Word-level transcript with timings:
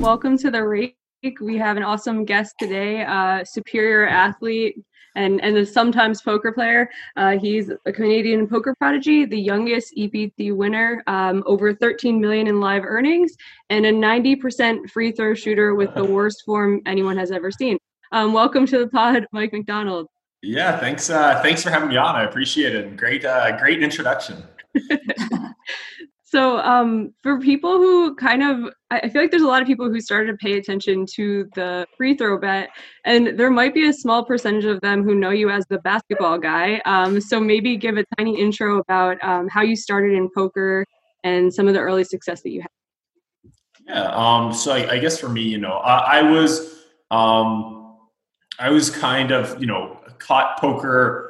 Welcome 0.00 0.38
to 0.38 0.50
the 0.50 0.64
Rake. 0.64 0.96
We 1.42 1.58
have 1.58 1.76
an 1.76 1.82
awesome 1.82 2.24
guest 2.24 2.54
today, 2.58 3.04
uh, 3.04 3.44
superior 3.44 4.08
athlete 4.08 4.82
and, 5.14 5.44
and 5.44 5.58
a 5.58 5.66
sometimes 5.66 6.22
poker 6.22 6.52
player. 6.52 6.88
Uh, 7.16 7.36
he's 7.36 7.70
a 7.84 7.92
Canadian 7.92 8.48
poker 8.48 8.74
prodigy, 8.78 9.26
the 9.26 9.38
youngest 9.38 9.92
EPT 9.98 10.56
winner, 10.56 11.02
um, 11.06 11.42
over 11.44 11.74
13 11.74 12.18
million 12.18 12.46
in 12.46 12.60
live 12.60 12.84
earnings, 12.86 13.34
and 13.68 13.84
a 13.84 13.92
90% 13.92 14.88
free 14.88 15.12
throw 15.12 15.34
shooter 15.34 15.74
with 15.74 15.92
the 15.94 16.04
worst 16.04 16.44
form 16.46 16.80
anyone 16.86 17.18
has 17.18 17.30
ever 17.30 17.50
seen. 17.50 17.76
Um, 18.10 18.32
welcome 18.32 18.64
to 18.68 18.78
the 18.78 18.88
pod, 18.88 19.26
Mike 19.32 19.52
McDonald. 19.52 20.06
Yeah, 20.42 20.78
thanks. 20.78 21.08
Uh, 21.08 21.40
thanks 21.42 21.62
for 21.62 21.70
having 21.70 21.88
me 21.88 21.96
on. 21.96 22.16
I 22.16 22.24
appreciate 22.24 22.74
it. 22.74 22.96
Great, 22.96 23.24
uh, 23.24 23.56
great 23.58 23.82
introduction. 23.82 24.42
So, 26.32 26.60
um, 26.60 27.12
for 27.22 27.38
people 27.38 27.76
who 27.76 28.14
kind 28.14 28.42
of, 28.42 28.72
I 28.90 29.10
feel 29.10 29.20
like 29.20 29.30
there's 29.30 29.42
a 29.42 29.46
lot 29.46 29.60
of 29.60 29.68
people 29.68 29.90
who 29.90 30.00
started 30.00 30.30
to 30.30 30.38
pay 30.38 30.54
attention 30.56 31.04
to 31.12 31.46
the 31.54 31.86
free 31.94 32.16
throw 32.16 32.38
bet, 32.38 32.70
and 33.04 33.38
there 33.38 33.50
might 33.50 33.74
be 33.74 33.86
a 33.88 33.92
small 33.92 34.24
percentage 34.24 34.64
of 34.64 34.80
them 34.80 35.04
who 35.04 35.14
know 35.14 35.28
you 35.28 35.50
as 35.50 35.66
the 35.66 35.76
basketball 35.80 36.38
guy. 36.38 36.80
Um, 36.86 37.20
so, 37.20 37.38
maybe 37.38 37.76
give 37.76 37.98
a 37.98 38.04
tiny 38.16 38.40
intro 38.40 38.78
about 38.78 39.22
um, 39.22 39.46
how 39.50 39.60
you 39.60 39.76
started 39.76 40.14
in 40.14 40.30
poker 40.34 40.86
and 41.22 41.52
some 41.52 41.68
of 41.68 41.74
the 41.74 41.80
early 41.80 42.02
success 42.02 42.40
that 42.40 42.50
you 42.50 42.62
had. 42.62 42.70
Yeah. 43.86 44.04
Um, 44.14 44.54
so, 44.54 44.72
I, 44.72 44.92
I 44.92 44.98
guess 45.00 45.20
for 45.20 45.28
me, 45.28 45.42
you 45.42 45.58
know, 45.58 45.74
I, 45.84 46.20
I 46.20 46.22
was, 46.22 46.86
um, 47.10 47.98
I 48.58 48.70
was 48.70 48.88
kind 48.88 49.32
of, 49.32 49.60
you 49.60 49.66
know, 49.66 50.00
caught 50.26 50.58
poker 50.58 51.28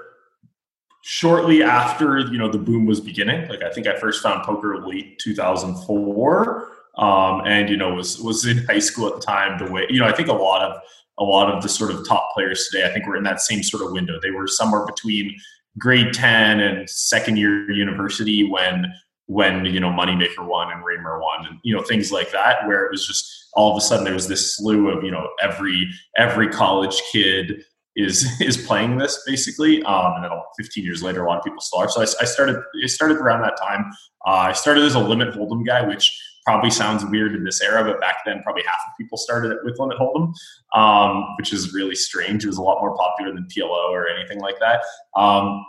shortly 1.02 1.62
after 1.62 2.20
you 2.20 2.38
know 2.38 2.48
the 2.48 2.58
boom 2.58 2.86
was 2.86 3.00
beginning. 3.00 3.48
Like 3.48 3.62
i 3.62 3.70
think 3.70 3.86
i 3.86 3.98
first 3.98 4.22
found 4.22 4.44
poker 4.44 4.86
late 4.86 5.18
2004 5.18 6.68
um, 6.98 7.42
and 7.46 7.68
you 7.68 7.76
know 7.76 7.94
was 7.94 8.20
was 8.20 8.46
in 8.46 8.58
high 8.66 8.78
school 8.78 9.08
at 9.08 9.14
the 9.14 9.20
time 9.20 9.58
the 9.58 9.70
way 9.70 9.86
you 9.88 9.98
know 9.98 10.06
i 10.06 10.12
think 10.12 10.28
a 10.28 10.32
lot 10.32 10.62
of 10.62 10.80
a 11.18 11.24
lot 11.24 11.52
of 11.52 11.62
the 11.62 11.68
sort 11.68 11.90
of 11.90 12.06
top 12.06 12.30
players 12.34 12.68
today 12.68 12.86
i 12.86 12.92
think 12.92 13.06
we're 13.06 13.16
in 13.16 13.24
that 13.24 13.40
same 13.40 13.62
sort 13.62 13.82
of 13.84 13.92
window. 13.92 14.18
They 14.22 14.30
were 14.30 14.46
somewhere 14.46 14.86
between 14.86 15.36
grade 15.78 16.12
10 16.12 16.60
and 16.60 16.88
second 16.88 17.38
year 17.38 17.70
university 17.70 18.48
when 18.48 18.92
when 19.26 19.64
you 19.64 19.80
know 19.80 19.88
moneymaker 19.88 20.46
won 20.46 20.70
and 20.70 20.84
raymer 20.84 21.20
won 21.20 21.46
and 21.46 21.58
you 21.62 21.74
know 21.74 21.82
things 21.82 22.12
like 22.12 22.30
that 22.32 22.66
where 22.66 22.84
it 22.84 22.90
was 22.90 23.06
just 23.06 23.48
all 23.54 23.70
of 23.70 23.76
a 23.76 23.80
sudden 23.80 24.04
there 24.04 24.14
was 24.14 24.28
this 24.28 24.56
slew 24.56 24.88
of 24.88 25.04
you 25.04 25.10
know 25.10 25.28
every 25.40 25.88
every 26.16 26.48
college 26.48 27.00
kid 27.10 27.64
is 27.96 28.26
is 28.40 28.56
playing 28.56 28.98
this 28.98 29.22
basically. 29.26 29.82
Um, 29.84 30.14
and 30.16 30.24
then 30.24 30.30
15 30.58 30.84
years 30.84 31.02
later, 31.02 31.24
a 31.24 31.28
lot 31.28 31.38
of 31.38 31.44
people 31.44 31.60
still 31.60 31.80
are. 31.80 31.88
So 31.88 32.00
I, 32.00 32.04
I 32.20 32.24
started 32.24 32.56
I 32.56 32.86
started 32.86 33.18
around 33.18 33.42
that 33.42 33.56
time. 33.56 33.90
Uh, 34.26 34.48
I 34.48 34.52
started 34.52 34.84
as 34.84 34.94
a 34.94 35.00
limit 35.00 35.34
hold'em 35.34 35.66
guy, 35.66 35.86
which 35.86 36.18
probably 36.44 36.70
sounds 36.70 37.04
weird 37.04 37.34
in 37.34 37.44
this 37.44 37.60
era, 37.60 37.84
but 37.84 38.00
back 38.00 38.16
then 38.26 38.42
probably 38.42 38.64
half 38.64 38.80
of 38.86 38.96
people 38.98 39.16
started 39.16 39.56
with 39.64 39.78
limit 39.78 39.96
hold'em, 39.98 40.32
um, 40.74 41.24
which 41.38 41.52
is 41.52 41.72
really 41.72 41.94
strange. 41.94 42.44
It 42.44 42.48
was 42.48 42.58
a 42.58 42.62
lot 42.62 42.80
more 42.80 42.96
popular 42.96 43.32
than 43.32 43.46
PLO 43.46 43.90
or 43.90 44.08
anything 44.08 44.40
like 44.40 44.58
that. 44.58 44.82
Um, 45.16 45.64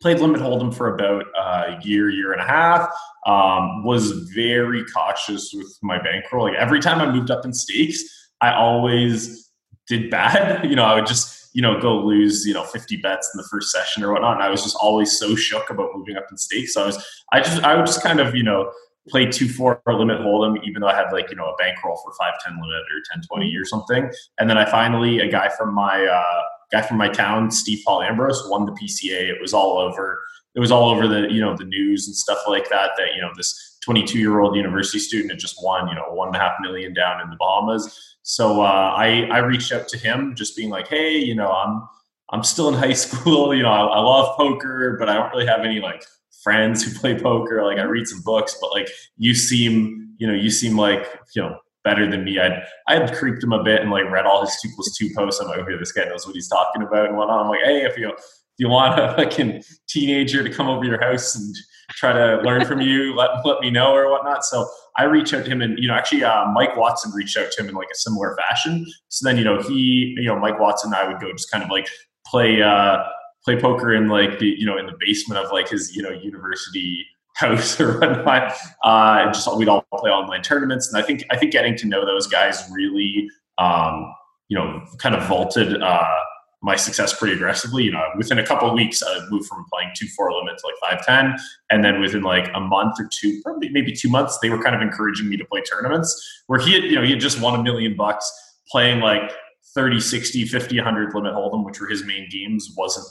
played 0.00 0.20
limit 0.20 0.40
hold'em 0.40 0.72
for 0.72 0.94
about 0.94 1.24
a 1.36 1.78
year, 1.82 2.10
year 2.10 2.32
and 2.32 2.40
a 2.40 2.44
half. 2.44 2.88
Um, 3.26 3.84
was 3.84 4.12
very 4.34 4.84
cautious 4.84 5.52
with 5.54 5.78
my 5.82 6.00
bankroll. 6.00 6.44
Like 6.44 6.58
every 6.58 6.80
time 6.80 7.00
I 7.00 7.10
moved 7.10 7.30
up 7.30 7.44
in 7.44 7.52
stakes, 7.52 8.02
I 8.40 8.52
always 8.52 9.50
did 9.88 10.10
bad. 10.10 10.64
You 10.74 10.76
know, 10.76 10.84
I 10.84 10.94
would 10.94 11.06
just 11.06 11.43
you 11.54 11.62
know, 11.62 11.80
go 11.80 11.96
lose, 11.96 12.44
you 12.44 12.52
know, 12.52 12.64
50 12.64 12.96
bets 12.96 13.30
in 13.32 13.38
the 13.38 13.46
first 13.48 13.70
session 13.70 14.02
or 14.02 14.12
whatnot. 14.12 14.34
And 14.34 14.42
I 14.42 14.50
was 14.50 14.62
just 14.62 14.76
always 14.76 15.16
so 15.16 15.36
shook 15.36 15.70
about 15.70 15.90
moving 15.94 16.16
up 16.16 16.26
in 16.30 16.36
stakes. 16.36 16.74
So 16.74 16.82
I 16.82 16.86
was, 16.86 17.06
I 17.32 17.40
just, 17.40 17.62
I 17.62 17.76
would 17.76 17.86
just 17.86 18.02
kind 18.02 18.20
of, 18.20 18.34
you 18.34 18.42
know, 18.42 18.72
play 19.08 19.26
two 19.26 19.48
four 19.48 19.80
limit 19.86 20.18
hold'em, 20.18 20.56
even 20.64 20.82
though 20.82 20.88
I 20.88 20.94
had 20.94 21.12
like, 21.12 21.30
you 21.30 21.36
know, 21.36 21.46
a 21.46 21.56
bankroll 21.56 21.96
for 22.04 22.12
five, 22.18 22.34
10 22.44 22.54
limit 22.54 22.68
or 22.68 23.02
10, 23.14 23.22
20 23.22 23.56
or 23.56 23.64
something. 23.64 24.10
And 24.38 24.50
then 24.50 24.58
I 24.58 24.68
finally, 24.68 25.20
a 25.20 25.30
guy 25.30 25.48
from 25.48 25.72
my, 25.72 26.04
uh, 26.04 26.42
guy 26.72 26.82
from 26.82 26.96
my 26.96 27.08
town, 27.08 27.52
Steve 27.52 27.82
Paul 27.84 28.02
Ambrose 28.02 28.48
won 28.48 28.66
the 28.66 28.72
PCA. 28.72 29.30
It 29.30 29.40
was 29.40 29.54
all 29.54 29.78
over, 29.78 30.20
it 30.56 30.60
was 30.60 30.72
all 30.72 30.88
over 30.88 31.06
the, 31.06 31.32
you 31.32 31.40
know, 31.40 31.56
the 31.56 31.64
news 31.64 32.08
and 32.08 32.16
stuff 32.16 32.38
like 32.48 32.68
that, 32.70 32.92
that, 32.96 33.14
you 33.14 33.20
know, 33.20 33.30
this 33.36 33.78
22 33.84 34.18
year 34.18 34.40
old 34.40 34.56
university 34.56 34.98
student 34.98 35.30
had 35.30 35.38
just 35.38 35.62
won, 35.62 35.86
you 35.88 35.94
know, 35.94 36.10
one 36.10 36.28
and 36.28 36.36
a 36.36 36.40
half 36.40 36.54
million 36.60 36.92
down 36.94 37.20
in 37.20 37.30
the 37.30 37.36
Bahamas 37.36 38.13
so 38.24 38.62
uh, 38.62 38.94
I 38.96 39.28
I 39.30 39.38
reached 39.38 39.70
out 39.70 39.86
to 39.88 39.98
him, 39.98 40.34
just 40.34 40.56
being 40.56 40.70
like, 40.70 40.88
hey, 40.88 41.16
you 41.16 41.34
know, 41.34 41.52
I'm 41.52 41.86
I'm 42.30 42.42
still 42.42 42.68
in 42.68 42.74
high 42.86 42.94
school. 42.94 43.54
You 43.54 43.62
know, 43.62 43.70
I, 43.70 43.84
I 43.84 44.00
love 44.00 44.36
poker, 44.36 44.96
but 44.98 45.08
I 45.08 45.14
don't 45.14 45.30
really 45.30 45.46
have 45.46 45.60
any 45.60 45.80
like 45.80 46.02
friends 46.42 46.82
who 46.82 46.98
play 46.98 47.18
poker. 47.18 47.62
Like 47.62 47.78
I 47.78 47.82
read 47.82 48.08
some 48.08 48.22
books, 48.22 48.56
but 48.60 48.72
like 48.72 48.88
you 49.18 49.34
seem, 49.34 50.14
you 50.18 50.26
know, 50.26 50.32
you 50.32 50.50
seem 50.50 50.76
like 50.76 51.06
you 51.36 51.42
know 51.42 51.58
better 51.84 52.10
than 52.10 52.24
me. 52.24 52.38
I'd 52.38 52.62
I 52.88 52.94
had 52.94 53.14
creeped 53.14 53.44
him 53.44 53.52
a 53.52 53.62
bit 53.62 53.82
and 53.82 53.90
like 53.90 54.10
read 54.10 54.24
all 54.24 54.40
his 54.40 54.58
two 54.60 54.70
plus 54.74 54.96
two 54.96 55.10
posts. 55.14 55.40
I'm 55.40 55.48
like, 55.48 55.58
okay, 55.58 55.76
this 55.78 55.92
guy 55.92 56.04
knows 56.04 56.26
what 56.26 56.34
he's 56.34 56.48
talking 56.48 56.82
about 56.82 57.06
and 57.06 57.18
whatnot. 57.18 57.44
I'm 57.44 57.50
like, 57.50 57.60
hey, 57.62 57.84
if 57.84 57.98
you 57.98 58.08
if 58.08 58.58
you 58.58 58.70
want 58.70 58.98
a 58.98 59.14
fucking 59.16 59.62
teenager 59.86 60.42
to 60.42 60.48
come 60.48 60.68
over 60.68 60.84
your 60.86 61.02
house 61.02 61.36
and 61.36 61.54
try 61.96 62.12
to 62.12 62.42
learn 62.42 62.64
from 62.64 62.80
you, 62.80 63.14
let 63.16 63.30
let 63.44 63.60
me 63.60 63.70
know 63.70 63.92
or 63.94 64.10
whatnot. 64.10 64.44
So 64.44 64.68
I 64.96 65.04
reach 65.04 65.32
out 65.34 65.44
to 65.44 65.50
him, 65.50 65.62
and 65.62 65.78
you 65.78 65.88
know, 65.88 65.94
actually, 65.94 66.24
uh, 66.24 66.46
Mike 66.52 66.76
Watson 66.76 67.12
reached 67.14 67.36
out 67.36 67.50
to 67.50 67.62
him 67.62 67.68
in 67.68 67.74
like 67.74 67.88
a 67.92 67.96
similar 67.96 68.36
fashion. 68.36 68.86
So 69.08 69.28
then, 69.28 69.38
you 69.38 69.44
know, 69.44 69.60
he, 69.62 70.14
you 70.16 70.24
know, 70.24 70.38
Mike 70.38 70.58
Watson 70.60 70.92
and 70.92 70.96
I 70.96 71.08
would 71.08 71.20
go 71.20 71.32
just 71.32 71.50
kind 71.50 71.64
of 71.64 71.70
like 71.70 71.88
play 72.26 72.62
uh, 72.62 72.98
play 73.44 73.60
poker 73.60 73.94
in 73.94 74.08
like 74.08 74.38
the 74.38 74.46
you 74.46 74.66
know 74.66 74.78
in 74.78 74.86
the 74.86 74.96
basement 74.98 75.44
of 75.44 75.52
like 75.52 75.68
his 75.68 75.94
you 75.94 76.02
know 76.02 76.10
university 76.10 77.06
house 77.36 77.80
or 77.80 77.98
whatnot. 77.98 78.52
Uh, 78.84 79.22
and 79.22 79.34
just 79.34 79.54
we'd 79.56 79.68
all 79.68 79.84
play 79.94 80.10
online 80.10 80.42
tournaments, 80.42 80.92
and 80.92 81.02
I 81.02 81.06
think 81.06 81.24
I 81.30 81.36
think 81.36 81.52
getting 81.52 81.76
to 81.76 81.86
know 81.86 82.04
those 82.04 82.26
guys 82.26 82.68
really, 82.72 83.28
um, 83.58 84.12
you 84.48 84.56
know, 84.56 84.84
kind 84.98 85.14
of 85.14 85.26
vaulted. 85.26 85.82
Uh, 85.82 86.16
my 86.64 86.76
success 86.76 87.16
pretty 87.16 87.34
aggressively. 87.34 87.84
You 87.84 87.92
know, 87.92 88.02
within 88.16 88.38
a 88.38 88.46
couple 88.46 88.66
of 88.66 88.74
weeks, 88.74 89.02
I 89.06 89.20
moved 89.30 89.46
from 89.46 89.66
playing 89.72 89.90
two 89.94 90.06
four 90.08 90.32
limit 90.32 90.58
to 90.58 90.66
like 90.66 90.76
five 90.80 91.06
ten, 91.06 91.36
and 91.70 91.84
then 91.84 92.00
within 92.00 92.22
like 92.22 92.50
a 92.54 92.60
month 92.60 92.94
or 92.98 93.08
two, 93.12 93.40
probably 93.42 93.68
maybe 93.68 93.92
two 93.92 94.08
months, 94.08 94.38
they 94.40 94.48
were 94.48 94.62
kind 94.62 94.74
of 94.74 94.80
encouraging 94.80 95.28
me 95.28 95.36
to 95.36 95.44
play 95.44 95.60
tournaments. 95.60 96.42
Where 96.46 96.58
he 96.58 96.72
had, 96.72 96.84
you 96.84 96.96
know, 96.96 97.02
he 97.02 97.10
had 97.10 97.20
just 97.20 97.40
won 97.40 97.60
a 97.60 97.62
million 97.62 97.94
bucks 97.94 98.32
playing 98.70 99.00
like 99.00 99.30
30, 99.74 100.00
60, 100.00 100.46
50, 100.46 100.76
100 100.78 101.14
limit 101.14 101.34
hold'em, 101.34 101.64
which 101.64 101.80
were 101.80 101.86
his 101.86 102.04
main 102.04 102.28
games, 102.30 102.72
wasn't 102.76 103.06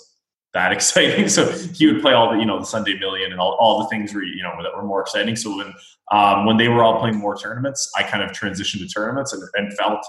that 0.53 0.71
exciting. 0.77 1.29
So 1.29 1.51
he 1.51 1.85
would 1.85 2.01
play 2.01 2.13
all 2.13 2.31
the, 2.31 2.39
you 2.39 2.45
know, 2.45 2.59
the 2.59 2.65
Sunday 2.65 2.97
Million 2.97 3.31
and 3.31 3.39
all, 3.39 3.55
all 3.59 3.83
the 3.83 3.87
things 3.87 4.15
were, 4.15 4.23
you 4.23 4.41
know, 4.41 4.51
that 4.63 4.75
were 4.75 4.83
more 4.83 5.01
exciting. 5.01 5.35
So 5.35 5.55
when 5.55 5.73
um, 6.11 6.45
when 6.47 6.57
they 6.57 6.69
were 6.69 6.83
all 6.83 6.99
playing 6.99 7.17
more 7.17 7.37
tournaments, 7.37 7.91
I 7.95 8.03
kind 8.03 8.23
of 8.23 8.31
transitioned 8.31 8.79
to 8.79 8.87
tournaments 8.87 9.31
and, 9.31 9.43
and 9.55 9.73
felt 9.77 10.05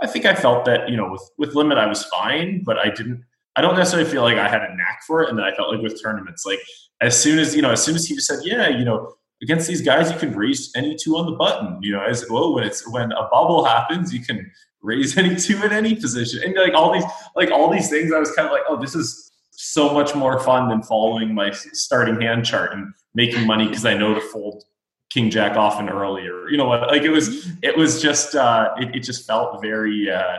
I 0.00 0.06
think 0.06 0.26
I 0.26 0.34
felt 0.34 0.64
that 0.66 0.88
you 0.88 0.96
know 0.96 1.10
with 1.10 1.22
with 1.38 1.54
limit 1.54 1.78
I 1.78 1.86
was 1.86 2.04
fine, 2.04 2.62
but 2.64 2.78
I 2.78 2.90
didn't. 2.90 3.24
I 3.56 3.62
don't 3.62 3.76
necessarily 3.76 4.08
feel 4.08 4.22
like 4.22 4.36
I 4.36 4.48
had 4.48 4.62
a 4.62 4.76
knack 4.76 5.02
for 5.06 5.22
it, 5.22 5.30
and 5.30 5.38
then 5.38 5.46
I 5.46 5.54
felt 5.54 5.72
like 5.72 5.80
with 5.80 6.00
tournaments, 6.02 6.44
like 6.44 6.60
as 7.00 7.20
soon 7.20 7.38
as 7.38 7.54
you 7.54 7.62
know, 7.62 7.70
as 7.70 7.82
soon 7.82 7.94
as 7.94 8.06
he 8.06 8.14
just 8.14 8.26
said, 8.26 8.40
yeah, 8.44 8.68
you 8.68 8.84
know, 8.84 9.14
against 9.42 9.66
these 9.66 9.80
guys, 9.80 10.10
you 10.10 10.18
can 10.18 10.34
raise 10.34 10.70
any 10.76 10.94
two 10.94 11.16
on 11.16 11.26
the 11.26 11.32
button. 11.32 11.78
You 11.82 11.92
know, 11.92 12.02
as 12.02 12.26
well 12.28 12.54
when 12.54 12.64
it's 12.64 12.86
when 12.90 13.12
a 13.12 13.28
bubble 13.28 13.64
happens, 13.64 14.12
you 14.12 14.20
can 14.20 14.50
raise 14.82 15.16
any 15.16 15.34
two 15.46 15.62
in 15.64 15.72
any 15.72 15.94
position, 15.94 16.42
and 16.44 16.54
like 16.54 16.74
all 16.74 16.92
these 16.92 17.04
like 17.34 17.50
all 17.50 17.70
these 17.70 17.88
things, 17.88 18.12
I 18.12 18.18
was 18.18 18.30
kind 18.32 18.46
of 18.46 18.52
like, 18.52 18.62
oh, 18.68 18.78
this 18.80 18.94
is 18.94 19.32
so 19.50 19.92
much 19.94 20.14
more 20.14 20.38
fun 20.40 20.68
than 20.68 20.82
following 20.82 21.34
my 21.34 21.50
starting 21.50 22.20
hand 22.20 22.44
chart 22.44 22.74
and 22.74 22.92
making 23.14 23.46
money 23.46 23.66
because 23.66 23.86
I 23.86 23.94
know 23.94 24.14
to 24.14 24.20
fold 24.20 24.64
King 25.10 25.30
Jack 25.30 25.56
off 25.56 25.78
and 25.78 25.88
earlier. 25.88 26.48
You 26.48 26.56
know 26.56 26.66
what? 26.66 26.88
Like 26.88 27.02
it 27.02 27.10
was, 27.10 27.48
it 27.62 27.76
was 27.76 28.02
just, 28.02 28.34
uh, 28.34 28.70
it, 28.78 28.96
it 28.96 29.00
just 29.00 29.26
felt 29.26 29.60
very, 29.62 30.10
uh, 30.10 30.38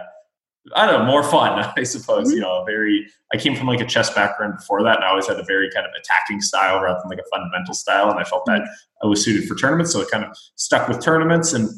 I 0.76 0.86
don't 0.86 1.00
know, 1.00 1.06
more 1.06 1.24
fun, 1.24 1.72
I 1.78 1.84
suppose. 1.84 2.32
You 2.32 2.42
know, 2.42 2.64
very. 2.66 3.08
I 3.34 3.38
came 3.38 3.56
from 3.56 3.68
like 3.68 3.82
a 3.82 3.86
chess 3.86 4.14
background 4.14 4.56
before 4.58 4.84
that, 4.84 4.98
and 4.98 5.06
I 5.06 5.10
always 5.10 5.28
had 5.28 5.40
a 5.40 5.44
very 5.44 5.69
kind 5.72 5.86
of 5.86 5.92
attacking 6.00 6.42
style 6.42 6.81
rather 6.81 7.00
than 7.00 7.10
like 7.10 7.19
a 7.19 7.30
fundamental 7.30 7.74
style, 7.74 8.10
and 8.10 8.19
I 8.19 8.24
felt 8.24 8.46
that 8.46 8.68
I 9.04 9.08
was 9.08 9.24
suited 9.24 9.48
for 9.48 9.56
tournaments, 9.56 9.94
so 9.94 10.02
it 10.02 10.10
kind 10.10 10.24
of 10.24 10.36
stuck 10.56 10.88
with 10.88 11.02
tournaments, 11.02 11.54
and 11.54 11.70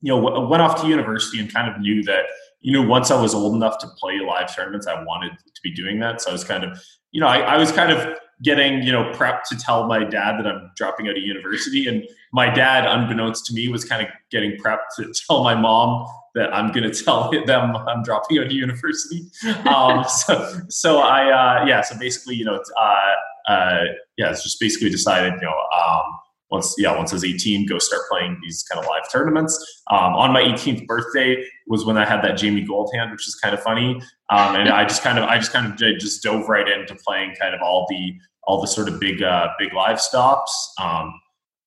you 0.00 0.14
know, 0.14 0.46
went 0.46 0.62
off 0.62 0.80
to 0.80 0.88
university 0.88 1.40
and 1.40 1.52
kind 1.52 1.72
of 1.72 1.80
knew 1.80 2.02
that 2.04 2.24
you 2.60 2.72
know 2.72 2.82
once 2.82 3.10
I 3.10 3.20
was 3.20 3.34
old 3.34 3.54
enough 3.54 3.78
to 3.78 3.88
play 3.98 4.20
live 4.20 4.54
tournaments, 4.54 4.86
I 4.86 5.02
wanted 5.02 5.32
to 5.32 5.60
be 5.62 5.72
doing 5.72 5.98
that. 6.00 6.20
So 6.20 6.30
I 6.30 6.32
was 6.32 6.44
kind 6.44 6.64
of, 6.64 6.80
you 7.12 7.20
know, 7.20 7.26
I, 7.26 7.38
I 7.40 7.56
was 7.56 7.72
kind 7.72 7.92
of 7.92 8.18
getting 8.42 8.82
you 8.82 8.92
know 8.92 9.10
prepped 9.12 9.44
to 9.50 9.56
tell 9.56 9.86
my 9.86 10.04
dad 10.04 10.38
that 10.38 10.46
I'm 10.46 10.70
dropping 10.76 11.08
out 11.08 11.16
of 11.16 11.22
university, 11.22 11.86
and 11.86 12.04
my 12.32 12.52
dad, 12.52 12.86
unbeknownst 12.86 13.46
to 13.46 13.54
me, 13.54 13.68
was 13.68 13.84
kind 13.84 14.06
of 14.06 14.08
getting 14.30 14.52
prepped 14.52 14.94
to 14.96 15.12
tell 15.26 15.42
my 15.42 15.54
mom 15.54 16.06
that 16.34 16.54
I'm 16.54 16.72
going 16.72 16.90
to 16.90 17.04
tell 17.04 17.30
them 17.46 17.76
I'm 17.76 18.02
dropping 18.02 18.38
out 18.38 18.46
of 18.46 18.52
university. 18.52 19.26
Um, 19.66 20.04
so 20.08 20.60
so 20.68 20.98
I 21.00 21.30
uh, 21.30 21.66
yeah, 21.66 21.80
so 21.82 21.98
basically 21.98 22.36
you 22.36 22.44
know 22.44 22.62
uh, 22.78 23.50
uh, 23.52 23.84
yeah, 24.16 24.30
it's 24.30 24.42
just 24.42 24.60
basically 24.60 24.90
decided 24.90 25.34
you 25.34 25.40
know. 25.42 25.54
Um, 25.76 26.02
once 26.50 26.74
yeah 26.78 26.96
once 26.96 27.12
I 27.12 27.16
was 27.16 27.24
18 27.24 27.66
go 27.66 27.78
start 27.78 28.02
playing 28.10 28.38
these 28.42 28.64
kind 28.70 28.82
of 28.82 28.88
live 28.88 29.10
tournaments 29.10 29.82
um, 29.90 30.14
on 30.14 30.32
my 30.32 30.42
18th 30.42 30.86
birthday 30.86 31.44
was 31.66 31.84
when 31.84 31.96
I 31.96 32.04
had 32.04 32.22
that 32.22 32.36
Jamie 32.36 32.62
Gold 32.62 32.90
hand 32.94 33.10
which 33.10 33.26
is 33.28 33.34
kind 33.34 33.54
of 33.54 33.62
funny 33.62 34.00
um, 34.30 34.56
and 34.56 34.68
I 34.68 34.84
just 34.84 35.02
kind 35.02 35.18
of 35.18 35.24
I 35.24 35.38
just 35.38 35.52
kind 35.52 35.72
of 35.72 35.98
just 35.98 36.22
dove 36.22 36.48
right 36.48 36.68
into 36.68 36.94
playing 37.06 37.34
kind 37.40 37.54
of 37.54 37.62
all 37.62 37.86
the 37.88 38.14
all 38.48 38.60
the 38.60 38.66
sort 38.66 38.88
of 38.88 38.98
big 38.98 39.22
uh, 39.22 39.48
big 39.58 39.72
live 39.74 40.00
stops. 40.00 40.74
Um, 40.80 41.12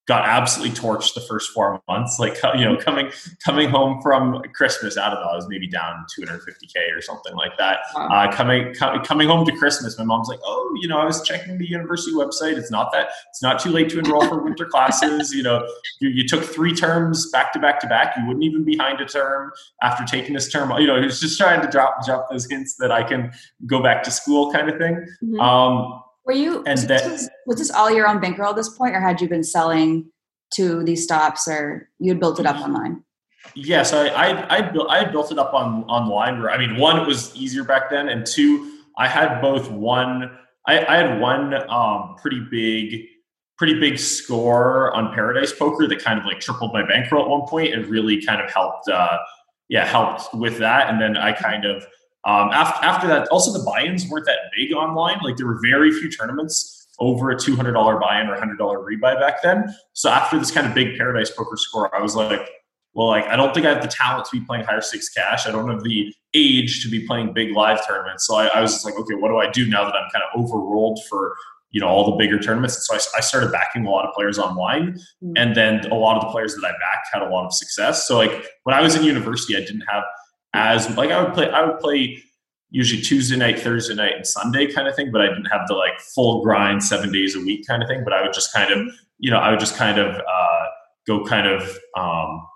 got 0.07 0.27
absolutely 0.27 0.75
torched 0.75 1.13
the 1.13 1.21
first 1.21 1.51
four 1.51 1.81
months. 1.87 2.19
Like 2.19 2.37
you 2.55 2.65
know, 2.65 2.75
coming 2.77 3.11
coming 3.43 3.69
home 3.69 4.01
from 4.01 4.41
Christmas, 4.53 4.97
I 4.97 5.09
don't 5.09 5.21
know, 5.21 5.27
I 5.27 5.35
was 5.35 5.47
maybe 5.47 5.67
down 5.67 6.05
250k 6.19 6.95
or 6.95 7.01
something 7.01 7.35
like 7.35 7.57
that. 7.57 7.79
Wow. 7.95 8.07
Uh, 8.07 8.31
coming 8.31 8.73
co- 8.73 8.99
coming 9.01 9.27
home 9.27 9.45
to 9.45 9.51
Christmas, 9.53 9.97
my 9.97 10.03
mom's 10.03 10.27
like, 10.27 10.39
oh, 10.43 10.77
you 10.81 10.87
know, 10.87 10.97
I 10.97 11.05
was 11.05 11.25
checking 11.25 11.57
the 11.57 11.69
university 11.69 12.13
website. 12.13 12.57
It's 12.57 12.71
not 12.71 12.91
that 12.91 13.09
it's 13.29 13.41
not 13.41 13.59
too 13.59 13.69
late 13.69 13.89
to 13.89 13.99
enroll 13.99 14.27
for 14.27 14.41
winter 14.41 14.65
classes. 14.65 15.33
You 15.33 15.43
know, 15.43 15.67
you, 15.99 16.09
you 16.09 16.27
took 16.27 16.43
three 16.43 16.73
terms 16.73 17.29
back 17.31 17.53
to 17.53 17.59
back 17.59 17.79
to 17.81 17.87
back. 17.87 18.15
You 18.17 18.25
wouldn't 18.25 18.43
even 18.43 18.63
be 18.63 18.71
behind 18.71 19.01
a 19.01 19.05
term 19.05 19.51
after 19.81 20.03
taking 20.05 20.33
this 20.33 20.51
term. 20.51 20.71
You 20.79 20.87
know, 20.87 20.95
it's 20.95 21.19
just 21.19 21.37
trying 21.37 21.61
to 21.61 21.67
drop 21.67 22.05
drop 22.05 22.29
those 22.29 22.49
hints 22.49 22.75
that 22.75 22.91
I 22.91 23.03
can 23.03 23.31
go 23.65 23.83
back 23.83 24.03
to 24.03 24.11
school, 24.11 24.51
kind 24.51 24.69
of 24.69 24.77
thing. 24.77 24.95
Mm-hmm. 25.23 25.39
Um, 25.39 26.01
were 26.25 26.33
you 26.33 26.57
and 26.65 26.79
was, 26.79 26.87
that, 26.87 27.03
this, 27.03 27.29
was 27.45 27.57
this 27.57 27.71
all 27.71 27.91
your 27.91 28.07
own 28.07 28.19
bankroll 28.19 28.49
at 28.49 28.55
this 28.55 28.69
point, 28.69 28.95
or 28.95 29.01
had 29.01 29.21
you 29.21 29.27
been 29.27 29.43
selling 29.43 30.11
to 30.53 30.83
these 30.83 31.03
stops, 31.03 31.47
or 31.47 31.89
you 31.99 32.11
had 32.11 32.19
built 32.19 32.39
it 32.39 32.45
up 32.45 32.57
online? 32.57 33.03
Yes, 33.55 33.93
I 33.93 34.07
I 34.07 34.57
I, 34.57 34.61
built, 34.61 34.89
I 34.89 35.05
built 35.05 35.31
it 35.31 35.39
up 35.39 35.53
on 35.53 35.83
online. 35.85 36.39
Where 36.39 36.51
I 36.51 36.57
mean, 36.57 36.77
one, 36.77 36.99
it 36.99 37.07
was 37.07 37.35
easier 37.35 37.63
back 37.63 37.89
then, 37.89 38.09
and 38.09 38.25
two, 38.25 38.79
I 38.97 39.07
had 39.07 39.41
both 39.41 39.69
one. 39.71 40.37
I, 40.67 40.85
I 40.85 40.97
had 40.97 41.19
one 41.19 41.53
um, 41.69 42.15
pretty 42.21 42.45
big 42.51 43.07
pretty 43.57 43.79
big 43.79 43.99
score 43.99 44.91
on 44.95 45.13
Paradise 45.13 45.53
Poker 45.53 45.87
that 45.87 46.03
kind 46.03 46.19
of 46.19 46.25
like 46.25 46.39
tripled 46.39 46.73
my 46.73 46.83
bankroll 46.83 47.23
at 47.23 47.29
one 47.29 47.47
point 47.47 47.73
and 47.75 47.85
really 47.85 48.19
kind 48.19 48.41
of 48.41 48.51
helped 48.51 48.87
uh, 48.89 49.19
yeah 49.69 49.85
helped 49.85 50.33
with 50.33 50.57
that 50.57 50.89
and 50.89 50.99
then 50.99 51.15
I 51.15 51.31
kind 51.31 51.65
of 51.65 51.85
um, 52.25 52.49
after, 52.51 52.85
after 52.85 53.07
that, 53.07 53.27
also 53.29 53.51
the 53.51 53.63
buy-ins 53.65 54.07
weren't 54.07 54.25
that 54.25 54.51
big 54.55 54.73
online. 54.73 55.19
Like 55.23 55.37
there 55.37 55.47
were 55.47 55.59
very 55.61 55.91
few 55.91 56.09
tournaments 56.09 56.87
over 56.99 57.31
a 57.31 57.35
$200 57.35 57.73
buy-in 57.99 58.27
or 58.27 58.37
$100 58.37 58.57
rebuy 58.57 59.19
back 59.19 59.41
then. 59.41 59.73
So 59.93 60.09
after 60.09 60.37
this 60.37 60.51
kind 60.51 60.67
of 60.67 60.75
big 60.75 60.97
Paradise 60.97 61.31
Poker 61.31 61.57
score, 61.57 61.93
I 61.95 62.01
was 62.01 62.15
like, 62.15 62.47
well, 62.93 63.07
like 63.07 63.25
I 63.25 63.35
don't 63.35 63.53
think 63.53 63.65
I 63.65 63.69
have 63.69 63.81
the 63.81 63.87
talent 63.87 64.25
to 64.25 64.39
be 64.39 64.45
playing 64.45 64.65
higher 64.65 64.81
stakes 64.81 65.09
cash. 65.09 65.47
I 65.47 65.51
don't 65.51 65.69
have 65.69 65.83
the 65.83 66.13
age 66.33 66.83
to 66.83 66.89
be 66.89 67.05
playing 67.07 67.33
big 67.33 67.53
live 67.53 67.85
tournaments. 67.87 68.27
So 68.27 68.35
I, 68.35 68.47
I 68.47 68.61
was 68.61 68.73
just 68.73 68.85
like, 68.85 68.95
okay, 68.95 69.15
what 69.15 69.29
do 69.29 69.37
I 69.37 69.49
do 69.49 69.67
now 69.67 69.85
that 69.85 69.95
I'm 69.95 70.09
kind 70.11 70.23
of 70.23 70.41
overrolled 70.41 70.99
for 71.09 71.35
you 71.71 71.79
know 71.79 71.87
all 71.87 72.11
the 72.11 72.17
bigger 72.17 72.37
tournaments? 72.37 72.75
And 72.75 72.83
so 72.83 72.95
I, 72.95 73.19
I 73.19 73.21
started 73.21 73.51
backing 73.51 73.85
a 73.85 73.89
lot 73.89 74.05
of 74.05 74.13
players 74.13 74.37
online, 74.37 74.93
mm-hmm. 74.93 75.31
and 75.37 75.55
then 75.55 75.89
a 75.89 75.95
lot 75.95 76.17
of 76.17 76.23
the 76.23 76.29
players 76.29 76.53
that 76.55 76.65
I 76.65 76.71
backed 76.71 77.07
had 77.13 77.21
a 77.21 77.29
lot 77.29 77.45
of 77.45 77.53
success. 77.53 78.07
So 78.07 78.17
like 78.17 78.45
when 78.63 78.75
I 78.75 78.81
was 78.81 78.95
in 78.95 79.03
university, 79.03 79.55
I 79.55 79.61
didn't 79.61 79.85
have 79.89 80.03
as 80.53 80.95
like 80.97 81.11
I 81.11 81.23
would 81.23 81.33
play 81.33 81.49
I 81.49 81.65
would 81.65 81.79
play 81.79 82.23
usually 82.71 83.01
Tuesday 83.01 83.35
night, 83.35 83.59
Thursday 83.59 83.93
night, 83.93 84.15
and 84.15 84.25
Sunday 84.25 84.71
kind 84.71 84.87
of 84.87 84.95
thing, 84.95 85.11
but 85.11 85.21
I 85.21 85.27
didn't 85.27 85.45
have 85.45 85.67
the 85.67 85.75
like 85.75 85.99
full 85.99 86.41
grind 86.41 86.83
seven 86.83 87.11
days 87.11 87.35
a 87.35 87.39
week 87.39 87.67
kind 87.67 87.83
of 87.83 87.89
thing. 87.89 88.03
But 88.03 88.13
I 88.13 88.21
would 88.21 88.33
just 88.33 88.53
kind 88.53 88.71
of, 88.71 88.87
you 89.19 89.29
know, 89.29 89.37
I 89.37 89.51
would 89.51 89.59
just 89.59 89.75
kind 89.75 89.99
of 89.99 90.15
uh, 90.15 90.65
go 91.05 91.23
kind 91.25 91.47
of 91.47 91.77
um, 91.97 92.47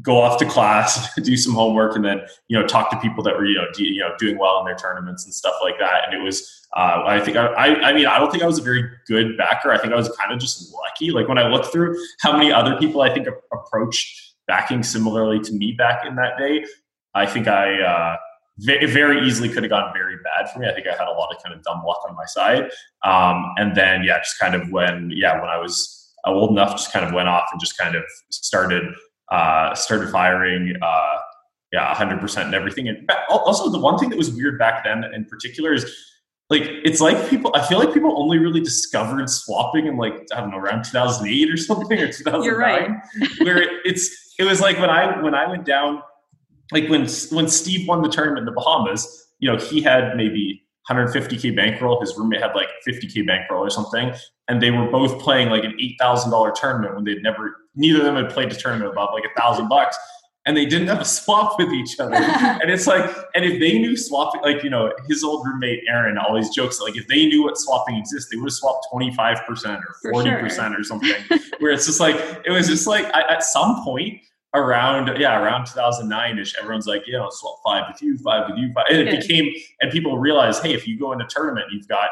go 0.00 0.20
off 0.20 0.38
to 0.38 0.46
class, 0.46 1.12
do 1.22 1.36
some 1.36 1.52
homework, 1.52 1.96
and 1.96 2.04
then 2.04 2.22
you 2.46 2.58
know 2.58 2.66
talk 2.66 2.90
to 2.90 2.98
people 3.00 3.22
that 3.24 3.36
were 3.36 3.44
you 3.44 3.56
know 3.56 3.66
do, 3.74 3.84
you 3.84 4.00
know 4.00 4.14
doing 4.18 4.38
well 4.38 4.60
in 4.60 4.64
their 4.64 4.76
tournaments 4.76 5.24
and 5.24 5.34
stuff 5.34 5.54
like 5.62 5.78
that. 5.78 6.04
And 6.06 6.14
it 6.14 6.22
was 6.22 6.66
uh, 6.76 7.02
I 7.04 7.20
think 7.20 7.36
I, 7.36 7.46
I, 7.46 7.88
I 7.88 7.92
mean 7.92 8.06
I 8.06 8.18
don't 8.18 8.30
think 8.30 8.42
I 8.42 8.46
was 8.46 8.58
a 8.58 8.62
very 8.62 8.88
good 9.06 9.36
backer. 9.36 9.72
I 9.72 9.78
think 9.78 9.92
I 9.92 9.96
was 9.96 10.08
kind 10.10 10.32
of 10.32 10.38
just 10.38 10.72
lucky. 10.72 11.10
Like 11.10 11.28
when 11.28 11.38
I 11.38 11.48
look 11.48 11.72
through 11.72 11.98
how 12.20 12.32
many 12.32 12.52
other 12.52 12.76
people 12.76 13.00
I 13.00 13.12
think 13.12 13.26
approached 13.52 14.36
backing 14.46 14.82
similarly 14.82 15.40
to 15.40 15.52
me 15.52 15.72
back 15.72 16.06
in 16.06 16.14
that 16.16 16.38
day, 16.38 16.64
I 17.18 17.26
think 17.26 17.48
I 17.48 17.80
uh, 17.80 18.16
very 18.58 19.26
easily 19.26 19.48
could 19.48 19.62
have 19.62 19.70
gone 19.70 19.92
very 19.92 20.16
bad 20.24 20.50
for 20.50 20.58
me. 20.58 20.68
I 20.68 20.74
think 20.74 20.86
I 20.86 20.92
had 20.92 21.08
a 21.08 21.12
lot 21.12 21.34
of 21.34 21.42
kind 21.42 21.54
of 21.54 21.62
dumb 21.62 21.82
luck 21.86 22.00
on 22.08 22.16
my 22.16 22.24
side. 22.26 22.70
Um, 23.04 23.52
and 23.56 23.76
then, 23.76 24.02
yeah, 24.04 24.18
just 24.18 24.38
kind 24.38 24.54
of 24.54 24.70
when, 24.70 25.10
yeah, 25.14 25.40
when 25.40 25.48
I 25.48 25.58
was 25.58 26.12
old 26.26 26.50
enough, 26.50 26.72
just 26.72 26.92
kind 26.92 27.04
of 27.04 27.12
went 27.12 27.28
off 27.28 27.48
and 27.52 27.60
just 27.60 27.78
kind 27.78 27.94
of 27.94 28.02
started, 28.30 28.82
uh, 29.30 29.74
started 29.74 30.10
firing, 30.10 30.74
uh, 30.82 31.16
yeah, 31.72 31.94
100% 31.94 32.44
and 32.44 32.54
everything. 32.54 32.88
And 32.88 33.08
also, 33.28 33.70
the 33.70 33.78
one 33.78 33.98
thing 33.98 34.08
that 34.08 34.18
was 34.18 34.30
weird 34.32 34.58
back 34.58 34.84
then 34.84 35.04
in 35.14 35.24
particular 35.26 35.72
is 35.72 35.84
like, 36.50 36.62
it's 36.62 37.00
like 37.00 37.28
people, 37.28 37.52
I 37.54 37.64
feel 37.64 37.78
like 37.78 37.92
people 37.92 38.18
only 38.20 38.38
really 38.38 38.60
discovered 38.60 39.28
swapping 39.28 39.86
in 39.86 39.98
like, 39.98 40.14
I 40.34 40.40
don't 40.40 40.50
know, 40.50 40.56
around 40.56 40.84
2008 40.84 41.52
or 41.52 41.56
something 41.58 41.98
or 41.98 42.10
2009. 42.10 42.42
You're 42.42 42.58
right. 42.58 42.90
where 43.40 43.58
it, 43.58 43.70
it's, 43.84 44.34
it 44.38 44.44
was 44.44 44.60
like 44.60 44.78
when 44.78 44.88
I, 44.88 45.20
when 45.20 45.34
I 45.34 45.46
went 45.46 45.66
down 45.66 46.02
like 46.72 46.88
when 46.88 47.06
when 47.30 47.48
Steve 47.48 47.88
won 47.88 48.02
the 48.02 48.08
tournament 48.08 48.40
in 48.40 48.44
the 48.46 48.52
Bahamas, 48.52 49.28
you 49.38 49.50
know, 49.50 49.58
he 49.58 49.80
had 49.80 50.16
maybe 50.16 50.64
150k 50.88 51.54
bankroll. 51.54 52.00
His 52.00 52.16
roommate 52.16 52.40
had 52.40 52.54
like 52.54 52.68
50k 52.86 53.26
bankroll 53.26 53.64
or 53.64 53.70
something, 53.70 54.12
and 54.48 54.62
they 54.62 54.70
were 54.70 54.86
both 54.90 55.20
playing 55.20 55.48
like 55.48 55.64
an 55.64 55.74
eight 55.80 55.96
thousand 55.98 56.30
dollar 56.30 56.52
tournament 56.52 56.94
when 56.94 57.04
they'd 57.04 57.22
never, 57.22 57.56
neither 57.74 58.00
of 58.00 58.04
them 58.04 58.16
had 58.16 58.30
played 58.30 58.52
a 58.52 58.56
tournament 58.56 58.90
above 58.90 59.10
like 59.12 59.24
a 59.24 59.40
thousand 59.40 59.68
bucks, 59.68 59.96
and 60.46 60.56
they 60.56 60.66
didn't 60.66 60.88
have 60.88 61.00
a 61.00 61.04
swap 61.04 61.58
with 61.58 61.70
each 61.72 61.98
other. 62.00 62.14
and 62.16 62.70
it's 62.70 62.86
like, 62.86 63.10
and 63.34 63.44
if 63.44 63.60
they 63.60 63.78
knew 63.78 63.96
swapping, 63.96 64.40
like 64.42 64.62
you 64.62 64.70
know, 64.70 64.92
his 65.08 65.22
old 65.22 65.46
roommate 65.46 65.80
Aaron 65.88 66.18
always 66.18 66.48
jokes 66.50 66.80
like 66.80 66.96
if 66.96 67.06
they 67.06 67.26
knew 67.26 67.44
what 67.44 67.58
swapping 67.58 67.96
exists, 67.96 68.30
they 68.30 68.36
would 68.36 68.46
have 68.46 68.52
swapped 68.52 68.86
25 68.90 69.38
percent 69.46 69.80
or 70.04 70.12
40 70.12 70.30
percent 70.36 70.72
sure. 70.72 70.80
or 70.80 70.84
something. 70.84 71.40
where 71.60 71.72
it's 71.72 71.86
just 71.86 72.00
like 72.00 72.16
it 72.44 72.50
was 72.50 72.66
just 72.66 72.86
like 72.86 73.04
at 73.14 73.42
some 73.42 73.82
point 73.84 74.20
around 74.54 75.18
yeah 75.18 75.40
around 75.40 75.66
2009ish 75.66 76.54
everyone's 76.58 76.86
like 76.86 77.06
you 77.06 77.12
know 77.12 77.28
swap 77.30 77.58
five 77.64 77.84
with 77.92 78.00
you 78.00 78.16
five 78.18 78.48
with 78.48 78.58
you 78.58 78.72
five. 78.72 78.86
And 78.88 79.08
it 79.08 79.20
became 79.20 79.52
and 79.80 79.90
people 79.90 80.18
realize 80.18 80.58
hey 80.58 80.72
if 80.72 80.86
you 80.86 80.98
go 80.98 81.12
in 81.12 81.20
a 81.20 81.26
tournament 81.26 81.66
you've 81.70 81.88
got 81.88 82.08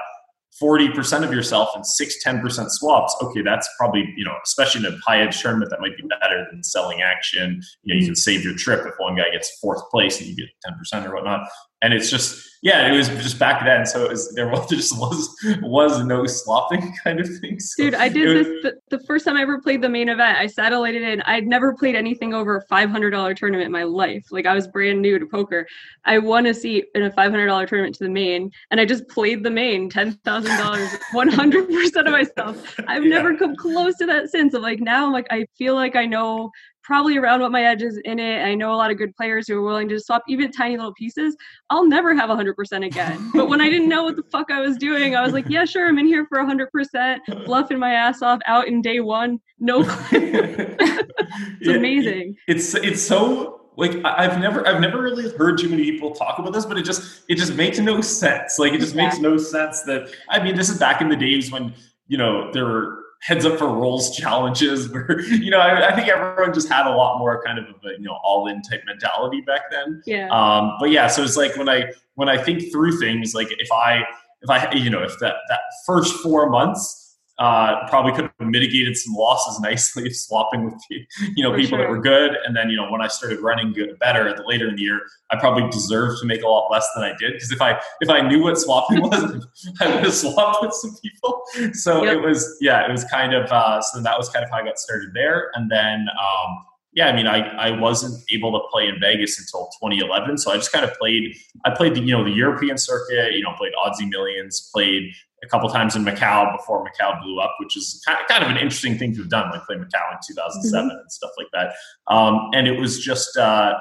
40% 0.63 1.23
of 1.23 1.33
yourself 1.35 1.71
and 1.75 1.87
6 1.87 2.25
10% 2.25 2.71
swaps 2.71 3.15
okay 3.23 3.43
that's 3.43 3.69
probably 3.79 4.13
you 4.17 4.25
know 4.25 4.35
especially 4.45 4.87
in 4.87 4.93
a 4.93 4.97
high 5.07 5.21
edge 5.21 5.41
tournament 5.41 5.71
that 5.71 5.81
might 5.81 5.97
be 5.97 6.05
better 6.21 6.47
than 6.51 6.63
selling 6.63 7.03
action. 7.03 7.63
You 7.83 7.95
know 7.95 7.99
you 7.99 8.01
mm-hmm. 8.01 8.07
can 8.09 8.17
save 8.17 8.45
your 8.45 8.55
trip 8.55 8.87
if 8.87 8.95
one 8.99 9.17
guy 9.17 9.31
gets 9.31 9.59
fourth 9.59 9.89
place 9.91 10.19
and 10.21 10.29
you 10.29 10.37
get 10.37 10.49
10% 10.95 11.07
or 11.07 11.15
whatnot. 11.15 11.49
And 11.83 11.93
it's 11.93 12.11
just 12.11 12.43
yeah, 12.67 12.93
it 12.93 12.97
was 12.97 13.07
just 13.23 13.39
back 13.39 13.65
then, 13.65 13.87
so 13.87 14.03
it 14.03 14.11
was 14.11 14.35
there 14.35 14.49
was 14.49 14.69
just 14.71 14.99
was 14.99 15.33
was 15.63 16.05
no 16.05 16.27
slopping 16.27 16.93
kind 17.05 17.21
of 17.21 17.29
thing. 17.39 17.61
So 17.61 17.85
Dude, 17.85 17.95
I 17.95 18.09
did 18.09 18.37
was, 18.37 18.47
this 18.47 18.63
the, 18.65 18.97
the, 18.99 19.05
first 19.05 19.25
time 19.25 19.37
I 19.37 19.43
ever 19.43 19.61
played 19.61 19.83
the 19.83 19.89
main 19.89 20.09
event. 20.09 20.37
I 20.37 20.49
satellited 20.49 21.03
in. 21.03 21.23
I'd 21.23 21.47
never 21.47 21.75
played 21.75 21.95
anything 21.95 22.35
over 22.35 22.57
a 22.57 22.63
five 22.63 22.91
hundred 22.91 23.11
dollar 23.11 23.35
tournament 23.35 23.67
in 23.67 23.73
my 23.73 23.85
life. 23.85 24.27
Like 24.33 24.47
I 24.47 24.55
was 24.55 24.67
brand 24.67 25.01
new 25.01 25.17
to 25.17 25.27
poker. 25.27 25.65
I 26.07 26.19
won 26.19 26.47
a 26.47 26.55
seat 26.55 26.87
in 26.97 27.05
a 27.05 27.13
five 27.13 27.31
hundred 27.31 27.47
dollar 27.47 27.69
tournament 27.69 27.95
to 27.99 28.05
the 28.05 28.11
main, 28.11 28.51
and 28.73 28.81
I 28.81 28.85
just 28.85 29.07
played 29.07 29.45
the 29.45 29.51
main 29.51 29.89
ten 29.89 30.15
thousand 30.25 30.57
dollars, 30.59 30.89
one 31.13 31.29
hundred 31.29 31.69
percent 31.69 32.09
of 32.09 32.13
myself. 32.13 32.81
I've 32.89 33.05
yeah. 33.05 33.11
never 33.11 33.37
come 33.37 33.55
close 33.55 33.97
to 33.99 34.07
that 34.07 34.31
since. 34.31 34.55
Of 34.55 34.63
like 34.63 34.81
now, 34.81 35.07
I'm 35.07 35.13
like 35.13 35.29
I 35.31 35.47
feel 35.57 35.77
like 35.77 35.95
I 35.95 36.05
know 36.05 36.51
probably 36.87 37.19
around 37.19 37.41
what 37.41 37.51
my 37.51 37.65
edge 37.65 37.83
is 37.83 38.01
in 38.05 38.21
it. 38.21 38.43
I 38.43 38.55
know 38.55 38.73
a 38.73 38.77
lot 38.77 38.93
of 38.93 38.97
good 38.97 39.15
players 39.17 39.49
who 39.49 39.59
are 39.59 39.63
willing 39.63 39.89
to 39.89 39.99
swap 39.99 40.23
even 40.29 40.53
tiny 40.53 40.77
little 40.77 40.95
pieces. 40.95 41.37
I'll 41.69 41.87
never 41.87 42.15
have 42.15 42.31
100% 42.31 42.87
again. 42.87 43.31
but 43.35 43.49
when 43.49 43.61
I 43.61 43.69
didn't 43.69 43.89
know 43.89 44.05
what 44.05 44.15
the 44.15 44.23
fuck 44.31 44.53
I 44.53 44.61
was 44.61 44.77
doing, 44.77 45.17
I 45.17 45.23
was 45.23 45.33
like, 45.33 45.47
yeah, 45.49 45.65
sure, 45.65 45.89
I'm 45.89 45.99
in 45.99 46.07
here 46.07 46.27
for 46.29 46.39
100%, 46.39 47.45
bluffing 47.45 47.81
my 47.81 47.93
ass 47.93 48.23
off 48.23 48.39
out 48.47 48.69
in 48.69 48.81
day 48.81 49.01
one. 49.01 49.41
No 49.59 49.81
it's 50.13 51.17
yeah, 51.61 51.75
amazing. 51.75 52.37
It's 52.47 52.75
it's 52.75 53.03
so 53.03 53.71
like 53.77 53.93
I've 54.05 54.39
never 54.39 54.67
I've 54.69 54.81
never 54.83 55.01
really 55.01 55.35
heard 55.37 55.59
too 55.59 55.71
many 55.71 55.83
people 55.91 56.15
talk 56.15 56.39
about 56.39 56.53
this, 56.53 56.67
but 56.67 56.77
it 56.77 56.85
just 56.85 57.23
it 57.29 57.37
just 57.37 57.55
makes 57.55 57.79
no 57.79 58.03
sense. 58.03 58.59
Like 58.59 58.75
it 58.75 58.81
just 58.81 58.95
makes 58.95 59.19
no 59.19 59.39
sense 59.39 59.83
that 59.85 60.11
I 60.29 60.43
mean 60.43 60.57
this 60.57 60.69
is 60.69 60.79
back 60.79 61.01
in 61.01 61.09
the 61.09 61.17
days 61.17 61.51
when 61.51 61.75
you 62.07 62.19
know 62.19 62.53
there 62.53 62.67
were 62.67 63.06
heads 63.27 63.45
up 63.45 63.59
for 63.59 63.67
rolls 63.67 64.17
challenges 64.17 64.89
where 64.93 65.21
you 65.21 65.51
know 65.51 65.59
I, 65.59 65.89
I, 65.89 65.97
think 65.97 66.09
everyone 66.09 66.55
just 66.55 66.69
had 66.69 66.87
a 66.87 66.95
lot 66.95 67.19
more 67.19 67.43
kind 67.43 67.59
of 67.59 67.65
a 67.65 67.93
you 67.99 68.03
know 68.05 68.19
all 68.23 68.47
in 68.47 68.63
type 68.63 68.83
mentality 68.87 69.41
back 69.41 69.63
then. 69.71 70.01
Yeah. 70.07 70.29
Um 70.31 70.77
but 70.79 70.91
yeah 70.91 71.09
so 71.09 71.23
it's 71.25 71.37
like 71.37 71.57
when 71.57 71.69
i 71.69 71.93
when 72.15 72.29
i 72.29 72.41
think 72.41 72.71
through 72.71 72.99
things 72.99 73.35
like 73.35 73.49
if 73.59 73.71
i 73.73 74.03
if 74.43 74.51
i 74.51 74.73
you 74.73 74.91
know 74.91 75.03
if 75.03 75.19
that 75.19 75.35
that 75.49 75.61
first 75.85 76.15
four 76.23 76.49
months 76.49 77.06
uh, 77.39 77.87
probably 77.89 78.13
could 78.13 78.31
have 78.39 78.49
mitigated 78.49 78.97
some 78.97 79.15
losses 79.15 79.61
nicely 79.61 80.11
swapping 80.11 80.65
with 80.65 80.75
you 80.91 81.43
know 81.43 81.53
For 81.53 81.59
people 81.59 81.79
sure. 81.79 81.79
that 81.81 81.91
were 81.91 82.01
good 82.01 82.37
and 82.45 82.57
then 82.57 82.71
you 82.71 82.77
know 82.77 82.91
when 82.91 83.03
i 83.03 83.09
started 83.09 83.41
running 83.41 83.73
good 83.73 83.99
better 83.99 84.35
the 84.35 84.43
later 84.47 84.69
in 84.69 84.77
the 84.77 84.83
year 84.83 85.01
i 85.31 85.39
probably 85.39 85.69
deserved 85.71 86.21
to 86.21 86.27
make 86.27 86.43
a 86.43 86.49
lot 86.49 86.71
less 86.71 86.89
than 86.95 87.05
i 87.05 87.13
did 87.19 87.35
because 87.35 87.53
if 87.53 87.61
i 87.61 87.79
if 88.01 88.09
i 88.09 88.21
knew 88.21 88.43
what 88.43 88.59
swapping 88.59 89.01
was 89.03 89.47
i 89.81 89.87
would 89.87 90.05
have 90.05 90.15
swapped 90.15 90.63
with 90.63 90.73
some 90.73 90.97
people 91.03 91.43
so 91.73 92.05
yep. 92.05 92.17
it 92.17 92.21
was 92.21 92.57
yeah 92.61 92.87
it 92.87 92.91
was 92.91 93.05
kind 93.05 93.35
of 93.35 93.51
uh, 93.53 93.81
so 93.83 94.01
that 94.01 94.17
was 94.17 94.29
kind 94.31 94.45
of 94.45 94.51
how 94.51 94.59
i 94.59 94.65
got 94.65 94.79
started 94.79 95.11
there 95.13 95.51
and 95.55 95.71
then 95.71 96.07
um, 96.19 96.65
yeah, 96.97 97.09
I 97.09 97.13
mean, 97.15 97.27
I, 97.27 97.41
I 97.41 97.79
wasn't 97.79 98.25
able 98.33 98.53
to 98.53 98.67
play 98.73 98.89
in 98.89 98.99
Vegas 98.99 99.39
until 99.39 99.69
2011. 99.83 100.39
So 100.39 100.51
I 100.51 100.57
just 100.57 100.73
kind 100.73 100.83
of 100.83 100.95
played, 100.95 101.37
I 101.67 101.71
played 101.71 101.95
the, 101.95 102.01
you 102.01 102.13
know, 102.13 102.25
the 102.25 102.31
European 102.31 102.79
circuit, 102.79 103.35
you 103.35 103.43
know, 103.43 103.53
played 103.59 103.73
Aussie 103.75 104.09
Millions, 104.09 104.71
played 104.75 105.13
a 105.47 105.49
couple 105.49 105.69
times 105.69 105.97
in 105.97 106.05
Macau 106.05 106.57
before 106.57 106.85
Macau 106.85 107.23
blew 107.23 107.41
up, 107.41 107.55
which 107.61 107.77
is 107.77 108.03
kind 108.07 108.19
of, 108.21 108.27
kind 108.29 108.45
of 108.45 108.51
an 108.51 108.57
interesting 108.57 108.99
thing 108.99 109.13
to 109.15 109.21
have 109.21 109.31
done, 109.31 109.51
like 109.51 109.65
play 109.65 109.77
Macau 109.77 110.13
in 110.13 110.19
2007 110.27 110.89
mm-hmm. 110.89 110.99
and 110.99 111.13
stuff 111.13 111.31
like 111.39 111.49
that. 111.53 111.75
Um, 112.13 112.51
and 112.55 112.67
it 112.67 112.79
was 112.79 113.01
just, 113.01 113.37
uh, 113.37 113.75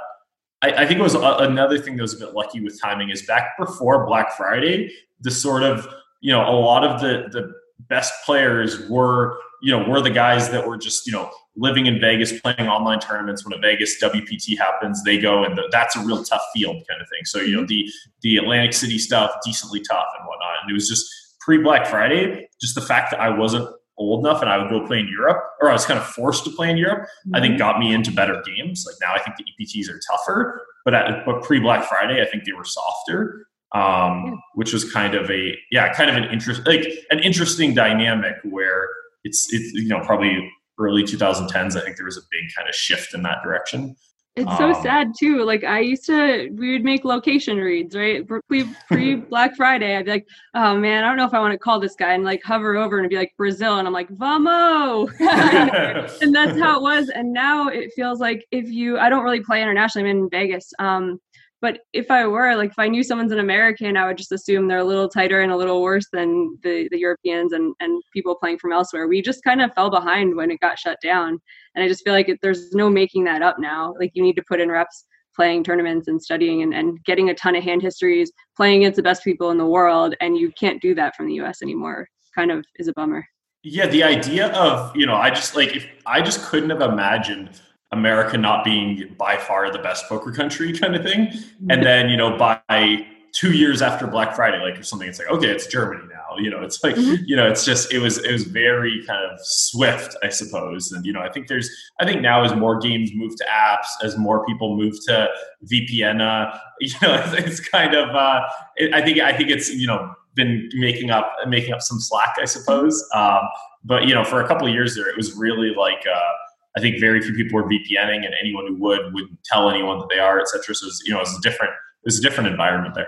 I, 0.61 0.71
I, 0.71 0.85
think 0.85 0.99
it 0.99 1.03
was 1.03 1.15
a, 1.15 1.19
another 1.19 1.77
thing 1.77 1.95
that 1.97 2.01
was 2.01 2.13
a 2.13 2.25
bit 2.25 2.33
lucky 2.33 2.61
with 2.61 2.79
timing 2.81 3.09
is 3.09 3.23
back 3.23 3.57
before 3.59 4.05
Black 4.05 4.35
Friday, 4.37 4.91
the 5.21 5.31
sort 5.31 5.63
of 5.63 5.87
you 6.25 6.31
know, 6.31 6.41
a 6.41 6.57
lot 6.57 6.83
of 6.83 7.01
the 7.01 7.27
the 7.31 7.53
best 7.87 8.11
players 8.25 8.89
were, 8.89 9.37
you 9.61 9.71
know, 9.71 9.87
were 9.87 10.01
the 10.01 10.09
guys 10.09 10.49
that 10.49 10.67
were 10.67 10.75
just, 10.75 11.05
you 11.05 11.13
know, 11.13 11.29
living 11.55 11.85
in 11.85 12.01
Vegas, 12.01 12.39
playing 12.39 12.67
online 12.67 12.99
tournaments. 12.99 13.45
When 13.45 13.53
a 13.55 13.61
Vegas 13.61 14.01
WPT 14.01 14.57
happens, 14.57 15.03
they 15.03 15.19
go, 15.19 15.43
and 15.43 15.55
the, 15.55 15.69
that's 15.71 15.95
a 15.95 15.99
real 15.99 16.23
tough 16.23 16.41
field 16.51 16.83
kind 16.89 16.99
of 16.99 17.07
thing. 17.09 17.25
So 17.25 17.41
you 17.41 17.51
know, 17.55 17.59
mm-hmm. 17.59 17.67
the 17.67 17.91
the 18.21 18.37
Atlantic 18.37 18.73
City 18.73 18.97
stuff, 18.97 19.33
decently 19.45 19.81
tough 19.81 20.07
and 20.17 20.27
whatnot. 20.27 20.55
And 20.63 20.71
it 20.71 20.73
was 20.73 20.89
just 20.89 21.07
pre 21.45 21.59
Black 21.59 21.85
Friday, 21.85 22.49
just 22.59 22.73
the 22.73 22.81
fact 22.81 23.11
that 23.11 23.21
I 23.21 23.29
wasn't 23.29 23.69
old 23.97 24.25
enough 24.25 24.41
and 24.41 24.49
I 24.49 24.57
would 24.57 24.69
go 24.69 24.85
play 24.85 24.99
in 24.99 25.07
Europe, 25.07 25.41
or 25.61 25.69
I 25.69 25.73
was 25.73 25.85
kind 25.85 25.99
of 25.99 26.05
forced 26.05 26.43
to 26.45 26.49
play 26.49 26.69
in 26.69 26.75
Europe, 26.75 27.03
mm-hmm. 27.03 27.35
I 27.35 27.39
think 27.39 27.53
mm-hmm. 27.53 27.59
got 27.59 27.79
me 27.79 27.93
into 27.93 28.11
better 28.11 28.43
games. 28.45 28.83
Like 28.85 28.95
now, 28.99 29.13
I 29.13 29.21
think 29.21 29.37
the 29.37 29.45
EPTs 29.45 29.89
are 29.89 29.99
tougher, 30.11 30.65
but 30.83 30.95
at, 30.95 31.25
but 31.25 31.43
pre 31.43 31.59
Black 31.59 31.87
Friday, 31.87 32.21
I 32.21 32.25
think 32.25 32.43
they 32.45 32.51
were 32.51 32.65
softer. 32.65 33.47
Um, 33.73 33.81
yeah. 34.25 34.33
which 34.53 34.71
was 34.71 34.89
kind 34.89 35.15
of 35.15 35.29
a 35.29 35.53
yeah, 35.69 35.91
kind 35.93 36.09
of 36.09 36.15
an 36.15 36.25
interest 36.31 36.65
like 36.65 36.87
an 37.09 37.19
interesting 37.19 37.73
dynamic 37.73 38.35
where 38.43 38.87
it's 39.25 39.51
it's 39.51 39.73
you 39.73 39.89
know 39.89 39.99
probably 39.99 40.49
early 40.79 41.03
2010s. 41.03 41.75
I 41.75 41.81
think 41.81 41.97
there 41.97 42.05
was 42.05 42.15
a 42.15 42.21
big 42.31 42.43
kind 42.55 42.69
of 42.69 42.75
shift 42.75 43.13
in 43.13 43.23
that 43.23 43.39
direction. 43.43 43.97
It's 44.35 44.57
so 44.57 44.73
um, 44.73 44.81
sad 44.83 45.13
too. 45.17 45.43
Like 45.43 45.63
I 45.63 45.79
used 45.79 46.05
to, 46.07 46.49
we 46.51 46.73
would 46.73 46.83
make 46.83 47.05
location 47.05 47.57
reads, 47.57 47.95
right? 47.95 48.27
Pre 48.27 48.65
pre 48.87 49.15
Black 49.29 49.55
Friday, 49.55 49.95
I'd 49.95 50.05
be 50.05 50.11
like, 50.11 50.27
"Oh 50.53 50.77
man, 50.77 51.05
I 51.05 51.07
don't 51.07 51.15
know 51.15 51.25
if 51.25 51.33
I 51.33 51.39
want 51.39 51.53
to 51.53 51.57
call 51.57 51.79
this 51.79 51.95
guy," 51.95 52.13
and 52.13 52.25
like 52.25 52.43
hover 52.43 52.75
over 52.75 52.99
and 52.99 53.09
be 53.09 53.15
like 53.15 53.33
Brazil, 53.37 53.77
and 53.77 53.87
I'm 53.87 53.93
like, 53.93 54.09
"Vamo," 54.09 55.07
and 56.21 56.35
that's 56.35 56.59
how 56.59 56.75
it 56.75 56.81
was. 56.81 57.07
And 57.07 57.31
now 57.31 57.69
it 57.69 57.93
feels 57.95 58.19
like 58.19 58.45
if 58.51 58.69
you, 58.69 58.99
I 58.99 59.07
don't 59.07 59.23
really 59.23 59.39
play 59.39 59.61
internationally. 59.61 60.09
I'm 60.09 60.17
in 60.17 60.29
Vegas, 60.29 60.73
um, 60.79 61.21
but 61.61 61.79
if 61.93 62.11
I 62.11 62.27
were 62.27 62.55
like, 62.55 62.71
if 62.71 62.79
I 62.79 62.87
knew 62.87 63.03
someone's 63.03 63.31
an 63.31 63.39
American, 63.39 63.97
I 63.97 64.07
would 64.07 64.17
just 64.17 64.31
assume 64.31 64.67
they're 64.67 64.79
a 64.79 64.83
little 64.83 65.09
tighter 65.09 65.41
and 65.41 65.51
a 65.51 65.57
little 65.57 65.81
worse 65.81 66.05
than 66.11 66.57
the, 66.63 66.87
the 66.91 66.99
Europeans 66.99 67.53
and, 67.53 67.73
and 67.79 68.03
people 68.13 68.35
playing 68.35 68.59
from 68.59 68.73
elsewhere. 68.73 69.07
We 69.07 69.21
just 69.21 69.43
kind 69.43 69.61
of 69.61 69.73
fell 69.73 69.89
behind 69.89 70.35
when 70.35 70.51
it 70.51 70.59
got 70.59 70.77
shut 70.77 70.97
down. 71.01 71.39
And 71.73 71.83
I 71.83 71.87
just 71.87 72.03
feel 72.03 72.13
like 72.13 72.29
it, 72.29 72.39
there's 72.41 72.73
no 72.73 72.89
making 72.89 73.23
that 73.25 73.41
up 73.41 73.57
now. 73.57 73.93
Like 73.99 74.11
you 74.13 74.21
need 74.21 74.35
to 74.35 74.43
put 74.47 74.59
in 74.59 74.69
reps 74.69 75.05
playing 75.35 75.63
tournaments 75.63 76.07
and 76.07 76.21
studying 76.21 76.61
and, 76.61 76.73
and 76.73 77.03
getting 77.03 77.29
a 77.29 77.33
ton 77.33 77.55
of 77.55 77.63
hand 77.63 77.81
histories, 77.81 78.31
playing 78.55 78.83
against 78.83 78.95
the 78.95 79.03
best 79.03 79.23
people 79.23 79.51
in 79.51 79.57
the 79.57 79.65
world. 79.65 80.15
And 80.21 80.37
you 80.37 80.51
can't 80.51 80.81
do 80.81 80.95
that 80.95 81.15
from 81.15 81.27
the 81.27 81.33
US 81.41 81.61
anymore. 81.61 82.07
Kind 82.33 82.51
of 82.51 82.63
is 82.79 82.87
a 82.87 82.93
bummer. 82.93 83.25
Yeah, 83.63 83.87
the 83.87 84.03
idea 84.03 84.47
of, 84.49 84.95
you 84.95 85.05
know, 85.05 85.15
I 85.15 85.29
just 85.29 85.55
like, 85.55 85.75
if 85.75 85.87
I 86.05 86.21
just 86.21 86.43
couldn't 86.43 86.69
have 86.69 86.81
imagined 86.81 87.59
America 87.91 88.37
not 88.37 88.63
being 88.63 89.15
by 89.17 89.37
far 89.37 89.71
the 89.71 89.79
best 89.79 90.07
poker 90.09 90.31
country 90.31 90.77
kind 90.77 90.95
of 90.95 91.03
thing. 91.03 91.31
And 91.69 91.83
then, 91.83 92.09
you 92.09 92.17
know, 92.17 92.37
by 92.37 93.05
two 93.33 93.51
years 93.51 93.81
after 93.81 94.07
Black 94.07 94.35
Friday, 94.35 94.59
like 94.59 94.79
or 94.79 94.83
something, 94.83 95.07
it's 95.07 95.19
like, 95.19 95.29
okay, 95.29 95.47
it's 95.47 95.67
Germany 95.67 96.03
now. 96.09 96.37
You 96.37 96.49
know, 96.49 96.63
it's 96.63 96.83
like, 96.83 96.95
mm-hmm. 96.95 97.23
you 97.25 97.35
know, 97.35 97.47
it's 97.47 97.63
just 97.63 97.93
it 97.93 97.99
was 97.99 98.17
it 98.17 98.31
was 98.31 98.43
very 98.45 99.03
kind 99.05 99.23
of 99.23 99.39
swift, 99.41 100.15
I 100.23 100.29
suppose. 100.29 100.91
And 100.91 101.05
you 101.05 101.13
know, 101.13 101.21
I 101.21 101.29
think 101.29 101.47
there's 101.47 101.69
I 101.99 102.05
think 102.05 102.21
now 102.21 102.43
as 102.43 102.55
more 102.55 102.79
games 102.79 103.11
move 103.13 103.35
to 103.37 103.45
apps, 103.45 103.87
as 104.03 104.17
more 104.17 104.45
people 104.45 104.75
move 104.75 104.93
to 105.07 105.29
VPN, 105.71 106.21
uh, 106.21 106.57
you 106.79 106.93
know, 107.01 107.21
it's, 107.25 107.33
it's 107.33 107.69
kind 107.69 107.93
of 107.93 108.09
uh, 108.15 108.41
it, 108.77 108.93
I 108.93 109.01
think 109.01 109.19
I 109.19 109.31
think 109.31 109.49
it's 109.49 109.69
you 109.69 109.87
know 109.87 110.13
been 110.33 110.69
making 110.73 111.11
up 111.11 111.33
making 111.47 111.73
up 111.73 111.81
some 111.81 111.99
slack, 111.99 112.35
I 112.41 112.45
suppose. 112.45 113.07
Um, 113.13 113.41
but 113.83 114.07
you 114.07 114.15
know, 114.15 114.23
for 114.23 114.41
a 114.41 114.47
couple 114.47 114.67
of 114.67 114.73
years 114.73 114.95
there, 114.95 115.09
it 115.09 115.15
was 115.15 115.35
really 115.35 115.73
like. 115.75 116.03
Uh, 116.11 116.31
I 116.77 116.81
think 116.81 116.99
very 116.99 117.21
few 117.21 117.33
people 117.33 117.55
were 117.55 117.67
VPNing, 117.69 118.25
and 118.25 118.33
anyone 118.39 118.67
who 118.67 118.75
would 118.75 119.13
would 119.13 119.25
tell 119.45 119.69
anyone 119.69 119.99
that 119.99 120.09
they 120.09 120.19
are, 120.19 120.39
etc. 120.39 120.75
So 120.75 120.87
it's, 120.87 121.03
you 121.05 121.13
know, 121.13 121.21
it's 121.21 121.37
a 121.37 121.41
different 121.41 121.73
it's 122.03 122.19
a 122.19 122.21
different 122.21 122.49
environment 122.49 122.95
there. 122.95 123.07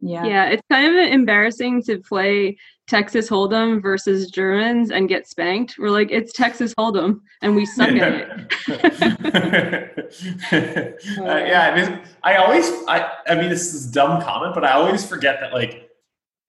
Yeah, 0.00 0.24
yeah, 0.24 0.44
it's 0.50 0.62
kind 0.70 0.96
of 0.96 1.12
embarrassing 1.12 1.82
to 1.84 1.98
play 1.98 2.56
Texas 2.86 3.28
Hold'em 3.28 3.82
versus 3.82 4.30
Germans 4.30 4.92
and 4.92 5.08
get 5.08 5.26
spanked. 5.26 5.76
We're 5.76 5.90
like, 5.90 6.12
it's 6.12 6.32
Texas 6.32 6.72
Hold'em, 6.78 7.20
and 7.42 7.56
we 7.56 7.66
suck 7.66 7.88
at 7.88 8.48
it. 8.68 10.14
uh, 11.18 11.24
yeah, 11.24 11.72
I 11.72 11.74
mean, 11.74 12.00
I 12.22 12.36
always, 12.36 12.70
I, 12.86 13.10
I 13.26 13.34
mean, 13.34 13.48
this 13.48 13.74
is 13.74 13.90
a 13.90 13.92
dumb 13.92 14.22
comment, 14.22 14.54
but 14.54 14.64
I 14.64 14.72
always 14.72 15.04
forget 15.04 15.40
that 15.40 15.52
like 15.52 15.88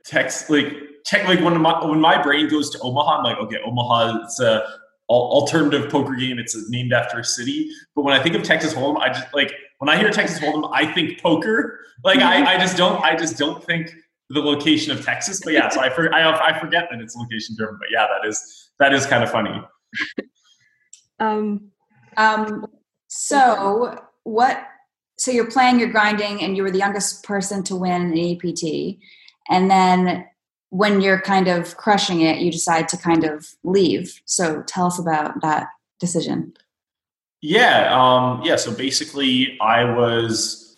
Tex, 0.06 0.50
like, 0.50 0.74
tech, 1.06 1.28
like 1.28 1.40
when 1.42 1.60
my 1.60 1.86
when 1.86 2.00
my 2.00 2.22
brain 2.22 2.48
goes 2.48 2.70
to 2.72 2.80
Omaha, 2.80 3.18
I'm 3.18 3.24
like, 3.24 3.38
okay, 3.38 3.58
Omaha, 3.66 4.24
it's 4.24 4.40
a 4.40 4.66
alternative 5.14 5.92
poker 5.92 6.16
game. 6.16 6.40
It's 6.40 6.56
named 6.70 6.94
after 6.94 7.20
a 7.20 7.24
city. 7.24 7.70
But 7.96 8.04
when 8.04 8.14
I 8.14 8.22
think 8.22 8.36
of 8.36 8.44
Texas 8.44 8.74
Hold'em, 8.74 9.00
I 9.00 9.10
just 9.10 9.28
like 9.34 9.54
when 9.80 9.90
I 9.90 9.98
hear 9.98 10.10
Texas 10.10 10.40
Hold'em, 10.40 10.70
I 10.74 10.92
think 10.94 11.22
poker. 11.22 11.80
Like 12.04 12.20
I, 12.20 12.56
I 12.56 12.58
just 12.58 12.78
don't 12.78 13.04
I 13.04 13.16
just 13.16 13.38
don't 13.38 13.64
think 13.64 13.92
the 14.30 14.40
location 14.40 14.92
of 14.92 15.04
Texas. 15.04 15.42
But 15.44 15.54
yeah, 15.54 15.70
so 15.70 15.82
I 15.82 15.90
for, 15.90 16.14
I, 16.14 16.50
I 16.50 16.60
forget 16.60 16.88
that 16.92 17.02
it's 17.02 17.16
location 17.16 17.56
driven. 17.58 17.78
But 17.80 17.90
yeah, 17.92 18.06
that 18.08 18.28
is 18.28 18.72
that 18.80 18.94
is 18.94 19.06
kind 19.06 19.24
of 19.24 19.32
funny. 19.32 19.62
um, 21.20 21.72
um. 22.18 22.68
So 23.08 24.00
what? 24.24 24.66
So 25.18 25.32
you're 25.32 25.52
playing, 25.52 25.80
you're 25.80 25.92
grinding, 25.92 26.42
and 26.42 26.56
you 26.56 26.64
were 26.64 26.72
the 26.72 26.78
youngest 26.78 27.24
person 27.24 27.64
to 27.64 27.76
win 27.76 28.14
an 28.14 28.18
EPT, 28.18 29.00
and 29.50 29.70
then 29.70 30.26
when 30.70 31.02
you're 31.02 31.22
kind 31.22 31.48
of 31.48 31.78
crushing 31.78 32.22
it, 32.22 32.40
you 32.40 32.52
decide 32.52 32.88
to 32.90 32.98
kind 32.98 33.24
of 33.24 33.56
leave. 33.64 34.22
So 34.26 34.64
tell 34.68 34.86
us 34.86 35.00
about 35.00 35.42
that 35.42 35.68
decision. 36.00 36.54
Yeah, 37.42 37.90
um, 37.92 38.42
yeah. 38.44 38.56
So 38.56 38.74
basically, 38.74 39.58
I 39.62 39.84
was, 39.84 40.78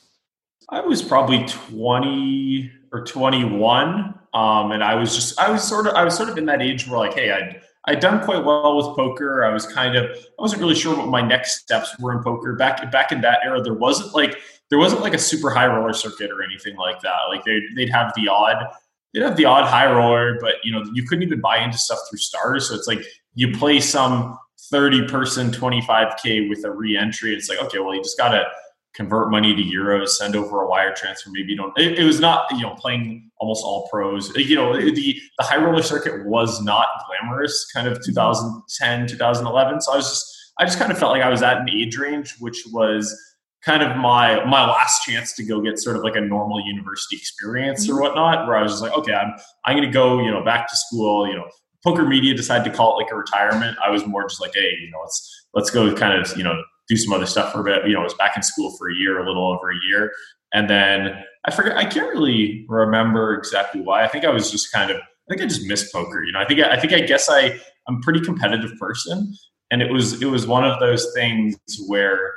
I 0.69 0.81
was 0.81 1.01
probably 1.01 1.45
twenty 1.45 2.71
or 2.93 3.03
twenty-one, 3.03 4.13
um, 4.33 4.71
and 4.71 4.83
I 4.83 4.95
was 4.95 5.15
just, 5.15 5.39
I 5.39 5.49
was 5.49 5.63
sort 5.63 5.87
of, 5.87 5.93
I 5.93 6.03
was 6.03 6.15
sort 6.15 6.29
of 6.29 6.37
in 6.37 6.45
that 6.45 6.61
age 6.61 6.87
where 6.87 6.99
like, 6.99 7.13
hey, 7.13 7.31
I'd, 7.31 7.61
I'd 7.85 7.99
done 7.99 8.23
quite 8.23 8.45
well 8.45 8.77
with 8.77 8.95
poker. 8.95 9.43
I 9.43 9.51
was 9.51 9.65
kind 9.65 9.95
of, 9.95 10.05
I 10.11 10.41
wasn't 10.41 10.61
really 10.61 10.75
sure 10.75 10.95
what 10.95 11.07
my 11.07 11.21
next 11.21 11.61
steps 11.61 11.97
were 11.99 12.15
in 12.15 12.23
poker. 12.23 12.55
Back, 12.55 12.91
back 12.91 13.11
in 13.11 13.21
that 13.21 13.39
era, 13.43 13.59
there 13.61 13.73
wasn't 13.73 14.13
like, 14.13 14.37
there 14.69 14.77
wasn't 14.77 15.01
like 15.01 15.15
a 15.15 15.19
super 15.19 15.49
high 15.49 15.65
roller 15.65 15.93
circuit 15.93 16.29
or 16.29 16.43
anything 16.43 16.75
like 16.75 17.01
that. 17.01 17.17
Like 17.27 17.43
they, 17.43 17.59
they'd 17.75 17.89
have 17.89 18.13
the 18.15 18.27
odd 18.27 18.67
they'd 19.13 19.23
have 19.23 19.37
the 19.37 19.45
odd 19.45 19.67
high 19.67 19.91
roller, 19.91 20.37
but 20.39 20.55
you 20.63 20.71
know, 20.71 20.83
you 20.93 21.03
couldn't 21.03 21.23
even 21.23 21.41
buy 21.41 21.57
into 21.57 21.77
stuff 21.77 21.99
through 22.09 22.19
stars. 22.19 22.69
So 22.69 22.75
it's 22.75 22.87
like 22.87 23.03
you 23.35 23.51
play 23.51 23.79
some 23.79 24.37
30 24.69 25.07
person 25.07 25.51
25k 25.51 26.49
with 26.49 26.63
a 26.65 26.71
re-entry. 26.71 27.35
It's 27.35 27.49
like, 27.49 27.59
okay, 27.59 27.79
well, 27.79 27.93
you 27.93 28.01
just 28.01 28.17
gotta 28.17 28.45
convert 28.93 29.31
money 29.31 29.55
to 29.55 29.61
euros, 29.63 30.09
send 30.09 30.35
over 30.35 30.63
a 30.63 30.67
wire 30.67 30.93
transfer. 30.93 31.29
Maybe 31.31 31.51
you 31.51 31.57
don't. 31.57 31.77
It, 31.77 31.99
it 31.99 32.03
was 32.03 32.19
not, 32.19 32.51
you 32.51 32.61
know, 32.61 32.75
playing 32.75 33.29
almost 33.39 33.63
all 33.63 33.87
pros. 33.89 34.35
You 34.35 34.55
know, 34.55 34.73
the 34.73 34.91
the 35.37 35.43
high 35.43 35.57
roller 35.57 35.81
circuit 35.81 36.25
was 36.25 36.61
not 36.61 36.87
glamorous, 37.07 37.69
kind 37.73 37.87
of 37.87 38.03
2010, 38.03 39.07
2011. 39.07 39.81
So 39.81 39.93
I 39.93 39.95
was 39.95 40.09
just, 40.09 40.53
I 40.59 40.65
just 40.65 40.77
kind 40.77 40.91
of 40.91 40.99
felt 40.99 41.13
like 41.13 41.23
I 41.23 41.29
was 41.29 41.41
at 41.41 41.57
an 41.57 41.69
age 41.69 41.97
range 41.97 42.35
which 42.39 42.63
was 42.71 43.17
kind 43.63 43.83
of 43.83 43.95
my 43.97 44.43
my 44.45 44.65
last 44.65 45.03
chance 45.03 45.33
to 45.33 45.43
go 45.43 45.61
get 45.61 45.77
sort 45.77 45.95
of 45.95 46.03
like 46.03 46.15
a 46.15 46.21
normal 46.21 46.59
university 46.65 47.15
experience 47.15 47.87
or 47.87 47.93
mm-hmm. 47.93 48.01
whatnot 48.01 48.47
where 48.47 48.55
i 48.55 48.63
was 48.63 48.71
just 48.73 48.81
like 48.81 48.93
okay 48.93 49.13
i'm 49.13 49.33
i'm 49.65 49.75
going 49.75 49.85
to 49.85 49.93
go 49.93 50.19
you 50.19 50.31
know 50.31 50.43
back 50.43 50.67
to 50.67 50.75
school 50.75 51.27
you 51.27 51.35
know. 51.35 51.47
Poker 51.83 52.05
media 52.05 52.35
decided 52.35 52.63
to 52.69 52.77
call 52.77 52.93
it 52.93 53.01
like 53.01 53.11
a 53.11 53.15
retirement. 53.15 53.75
I 53.83 53.89
was 53.89 54.05
more 54.05 54.21
just 54.27 54.39
like 54.39 54.53
hey 54.53 54.71
you 54.81 54.91
know 54.91 54.99
let's 55.01 55.47
let's 55.55 55.71
go 55.71 55.91
kind 55.95 56.13
of 56.13 56.37
you 56.37 56.43
know 56.43 56.61
do 56.87 56.95
some 56.95 57.11
other 57.11 57.25
stuff 57.25 57.51
for 57.51 57.61
a 57.61 57.63
bit. 57.63 57.87
You 57.87 57.93
know 57.93 58.01
i 58.01 58.03
was 58.03 58.13
back 58.13 58.37
in 58.37 58.43
school 58.43 58.75
for 58.77 58.91
a 58.91 58.93
year 58.93 59.19
a 59.19 59.25
little 59.27 59.51
over 59.51 59.71
a 59.71 59.75
year. 59.89 60.11
And 60.53 60.69
then 60.69 61.23
i 61.45 61.49
forget 61.49 61.75
i 61.77 61.85
can't 61.85 62.09
really 62.09 62.67
remember 62.69 63.33
exactly 63.33 63.81
why. 63.81 64.03
I 64.03 64.07
think 64.07 64.25
i 64.25 64.29
was 64.29 64.51
just 64.51 64.71
kind 64.71 64.91
of 64.91 64.97
i 64.97 65.01
think 65.29 65.41
i 65.41 65.45
just 65.45 65.65
missed 65.65 65.91
poker 65.91 66.23
you 66.23 66.31
know. 66.31 66.39
I 66.39 66.45
think 66.45 66.59
i 66.59 66.79
think 66.79 66.93
i 66.93 66.99
guess 66.99 67.27
i 67.31 67.59
i'm 67.87 67.95
a 67.95 67.99
pretty 68.01 68.21
competitive 68.21 68.77
person. 68.77 69.33
And 69.71 69.81
it 69.81 69.91
was 69.91 70.21
it 70.21 70.27
was 70.27 70.45
one 70.45 70.63
of 70.63 70.79
those 70.79 71.11
things 71.15 71.57
where 71.87 72.31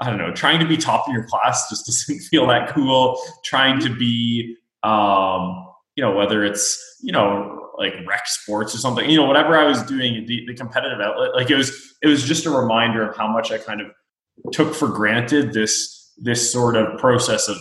I 0.00 0.08
don't 0.08 0.18
know, 0.18 0.32
trying 0.32 0.60
to 0.60 0.66
be 0.66 0.76
top 0.76 1.06
in 1.08 1.14
your 1.14 1.24
class 1.24 1.68
just 1.68 1.86
doesn't 2.08 2.20
feel 2.20 2.46
that 2.48 2.70
cool. 2.70 3.20
Trying 3.44 3.80
to 3.80 3.94
be, 3.94 4.56
um, 4.82 5.66
you 5.94 6.02
know, 6.02 6.14
whether 6.14 6.44
it's, 6.44 6.98
you 7.02 7.12
know, 7.12 7.70
like 7.78 7.94
rec 8.06 8.26
sports 8.26 8.74
or 8.74 8.78
something, 8.78 9.08
you 9.08 9.16
know, 9.16 9.26
whatever 9.26 9.56
I 9.56 9.64
was 9.64 9.82
doing, 9.82 10.26
the, 10.26 10.44
the 10.46 10.54
competitive 10.54 11.00
outlet, 11.00 11.34
like 11.34 11.50
it 11.50 11.56
was, 11.56 11.94
it 12.02 12.08
was 12.08 12.24
just 12.24 12.46
a 12.46 12.50
reminder 12.50 13.08
of 13.08 13.16
how 13.16 13.28
much 13.28 13.50
I 13.52 13.58
kind 13.58 13.80
of 13.80 13.88
took 14.52 14.74
for 14.74 14.88
granted 14.88 15.52
this, 15.52 16.12
this 16.18 16.52
sort 16.52 16.76
of 16.76 16.98
process 16.98 17.48
of, 17.48 17.56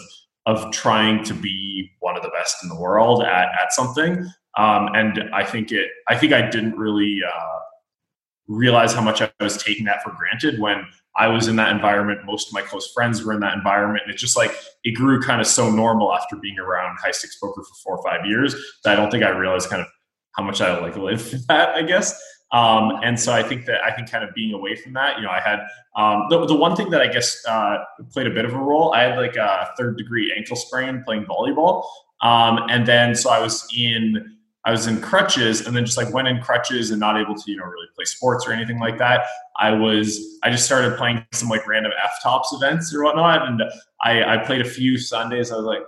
of 0.46 0.72
trying 0.72 1.24
to 1.25 1.34
be 1.34 1.91
one 2.00 2.17
of 2.17 2.24
the 2.24 2.29
best 2.29 2.58
in 2.63 2.69
the 2.69 2.79
world 2.79 3.24
at, 3.24 3.48
at 3.62 3.72
something. 3.72 4.25
Um, 4.58 4.89
and 4.93 5.29
I 5.34 5.46
think 5.46 5.72
it, 5.72 5.89
I 6.08 6.17
think 6.17 6.34
I 6.34 6.50
didn't 6.50 6.77
really, 6.77 7.19
uh, 7.25 7.60
realize 8.50 8.93
how 8.93 9.01
much 9.01 9.22
I 9.22 9.31
was 9.39 9.62
taking 9.62 9.86
that 9.86 10.03
for 10.03 10.12
granted 10.12 10.60
when 10.60 10.86
I 11.19 11.27
was 11.27 11.47
in 11.47 11.57
that 11.57 11.71
environment. 11.71 12.21
Most 12.25 12.47
of 12.47 12.53
my 12.53 12.61
close 12.61 12.91
friends 12.93 13.23
were 13.23 13.33
in 13.33 13.41
that 13.41 13.53
environment. 13.53 14.03
And 14.05 14.13
it's 14.13 14.21
just 14.21 14.38
like 14.38 14.51
it 14.83 14.91
grew 14.91 15.21
kind 15.21 15.41
of 15.41 15.47
so 15.47 15.69
normal 15.69 16.13
after 16.13 16.38
being 16.38 16.57
around 16.57 16.97
high 16.97 17.11
stakes 17.11 17.38
poker 17.38 17.61
for 17.61 17.75
four 17.83 17.97
or 17.97 18.03
five 18.03 18.25
years 18.25 18.55
that 18.83 18.93
I 18.93 18.95
don't 18.95 19.11
think 19.11 19.23
I 19.23 19.29
realized 19.29 19.69
kind 19.69 19.81
of 19.81 19.88
how 20.31 20.43
much 20.43 20.61
I 20.61 20.79
like 20.79 20.95
live 20.95 21.33
that, 21.47 21.69
I 21.69 21.81
guess. 21.81 22.19
Um, 22.51 22.93
and 23.03 23.19
so 23.19 23.31
I 23.31 23.43
think 23.43 23.65
that 23.67 23.83
I 23.83 23.91
think 23.91 24.09
kind 24.09 24.23
of 24.23 24.33
being 24.33 24.53
away 24.53 24.75
from 24.75 24.93
that, 24.93 25.17
you 25.17 25.23
know, 25.23 25.29
I 25.29 25.39
had 25.39 25.59
um, 25.95 26.23
the, 26.29 26.45
the 26.47 26.55
one 26.55 26.75
thing 26.75 26.89
that 26.89 27.01
I 27.01 27.07
guess 27.07 27.45
uh, 27.47 27.77
played 28.11 28.25
a 28.25 28.31
bit 28.31 28.45
of 28.45 28.53
a 28.53 28.57
role. 28.57 28.93
I 28.93 29.03
had 29.03 29.17
like 29.17 29.35
a 29.35 29.69
third 29.77 29.97
degree 29.97 30.33
ankle 30.35 30.55
sprain 30.55 31.03
playing 31.05 31.25
volleyball. 31.25 31.83
Um, 32.21 32.59
and 32.69 32.88
then 32.88 33.13
so 33.13 33.29
I 33.29 33.39
was 33.39 33.67
in 33.75 34.38
I 34.69 34.71
was 34.71 34.85
in 34.85 35.01
crutches 35.01 35.65
and 35.65 35.75
then 35.75 35.83
just 35.83 35.97
like 35.97 36.13
went 36.13 36.27
in 36.27 36.39
crutches 36.39 36.91
and 36.91 36.99
not 36.99 37.19
able 37.19 37.33
to, 37.33 37.51
you 37.51 37.57
know, 37.57 37.63
really 37.63 37.88
play 37.95 38.05
sports 38.05 38.45
or 38.47 38.51
anything 38.51 38.77
like 38.77 38.99
that. 38.99 39.25
I 39.57 39.71
was, 39.71 40.38
I 40.43 40.51
just 40.51 40.63
started 40.63 40.95
playing 40.95 41.25
some 41.31 41.49
like 41.49 41.67
random 41.67 41.91
F 42.03 42.11
tops 42.21 42.53
events 42.53 42.93
or 42.93 43.03
whatnot. 43.03 43.47
And 43.47 43.63
I, 44.03 44.35
I 44.35 44.38
played 44.45 44.61
a 44.61 44.69
few 44.69 44.99
Sundays. 44.99 45.51
I 45.51 45.55
was 45.55 45.65
like, 45.65 45.81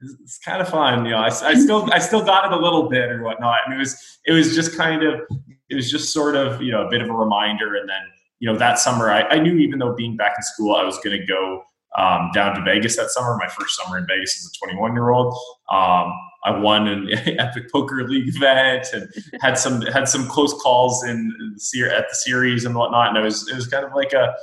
it's 0.00 0.38
kind 0.38 0.62
of 0.62 0.68
fun. 0.68 1.04
You 1.04 1.10
know, 1.10 1.16
I, 1.18 1.26
I 1.26 1.54
still, 1.54 1.92
I 1.92 1.98
still 1.98 2.24
got 2.24 2.44
it 2.44 2.56
a 2.56 2.62
little 2.62 2.88
bit 2.88 3.10
or 3.10 3.24
whatnot. 3.24 3.58
And 3.66 3.74
it 3.74 3.78
was, 3.78 4.20
it 4.24 4.32
was 4.32 4.54
just 4.54 4.76
kind 4.76 5.02
of, 5.02 5.20
it 5.68 5.74
was 5.74 5.90
just 5.90 6.12
sort 6.12 6.36
of, 6.36 6.62
you 6.62 6.70
know, 6.70 6.86
a 6.86 6.88
bit 6.88 7.02
of 7.02 7.10
a 7.10 7.12
reminder. 7.12 7.74
And 7.74 7.88
then, 7.88 8.02
you 8.38 8.48
know, 8.48 8.56
that 8.56 8.78
summer 8.78 9.10
I, 9.10 9.22
I 9.22 9.40
knew 9.40 9.56
even 9.56 9.80
though 9.80 9.96
being 9.96 10.16
back 10.16 10.34
in 10.38 10.44
school, 10.44 10.76
I 10.76 10.84
was 10.84 10.96
going 11.00 11.18
to 11.18 11.26
go 11.26 11.64
um, 11.96 12.30
down 12.32 12.54
to 12.54 12.62
Vegas 12.62 12.94
that 12.98 13.10
summer, 13.10 13.36
my 13.36 13.48
first 13.48 13.74
summer 13.74 13.98
in 13.98 14.06
Vegas 14.06 14.36
as 14.36 14.48
a 14.48 14.64
21 14.64 14.92
year 14.92 15.10
old. 15.10 15.36
Um, 15.72 16.12
I 16.48 16.58
won 16.58 16.88
an 16.88 17.08
epic 17.38 17.70
poker 17.70 18.06
league 18.08 18.34
event 18.34 18.86
and 18.92 19.08
had 19.40 19.58
some 19.58 19.82
had 19.82 20.08
some 20.08 20.26
close 20.28 20.54
calls 20.54 21.04
in 21.04 21.32
the, 21.56 21.82
at 21.84 22.08
the 22.08 22.14
series 22.14 22.64
and 22.64 22.74
whatnot. 22.74 23.08
And 23.08 23.18
it 23.18 23.22
was 23.22 23.48
it 23.48 23.54
was 23.54 23.66
kind 23.66 23.84
of 23.84 23.92
like 23.94 24.12
a 24.12 24.34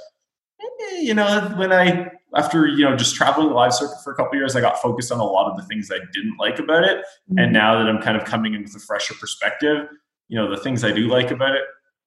eh, 0.61 0.99
you 0.99 1.13
know 1.13 1.53
when 1.57 1.71
I 1.71 2.11
after 2.35 2.67
you 2.67 2.85
know 2.85 2.95
just 2.95 3.15
traveling 3.15 3.49
the 3.49 3.53
live 3.53 3.73
circuit 3.73 3.97
for 4.03 4.13
a 4.13 4.15
couple 4.15 4.35
years, 4.37 4.55
I 4.55 4.61
got 4.61 4.81
focused 4.81 5.11
on 5.11 5.19
a 5.19 5.25
lot 5.25 5.49
of 5.49 5.57
the 5.57 5.63
things 5.63 5.91
I 5.91 5.99
didn't 6.13 6.37
like 6.37 6.59
about 6.59 6.83
it. 6.83 6.97
Mm-hmm. 6.99 7.39
And 7.39 7.53
now 7.53 7.77
that 7.77 7.87
I'm 7.87 8.01
kind 8.01 8.17
of 8.17 8.25
coming 8.25 8.53
in 8.53 8.63
with 8.63 8.75
a 8.75 8.79
fresher 8.79 9.15
perspective, 9.19 9.87
you 10.27 10.37
know 10.37 10.49
the 10.49 10.61
things 10.61 10.83
I 10.83 10.91
do 10.91 11.07
like 11.07 11.31
about 11.31 11.55
it 11.55 11.63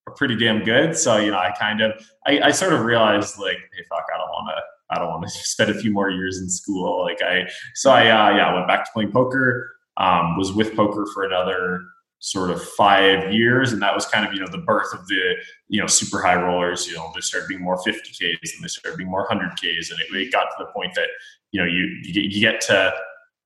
are 0.07 0.13
pretty 0.13 0.35
damn 0.35 0.63
good. 0.63 0.97
So 0.97 1.17
you 1.17 1.31
know 1.31 1.39
I 1.39 1.51
kind 1.59 1.81
of 1.81 1.91
I, 2.25 2.39
I 2.41 2.51
sort 2.51 2.73
of 2.73 2.81
realized 2.81 3.37
like 3.37 3.57
hey 3.75 3.83
fuck 3.89 4.05
I 4.13 4.17
don't 4.17 4.29
want 4.29 4.49
to 4.55 4.61
I 4.89 4.97
don't 4.97 5.07
want 5.07 5.23
to 5.23 5.29
spend 5.29 5.71
a 5.71 5.79
few 5.79 5.91
more 5.91 6.09
years 6.09 6.39
in 6.39 6.49
school. 6.49 7.01
Like 7.01 7.21
I, 7.21 7.47
so 7.75 7.91
I, 7.91 8.07
uh, 8.09 8.35
yeah, 8.35 8.53
went 8.53 8.67
back 8.67 8.85
to 8.85 8.91
playing 8.93 9.11
poker. 9.11 9.75
Um, 9.99 10.37
was 10.37 10.53
with 10.53 10.75
poker 10.75 11.05
for 11.13 11.23
another 11.23 11.81
sort 12.19 12.51
of 12.51 12.63
five 12.63 13.33
years, 13.33 13.71
and 13.73 13.81
that 13.81 13.95
was 13.95 14.05
kind 14.05 14.27
of 14.27 14.33
you 14.33 14.39
know 14.39 14.47
the 14.47 14.59
birth 14.59 14.93
of 14.93 15.07
the 15.07 15.35
you 15.67 15.79
know 15.79 15.87
super 15.87 16.21
high 16.21 16.35
rollers. 16.35 16.87
You 16.87 16.95
know, 16.95 17.09
there 17.13 17.21
started 17.21 17.47
being 17.47 17.61
more 17.61 17.77
50ks, 17.77 18.19
and 18.19 18.61
there 18.61 18.69
started 18.69 18.97
being 18.97 19.09
more 19.09 19.27
100ks, 19.27 19.91
and 19.91 19.99
it, 19.99 20.15
it 20.15 20.31
got 20.31 20.43
to 20.43 20.55
the 20.59 20.65
point 20.75 20.93
that 20.95 21.07
you 21.51 21.61
know 21.61 21.67
you 21.67 21.87
you 22.03 22.13
get, 22.13 22.23
you 22.23 22.39
get 22.39 22.61
to 22.61 22.93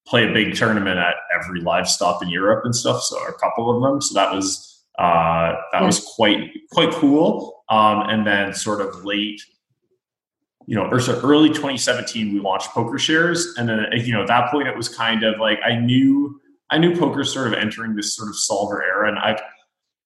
play 0.06 0.30
a 0.30 0.34
big 0.34 0.56
tournament 0.56 1.00
at 1.00 1.16
every 1.34 1.62
live 1.62 1.88
stop 1.88 2.22
in 2.22 2.30
Europe 2.30 2.66
and 2.66 2.76
stuff. 2.76 3.02
So 3.04 3.18
a 3.26 3.34
couple 3.34 3.76
of 3.76 3.82
them. 3.82 4.02
So 4.02 4.14
that 4.16 4.34
was 4.34 4.84
uh, 5.00 5.54
that 5.72 5.80
yeah. 5.80 5.86
was 5.86 6.00
quite 6.16 6.52
quite 6.72 6.92
cool. 6.92 7.64
Um, 7.70 8.02
and 8.10 8.28
then 8.28 8.54
sort 8.54 8.82
of 8.82 9.06
late 9.06 9.42
you 10.66 10.76
know, 10.76 10.86
or 10.86 11.00
so 11.02 11.20
early 11.22 11.50
2017, 11.50 12.34
we 12.34 12.40
launched 12.40 12.70
Poker 12.70 12.98
Shares, 12.98 13.54
and 13.58 13.68
then 13.68 13.86
you 13.96 14.14
know 14.14 14.22
at 14.22 14.28
that 14.28 14.50
point 14.50 14.68
it 14.68 14.78
was 14.78 14.88
kind 14.90 15.24
of 15.24 15.40
like 15.40 15.60
I 15.66 15.76
knew 15.76 16.40
I 16.70 16.78
knew 16.78 16.98
poker 16.98 17.24
sort 17.24 17.48
of 17.48 17.54
entering 17.54 17.96
this 17.96 18.16
sort 18.16 18.30
of 18.30 18.36
solver 18.38 18.84
era, 18.84 19.08
and 19.08 19.20
I 19.20 19.40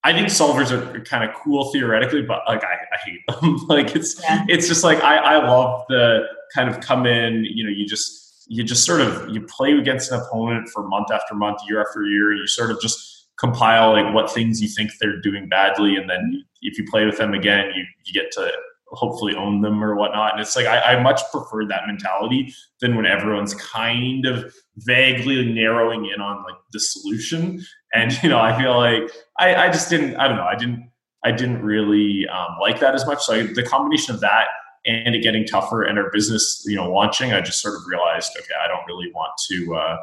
I 0.04 0.14
think 0.14 0.28
solvers 0.28 0.72
are 0.72 1.02
kind 1.02 1.30
of 1.30 1.36
cool 1.36 1.72
theoretically, 1.72 2.22
but 2.22 2.42
like 2.48 2.64
I, 2.64 2.74
I 2.74 2.98
hate 3.04 3.20
them. 3.42 3.58
like 3.68 3.96
it's 3.96 4.22
yeah. 4.22 4.46
it's 4.48 4.68
just 4.68 4.84
like 4.84 5.04
I 5.04 5.18
I 5.18 5.48
love 5.48 5.84
the 5.90 6.24
kind 6.56 6.70
of 6.70 6.80
come 6.80 7.06
in, 7.06 7.46
you 7.46 7.64
know, 7.64 7.70
you 7.70 7.86
just 7.86 8.46
you 8.48 8.64
just 8.64 8.86
sort 8.86 9.02
of 9.02 9.30
you 9.30 9.42
play 9.42 9.74
against 9.74 10.12
an 10.12 10.22
opponent 10.22 10.70
for 10.70 10.88
month 10.88 11.12
after 11.12 11.36
month, 11.36 11.60
year 11.68 11.82
after 11.82 12.04
year, 12.04 12.32
and 12.32 12.40
you 12.40 12.48
sort 12.48 12.72
of 12.72 12.80
just 12.80 13.28
compile 13.38 13.92
like 13.92 14.14
what 14.14 14.32
things 14.32 14.62
you 14.62 14.68
think 14.68 14.92
they're 15.00 15.20
doing 15.22 15.50
badly, 15.50 15.96
and 15.96 16.10
then 16.10 16.44
if 16.62 16.78
you 16.78 16.86
play 16.90 17.06
with 17.06 17.18
them 17.18 17.34
again, 17.34 17.72
you 17.76 17.84
you 18.06 18.14
get 18.14 18.32
to 18.32 18.52
hopefully 18.92 19.36
own 19.36 19.62
them 19.62 19.84
or 19.84 19.96
whatnot. 19.96 20.34
And 20.34 20.42
it's 20.42 20.56
like 20.56 20.66
I, 20.66 20.80
I, 20.80 21.02
much 21.02 21.22
prefer 21.32 21.66
that 21.66 21.88
mentality 21.88 22.54
than 22.80 22.96
when 22.96 23.06
everyone's 23.06 23.54
kind 23.54 24.26
of 24.26 24.54
vaguely 24.78 25.46
narrowing 25.54 26.10
in 26.14 26.22
on 26.22 26.44
like 26.44 26.56
the 26.72 26.80
solution. 26.80 27.62
And 27.94 28.12
you 28.24 28.30
know, 28.30 28.40
I 28.40 28.58
feel 28.58 28.78
like 28.78 29.12
I, 29.40 29.56
I 29.56 29.70
just 29.70 29.90
didn't. 29.90 30.16
I 30.16 30.28
don't 30.28 30.38
know. 30.38 30.44
I 30.46 30.56
didn't. 30.56 30.90
I 31.24 31.32
didn't 31.32 31.62
really 31.62 32.28
um, 32.28 32.58
like 32.62 32.80
that 32.80 32.96
as 32.96 33.06
much. 33.06 33.24
So 33.24 33.34
I, 33.34 33.44
the 33.44 33.64
combination 33.64 34.14
of 34.16 34.22
that 34.22 34.48
and 34.88 35.16
it 35.16 35.22
getting 35.22 35.46
tougher 35.46 35.84
and 35.84 36.00
our 36.00 36.10
business, 36.12 36.64
you 36.66 36.76
know, 36.76 36.90
launching, 36.90 37.34
I 37.34 37.42
just 37.42 37.62
sort 37.62 37.76
of 37.76 37.82
realized, 37.88 38.32
okay, 38.40 38.54
I 38.64 38.68
don't 38.68 38.86
really 38.88 39.12
want 39.14 39.32
to. 39.50 39.76
Uh, 39.76 39.98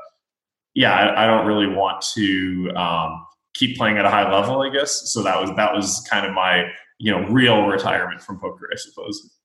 yeah, 0.75 0.93
I, 0.93 1.25
I, 1.25 1.27
don't 1.27 1.47
really 1.47 1.69
want 1.69 2.05
to 2.15 2.71
um, 2.77 3.25
keep 3.55 3.77
playing 3.77 3.97
at 3.97 4.05
a 4.05 4.11
high 4.11 4.31
level. 4.31 4.61
I 4.61 4.71
guess 4.71 5.13
so. 5.13 5.23
That 5.23 5.41
was 5.41 5.51
that 5.57 5.73
was 5.73 6.07
kind 6.11 6.27
of 6.27 6.33
my 6.33 6.67
you 6.99 7.11
know 7.11 7.27
real 7.29 7.67
retirement 7.67 8.21
from 8.21 8.39
poker 8.39 8.69
i 8.73 8.77
suppose. 8.77 9.39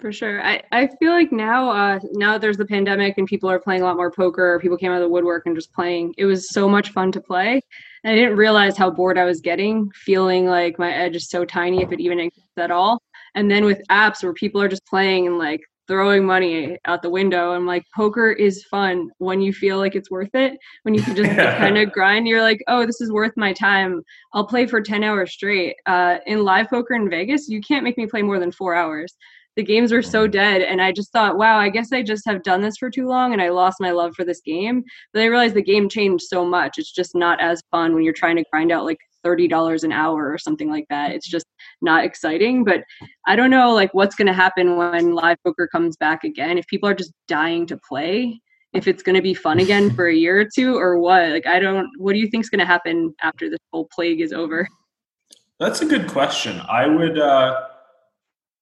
For 0.00 0.12
sure. 0.12 0.44
I, 0.44 0.60
I 0.72 0.88
feel 0.98 1.12
like 1.12 1.30
now 1.30 1.70
uh, 1.70 2.00
now 2.12 2.36
there's 2.36 2.56
the 2.56 2.66
pandemic 2.66 3.16
and 3.16 3.28
people 3.28 3.48
are 3.48 3.60
playing 3.60 3.82
a 3.82 3.84
lot 3.84 3.96
more 3.96 4.10
poker 4.10 4.58
people 4.60 4.76
came 4.76 4.90
out 4.90 4.96
of 4.96 5.02
the 5.02 5.08
woodwork 5.08 5.46
and 5.46 5.54
just 5.54 5.72
playing. 5.72 6.14
It 6.18 6.24
was 6.26 6.50
so 6.50 6.68
much 6.68 6.90
fun 6.90 7.12
to 7.12 7.20
play. 7.20 7.60
And 8.02 8.12
i 8.12 8.14
didn't 8.14 8.36
realize 8.36 8.76
how 8.76 8.90
bored 8.90 9.16
i 9.16 9.24
was 9.24 9.40
getting 9.40 9.90
feeling 9.92 10.46
like 10.46 10.78
my 10.78 10.92
edge 10.92 11.16
is 11.16 11.30
so 11.30 11.44
tiny 11.44 11.80
if 11.82 11.92
it 11.92 12.00
even 12.00 12.18
exists 12.18 12.58
at 12.58 12.72
all. 12.72 13.00
And 13.36 13.50
then 13.50 13.64
with 13.64 13.86
apps 13.88 14.22
where 14.22 14.32
people 14.34 14.60
are 14.60 14.68
just 14.68 14.84
playing 14.84 15.26
and 15.28 15.38
like 15.38 15.60
throwing 15.86 16.24
money 16.24 16.78
out 16.86 17.02
the 17.02 17.10
window. 17.10 17.52
I'm 17.52 17.66
like, 17.66 17.84
poker 17.94 18.30
is 18.30 18.64
fun 18.64 19.10
when 19.18 19.40
you 19.40 19.52
feel 19.52 19.78
like 19.78 19.94
it's 19.94 20.10
worth 20.10 20.34
it. 20.34 20.58
When 20.82 20.94
you 20.94 21.02
can 21.02 21.14
just 21.14 21.30
kind 21.36 21.78
of 21.78 21.92
grind, 21.92 22.26
you're 22.26 22.42
like, 22.42 22.62
oh, 22.68 22.86
this 22.86 23.00
is 23.00 23.12
worth 23.12 23.32
my 23.36 23.52
time. 23.52 24.02
I'll 24.32 24.46
play 24.46 24.66
for 24.66 24.80
10 24.80 25.04
hours 25.04 25.32
straight. 25.32 25.76
Uh, 25.86 26.18
in 26.26 26.44
live 26.44 26.68
poker 26.70 26.94
in 26.94 27.10
Vegas, 27.10 27.48
you 27.48 27.60
can't 27.60 27.84
make 27.84 27.98
me 27.98 28.06
play 28.06 28.22
more 28.22 28.38
than 28.38 28.52
four 28.52 28.74
hours. 28.74 29.14
The 29.56 29.62
games 29.62 29.92
were 29.92 30.02
so 30.02 30.24
mm-hmm. 30.24 30.32
dead, 30.32 30.62
and 30.62 30.82
I 30.82 30.90
just 30.90 31.12
thought, 31.12 31.38
wow, 31.38 31.58
I 31.58 31.68
guess 31.68 31.92
I 31.92 32.02
just 32.02 32.26
have 32.26 32.42
done 32.42 32.60
this 32.60 32.76
for 32.76 32.90
too 32.90 33.06
long, 33.06 33.32
and 33.32 33.40
I 33.40 33.50
lost 33.50 33.76
my 33.80 33.92
love 33.92 34.14
for 34.16 34.24
this 34.24 34.40
game. 34.40 34.82
But 35.12 35.22
I 35.22 35.26
realized 35.26 35.54
the 35.54 35.62
game 35.62 35.88
changed 35.88 36.24
so 36.24 36.44
much; 36.44 36.76
it's 36.76 36.92
just 36.92 37.14
not 37.14 37.40
as 37.40 37.62
fun 37.70 37.94
when 37.94 38.02
you're 38.02 38.12
trying 38.12 38.34
to 38.36 38.44
grind 38.50 38.72
out 38.72 38.84
like 38.84 38.98
$30 39.24 39.84
an 39.84 39.92
hour 39.92 40.30
or 40.30 40.38
something 40.38 40.68
like 40.68 40.86
that. 40.90 41.12
It's 41.12 41.28
just 41.28 41.46
not 41.84 42.04
exciting. 42.04 42.64
But 42.64 42.82
I 43.26 43.36
don't 43.36 43.50
know 43.50 43.72
like 43.72 43.92
what's 43.94 44.16
going 44.16 44.26
to 44.26 44.32
happen 44.32 44.76
when 44.76 45.14
live 45.14 45.36
poker 45.44 45.68
comes 45.68 45.96
back 45.96 46.24
again. 46.24 46.58
If 46.58 46.66
people 46.66 46.88
are 46.88 46.94
just 46.94 47.12
dying 47.28 47.66
to 47.66 47.76
play, 47.76 48.40
if 48.72 48.88
it's 48.88 49.02
going 49.02 49.14
to 49.14 49.22
be 49.22 49.34
fun 49.34 49.60
again 49.60 49.90
for 49.94 50.08
a 50.08 50.14
year 50.14 50.40
or 50.40 50.44
two 50.52 50.76
or 50.76 50.98
what. 50.98 51.30
Like 51.30 51.46
I 51.46 51.58
don't 51.60 51.88
what 51.98 52.12
do 52.12 52.18
you 52.18 52.28
think 52.28 52.44
is 52.44 52.50
going 52.50 52.60
to 52.60 52.66
happen 52.66 53.14
after 53.22 53.48
this 53.48 53.60
whole 53.72 53.88
plague 53.94 54.20
is 54.20 54.32
over? 54.32 54.68
That's 55.60 55.80
a 55.80 55.86
good 55.86 56.08
question. 56.08 56.60
I 56.68 56.86
would 56.86 57.18
uh 57.18 57.68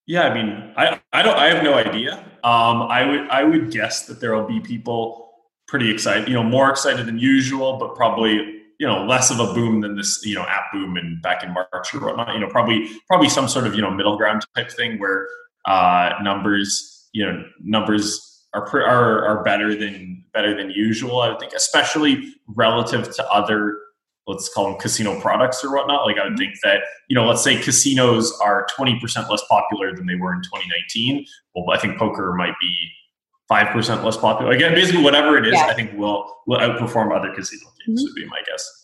yeah, 0.04 0.24
I 0.24 0.35
mean, 0.35 0.74
I, 0.76 1.00
I 1.12 1.22
don't 1.22 1.38
I 1.38 1.48
have 1.54 1.64
no 1.64 1.74
idea. 1.74 2.18
Um 2.44 2.82
I 2.82 3.04
would 3.08 3.28
I 3.28 3.44
would 3.44 3.70
guess 3.70 4.06
that 4.06 4.20
there 4.20 4.35
will 4.35 4.46
be 4.46 4.61
people 4.61 5.30
pretty 5.66 5.90
excited, 5.90 6.28
you 6.28 6.35
know, 6.35 6.42
more 6.42 6.68
excited 6.68 7.06
than 7.06 7.18
usual, 7.18 7.78
but 7.78 7.96
probably 7.96 8.62
you 8.82 8.88
know 8.88 9.04
less 9.04 9.30
of 9.30 9.38
a 9.38 9.54
boom 9.54 9.80
than 9.80 9.94
this 9.94 10.20
you 10.26 10.34
know 10.34 10.42
app 10.42 10.72
boom 10.72 10.96
and 10.96 11.22
back 11.22 11.44
in 11.44 11.54
March 11.54 11.94
or 11.94 12.00
whatnot. 12.00 12.34
You 12.34 12.40
know, 12.40 12.48
probably 12.48 12.90
probably 13.06 13.28
some 13.28 13.46
sort 13.46 13.64
of 13.64 13.76
you 13.76 13.80
know 13.80 13.92
middle 13.92 14.16
ground 14.16 14.44
type 14.56 14.72
thing 14.72 14.98
where 14.98 15.28
uh, 15.66 16.14
numbers 16.20 17.08
you 17.12 17.24
know 17.24 17.44
numbers 17.60 18.44
are 18.54 18.68
are 18.82 19.24
are 19.24 19.44
better 19.44 19.76
than 19.76 20.24
better 20.34 20.56
than 20.56 20.70
usual. 20.70 21.20
I 21.20 21.28
would 21.28 21.38
think, 21.38 21.52
especially 21.52 22.34
relative 22.48 23.14
to 23.14 23.30
other 23.30 23.78
let's 24.26 24.52
call 24.52 24.70
them 24.70 24.80
casino 24.80 25.20
products 25.20 25.64
or 25.64 25.72
whatnot. 25.72 26.04
Like 26.04 26.18
I 26.18 26.28
would 26.28 26.38
think 26.38 26.54
that, 26.62 26.82
you 27.08 27.16
know, 27.16 27.26
let's 27.26 27.42
say 27.42 27.60
casinos 27.60 28.32
are 28.40 28.68
20% 28.78 29.28
less 29.28 29.42
popular 29.50 29.92
than 29.92 30.06
they 30.06 30.14
were 30.14 30.32
in 30.32 30.42
2019. 30.42 31.26
Well, 31.56 31.76
I 31.76 31.80
think 31.80 31.98
poker 31.98 32.32
might 32.34 32.54
be 32.60 32.88
5% 33.50 34.05
less 34.05 34.16
popular. 34.16 34.52
Again, 34.52 34.74
basically 34.74 35.02
whatever 35.02 35.37
it 35.37 35.46
is, 35.46 35.55
yeah. 35.55 35.66
I 35.66 35.74
think 35.74 35.92
will 35.96 36.42
will 36.46 36.59
outperform 36.59 37.16
other 37.16 37.35
casino 37.35 37.70
games 37.87 38.00
mm-hmm. 38.00 38.05
would 38.05 38.14
be 38.14 38.26
my 38.26 38.40
guess. 38.48 38.83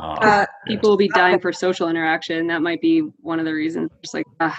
Um, 0.00 0.16
uh, 0.22 0.46
people 0.66 0.88
will 0.88 0.96
be 0.96 1.10
dying 1.10 1.38
for 1.38 1.52
social 1.52 1.88
interaction. 1.88 2.46
That 2.46 2.62
might 2.62 2.80
be 2.80 3.00
one 3.20 3.38
of 3.38 3.44
the 3.44 3.52
reasons. 3.52 3.90
Just 4.00 4.14
like 4.14 4.26
uh, 4.40 4.54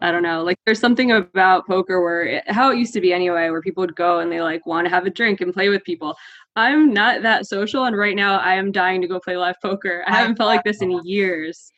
I 0.00 0.12
don't 0.12 0.22
know. 0.22 0.44
Like 0.44 0.56
there's 0.64 0.78
something 0.78 1.10
about 1.12 1.66
poker 1.66 2.00
where 2.00 2.22
it, 2.22 2.50
how 2.50 2.70
it 2.70 2.78
used 2.78 2.94
to 2.94 3.00
be 3.00 3.12
anyway, 3.12 3.50
where 3.50 3.60
people 3.60 3.80
would 3.80 3.96
go 3.96 4.20
and 4.20 4.30
they 4.30 4.40
like 4.40 4.64
want 4.66 4.86
to 4.86 4.90
have 4.90 5.04
a 5.04 5.10
drink 5.10 5.40
and 5.40 5.52
play 5.52 5.68
with 5.68 5.82
people. 5.82 6.16
I'm 6.54 6.92
not 6.92 7.22
that 7.22 7.46
social, 7.46 7.84
and 7.84 7.96
right 7.96 8.14
now 8.14 8.38
I 8.38 8.54
am 8.54 8.70
dying 8.70 9.00
to 9.00 9.08
go 9.08 9.18
play 9.18 9.36
live 9.36 9.56
poker. 9.60 10.04
I 10.06 10.14
haven't 10.14 10.36
felt 10.36 10.48
like 10.48 10.62
this 10.62 10.80
in 10.80 11.04
years. 11.04 11.72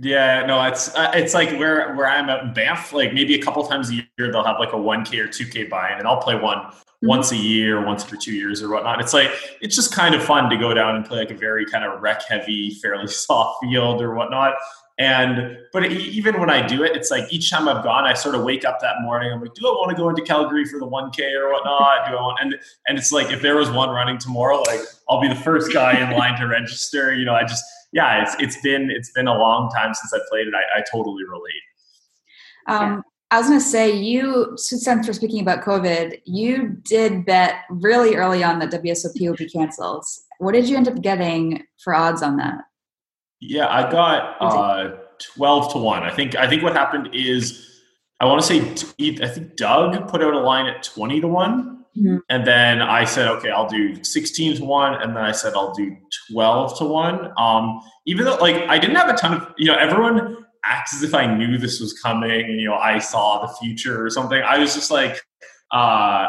Yeah, 0.00 0.46
no, 0.46 0.62
it's 0.64 0.94
uh, 0.94 1.10
it's 1.14 1.34
like 1.34 1.50
where 1.58 1.94
where 1.94 2.06
I'm 2.06 2.28
at 2.28 2.44
in 2.44 2.52
Banff. 2.52 2.92
Like 2.92 3.12
maybe 3.12 3.34
a 3.34 3.42
couple 3.42 3.66
times 3.66 3.90
a 3.90 3.94
year 3.94 4.04
they'll 4.18 4.44
have 4.44 4.58
like 4.58 4.72
a 4.72 4.76
1K 4.76 5.18
or 5.18 5.28
2K 5.28 5.68
buy-in, 5.68 5.98
and 5.98 6.06
I'll 6.06 6.20
play 6.20 6.36
one 6.36 6.58
mm-hmm. 6.58 7.06
once 7.08 7.32
a 7.32 7.36
year, 7.36 7.84
once 7.84 8.04
every 8.04 8.18
two 8.18 8.34
years 8.34 8.62
or 8.62 8.70
whatnot. 8.70 9.00
It's 9.00 9.12
like 9.12 9.30
it's 9.60 9.74
just 9.74 9.92
kind 9.92 10.14
of 10.14 10.22
fun 10.22 10.48
to 10.50 10.56
go 10.56 10.74
down 10.74 10.94
and 10.94 11.04
play 11.04 11.18
like 11.18 11.30
a 11.30 11.34
very 11.34 11.66
kind 11.66 11.84
of 11.84 12.00
rec 12.00 12.22
heavy, 12.22 12.70
fairly 12.70 13.06
soft 13.08 13.58
field 13.62 14.00
or 14.00 14.14
whatnot. 14.14 14.54
And 15.00 15.56
but 15.72 15.90
even 15.92 16.40
when 16.40 16.50
I 16.50 16.64
do 16.66 16.82
it, 16.82 16.96
it's 16.96 17.10
like 17.10 17.32
each 17.32 17.50
time 17.50 17.68
I've 17.68 17.84
gone, 17.84 18.04
I 18.04 18.14
sort 18.14 18.34
of 18.34 18.42
wake 18.42 18.64
up 18.64 18.80
that 18.80 19.00
morning. 19.00 19.32
I'm 19.32 19.40
like, 19.40 19.54
do 19.54 19.66
I 19.68 19.70
want 19.70 19.90
to 19.90 19.96
go 19.96 20.08
into 20.08 20.22
Calgary 20.22 20.64
for 20.64 20.80
the 20.80 20.86
1K 20.86 21.34
or 21.34 21.52
whatnot? 21.52 22.08
Do 22.08 22.16
I 22.16 22.20
want? 22.20 22.38
And 22.40 22.56
and 22.86 22.98
it's 22.98 23.12
like 23.12 23.32
if 23.32 23.40
there 23.40 23.56
was 23.56 23.70
one 23.70 23.90
running 23.90 24.18
tomorrow, 24.18 24.60
like 24.62 24.80
I'll 25.08 25.20
be 25.20 25.28
the 25.28 25.36
first 25.36 25.72
guy 25.72 26.00
in 26.00 26.16
line 26.16 26.38
to 26.40 26.46
register. 26.46 27.14
You 27.14 27.24
know, 27.24 27.34
I 27.34 27.42
just 27.42 27.64
yeah, 27.92 28.22
it's 28.22 28.36
it's 28.38 28.60
been 28.62 28.90
it's 28.90 29.10
been 29.12 29.28
a 29.28 29.36
long 29.36 29.70
time 29.70 29.94
since 29.94 30.12
I 30.12 30.18
played 30.28 30.46
it. 30.46 30.54
I, 30.54 30.80
I 30.80 30.84
totally 30.90 31.24
relate. 31.24 31.62
Um, 32.66 33.02
I 33.30 33.38
was 33.38 33.48
going 33.48 33.60
to 33.60 33.64
say, 33.64 33.94
you, 33.94 34.54
since 34.56 34.86
we're 34.86 35.12
speaking 35.12 35.40
about 35.40 35.62
COVID, 35.62 36.20
you 36.24 36.78
did 36.82 37.26
bet 37.26 37.56
really 37.70 38.14
early 38.14 38.42
on 38.42 38.58
that 38.58 38.70
WSOP 38.70 39.28
would 39.28 39.38
be 39.38 39.48
canceled. 39.48 40.04
What 40.38 40.52
did 40.52 40.68
you 40.68 40.76
end 40.76 40.88
up 40.88 41.00
getting 41.02 41.64
for 41.82 41.94
odds 41.94 42.22
on 42.22 42.36
that? 42.36 42.60
Yeah, 43.40 43.68
I 43.68 43.90
got 43.90 44.36
uh, 44.40 44.96
twelve 45.18 45.72
to 45.72 45.78
one. 45.78 46.02
I 46.02 46.10
think. 46.10 46.36
I 46.36 46.48
think 46.48 46.62
what 46.62 46.72
happened 46.74 47.10
is, 47.12 47.82
I 48.20 48.24
want 48.24 48.42
to 48.42 48.46
say, 48.46 49.22
I 49.22 49.28
think 49.28 49.56
Doug 49.56 50.08
put 50.08 50.22
out 50.22 50.34
a 50.34 50.40
line 50.40 50.66
at 50.66 50.82
twenty 50.82 51.20
to 51.20 51.28
one, 51.28 51.77
mm-hmm. 51.96 52.18
and 52.28 52.46
then 52.46 52.82
I 52.82 53.04
said, 53.04 53.28
okay, 53.28 53.50
I'll 53.50 53.68
do 53.68 54.02
sixteen 54.02 54.56
to 54.56 54.64
one, 54.64 54.94
and 54.94 55.16
then 55.16 55.24
I 55.24 55.32
said 55.32 55.54
I'll 55.54 55.74
do 55.74 55.96
twelve 56.30 56.78
to 56.78 56.84
one. 56.84 57.32
Um, 57.38 57.80
even 58.06 58.24
though, 58.24 58.36
like, 58.36 58.56
I 58.68 58.78
didn't 58.78 58.96
have 58.96 59.10
a 59.10 59.16
ton 59.16 59.34
of, 59.34 59.54
you 59.56 59.66
know, 59.66 59.76
everyone 59.76 60.44
acts 60.64 60.94
as 60.94 61.02
if 61.02 61.14
I 61.14 61.26
knew 61.26 61.58
this 61.58 61.80
was 61.80 61.92
coming, 61.92 62.50
you 62.58 62.68
know, 62.68 62.74
I 62.74 62.98
saw 62.98 63.46
the 63.46 63.52
future 63.54 64.04
or 64.04 64.10
something. 64.10 64.40
I 64.42 64.58
was 64.58 64.74
just 64.74 64.90
like, 64.90 65.20
uh, 65.72 66.26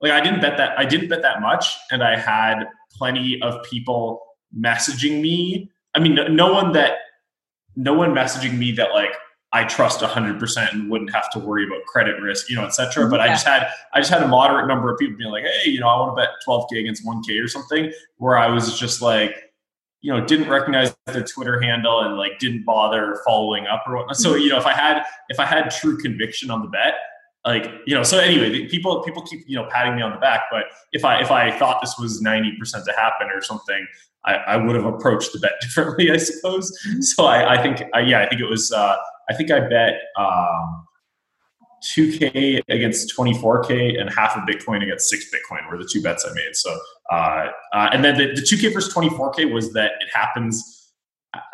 like 0.00 0.12
I 0.12 0.20
didn't 0.20 0.40
bet 0.40 0.56
that. 0.56 0.78
I 0.78 0.84
didn't 0.84 1.08
bet 1.08 1.22
that 1.22 1.40
much, 1.40 1.76
and 1.90 2.02
I 2.02 2.18
had 2.18 2.64
plenty 2.96 3.40
of 3.42 3.62
people 3.64 4.20
messaging 4.54 5.20
me 5.20 5.70
I 5.94 5.98
mean, 5.98 6.14
no, 6.14 6.26
no 6.26 6.52
one 6.52 6.72
that, 6.72 6.98
no 7.76 7.94
one 7.94 8.14
messaging 8.14 8.58
me 8.58 8.72
that 8.72 8.92
like 8.92 9.12
I 9.54 9.64
trust 9.64 10.00
100% 10.00 10.72
and 10.72 10.90
wouldn't 10.90 11.12
have 11.12 11.30
to 11.32 11.38
worry 11.38 11.66
about 11.66 11.84
credit 11.84 12.20
risk, 12.22 12.48
you 12.48 12.56
know, 12.56 12.64
et 12.64 12.74
cetera. 12.74 13.08
But 13.08 13.20
yeah. 13.20 13.26
I 13.26 13.28
just 13.28 13.46
had, 13.46 13.68
I 13.92 14.00
just 14.00 14.10
had 14.10 14.22
a 14.22 14.28
moderate 14.28 14.66
number 14.66 14.90
of 14.90 14.98
people 14.98 15.18
being 15.18 15.30
like, 15.30 15.44
hey, 15.44 15.70
you 15.70 15.78
know, 15.78 15.88
I 15.88 15.96
want 15.98 16.16
to 16.16 16.22
bet 16.22 16.30
12K 16.46 16.80
against 16.80 17.04
1K 17.04 17.42
or 17.42 17.48
something, 17.48 17.92
where 18.16 18.38
I 18.38 18.48
was 18.48 18.78
just 18.78 19.02
like, 19.02 19.52
you 20.00 20.12
know, 20.12 20.24
didn't 20.24 20.48
recognize 20.48 20.96
the 21.06 21.22
Twitter 21.22 21.60
handle 21.60 22.00
and 22.00 22.16
like 22.16 22.38
didn't 22.38 22.64
bother 22.64 23.20
following 23.26 23.66
up 23.66 23.84
or 23.86 23.96
whatnot. 23.96 24.16
So, 24.16 24.34
you 24.34 24.48
know, 24.48 24.58
if 24.58 24.66
I 24.66 24.72
had, 24.72 25.02
if 25.28 25.38
I 25.38 25.44
had 25.44 25.70
true 25.70 25.98
conviction 25.98 26.50
on 26.50 26.62
the 26.62 26.68
bet, 26.68 26.94
like, 27.44 27.70
you 27.86 27.94
know, 27.94 28.02
so 28.02 28.18
anyway, 28.18 28.66
people, 28.68 29.02
people 29.02 29.22
keep, 29.22 29.40
you 29.46 29.56
know, 29.56 29.68
patting 29.70 29.96
me 29.96 30.02
on 30.02 30.12
the 30.12 30.18
back, 30.18 30.42
but 30.50 30.64
if 30.92 31.04
I, 31.04 31.20
if 31.20 31.30
I 31.30 31.56
thought 31.56 31.80
this 31.82 31.96
was 31.98 32.22
90% 32.22 32.84
to 32.84 32.92
happen 32.92 33.28
or 33.32 33.42
something, 33.42 33.86
I, 34.24 34.34
I, 34.34 34.56
would 34.56 34.76
have 34.76 34.84
approached 34.84 35.32
the 35.32 35.40
bet 35.40 35.52
differently, 35.60 36.10
I 36.10 36.16
suppose. 36.16 36.70
Mm-hmm. 36.86 37.00
So 37.00 37.24
I, 37.26 37.54
I 37.54 37.62
think, 37.62 37.82
I, 37.92 38.00
yeah, 38.00 38.22
I 38.22 38.28
think 38.28 38.40
it 38.40 38.48
was, 38.48 38.70
uh, 38.72 38.96
I 39.32 39.34
think 39.34 39.50
I 39.50 39.60
bet 39.60 39.94
um, 40.18 40.86
2K 41.96 42.62
against 42.68 43.16
24K 43.16 44.00
and 44.00 44.12
half 44.12 44.36
of 44.36 44.42
Bitcoin 44.44 44.82
against 44.82 45.08
six 45.08 45.26
Bitcoin 45.26 45.70
were 45.70 45.78
the 45.78 45.88
two 45.90 46.02
bets 46.02 46.26
I 46.28 46.34
made. 46.34 46.54
So, 46.54 46.78
uh, 47.10 47.46
uh, 47.74 47.88
and 47.92 48.04
then 48.04 48.16
the, 48.16 48.26
the 48.34 48.42
2K 48.42 48.74
versus 48.74 48.92
24K 48.94 49.52
was 49.52 49.72
that 49.72 49.92
it 50.00 50.08
happens 50.12 50.92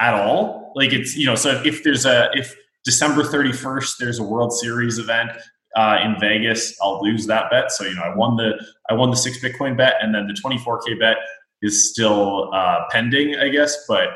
at 0.00 0.14
all. 0.14 0.72
Like 0.74 0.92
it's, 0.92 1.16
you 1.16 1.26
know, 1.26 1.34
so 1.34 1.62
if 1.64 1.84
there's 1.84 2.04
a, 2.04 2.30
if 2.34 2.54
December 2.84 3.22
31st, 3.22 3.96
there's 3.98 4.18
a 4.18 4.24
World 4.24 4.52
Series 4.52 4.98
event, 4.98 5.30
uh, 5.76 5.98
in 6.02 6.18
Vegas, 6.18 6.74
I'll 6.82 7.00
lose 7.02 7.26
that 7.26 7.50
bet. 7.50 7.70
So 7.70 7.84
you 7.84 7.94
know, 7.94 8.02
I 8.02 8.16
won 8.16 8.36
the 8.36 8.52
I 8.90 8.94
won 8.94 9.10
the 9.10 9.16
six 9.16 9.38
Bitcoin 9.38 9.76
bet, 9.76 9.94
and 10.00 10.14
then 10.14 10.26
the 10.26 10.32
24k 10.32 10.98
bet 10.98 11.18
is 11.62 11.90
still 11.90 12.50
uh, 12.54 12.84
pending, 12.90 13.36
I 13.36 13.48
guess, 13.48 13.84
but 13.86 14.08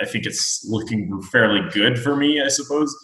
I 0.00 0.04
think 0.06 0.26
it's 0.26 0.64
looking 0.68 1.20
fairly 1.22 1.68
good 1.70 1.98
for 1.98 2.16
me, 2.16 2.40
I 2.40 2.48
suppose. 2.48 2.94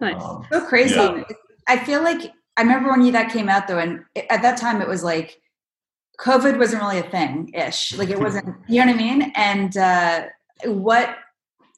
Nice. 0.00 0.22
Um, 0.22 0.46
so 0.50 0.66
crazy. 0.66 0.94
Yeah. 0.94 1.22
I 1.68 1.78
feel 1.78 2.02
like 2.02 2.32
I 2.56 2.62
remember 2.62 2.90
when 2.90 3.02
you 3.02 3.12
that 3.12 3.30
came 3.32 3.48
out 3.48 3.68
though, 3.68 3.78
and 3.78 4.00
at 4.28 4.42
that 4.42 4.58
time 4.58 4.82
it 4.82 4.88
was 4.88 5.04
like 5.04 5.40
COVID 6.20 6.58
wasn't 6.58 6.82
really 6.82 6.98
a 6.98 7.10
thing 7.10 7.50
ish. 7.54 7.96
Like 7.96 8.10
it 8.10 8.18
wasn't, 8.18 8.56
you 8.68 8.84
know 8.84 8.92
what 8.92 9.00
I 9.00 9.02
mean? 9.02 9.32
And 9.36 9.76
uh, 9.76 10.24
what 10.64 11.16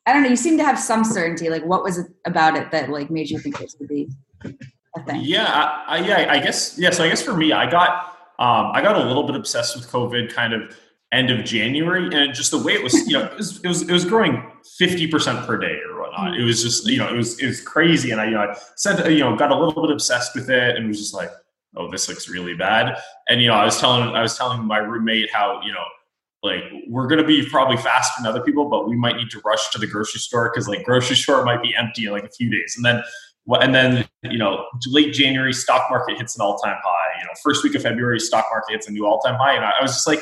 I 0.07 0.13
don't 0.13 0.23
know. 0.23 0.29
You 0.29 0.37
seem 0.37 0.59
to 0.59 0.65
have 0.65 0.79
some 0.79 1.05
certainty. 1.05 1.49
Like 1.49 1.65
what 1.65 1.85
was 1.85 1.99
it 1.99 2.09
about 2.25 2.57
it 2.57 2.71
that 2.73 2.91
like 2.91 3.11
made 3.11 3.31
you 3.31 3.39
think 3.39 3.59
this 3.59 3.77
would 3.79 3.89
be 3.89 4.09
a 4.45 5.03
thing? 5.05 5.21
Yeah, 5.23 5.47
I, 5.47 5.99
I, 5.99 5.99
yeah. 5.99 6.33
I 6.33 6.41
guess 6.41 6.77
yeah. 6.79 6.91
So 6.91 7.05
I 7.05 7.09
guess 7.09 7.23
for 7.23 7.37
me, 7.37 7.53
I 7.53 7.71
got 7.71 8.19
um, 8.39 8.73
I 8.73 8.83
got 8.83 8.97
a 8.97 9.05
little 9.05 9.23
bit 9.25 9.37
obsessed 9.37 9.77
with 9.77 9.89
COVID, 9.89 10.33
kind 10.33 10.53
of 10.55 10.77
end 11.13 11.31
of 11.31 11.45
January, 11.45 12.09
and 12.13 12.35
just 12.35 12.51
the 12.51 12.59
way 12.59 12.73
it 12.73 12.83
was, 12.83 12.95
you 13.07 13.19
know, 13.19 13.25
it 13.25 13.37
was 13.37 13.63
it 13.63 13.69
was, 13.69 13.83
it 13.83 13.93
was 13.93 14.05
growing 14.05 14.43
fifty 14.79 15.07
percent 15.07 15.47
per 15.47 15.57
day 15.59 15.79
or 15.89 16.01
whatnot. 16.01 16.33
Mm-hmm. 16.33 16.43
It 16.43 16.45
was 16.45 16.63
just, 16.63 16.87
you 16.87 16.99
know, 16.99 17.09
it 17.09 17.17
was 17.17 17.39
it 17.41 17.47
was 17.47 17.61
crazy, 17.61 18.11
and 18.11 18.21
I, 18.21 18.25
you 18.27 18.33
know, 18.33 18.41
I 18.41 18.57
said, 18.77 19.11
you 19.13 19.21
know, 19.21 19.37
got 19.37 19.51
a 19.51 19.59
little 19.59 19.83
bit 19.83 19.93
obsessed 19.93 20.35
with 20.35 20.51
it, 20.51 20.77
and 20.77 20.89
was 20.89 20.99
just 20.99 21.15
like, 21.15 21.31
oh, 21.77 21.91
this 21.91 22.09
looks 22.09 22.29
really 22.29 22.55
bad. 22.55 22.97
And 23.29 23.41
you 23.41 23.49
know, 23.49 23.55
I 23.55 23.65
was 23.65 23.79
telling 23.79 24.15
I 24.15 24.23
was 24.23 24.37
telling 24.37 24.65
my 24.65 24.79
roommate 24.79 25.33
how 25.33 25.61
you 25.65 25.73
know. 25.73 25.85
Like 26.45 26.65
we're 26.89 27.07
gonna 27.07 27.23
be 27.23 27.49
probably 27.49 27.77
faster 27.77 28.21
than 28.21 28.29
other 28.29 28.43
people, 28.43 28.69
but 28.69 28.89
we 28.89 28.97
might 28.97 29.15
need 29.15 29.31
to 29.31 29.41
rush 29.45 29.71
to 29.71 29.79
the 29.79 29.87
grocery 29.87 30.19
store 30.19 30.51
because 30.51 30.67
like 30.67 30.83
grocery 30.85 31.15
store 31.15 31.45
might 31.45 31.63
be 31.63 31.73
empty 31.77 32.07
in 32.07 32.11
like 32.11 32.25
a 32.25 32.31
few 32.31 32.51
days, 32.51 32.75
and 32.77 32.85
then 32.85 33.01
and 33.61 33.75
then 33.75 34.05
you 34.23 34.39
know 34.39 34.67
late 34.87 35.13
January 35.13 35.53
stock 35.53 35.89
market 35.91 36.19
hits 36.19 36.37
an 36.37 36.43
all 36.43 36.59
time 36.59 36.77
high. 36.83 37.21
You 37.21 37.27
know, 37.27 37.31
first 37.43 37.65
week 37.65 37.75
of 37.75 37.83
February 37.83 38.21
stock 38.21 38.47
market 38.51 38.73
hits 38.73 38.89
a 38.89 38.91
new 38.91 39.07
all 39.07 39.21
time 39.21 39.37
high, 39.37 39.55
and 39.55 39.65
I, 39.65 39.73
I 39.79 39.83
was 39.83 39.93
just 39.93 40.07
like, 40.07 40.21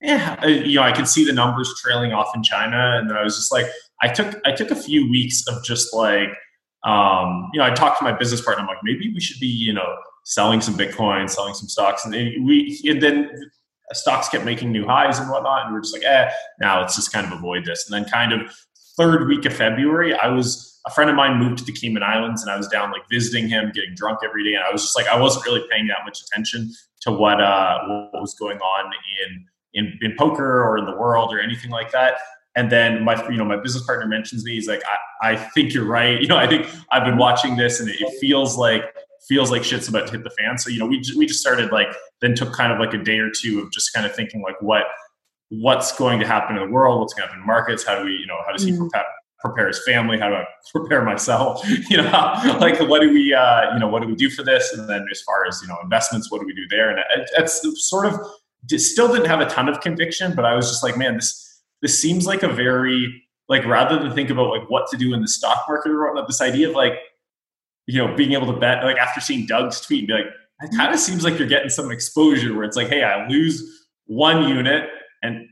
yeah, 0.00 0.46
you 0.46 0.76
know, 0.76 0.82
I 0.82 0.92
could 0.92 1.08
see 1.08 1.24
the 1.24 1.32
numbers 1.32 1.72
trailing 1.82 2.12
off 2.12 2.34
in 2.34 2.42
China, 2.42 2.96
and 2.98 3.08
then 3.08 3.16
I 3.16 3.22
was 3.22 3.36
just 3.36 3.52
like, 3.52 3.66
I 4.02 4.08
took 4.08 4.40
I 4.46 4.52
took 4.52 4.70
a 4.70 4.76
few 4.76 5.10
weeks 5.10 5.46
of 5.46 5.62
just 5.62 5.92
like, 5.92 6.30
um, 6.84 7.50
you 7.52 7.58
know, 7.58 7.66
I 7.66 7.70
talked 7.70 7.98
to 7.98 8.04
my 8.04 8.12
business 8.12 8.40
partner. 8.40 8.62
I'm 8.62 8.68
like, 8.68 8.78
maybe 8.82 9.12
we 9.12 9.20
should 9.20 9.38
be, 9.40 9.46
you 9.46 9.74
know, 9.74 9.96
selling 10.24 10.62
some 10.62 10.74
Bitcoin, 10.74 11.28
selling 11.28 11.54
some 11.54 11.68
stocks, 11.68 12.04
and 12.06 12.14
we 12.14 12.80
and 12.84 13.02
then 13.02 13.30
stocks 13.92 14.28
kept 14.28 14.44
making 14.44 14.72
new 14.72 14.86
highs 14.86 15.18
and 15.18 15.28
whatnot, 15.30 15.64
and 15.64 15.74
we 15.74 15.78
are 15.78 15.82
just 15.82 15.94
like, 15.94 16.04
eh, 16.04 16.30
now 16.60 16.80
let's 16.80 16.96
just 16.96 17.12
kind 17.12 17.26
of 17.26 17.32
avoid 17.32 17.66
this. 17.66 17.90
And 17.90 17.94
then 17.94 18.10
kind 18.10 18.32
of 18.32 18.50
third 18.96 19.28
week 19.28 19.44
of 19.44 19.52
February, 19.52 20.14
I 20.14 20.28
was 20.28 20.80
a 20.86 20.90
friend 20.90 21.10
of 21.10 21.16
mine 21.16 21.38
moved 21.38 21.58
to 21.58 21.64
the 21.64 21.72
Cayman 21.72 22.02
Islands, 22.02 22.40
and 22.40 22.50
I 22.50 22.56
was 22.56 22.68
down 22.68 22.90
like 22.90 23.02
visiting 23.10 23.48
him, 23.48 23.70
getting 23.74 23.94
drunk 23.94 24.20
every 24.24 24.44
day, 24.44 24.54
and 24.54 24.64
I 24.64 24.72
was 24.72 24.80
just 24.80 24.96
like, 24.96 25.08
I 25.08 25.20
wasn't 25.20 25.44
really 25.44 25.64
paying 25.70 25.88
that 25.88 25.98
much 26.06 26.22
attention 26.22 26.70
to 27.02 27.12
what 27.12 27.40
uh, 27.40 27.80
what 27.86 28.20
was 28.20 28.34
going 28.34 28.58
on 28.58 28.92
in 29.26 29.44
in, 29.74 29.98
in 30.00 30.14
poker 30.18 30.62
or 30.62 30.78
in 30.78 30.84
the 30.84 30.96
world 30.96 31.32
or 31.32 31.40
anything 31.40 31.70
like 31.70 31.92
that. 31.92 32.14
And 32.56 32.70
then 32.70 33.04
my, 33.04 33.22
you 33.28 33.36
know, 33.36 33.44
my 33.44 33.56
business 33.56 33.84
partner 33.84 34.06
mentions 34.06 34.44
me. 34.44 34.54
He's 34.54 34.68
like, 34.68 34.82
I, 35.22 35.32
I 35.32 35.36
think 35.36 35.72
you're 35.72 35.84
right. 35.84 36.20
You 36.20 36.28
know, 36.28 36.36
I 36.36 36.46
think 36.46 36.66
I've 36.90 37.04
been 37.04 37.18
watching 37.18 37.56
this 37.56 37.80
and 37.80 37.88
it 37.88 38.18
feels 38.20 38.56
like, 38.56 38.82
feels 39.28 39.50
like 39.50 39.62
shit's 39.62 39.88
about 39.88 40.06
to 40.06 40.12
hit 40.12 40.24
the 40.24 40.30
fan. 40.30 40.58
So, 40.58 40.70
you 40.70 40.78
know, 40.78 40.86
we, 40.86 41.02
we 41.16 41.26
just 41.26 41.40
started 41.40 41.70
like, 41.70 41.88
then 42.20 42.34
took 42.34 42.52
kind 42.52 42.72
of 42.72 42.78
like 42.78 42.92
a 42.94 42.98
day 42.98 43.18
or 43.18 43.30
two 43.30 43.60
of 43.60 43.70
just 43.70 43.92
kind 43.92 44.04
of 44.04 44.14
thinking 44.14 44.42
like 44.42 44.60
what, 44.60 44.84
what's 45.50 45.96
going 45.96 46.18
to 46.20 46.26
happen 46.26 46.56
in 46.56 46.66
the 46.66 46.72
world, 46.72 47.00
what's 47.00 47.14
going 47.14 47.22
to 47.22 47.28
happen 47.28 47.40
in 47.40 47.46
markets, 47.46 47.84
how 47.84 47.98
do 47.98 48.04
we, 48.04 48.12
you 48.12 48.26
know, 48.26 48.38
how 48.46 48.52
does 48.52 48.62
he 48.62 48.72
mm. 48.72 48.78
prepare, 48.78 49.04
prepare 49.40 49.68
his 49.68 49.82
family, 49.84 50.18
how 50.18 50.28
do 50.28 50.36
I 50.36 50.44
prepare 50.72 51.04
myself, 51.04 51.60
you 51.90 51.96
know, 51.98 52.56
like 52.60 52.80
what 52.88 53.02
do 53.02 53.12
we, 53.12 53.34
uh, 53.34 53.72
you 53.72 53.78
know, 53.78 53.88
what 53.88 54.02
do 54.02 54.08
we 54.08 54.14
do 54.14 54.30
for 54.30 54.42
this? 54.42 54.72
And 54.72 54.88
then 54.88 55.06
as 55.10 55.20
far 55.22 55.46
as, 55.46 55.60
you 55.62 55.68
know, 55.68 55.76
investments, 55.82 56.30
what 56.30 56.40
do 56.40 56.46
we 56.46 56.54
do 56.54 56.66
there? 56.68 56.90
And 56.90 56.98
it, 56.98 57.30
it's 57.36 57.62
sort 57.88 58.06
of 58.06 58.18
still 58.78 59.08
didn't 59.12 59.26
have 59.26 59.40
a 59.40 59.46
ton 59.46 59.68
of 59.68 59.80
conviction, 59.80 60.34
but 60.34 60.44
I 60.44 60.54
was 60.54 60.68
just 60.68 60.82
like, 60.82 60.96
man, 60.96 61.16
this 61.16 61.62
this 61.82 61.98
seems 61.98 62.26
like 62.26 62.42
a 62.42 62.48
very 62.48 63.22
like 63.48 63.64
rather 63.66 63.98
than 63.98 64.12
think 64.12 64.30
about 64.30 64.50
like 64.50 64.68
what 64.68 64.88
to 64.90 64.96
do 64.96 65.12
in 65.14 65.22
the 65.22 65.28
stock 65.28 65.64
market 65.68 65.90
or 65.90 66.06
whatnot, 66.06 66.26
this 66.26 66.40
idea 66.40 66.68
of 66.68 66.74
like 66.74 66.94
you 67.86 67.98
know 67.98 68.14
being 68.14 68.32
able 68.32 68.52
to 68.52 68.58
bet 68.58 68.84
like 68.84 68.98
after 68.98 69.20
seeing 69.20 69.46
Doug's 69.46 69.80
tweet 69.80 70.00
and 70.00 70.08
be 70.08 70.14
like, 70.14 70.26
it 70.26 70.66
mm-hmm. 70.66 70.76
kind 70.76 70.94
of 70.94 71.00
seems 71.00 71.24
like 71.24 71.38
you're 71.38 71.48
getting 71.48 71.70
some 71.70 71.90
exposure 71.90 72.54
where 72.54 72.64
it's 72.64 72.76
like, 72.76 72.88
hey, 72.88 73.02
I 73.02 73.26
lose 73.28 73.86
one 74.06 74.48
unit 74.48 74.88
and 75.22 75.46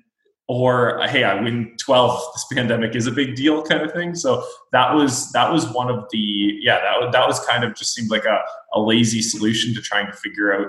or 0.49 1.01
hey, 1.09 1.25
I 1.25 1.41
win 1.41 1.75
twelve. 1.79 2.23
This 2.35 2.47
pandemic 2.53 2.95
is 2.97 3.07
a 3.07 3.11
big 3.11 3.37
deal, 3.37 3.63
kind 3.63 3.83
of 3.83 3.93
thing. 3.93 4.15
So 4.15 4.47
that 4.73 4.95
was 4.95 5.31
that 5.33 5.53
was 5.53 5.69
one 5.73 5.91
of 5.91 6.07
the 6.11 6.19
yeah 6.19 6.79
that 6.79 7.13
that 7.13 7.27
was 7.27 7.45
kind 7.47 7.65
of 7.65 7.75
just 7.75 7.95
seemed 7.95 8.11
like 8.11 8.25
a, 8.25 8.41
a 8.73 8.81
lazy 8.81 9.21
solution 9.21 9.75
to 9.75 9.83
trying 9.83 10.07
to 10.07 10.13
figure 10.13 10.55
out 10.55 10.69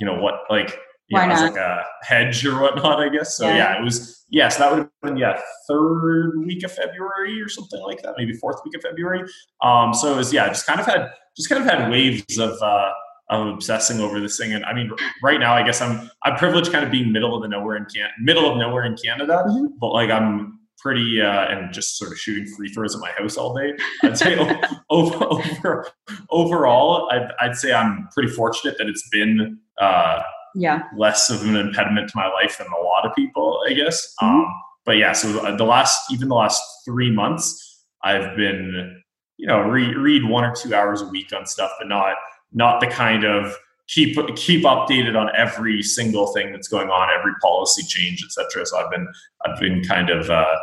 you 0.00 0.06
know 0.06 0.18
what 0.18 0.44
like 0.48 0.78
Why 1.10 1.26
know, 1.26 1.34
not? 1.34 1.52
like 1.52 1.60
a 1.60 1.84
hedge 2.02 2.44
or 2.44 2.60
whatnot, 2.60 3.00
I 3.00 3.08
guess. 3.08 3.36
So 3.36 3.48
yeah. 3.48 3.56
yeah, 3.56 3.80
it 3.80 3.84
was 3.84 4.26
yes, 4.30 4.56
that 4.58 4.70
would 4.70 4.78
have 4.80 4.90
been 5.02 5.16
yeah, 5.16 5.40
third 5.68 6.38
week 6.44 6.62
of 6.64 6.72
February 6.72 7.40
or 7.40 7.48
something 7.48 7.80
like 7.80 8.02
that, 8.02 8.14
maybe 8.18 8.32
fourth 8.34 8.60
week 8.64 8.74
of 8.74 8.82
February. 8.82 9.24
Um, 9.62 9.94
so 9.94 10.12
it 10.12 10.16
was 10.16 10.32
yeah, 10.32 10.48
just 10.48 10.66
kind 10.66 10.80
of 10.80 10.86
had 10.86 11.10
just 11.36 11.48
kind 11.48 11.62
of 11.62 11.68
had 11.68 11.90
waves 11.90 12.38
of 12.38 12.60
uh 12.62 12.92
of 13.30 13.46
obsessing 13.46 14.00
over 14.00 14.20
this 14.20 14.38
thing. 14.38 14.52
And 14.54 14.64
I 14.64 14.72
mean, 14.74 14.90
right 15.22 15.38
now, 15.38 15.54
I 15.54 15.62
guess 15.62 15.80
I'm 15.80 16.10
I'm 16.24 16.36
privileged, 16.36 16.72
kind 16.72 16.84
of 16.84 16.90
being 16.90 17.12
middle 17.12 17.34
of 17.34 17.42
the 17.42 17.48
nowhere 17.48 17.76
in 17.76 17.84
Can 17.86 18.08
middle 18.20 18.50
of 18.50 18.58
nowhere 18.58 18.84
in 18.84 18.96
Canada, 18.96 19.44
mm-hmm. 19.46 19.66
but 19.80 19.92
like 19.92 20.10
I'm 20.10 20.58
pretty 20.78 21.20
uh, 21.20 21.46
and 21.46 21.72
just 21.72 21.98
sort 21.98 22.12
of 22.12 22.18
shooting 22.18 22.46
free 22.54 22.68
throws 22.68 22.94
at 22.94 23.00
my 23.00 23.10
house 23.18 23.36
all 23.36 23.54
day. 23.54 23.72
I'd 24.02 24.16
say 24.16 24.36
over, 24.90 25.26
over, 25.30 25.88
overall, 26.30 27.10
I'd, 27.10 27.30
I'd 27.40 27.56
say 27.56 27.72
I'm 27.72 28.08
pretty 28.12 28.30
fortunate 28.30 28.78
that 28.78 28.86
it's 28.86 29.08
been 29.08 29.58
uh, 29.80 30.22
yeah. 30.58 30.82
less 30.96 31.30
of 31.30 31.42
an 31.42 31.56
impediment 31.56 32.08
to 32.08 32.16
my 32.16 32.28
life 32.28 32.58
than 32.58 32.66
a 32.66 32.84
lot 32.84 33.06
of 33.06 33.14
people 33.14 33.60
i 33.68 33.72
guess. 33.72 34.14
Mm-hmm. 34.20 34.40
um, 34.40 34.46
but 34.84 34.96
yeah 34.96 35.12
so 35.12 35.40
uh, 35.40 35.56
the 35.56 35.64
last 35.64 36.10
even 36.12 36.28
the 36.28 36.34
last 36.34 36.62
three 36.84 37.10
months 37.10 37.84
i've 38.04 38.36
been 38.36 39.02
you 39.36 39.46
know 39.46 39.60
read, 39.60 39.96
read 39.96 40.24
one 40.24 40.44
or 40.44 40.54
two 40.54 40.74
hours 40.74 41.00
a 41.00 41.06
week 41.06 41.32
on 41.32 41.46
stuff 41.46 41.70
but 41.78 41.88
not 41.88 42.16
not 42.52 42.80
the 42.80 42.86
kind 42.86 43.24
of 43.24 43.54
keep 43.88 44.16
keep 44.36 44.64
updated 44.64 45.18
on 45.18 45.30
every 45.36 45.82
single 45.82 46.32
thing 46.32 46.52
that's 46.52 46.68
going 46.68 46.88
on 46.88 47.08
every 47.18 47.32
policy 47.40 47.82
change 47.86 48.22
etc 48.22 48.66
so 48.66 48.78
i've 48.78 48.90
been 48.90 49.08
i've 49.46 49.58
been 49.58 49.82
kind 49.84 50.10
of 50.10 50.30
uh 50.30 50.56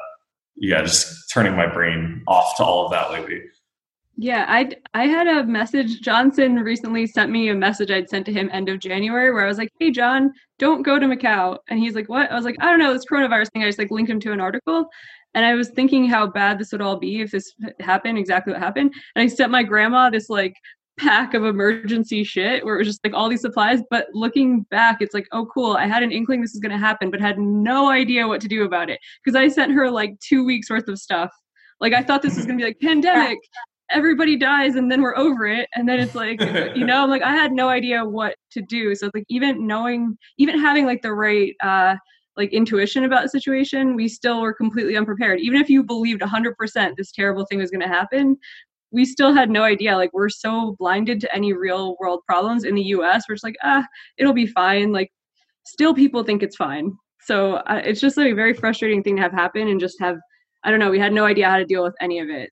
yeah 0.58 0.82
just 0.82 1.30
turning 1.32 1.56
my 1.56 1.66
brain 1.66 2.22
off 2.28 2.56
to 2.58 2.64
all 2.64 2.86
of 2.86 2.92
that 2.92 3.12
lately 3.12 3.42
Yeah, 4.18 4.46
I 4.48 4.72
I 4.94 5.08
had 5.08 5.28
a 5.28 5.44
message. 5.44 6.00
Johnson 6.02 6.56
recently 6.56 7.06
sent 7.06 7.32
me 7.32 7.50
a 7.50 7.56
message 7.56 7.92
I'd 7.92 8.10
sent 8.10 8.26
to 8.28 8.34
him 8.34 8.50
end 8.54 8.70
of 8.70 8.80
January 8.80 9.34
where 9.34 9.44
I 9.44 9.48
was 9.48 9.58
like, 9.58 9.72
"Hey, 9.80 9.92
John, 9.92 10.32
don't 10.58 10.84
go 10.84 10.98
to 10.98 11.06
Macau," 11.06 11.58
and 11.68 11.80
he's 11.80 11.96
like, 11.96 12.08
"What?" 12.08 12.32
I 12.32 12.36
was 12.36 12.46
like, 12.46 12.56
"I 12.62 12.70
don't 12.70 12.80
know, 12.80 12.94
this 12.94 13.06
coronavirus 13.06 13.52
thing." 13.52 13.64
I 13.64 13.68
just 13.68 13.80
like 13.80 13.92
linked 13.92 14.10
him 14.10 14.22
to 14.22 14.32
an 14.32 14.40
article, 14.40 14.88
and 15.34 15.46
I 15.46 15.54
was 15.54 15.70
thinking 15.70 16.08
how 16.08 16.28
bad 16.28 16.58
this 16.58 16.72
would 16.72 16.82
all 16.82 16.98
be 16.98 17.22
if 17.22 17.32
this 17.32 17.54
happened, 17.82 18.18
exactly 18.18 18.54
what 18.54 18.62
happened. 18.62 18.94
And 19.16 19.24
I 19.24 19.28
sent 19.28 19.52
my 19.52 19.64
grandma 19.64 20.10
this 20.10 20.30
like 20.30 20.56
pack 20.98 21.34
of 21.34 21.44
emergency 21.44 22.24
shit 22.24 22.64
where 22.64 22.76
it 22.76 22.78
was 22.78 22.88
just 22.88 23.04
like 23.04 23.14
all 23.14 23.28
these 23.28 23.42
supplies. 23.42 23.82
But 23.90 24.08
looking 24.14 24.62
back, 24.72 25.02
it's 25.02 25.14
like, 25.14 25.28
oh, 25.34 25.46
cool. 25.48 25.74
I 25.74 25.88
had 25.88 26.04
an 26.04 26.12
inkling 26.14 26.42
this 26.42 26.54
was 26.54 26.62
going 26.62 26.72
to 26.72 26.78
happen, 26.78 27.12
but 27.12 27.20
had 27.20 27.38
no 27.38 27.90
idea 27.90 28.28
what 28.28 28.40
to 28.42 28.48
do 28.48 28.64
about 28.64 28.90
it 28.90 29.00
because 29.24 29.36
I 29.36 29.50
sent 29.50 29.74
her 29.74 29.92
like 29.92 30.18
two 30.22 30.46
weeks 30.46 30.70
worth 30.70 30.88
of 30.88 31.00
stuff. 31.00 31.32
Like 31.82 31.94
I 31.94 32.02
thought 32.02 32.22
this 32.22 32.38
was 32.38 32.46
going 32.46 32.58
to 32.58 32.62
be 32.64 32.68
like 32.68 32.80
pandemic. 32.82 33.40
Everybody 33.92 34.36
dies 34.36 34.76
and 34.76 34.92
then 34.92 35.02
we're 35.02 35.18
over 35.18 35.46
it. 35.46 35.70
And 35.76 35.88
then 35.88 36.00
it's 36.00 36.16
like, 36.16 36.42
you 36.76 36.86
know, 36.86 37.04
I'm 37.04 37.10
like, 37.10 37.22
I 37.22 37.32
had 37.32 37.52
no 37.52 37.70
idea 37.70 38.04
what 38.04 38.36
to 38.52 38.62
do. 38.62 38.96
So 38.96 39.10
like, 39.14 39.26
even 39.30 39.68
knowing, 39.68 40.18
even 40.38 40.60
having 40.60 40.86
like 40.86 41.02
the 41.02 41.14
right, 41.14 41.54
uh, 41.64 41.96
like 42.38 42.52
intuition 42.52 43.06
about 43.06 43.24
the 43.24 43.30
situation, 43.30 43.96
we 43.96 44.08
still 44.08 44.42
were 44.42 44.54
completely 44.54 44.98
unprepared. 44.98 45.40
Even 45.40 45.62
if 45.62 45.70
you 45.70 45.84
believed 45.84 46.22
100% 46.22 46.96
this 46.98 47.12
terrible 47.12 47.46
thing 47.46 47.60
was 47.60 47.72
going 47.72 47.82
to 47.82 47.88
happen, 47.88 48.38
we 48.92 49.06
still 49.06 49.34
had 49.34 49.50
no 49.50 49.64
idea. 49.64 49.96
Like 49.96 50.12
we're 50.14 50.30
so 50.30 50.76
blinded 50.80 51.20
to 51.22 51.36
any 51.36 51.54
real 51.54 51.96
world 52.00 52.22
problems 52.28 52.64
in 52.64 52.76
the 52.76 52.82
U.S. 52.84 53.26
We're 53.28 53.36
just 53.36 53.44
like, 53.44 53.58
ah, 53.64 53.86
it'll 54.18 54.34
be 54.34 54.48
fine. 54.48 54.92
Like 54.92 55.12
still, 55.66 55.94
people 55.94 56.24
think 56.24 56.44
it's 56.44 56.56
fine. 56.56 56.94
So 57.22 57.56
uh, 57.56 57.82
it's 57.84 58.02
just 58.02 58.18
like 58.18 58.32
a 58.32 58.36
very 58.36 58.54
frustrating 58.54 59.04
thing 59.04 59.16
to 59.16 59.22
have 59.22 59.32
happen 59.32 59.68
and 59.68 59.80
just 59.80 60.00
have. 60.00 60.18
I 60.64 60.72
don't 60.72 60.80
know. 60.80 60.90
We 60.90 61.00
had 61.00 61.14
no 61.14 61.26
idea 61.26 61.48
how 61.48 61.58
to 61.58 61.66
deal 61.66 61.84
with 61.84 61.94
any 62.02 62.20
of 62.20 62.30
it. 62.30 62.50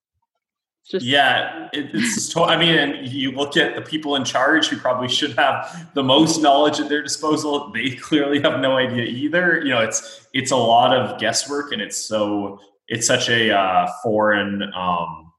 Just 0.89 1.06
yeah, 1.06 1.69
it's. 1.72 2.36
I 2.36 2.58
mean, 2.58 2.76
and 2.76 3.08
you 3.08 3.32
look 3.32 3.56
at 3.56 3.74
the 3.76 3.82
people 3.82 4.17
in 4.17 4.26
charge 4.26 4.67
who 4.67 4.78
probably 4.78 5.08
should 5.08 5.32
have 5.38 5.89
the 5.93 6.04
most 6.04 6.41
knowledge 6.41 6.80
at 6.82 6.89
their 6.89 7.02
disposal. 7.02 7.72
They 7.72 7.91
clearly 7.96 8.41
have 8.41 8.60
no 8.60 8.76
idea 8.76 9.06
either. 9.06 9.62
You 9.63 9.69
know, 9.69 9.80
it's 9.80 10.28
it's 10.34 10.52
a 10.52 10.58
lot 10.58 10.96
of 10.96 11.19
guesswork, 11.19 11.72
and 11.72 11.82
it's 11.82 11.98
so 11.98 12.60
it's 12.89 13.08
such 13.08 13.30
a 13.30 13.58
uh, 13.58 13.89
foreign. 14.04 14.62
Um, 14.76 15.32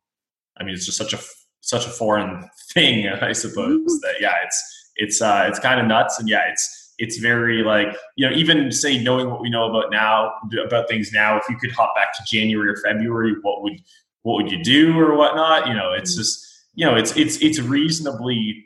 I 0.57 0.65
mean, 0.65 0.75
it's 0.75 0.87
just 0.87 0.97
such 0.97 1.13
a 1.13 1.19
such 1.61 1.87
a 1.87 1.91
foreign 1.91 2.49
thing, 2.73 3.09
I 3.21 3.33
suppose. 3.33 3.81
Mm-hmm. 3.81 4.01
That 4.01 4.15
yeah, 4.21 4.37
it's 4.45 4.91
it's 4.97 5.21
uh, 5.21 5.45
it's 5.47 5.59
kind 5.59 5.79
of 5.79 5.87
nuts, 5.87 6.19
and 6.19 6.27
yeah, 6.27 6.49
it's 6.51 6.95
it's 6.99 7.19
very 7.19 7.63
like 7.63 7.95
you 8.17 8.29
know 8.29 8.35
even 8.35 8.73
say 8.73 9.03
knowing 9.03 9.29
what 9.29 9.43
we 9.43 9.51
know 9.51 9.69
about 9.69 9.91
now 9.91 10.33
about 10.65 10.89
things 10.89 11.13
now. 11.13 11.37
If 11.37 11.45
you 11.51 11.57
could 11.57 11.73
hop 11.73 11.95
back 11.95 12.17
to 12.17 12.23
January 12.27 12.71
or 12.71 12.77
February, 12.77 13.35
what 13.43 13.63
would 13.63 13.79
what 14.25 14.43
would 14.43 14.51
you 14.51 14.63
do 14.63 14.99
or 14.99 15.15
whatnot? 15.15 15.69
You 15.69 15.75
know, 15.75 15.93
it's 15.93 16.13
mm-hmm. 16.13 16.21
just 16.21 16.45
you 16.75 16.85
know 16.85 16.97
it's 16.97 17.17
it's 17.17 17.37
it's 17.39 17.61
reasonably 17.61 18.65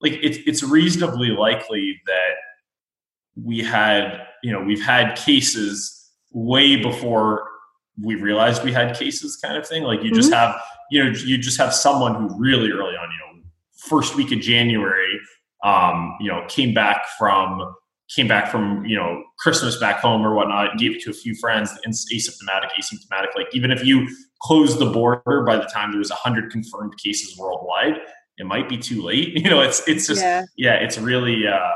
like 0.00 0.18
it's 0.22 0.38
it's 0.46 0.62
reasonably 0.62 1.28
likely 1.28 2.00
that 2.06 2.34
we 3.42 3.62
had 3.62 4.26
you 4.42 4.52
know 4.52 4.60
we've 4.60 4.82
had 4.82 5.16
cases 5.16 6.10
way 6.32 6.76
before 6.76 7.48
we 8.02 8.16
realized 8.16 8.64
we 8.64 8.72
had 8.72 8.96
cases 8.96 9.36
kind 9.36 9.56
of 9.56 9.66
thing 9.66 9.84
like 9.84 10.00
you 10.00 10.06
mm-hmm. 10.06 10.16
just 10.16 10.32
have 10.32 10.60
you 10.90 11.02
know 11.02 11.10
you 11.10 11.38
just 11.38 11.58
have 11.58 11.72
someone 11.72 12.14
who 12.14 12.38
really 12.38 12.70
early 12.70 12.96
on 12.96 13.08
you 13.10 13.36
know 13.36 13.42
first 13.88 14.16
week 14.16 14.32
of 14.32 14.40
january 14.40 15.18
um 15.62 16.16
you 16.20 16.28
know 16.28 16.44
came 16.48 16.74
back 16.74 17.06
from 17.18 17.74
came 18.14 18.26
back 18.26 18.50
from 18.50 18.84
you 18.84 18.96
know 18.96 19.22
christmas 19.38 19.78
back 19.78 20.00
home 20.00 20.26
or 20.26 20.34
whatnot 20.34 20.76
gave 20.76 20.96
it 20.96 21.00
to 21.00 21.10
a 21.10 21.14
few 21.14 21.34
friends 21.36 21.72
asymptomatic 21.86 22.68
asymptomatic 22.80 23.34
like 23.36 23.46
even 23.52 23.70
if 23.70 23.84
you 23.84 24.08
close 24.44 24.78
the 24.78 24.90
border 24.90 25.42
by 25.46 25.56
the 25.56 25.64
time 25.64 25.90
there 25.90 25.98
was 25.98 26.10
100 26.10 26.52
confirmed 26.52 26.96
cases 26.98 27.36
worldwide 27.36 27.98
it 28.38 28.46
might 28.46 28.68
be 28.68 28.76
too 28.76 29.02
late. 29.02 29.34
You 29.44 29.50
know 29.50 29.60
it's 29.60 29.86
it's 29.86 30.06
just 30.06 30.22
yeah, 30.22 30.44
yeah 30.56 30.74
it's 30.74 30.98
really 30.98 31.46
uh 31.46 31.72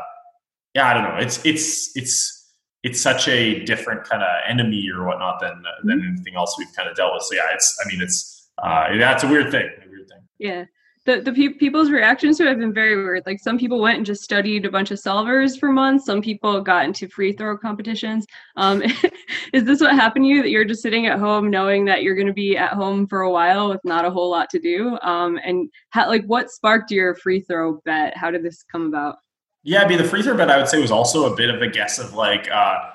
yeah 0.75 0.89
i 0.89 0.95
don't 0.95 1.05
know. 1.05 1.17
It's 1.17 1.45
it's 1.45 1.97
it's 1.97 2.35
it's 2.83 3.01
such 3.01 3.29
a 3.29 3.65
different 3.65 4.05
kind 4.05 4.23
of 4.23 4.29
enemy 4.47 4.89
or 4.95 5.05
whatnot 5.07 5.41
than 5.41 5.63
than 5.85 5.99
mm-hmm. 5.99 6.09
anything 6.09 6.37
else 6.37 6.57
we've 6.59 6.75
kind 6.75 6.89
of 6.89 6.97
dealt 6.97 7.13
with. 7.15 7.23
So 7.25 7.35
yeah 7.35 7.53
it's 7.53 7.79
i 7.85 7.89
mean 7.89 8.01
it's 8.01 8.51
uh 8.63 8.97
that's 8.99 9.25
a 9.25 9.29
weird 9.29 9.51
thing 9.51 9.69
a 9.85 9.89
weird 9.89 10.09
thing. 10.09 10.23
Yeah 10.39 10.65
the, 11.09 11.23
the 11.23 11.33
pe- 11.33 11.55
people's 11.55 11.91
reactions 11.91 12.37
to 12.37 12.43
it 12.43 12.49
have 12.49 12.59
been 12.59 12.75
very 12.75 12.95
weird. 12.95 13.23
Like 13.25 13.41
some 13.41 13.57
people 13.57 13.81
went 13.81 13.97
and 13.97 14.05
just 14.05 14.23
studied 14.23 14.67
a 14.67 14.71
bunch 14.71 14.91
of 14.91 14.99
solvers 14.99 15.59
for 15.59 15.73
months. 15.73 16.05
Some 16.05 16.21
people 16.21 16.61
got 16.61 16.85
into 16.85 17.09
free 17.09 17.33
throw 17.33 17.57
competitions. 17.57 18.27
Um, 18.57 18.83
is 19.55 19.65
this 19.65 19.81
what 19.81 19.95
happened 19.95 20.27
to 20.27 20.29
you 20.29 20.43
that 20.43 20.51
you're 20.51 20.67
just 20.67 20.83
sitting 20.83 21.07
at 21.07 21.19
home 21.19 21.49
knowing 21.49 21.87
that 21.87 22.03
you're 22.03 22.15
going 22.15 22.27
to 22.27 22.35
be 22.35 22.59
at 22.59 22.75
home 22.75 23.07
for 23.07 23.23
a 23.23 23.31
while 23.31 23.71
with 23.71 23.81
not 23.85 24.05
a 24.05 24.11
whole 24.11 24.31
lot 24.31 24.51
to 24.51 24.59
do? 24.59 24.99
Um, 25.01 25.41
and 25.43 25.71
like 25.95 26.27
what 26.27 26.51
sparked 26.51 26.91
your 26.91 27.15
free 27.15 27.41
throw 27.41 27.81
bet? 27.87 28.15
How 28.15 28.31
did 28.31 28.43
this 28.43 28.63
come 28.71 28.85
about? 28.85 29.17
Yeah, 29.63 29.85
I 29.85 29.89
mean 29.89 29.97
the 29.97 30.05
free 30.05 30.23
throw 30.23 30.37
bet 30.37 30.51
I 30.51 30.59
would 30.59 30.69
say 30.69 30.79
was 30.79 30.91
also 30.91 31.33
a 31.33 31.35
bit 31.35 31.49
of 31.49 31.63
a 31.63 31.69
guess 31.69 31.99
of 31.99 32.13
like 32.13 32.51
uh, 32.51 32.91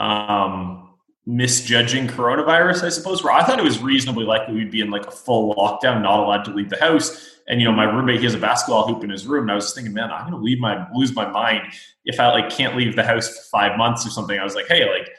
um, 0.00 0.83
misjudging 1.26 2.08
coronavirus, 2.08 2.84
I 2.84 2.88
suppose, 2.90 3.24
where 3.24 3.32
I 3.32 3.44
thought 3.44 3.58
it 3.58 3.64
was 3.64 3.80
reasonably 3.80 4.24
likely 4.24 4.54
we'd 4.54 4.70
be 4.70 4.80
in 4.80 4.90
like 4.90 5.06
a 5.06 5.10
full 5.10 5.54
lockdown, 5.54 6.02
not 6.02 6.20
allowed 6.20 6.44
to 6.44 6.52
leave 6.52 6.70
the 6.70 6.78
house. 6.78 7.40
And 7.48 7.60
you 7.60 7.66
know, 7.66 7.72
my 7.72 7.84
roommate 7.84 8.18
he 8.18 8.24
has 8.24 8.34
a 8.34 8.38
basketball 8.38 8.86
hoop 8.86 9.04
in 9.04 9.10
his 9.10 9.26
room, 9.26 9.44
and 9.44 9.52
I 9.52 9.54
was 9.54 9.72
thinking, 9.74 9.92
man, 9.92 10.10
I'm 10.10 10.24
gonna 10.24 10.42
leave 10.42 10.60
my 10.60 10.86
lose 10.94 11.14
my 11.14 11.28
mind 11.28 11.62
if 12.04 12.20
I 12.20 12.30
like 12.30 12.50
can't 12.50 12.76
leave 12.76 12.96
the 12.96 13.04
house 13.04 13.28
for 13.28 13.42
five 13.50 13.78
months 13.78 14.06
or 14.06 14.10
something. 14.10 14.38
I 14.38 14.44
was 14.44 14.54
like, 14.54 14.66
hey, 14.68 14.88
like 14.90 15.10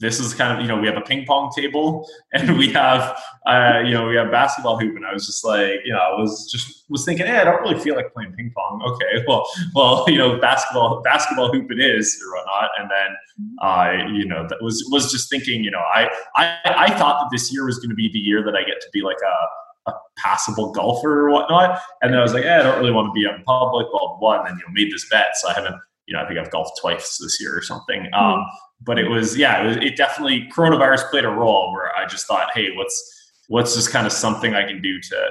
this 0.00 0.18
is 0.18 0.34
kind 0.34 0.56
of 0.56 0.60
you 0.60 0.68
know 0.68 0.78
we 0.78 0.86
have 0.86 0.96
a 0.96 1.00
ping 1.00 1.24
pong 1.24 1.50
table 1.56 2.08
and 2.32 2.56
we 2.58 2.70
have 2.72 3.18
uh, 3.46 3.80
you 3.84 3.92
know 3.92 4.06
we 4.06 4.16
have 4.16 4.30
basketball 4.30 4.78
hoop 4.78 4.96
and 4.96 5.06
I 5.06 5.12
was 5.12 5.26
just 5.26 5.44
like 5.44 5.80
you 5.84 5.92
know 5.92 5.98
I 5.98 6.20
was 6.20 6.50
just 6.50 6.84
was 6.88 7.04
thinking 7.04 7.26
hey 7.26 7.38
I 7.38 7.44
don't 7.44 7.60
really 7.62 7.78
feel 7.78 7.94
like 7.94 8.12
playing 8.12 8.32
ping 8.32 8.52
pong 8.54 8.82
okay 8.86 9.24
well 9.26 9.48
well 9.74 10.04
you 10.08 10.18
know 10.18 10.38
basketball 10.38 11.00
basketball 11.02 11.52
hoop 11.52 11.70
it 11.70 11.80
is 11.80 12.20
or 12.24 12.36
whatnot 12.36 12.70
and 12.78 12.90
then 12.90 13.16
I 13.60 14.02
uh, 14.02 14.08
you 14.08 14.26
know 14.26 14.46
that 14.48 14.62
was 14.62 14.86
was 14.90 15.10
just 15.10 15.30
thinking 15.30 15.62
you 15.62 15.70
know 15.70 15.82
I 15.94 16.10
I, 16.36 16.58
I 16.64 16.98
thought 16.98 17.22
that 17.22 17.28
this 17.30 17.52
year 17.52 17.64
was 17.64 17.78
going 17.78 17.90
to 17.90 17.96
be 17.96 18.10
the 18.12 18.18
year 18.18 18.42
that 18.44 18.56
I 18.56 18.64
get 18.64 18.80
to 18.80 18.88
be 18.92 19.02
like 19.02 19.18
a 19.24 19.90
a 19.90 19.92
passable 20.16 20.72
golfer 20.72 21.26
or 21.26 21.30
whatnot. 21.30 21.78
And 22.00 22.10
then 22.10 22.18
I 22.18 22.22
was 22.22 22.32
like, 22.32 22.46
eh, 22.46 22.58
I 22.58 22.62
don't 22.62 22.78
really 22.78 22.90
want 22.90 23.08
to 23.08 23.12
be 23.12 23.26
out 23.26 23.34
in 23.34 23.44
public, 23.44 23.86
blah, 23.90 24.00
blah, 24.00 24.18
blah. 24.18 24.38
And 24.38 24.46
then, 24.48 24.56
you 24.56 24.64
know, 24.64 24.72
made 24.72 24.90
this 24.90 25.06
bet. 25.10 25.36
So 25.36 25.50
I 25.50 25.52
haven't, 25.52 25.76
you 26.06 26.14
know, 26.14 26.22
I 26.22 26.26
think 26.26 26.40
I've 26.40 26.50
golfed 26.50 26.80
twice 26.80 27.18
this 27.18 27.38
year 27.38 27.54
or 27.54 27.60
something. 27.60 28.08
Um, 28.14 28.22
mm-hmm 28.22 28.56
but 28.84 28.98
it 28.98 29.08
was 29.08 29.36
yeah, 29.36 29.62
it, 29.62 29.66
was, 29.66 29.76
it 29.78 29.96
definitely 29.96 30.48
coronavirus 30.54 31.10
played 31.10 31.24
a 31.24 31.30
role 31.30 31.72
where 31.72 31.94
I 31.96 32.06
just 32.06 32.26
thought, 32.26 32.50
hey, 32.54 32.70
what's 32.76 33.32
what's 33.48 33.74
just 33.74 33.90
kind 33.90 34.06
of 34.06 34.12
something 34.12 34.54
I 34.54 34.66
can 34.66 34.80
do 34.80 35.00
to 35.00 35.28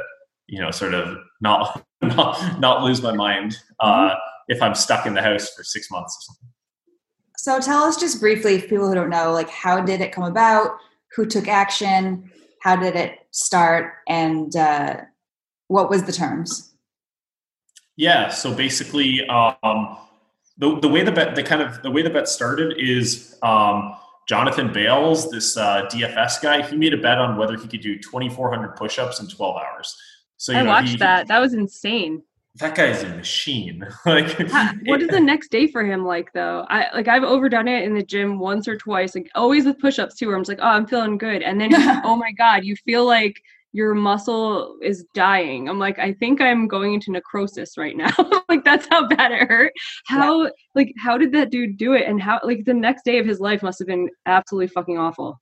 you 0.47 0.61
know 0.61 0.71
sort 0.71 0.93
of 0.93 1.17
not 1.41 1.85
not, 2.01 2.59
not 2.59 2.83
lose 2.83 3.01
my 3.01 3.13
mind 3.13 3.57
uh, 3.79 4.09
mm-hmm. 4.09 4.15
if 4.47 4.61
I'm 4.61 4.75
stuck 4.75 5.05
in 5.05 5.13
the 5.13 5.21
house 5.21 5.49
for 5.49 5.63
six 5.63 5.89
months 5.89 6.17
or 6.17 6.21
something. 6.21 6.49
So 7.37 7.59
tell 7.59 7.83
us 7.83 7.97
just 7.97 8.19
briefly, 8.19 8.59
for 8.59 8.67
people 8.67 8.87
who 8.87 8.95
don't 8.95 9.09
know, 9.09 9.31
like 9.31 9.49
how 9.49 9.81
did 9.81 10.01
it 10.01 10.11
come 10.11 10.23
about? 10.23 10.77
Who 11.15 11.25
took 11.25 11.47
action? 11.47 12.31
How 12.61 12.75
did 12.77 12.95
it 12.95 13.19
start? 13.31 13.95
And 14.07 14.55
uh, 14.55 15.01
what 15.67 15.89
was 15.89 16.03
the 16.03 16.13
terms? 16.13 16.73
Yeah, 17.95 18.29
so 18.29 18.53
basically, 18.53 19.27
um, 19.27 19.97
the, 20.57 20.79
the 20.79 20.87
way 20.87 21.03
the 21.03 21.11
bet 21.11 21.35
the 21.35 21.43
kind 21.43 21.61
of 21.61 21.81
the 21.81 21.91
way 21.91 22.01
the 22.01 22.09
bet 22.09 22.29
started 22.29 22.75
is 22.77 23.37
um, 23.41 23.95
Jonathan 24.27 24.71
Bales, 24.71 25.29
this 25.29 25.57
uh, 25.57 25.87
DFS 25.91 26.41
guy, 26.41 26.61
he 26.61 26.75
made 26.77 26.93
a 26.93 26.97
bet 26.97 27.17
on 27.17 27.37
whether 27.37 27.57
he 27.57 27.67
could 27.67 27.81
do 27.81 27.97
2,400 27.99 28.75
push-ups 28.75 29.19
in 29.19 29.27
12 29.27 29.57
hours. 29.57 29.97
So 30.37 30.53
I 30.53 30.61
know, 30.61 30.69
watched 30.69 30.89
he, 30.89 30.97
that. 30.97 31.27
That 31.27 31.39
was 31.39 31.53
insane. 31.53 32.21
That 32.55 32.75
guy's 32.75 33.01
a 33.03 33.09
machine. 33.09 33.85
like, 34.05 34.37
what 34.85 35.01
is 35.01 35.09
the 35.09 35.19
next 35.19 35.49
day 35.49 35.67
for 35.67 35.83
him 35.83 36.05
like 36.05 36.31
though? 36.33 36.65
I 36.69 36.93
like 36.93 37.07
I've 37.07 37.23
overdone 37.23 37.67
it 37.67 37.83
in 37.83 37.95
the 37.95 38.03
gym 38.03 38.37
once 38.37 38.67
or 38.67 38.77
twice, 38.77 39.15
like 39.15 39.29
always 39.33 39.65
with 39.65 39.79
push-ups 39.79 40.15
too. 40.15 40.27
Where 40.27 40.35
I'm 40.35 40.41
just 40.41 40.49
like, 40.49 40.59
oh, 40.61 40.67
I'm 40.67 40.85
feeling 40.85 41.17
good, 41.17 41.41
and 41.41 41.59
then 41.59 41.73
oh 42.05 42.15
my 42.15 42.31
god, 42.31 42.63
you 42.63 42.75
feel 42.75 43.05
like 43.05 43.41
your 43.73 43.95
muscle 43.95 44.77
is 44.81 45.03
dying. 45.15 45.67
I'm 45.67 45.79
like, 45.79 45.97
I 45.97 46.13
think 46.13 46.39
I'm 46.39 46.67
going 46.67 46.93
into 46.93 47.11
necrosis 47.11 47.77
right 47.77 47.97
now. 47.97 48.13
like 48.49 48.63
that's 48.63 48.87
how 48.89 49.07
bad 49.07 49.31
it 49.31 49.49
hurt. 49.49 49.73
How 50.05 50.43
yeah. 50.43 50.49
like 50.75 50.93
how 50.97 51.17
did 51.17 51.31
that 51.33 51.49
dude 51.49 51.77
do 51.77 51.93
it? 51.93 52.07
And 52.07 52.21
how 52.21 52.39
like 52.43 52.65
the 52.65 52.73
next 52.73 53.03
day 53.03 53.17
of 53.17 53.25
his 53.25 53.39
life 53.39 53.63
must 53.63 53.79
have 53.79 53.87
been 53.87 54.09
absolutely 54.27 54.67
fucking 54.67 54.97
awful. 54.97 55.41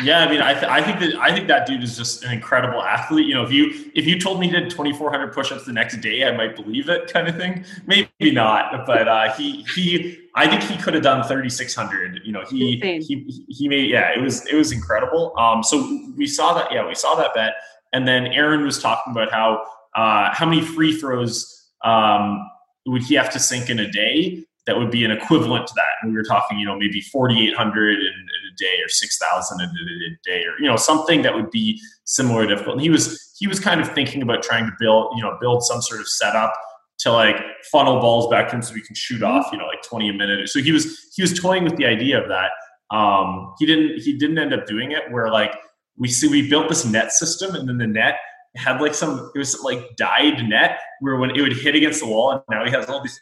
Yeah, 0.00 0.20
I 0.20 0.30
mean, 0.30 0.40
I, 0.40 0.54
th- 0.54 0.64
I 0.64 0.82
think 0.82 1.00
that 1.00 1.20
I 1.20 1.34
think 1.34 1.48
that 1.48 1.66
dude 1.66 1.82
is 1.82 1.98
just 1.98 2.24
an 2.24 2.32
incredible 2.32 2.82
athlete. 2.82 3.26
You 3.26 3.34
know, 3.34 3.42
if 3.42 3.52
you 3.52 3.90
if 3.94 4.06
you 4.06 4.18
told 4.18 4.40
me 4.40 4.46
he 4.46 4.52
did 4.52 4.70
2,400 4.70 5.34
push-ups 5.34 5.66
the 5.66 5.72
next 5.72 6.00
day, 6.00 6.26
I 6.26 6.34
might 6.34 6.56
believe 6.56 6.88
it, 6.88 7.12
kind 7.12 7.28
of 7.28 7.36
thing. 7.36 7.66
Maybe 7.86 8.32
not, 8.32 8.86
but 8.86 9.06
uh, 9.06 9.34
he 9.34 9.64
he 9.74 10.18
I 10.34 10.48
think 10.48 10.62
he 10.62 10.82
could 10.82 10.94
have 10.94 11.02
done 11.02 11.22
3,600. 11.22 12.22
You 12.24 12.32
know, 12.32 12.42
he 12.48 12.80
he 13.06 13.44
he 13.48 13.68
made 13.68 13.90
yeah, 13.90 14.16
it 14.16 14.22
was 14.22 14.46
it 14.46 14.54
was 14.54 14.72
incredible. 14.72 15.34
Um, 15.38 15.62
so 15.62 15.82
we 16.16 16.26
saw 16.26 16.54
that 16.54 16.72
yeah, 16.72 16.86
we 16.86 16.94
saw 16.94 17.14
that 17.16 17.34
bet. 17.34 17.52
And 17.92 18.06
then 18.06 18.26
Aaron 18.28 18.64
was 18.64 18.80
talking 18.80 19.12
about 19.12 19.30
how 19.30 19.64
uh, 19.94 20.32
how 20.32 20.46
many 20.46 20.62
free 20.62 20.98
throws 20.98 21.70
um, 21.84 22.48
would 22.86 23.02
he 23.02 23.14
have 23.14 23.30
to 23.30 23.38
sink 23.38 23.68
in 23.68 23.78
a 23.78 23.90
day 23.90 24.44
that 24.66 24.76
would 24.76 24.90
be 24.90 25.04
an 25.04 25.10
equivalent 25.10 25.66
to 25.66 25.74
that. 25.74 25.88
And 26.00 26.12
we 26.12 26.16
were 26.16 26.22
talking, 26.22 26.58
you 26.58 26.66
know, 26.66 26.78
maybe 26.78 27.00
4,800 27.00 27.98
in, 27.98 28.06
in 28.06 28.08
a 28.08 28.56
day 28.56 28.80
or 28.84 28.88
6,000 28.88 29.60
in 29.60 29.66
a 29.68 30.16
day 30.24 30.44
or, 30.44 30.52
you 30.60 30.66
know, 30.66 30.76
something 30.76 31.22
that 31.22 31.34
would 31.34 31.50
be 31.50 31.80
similar 32.04 32.46
difficult. 32.46 32.74
And 32.74 32.80
he 32.80 32.90
was, 32.90 33.34
he 33.38 33.48
was 33.48 33.58
kind 33.58 33.80
of 33.80 33.92
thinking 33.92 34.22
about 34.22 34.42
trying 34.42 34.66
to 34.66 34.72
build, 34.78 35.14
you 35.16 35.22
know, 35.22 35.36
build 35.40 35.64
some 35.64 35.82
sort 35.82 36.00
of 36.00 36.08
setup 36.08 36.54
to 37.00 37.10
like 37.10 37.42
funnel 37.72 37.98
balls 37.98 38.30
back 38.30 38.48
to 38.50 38.56
him 38.56 38.62
so 38.62 38.72
we 38.72 38.82
can 38.82 38.94
shoot 38.94 39.22
off, 39.22 39.48
you 39.50 39.58
know, 39.58 39.66
like 39.66 39.82
20 39.82 40.08
a 40.08 40.12
minute. 40.12 40.48
So 40.48 40.60
he 40.60 40.70
was, 40.70 41.10
he 41.16 41.22
was 41.22 41.38
toying 41.38 41.64
with 41.64 41.76
the 41.76 41.86
idea 41.86 42.22
of 42.22 42.28
that. 42.28 42.50
Um, 42.96 43.54
he 43.58 43.66
didn't, 43.66 44.00
he 44.00 44.16
didn't 44.16 44.38
end 44.38 44.54
up 44.54 44.66
doing 44.66 44.92
it 44.92 45.10
where 45.10 45.28
like 45.28 45.56
we 45.96 46.08
see, 46.08 46.28
we 46.28 46.48
built 46.48 46.68
this 46.68 46.84
net 46.84 47.12
system 47.12 47.54
and 47.54 47.68
then 47.68 47.78
the 47.78 47.86
net 47.86 48.18
had 48.56 48.80
like 48.80 48.94
some, 48.94 49.30
it 49.34 49.38
was 49.38 49.60
like 49.62 49.96
dyed 49.96 50.46
net 50.48 50.78
where 51.00 51.16
when 51.16 51.30
it 51.30 51.40
would 51.40 51.56
hit 51.56 51.74
against 51.74 52.00
the 52.00 52.06
wall 52.06 52.32
and 52.32 52.42
now 52.50 52.64
he 52.64 52.70
has 52.70 52.88
all 52.88 53.02
these 53.02 53.20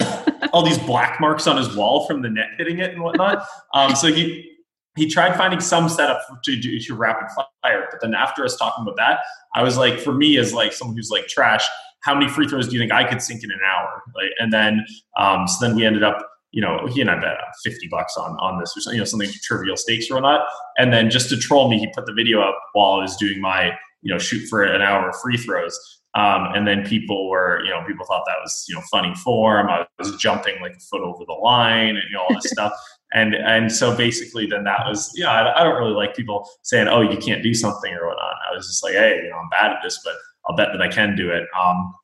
all 0.52 0.62
these 0.62 0.78
black 0.78 1.20
marks 1.20 1.46
on 1.46 1.56
his 1.56 1.74
wall 1.76 2.06
from 2.06 2.22
the 2.22 2.28
net 2.28 2.48
hitting 2.56 2.78
it 2.78 2.92
and 2.92 3.02
whatnot. 3.02 3.44
Um, 3.74 3.94
so 3.94 4.12
he 4.12 4.48
he 4.96 5.08
tried 5.08 5.36
finding 5.36 5.60
some 5.60 5.88
setup 5.88 6.20
to 6.44 6.56
do 6.56 6.78
to 6.78 6.94
rapid 6.94 7.28
fire, 7.62 7.86
but 7.90 8.00
then 8.00 8.14
after 8.14 8.44
us 8.44 8.56
talking 8.56 8.82
about 8.82 8.96
that, 8.96 9.20
I 9.54 9.62
was 9.62 9.76
like, 9.76 10.00
for 10.00 10.12
me 10.12 10.38
as 10.38 10.52
like 10.52 10.72
someone 10.72 10.96
who's 10.96 11.10
like 11.10 11.28
trash, 11.28 11.64
how 12.00 12.14
many 12.14 12.28
free 12.28 12.48
throws 12.48 12.68
do 12.68 12.74
you 12.74 12.80
think 12.80 12.92
I 12.92 13.04
could 13.04 13.22
sink 13.22 13.44
in 13.44 13.50
an 13.50 13.60
hour? 13.64 14.02
Like, 14.16 14.32
and 14.38 14.52
then 14.52 14.84
um, 15.16 15.46
so 15.46 15.66
then 15.66 15.76
we 15.76 15.86
ended 15.86 16.02
up. 16.02 16.26
You 16.52 16.62
know, 16.62 16.86
he 16.86 17.00
and 17.00 17.10
I 17.10 17.20
bet 17.20 17.36
fifty 17.62 17.88
bucks 17.88 18.16
on 18.16 18.32
on 18.40 18.58
this 18.58 18.74
or 18.76 18.80
something, 18.80 18.96
you 18.96 19.02
know, 19.02 19.04
something 19.04 19.30
trivial 19.42 19.76
stakes 19.76 20.10
or 20.10 20.14
whatnot. 20.14 20.46
And 20.78 20.92
then 20.92 21.10
just 21.10 21.28
to 21.30 21.36
troll 21.36 21.70
me, 21.70 21.78
he 21.78 21.88
put 21.94 22.06
the 22.06 22.14
video 22.14 22.40
up 22.40 22.58
while 22.72 22.92
I 22.92 23.02
was 23.02 23.16
doing 23.16 23.40
my, 23.40 23.72
you 24.02 24.12
know, 24.12 24.18
shoot 24.18 24.48
for 24.48 24.62
an 24.62 24.80
hour 24.80 25.10
of 25.10 25.16
free 25.16 25.36
throws. 25.36 25.78
Um, 26.14 26.48
and 26.54 26.66
then 26.66 26.84
people 26.84 27.28
were, 27.28 27.62
you 27.64 27.70
know, 27.70 27.84
people 27.86 28.06
thought 28.06 28.24
that 28.26 28.36
was, 28.42 28.64
you 28.68 28.74
know, 28.74 28.80
funny 28.90 29.14
form. 29.16 29.68
I 29.68 29.86
was 29.98 30.16
jumping 30.16 30.60
like 30.60 30.72
a 30.72 30.80
foot 30.80 31.02
over 31.02 31.24
the 31.26 31.34
line 31.34 31.90
and 31.90 32.02
you 32.08 32.16
know 32.16 32.22
all 32.22 32.34
this 32.34 32.50
stuff. 32.50 32.72
And 33.14 33.34
and 33.34 33.72
so 33.72 33.96
basically, 33.96 34.44
then 34.44 34.64
that 34.64 34.80
was, 34.86 35.10
you 35.14 35.24
know, 35.24 35.30
I, 35.30 35.58
I, 35.58 35.64
don't 35.64 35.78
really 35.78 35.94
like 35.94 36.14
people 36.14 36.46
saying, 36.60 36.88
"Oh, 36.88 37.00
you 37.00 37.16
can't 37.16 37.42
do 37.42 37.54
something" 37.54 37.90
or 37.94 38.06
whatnot. 38.06 38.34
I 38.46 38.54
was 38.54 38.66
just 38.66 38.84
like, 38.84 38.92
"Hey, 38.92 39.22
you 39.24 39.30
know, 39.30 39.36
I'm 39.36 39.48
bad 39.48 39.72
at 39.72 39.78
this, 39.82 39.98
but 40.04 40.12
I'll 40.46 40.54
bet 40.54 40.68
that 40.72 40.82
I 40.82 40.88
can 40.88 41.16
do 41.16 41.30
it." 41.30 41.48
Um, 41.58 41.94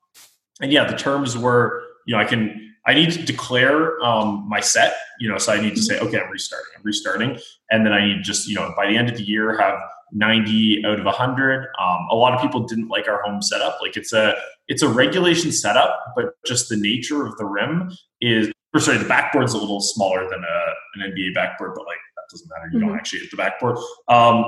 and 0.63 0.73
yeah, 0.73 0.85
the 0.85 0.97
terms 0.97 1.37
were, 1.37 1.83
you 2.07 2.15
know, 2.15 2.23
I 2.23 2.25
can, 2.25 2.64
I 2.87 2.95
need 2.95 3.13
to 3.13 3.23
declare 3.23 4.03
um, 4.05 4.47
my 4.49 4.61
set, 4.61 4.95
you 5.19 5.29
know, 5.29 5.39
so 5.39 5.53
I 5.53 5.61
need 5.61 5.75
to 5.77 5.83
say, 5.83 5.99
okay, 5.99 6.21
I'm 6.21 6.31
restarting, 6.31 6.73
I'm 6.77 6.83
restarting, 6.85 7.39
and 7.71 7.87
then 7.87 7.93
I 7.93 8.07
need 8.07 8.23
just, 8.23 8.47
you 8.49 8.55
know, 8.55 8.73
by 8.77 8.87
the 8.87 8.97
end 8.97 9.09
of 9.09 9.17
the 9.17 9.23
year 9.23 9.59
have 9.59 9.79
90 10.13 10.85
out 10.87 10.99
of 11.01 11.05
100 11.07 11.67
um, 11.81 12.07
a 12.11 12.15
lot 12.15 12.35
of 12.35 12.41
people 12.41 12.61
didn't 12.61 12.89
like 12.89 13.09
our 13.09 13.23
home 13.23 13.43
setup. 13.43 13.79
Like 13.83 13.97
it's 13.97 14.13
a 14.13 14.35
it's 14.69 14.83
a 14.83 14.89
regulation 14.89 15.51
setup 15.51 15.99
but 16.15 16.35
just 16.47 16.69
the 16.69 16.77
nature 16.77 17.27
of 17.27 17.37
the 17.37 17.45
rim 17.45 17.91
is 18.21 18.51
or 18.73 18.81
sorry 18.81 18.99
the 18.99 19.09
backboard's 19.09 19.55
a 19.55 19.59
little 19.59 19.81
smaller 19.81 20.29
than 20.31 20.43
a, 20.43 21.03
an 21.05 21.13
nba 21.13 21.35
backboard 21.35 21.73
but 21.75 21.85
like 21.87 21.99
that 22.17 22.23
doesn't 22.31 22.49
matter. 22.49 22.71
You 22.73 22.79
mm-hmm. 22.79 22.89
don't 22.89 22.97
actually 22.97 23.21
hit 23.21 23.31
the 23.31 23.37
backboard. 23.37 23.77
Um, 24.09 24.45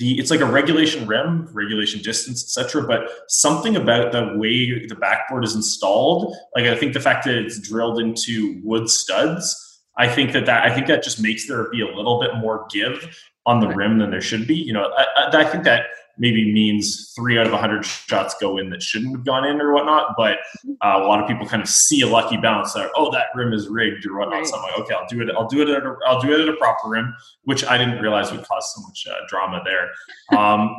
the 0.00 0.18
it's 0.18 0.30
like 0.30 0.40
a 0.40 0.46
regulation 0.46 1.06
rim 1.06 1.48
regulation 1.52 2.02
distance 2.02 2.58
etc 2.58 2.84
but 2.86 3.08
something 3.28 3.76
about 3.76 4.10
the 4.10 4.36
way 4.36 4.84
the 4.86 4.96
backboard 4.96 5.44
is 5.44 5.54
installed 5.54 6.34
like 6.56 6.64
i 6.64 6.74
think 6.74 6.92
the 6.92 7.00
fact 7.00 7.24
that 7.24 7.36
it's 7.36 7.60
drilled 7.60 8.00
into 8.00 8.60
wood 8.64 8.90
studs 8.90 9.68
I 10.00 10.08
think 10.08 10.32
that 10.32 10.46
that 10.46 10.64
I 10.64 10.74
think 10.74 10.86
that 10.86 11.02
just 11.02 11.20
makes 11.20 11.46
there 11.46 11.68
be 11.70 11.82
a 11.82 11.94
little 11.94 12.20
bit 12.20 12.34
more 12.36 12.66
give 12.70 13.18
on 13.44 13.60
the 13.60 13.68
right. 13.68 13.76
rim 13.76 13.98
than 13.98 14.10
there 14.10 14.22
should 14.22 14.46
be. 14.46 14.56
You 14.56 14.72
know, 14.72 14.90
I, 14.96 15.28
I, 15.30 15.44
think 15.44 15.64
that 15.64 15.86
maybe 16.20 16.52
means 16.52 17.12
three 17.16 17.38
out 17.38 17.46
of 17.46 17.52
100 17.52 17.84
shots 17.84 18.36
go 18.40 18.58
in 18.58 18.68
that 18.70 18.82
shouldn't 18.82 19.16
have 19.16 19.24
gone 19.24 19.44
in 19.44 19.60
or 19.60 19.72
whatnot. 19.72 20.14
But 20.16 20.38
uh, 20.84 21.00
a 21.02 21.06
lot 21.06 21.20
of 21.20 21.26
people 21.26 21.46
kind 21.46 21.62
of 21.62 21.68
see 21.68 22.02
a 22.02 22.06
lucky 22.06 22.36
bounce 22.36 22.74
that 22.74 22.90
oh 22.94 23.10
that 23.10 23.26
rim 23.34 23.52
is 23.52 23.68
rigged 23.68 24.06
or 24.06 24.18
whatnot. 24.18 24.38
Right. 24.38 24.46
So 24.46 24.56
I'm 24.56 24.62
like, 24.62 24.78
okay, 24.80 24.94
I'll 24.94 25.06
do 25.08 25.22
it. 25.22 25.30
I'll 25.34 25.48
do 25.48 25.62
it. 25.62 25.68
At 25.68 25.82
a, 25.82 25.96
I'll 26.06 26.20
do 26.20 26.32
it 26.32 26.40
at 26.40 26.48
a 26.48 26.56
proper 26.58 26.90
rim, 26.90 27.14
which 27.44 27.64
I 27.64 27.76
didn't 27.76 28.00
realize 28.00 28.30
would 28.30 28.44
cause 28.44 28.72
so 28.74 28.82
much 28.82 29.06
uh, 29.10 29.26
drama 29.28 29.62
there. 29.64 29.90
Um, 30.38 30.72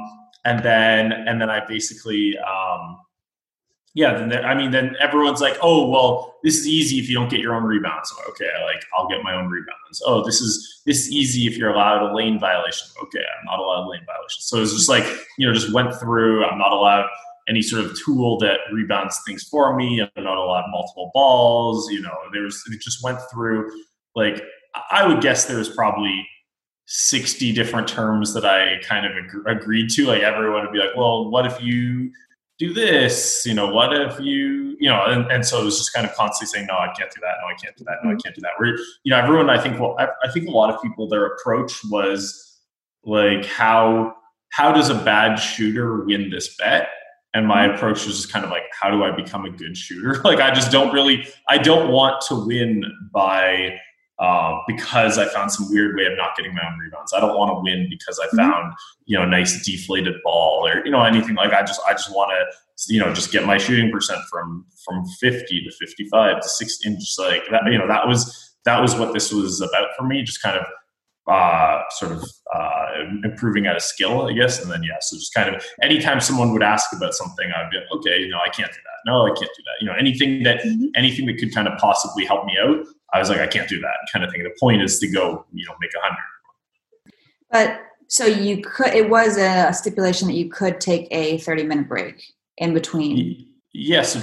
and 0.46 0.64
then 0.64 1.12
and 1.12 1.42
then 1.42 1.50
I 1.50 1.66
basically. 1.66 2.38
Um, 2.40 2.98
yeah, 3.94 4.14
then 4.14 4.46
I 4.46 4.56
mean, 4.56 4.72
then 4.72 4.96
everyone's 5.02 5.42
like, 5.42 5.58
oh, 5.62 5.90
well, 5.90 6.36
this 6.44 6.58
is 6.58 6.68
easy 6.68 6.98
if 7.00 7.10
you 7.10 7.16
don't 7.16 7.30
get 7.30 7.42
your 7.42 7.54
own 7.54 7.64
rebounds. 7.64 8.10
So, 8.10 8.32
okay, 8.32 8.50
like 8.64 8.84
I'll 8.98 9.08
get 9.08 9.22
my 9.24 9.34
own 9.36 9.50
rebounds. 9.50 10.02
Oh, 10.06 10.24
this 10.24 10.40
is 10.40 10.82
this 10.86 11.00
is 11.00 11.12
easy 11.12 11.46
if 11.46 11.58
you're 11.58 11.72
allowed 11.72 12.10
a 12.10 12.16
lane 12.16 12.40
violation. 12.40 12.88
Okay, 13.04 13.20
I'm 13.20 13.46
not 13.46 13.60
allowed 13.60 13.88
lane 13.88 14.06
violation. 14.06 14.42
So 14.42 14.62
it's 14.62 14.74
just 14.74 14.88
like 14.88 15.06
you 15.38 15.46
know, 15.46 15.54
just 15.54 15.74
went 15.74 15.94
through. 15.96 16.46
I'm 16.46 16.58
not 16.58 16.72
allowed 16.72 17.08
any 17.50 17.62
sort 17.62 17.84
of 17.84 17.98
tool 18.06 18.38
that 18.40 18.60
rebounds 18.72 19.20
things 19.28 19.44
for 19.44 19.76
me. 19.76 20.02
I'm 20.02 20.24
not 20.24 20.38
allowed 20.38 20.66
multiple 20.70 21.12
balls. 21.14 21.92
You 21.92 22.02
know, 22.02 22.16
there's 22.32 22.64
it 22.72 22.80
just 22.80 23.04
went 23.04 23.20
through. 23.32 23.70
Like 24.16 24.42
I 24.90 25.06
would 25.06 25.22
guess 25.22 25.46
there 25.46 25.58
was 25.58 25.70
probably 25.70 26.26
60 26.86 27.52
different 27.54 27.88
terms 27.88 28.34
that 28.34 28.46
I 28.46 28.82
kind 28.84 29.06
of 29.06 29.12
ag- 29.12 29.58
agreed 29.58 29.90
to. 29.92 30.08
Like 30.08 30.22
everyone 30.22 30.64
would 30.64 30.74
be 30.74 30.80
like, 30.80 30.96
well, 30.96 31.30
what 31.30 31.46
if 31.46 31.62
you 31.62 32.12
do 32.62 32.74
this 32.76 33.42
you 33.46 33.56
know 33.56 33.68
what 33.74 33.92
if 33.92 34.20
you 34.20 34.76
you 34.80 34.88
know 34.88 35.04
and, 35.06 35.32
and 35.32 35.44
so 35.44 35.60
it 35.60 35.66
was 35.66 35.78
just 35.80 35.92
kind 35.94 36.06
of 36.06 36.14
constantly 36.14 36.46
saying 36.46 36.68
no 36.68 36.76
i 36.76 36.92
can't 36.98 37.12
do 37.12 37.20
that. 37.22 37.36
No 37.42 37.48
i 37.48 37.56
can't 37.56 37.76
do 37.76 37.84
that. 37.86 37.98
No 38.04 38.10
i 38.10 38.14
mm-hmm. 38.14 38.20
can't 38.20 38.36
do 38.36 38.42
that. 38.42 38.52
Where 38.58 38.76
you 39.04 39.10
know 39.10 39.18
everyone 39.18 39.50
i 39.50 39.60
think 39.60 39.80
well 39.80 39.96
I, 39.98 40.10
I 40.24 40.32
think 40.32 40.48
a 40.48 40.52
lot 40.52 40.72
of 40.72 40.82
people 40.82 41.08
their 41.08 41.26
approach 41.26 41.74
was 41.90 42.60
like 43.04 43.46
how 43.46 44.14
how 44.50 44.72
does 44.72 44.90
a 44.90 44.96
bad 44.96 45.38
shooter 45.38 46.04
win 46.06 46.30
this 46.30 46.56
bet? 46.58 46.90
And 47.34 47.48
my 47.48 47.66
mm-hmm. 47.66 47.76
approach 47.76 48.06
was 48.06 48.18
just 48.18 48.32
kind 48.32 48.46
of 48.46 48.52
like 48.52 48.64
how 48.80 48.92
do 48.92 49.04
i 49.04 49.10
become 49.10 49.46
a 49.46 49.50
good 49.50 49.76
shooter? 49.76 50.22
Like 50.24 50.40
i 50.40 50.54
just 50.54 50.72
don't 50.72 50.94
really 50.94 51.28
i 51.50 51.58
don't 51.58 51.92
want 51.92 52.22
to 52.28 52.36
win 52.36 52.84
by 53.12 53.80
uh, 54.22 54.60
because 54.68 55.18
I 55.18 55.28
found 55.30 55.52
some 55.52 55.68
weird 55.72 55.96
way 55.98 56.06
of 56.06 56.16
not 56.16 56.38
getting 56.38 56.54
my 56.54 56.62
own 56.66 56.78
rebounds. 56.78 57.12
I 57.12 57.20
don't 57.20 57.36
want 57.36 57.50
to 57.50 57.60
win 57.60 57.88
because 57.90 58.20
I 58.20 58.28
mm-hmm. 58.28 58.38
found 58.38 58.74
you 59.06 59.18
know 59.18 59.24
a 59.24 59.28
nice 59.28 59.66
deflated 59.66 60.16
ball 60.24 60.68
or 60.68 60.86
you 60.86 60.92
know 60.92 61.04
anything 61.04 61.36
like. 61.36 61.52
I 61.54 61.64
just 61.64 61.82
I 61.88 61.94
just 61.94 62.12
want 62.12 62.32
to 62.32 62.94
you 62.94 63.00
know 63.00 63.12
just 63.14 63.32
get 63.32 63.46
my 63.46 63.58
shooting 63.58 63.92
percent 63.92 64.22
from 64.30 64.66
from 64.86 65.04
50 65.20 65.64
to 65.64 65.72
55 65.72 66.40
to 66.42 66.48
60 66.48 66.90
and 66.90 67.00
just 67.00 67.20
like 67.20 67.44
that 67.52 67.64
you 67.72 67.78
know 67.78 67.88
that 67.88 68.08
was 68.08 68.54
that 68.66 68.80
was 68.80 68.96
what 68.96 69.14
this 69.14 69.34
was 69.34 69.60
about 69.60 69.90
for 69.98 70.04
me. 70.06 70.22
Just 70.22 70.42
kind 70.42 70.58
of 70.58 70.66
uh, 71.28 71.82
sort 71.92 72.12
of 72.12 72.24
uh, 72.54 72.88
improving 73.24 73.66
at 73.66 73.76
a 73.76 73.80
skill, 73.80 74.28
I 74.28 74.34
guess. 74.34 74.62
And 74.62 74.72
then 74.72 74.84
yeah, 74.84 74.98
so 75.02 75.18
just 75.18 75.34
kind 75.34 75.56
of 75.56 75.66
anytime 75.82 76.20
someone 76.20 76.52
would 76.54 76.64
ask 76.64 76.94
about 76.94 77.14
something, 77.14 77.52
I'd 77.56 77.70
be 77.70 77.78
like, 77.78 77.92
okay, 77.98 78.20
you 78.20 78.30
know, 78.30 78.40
I 78.44 78.50
can't 78.50 78.72
do 78.72 78.80
that. 78.84 79.12
No, 79.12 79.26
I 79.26 79.30
can't 79.30 79.52
do 79.58 79.64
that. 79.64 79.82
You 79.82 79.88
know, 79.88 79.96
anything 79.98 80.44
that 80.44 80.62
mm-hmm. 80.62 80.86
anything 80.96 81.26
that 81.28 81.38
could 81.38 81.54
kind 81.54 81.68
of 81.68 81.78
possibly 81.80 82.26
help 82.26 82.46
me 82.46 82.54
out, 82.62 82.86
I 83.14 83.20
was 83.20 83.30
like, 83.30 83.40
I 83.40 83.48
can't 83.48 83.68
do 83.68 83.80
that 83.82 83.96
kind 84.12 84.24
of 84.24 84.32
thing. 84.32 84.44
The 84.44 84.56
point 84.60 84.82
is 84.82 85.00
to 85.00 85.08
go, 85.10 85.46
you 85.52 85.66
know, 85.66 85.74
make 85.82 85.92
a 85.96 86.02
hundred. 86.02 86.24
But 87.52 87.82
so 88.08 88.26
you 88.26 88.62
could, 88.62 88.94
it 88.94 89.10
was 89.10 89.38
a 89.38 89.74
stipulation 89.74 90.28
that 90.28 90.34
you 90.34 90.50
could 90.50 90.80
take 90.80 91.08
a 91.12 91.38
30 91.40 91.64
minute 91.64 91.88
break 91.88 92.24
in 92.58 92.74
between. 92.74 93.48
Yes. 93.74 94.16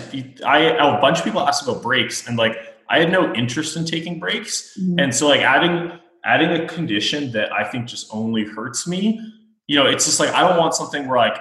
I, 0.44 0.59
a 0.59 1.01
bunch 1.01 1.18
of 1.18 1.24
people 1.24 1.40
asked 1.40 1.66
about 1.66 1.83
breaks 1.83 2.27
and 2.27 2.37
like, 2.37 2.57
I 2.90 3.01
had 3.01 3.12
no 3.12 3.33
interest 3.35 3.77
in 3.77 3.85
taking 3.85 4.18
breaks. 4.18 4.77
Mm-hmm. 4.79 4.98
And 4.98 5.14
so 5.14 5.29
like 5.29 5.40
adding, 5.40 5.98
adding 6.24 6.51
a 6.51 6.66
condition 6.66 7.33
that 7.33 7.53
I 7.53 7.64
think 7.64 7.87
just 7.87 8.09
only 8.12 8.44
hurts 8.44 8.87
me, 8.87 9.20
you 9.66 9.77
know, 9.77 9.87
it's 9.87 10.07
just 10.07 10.18
like, 10.20 10.31
I 10.31 10.40
don't 10.40 10.59
want 10.59 10.74
something 10.74 11.07
where 11.07 11.18
like, 11.18 11.38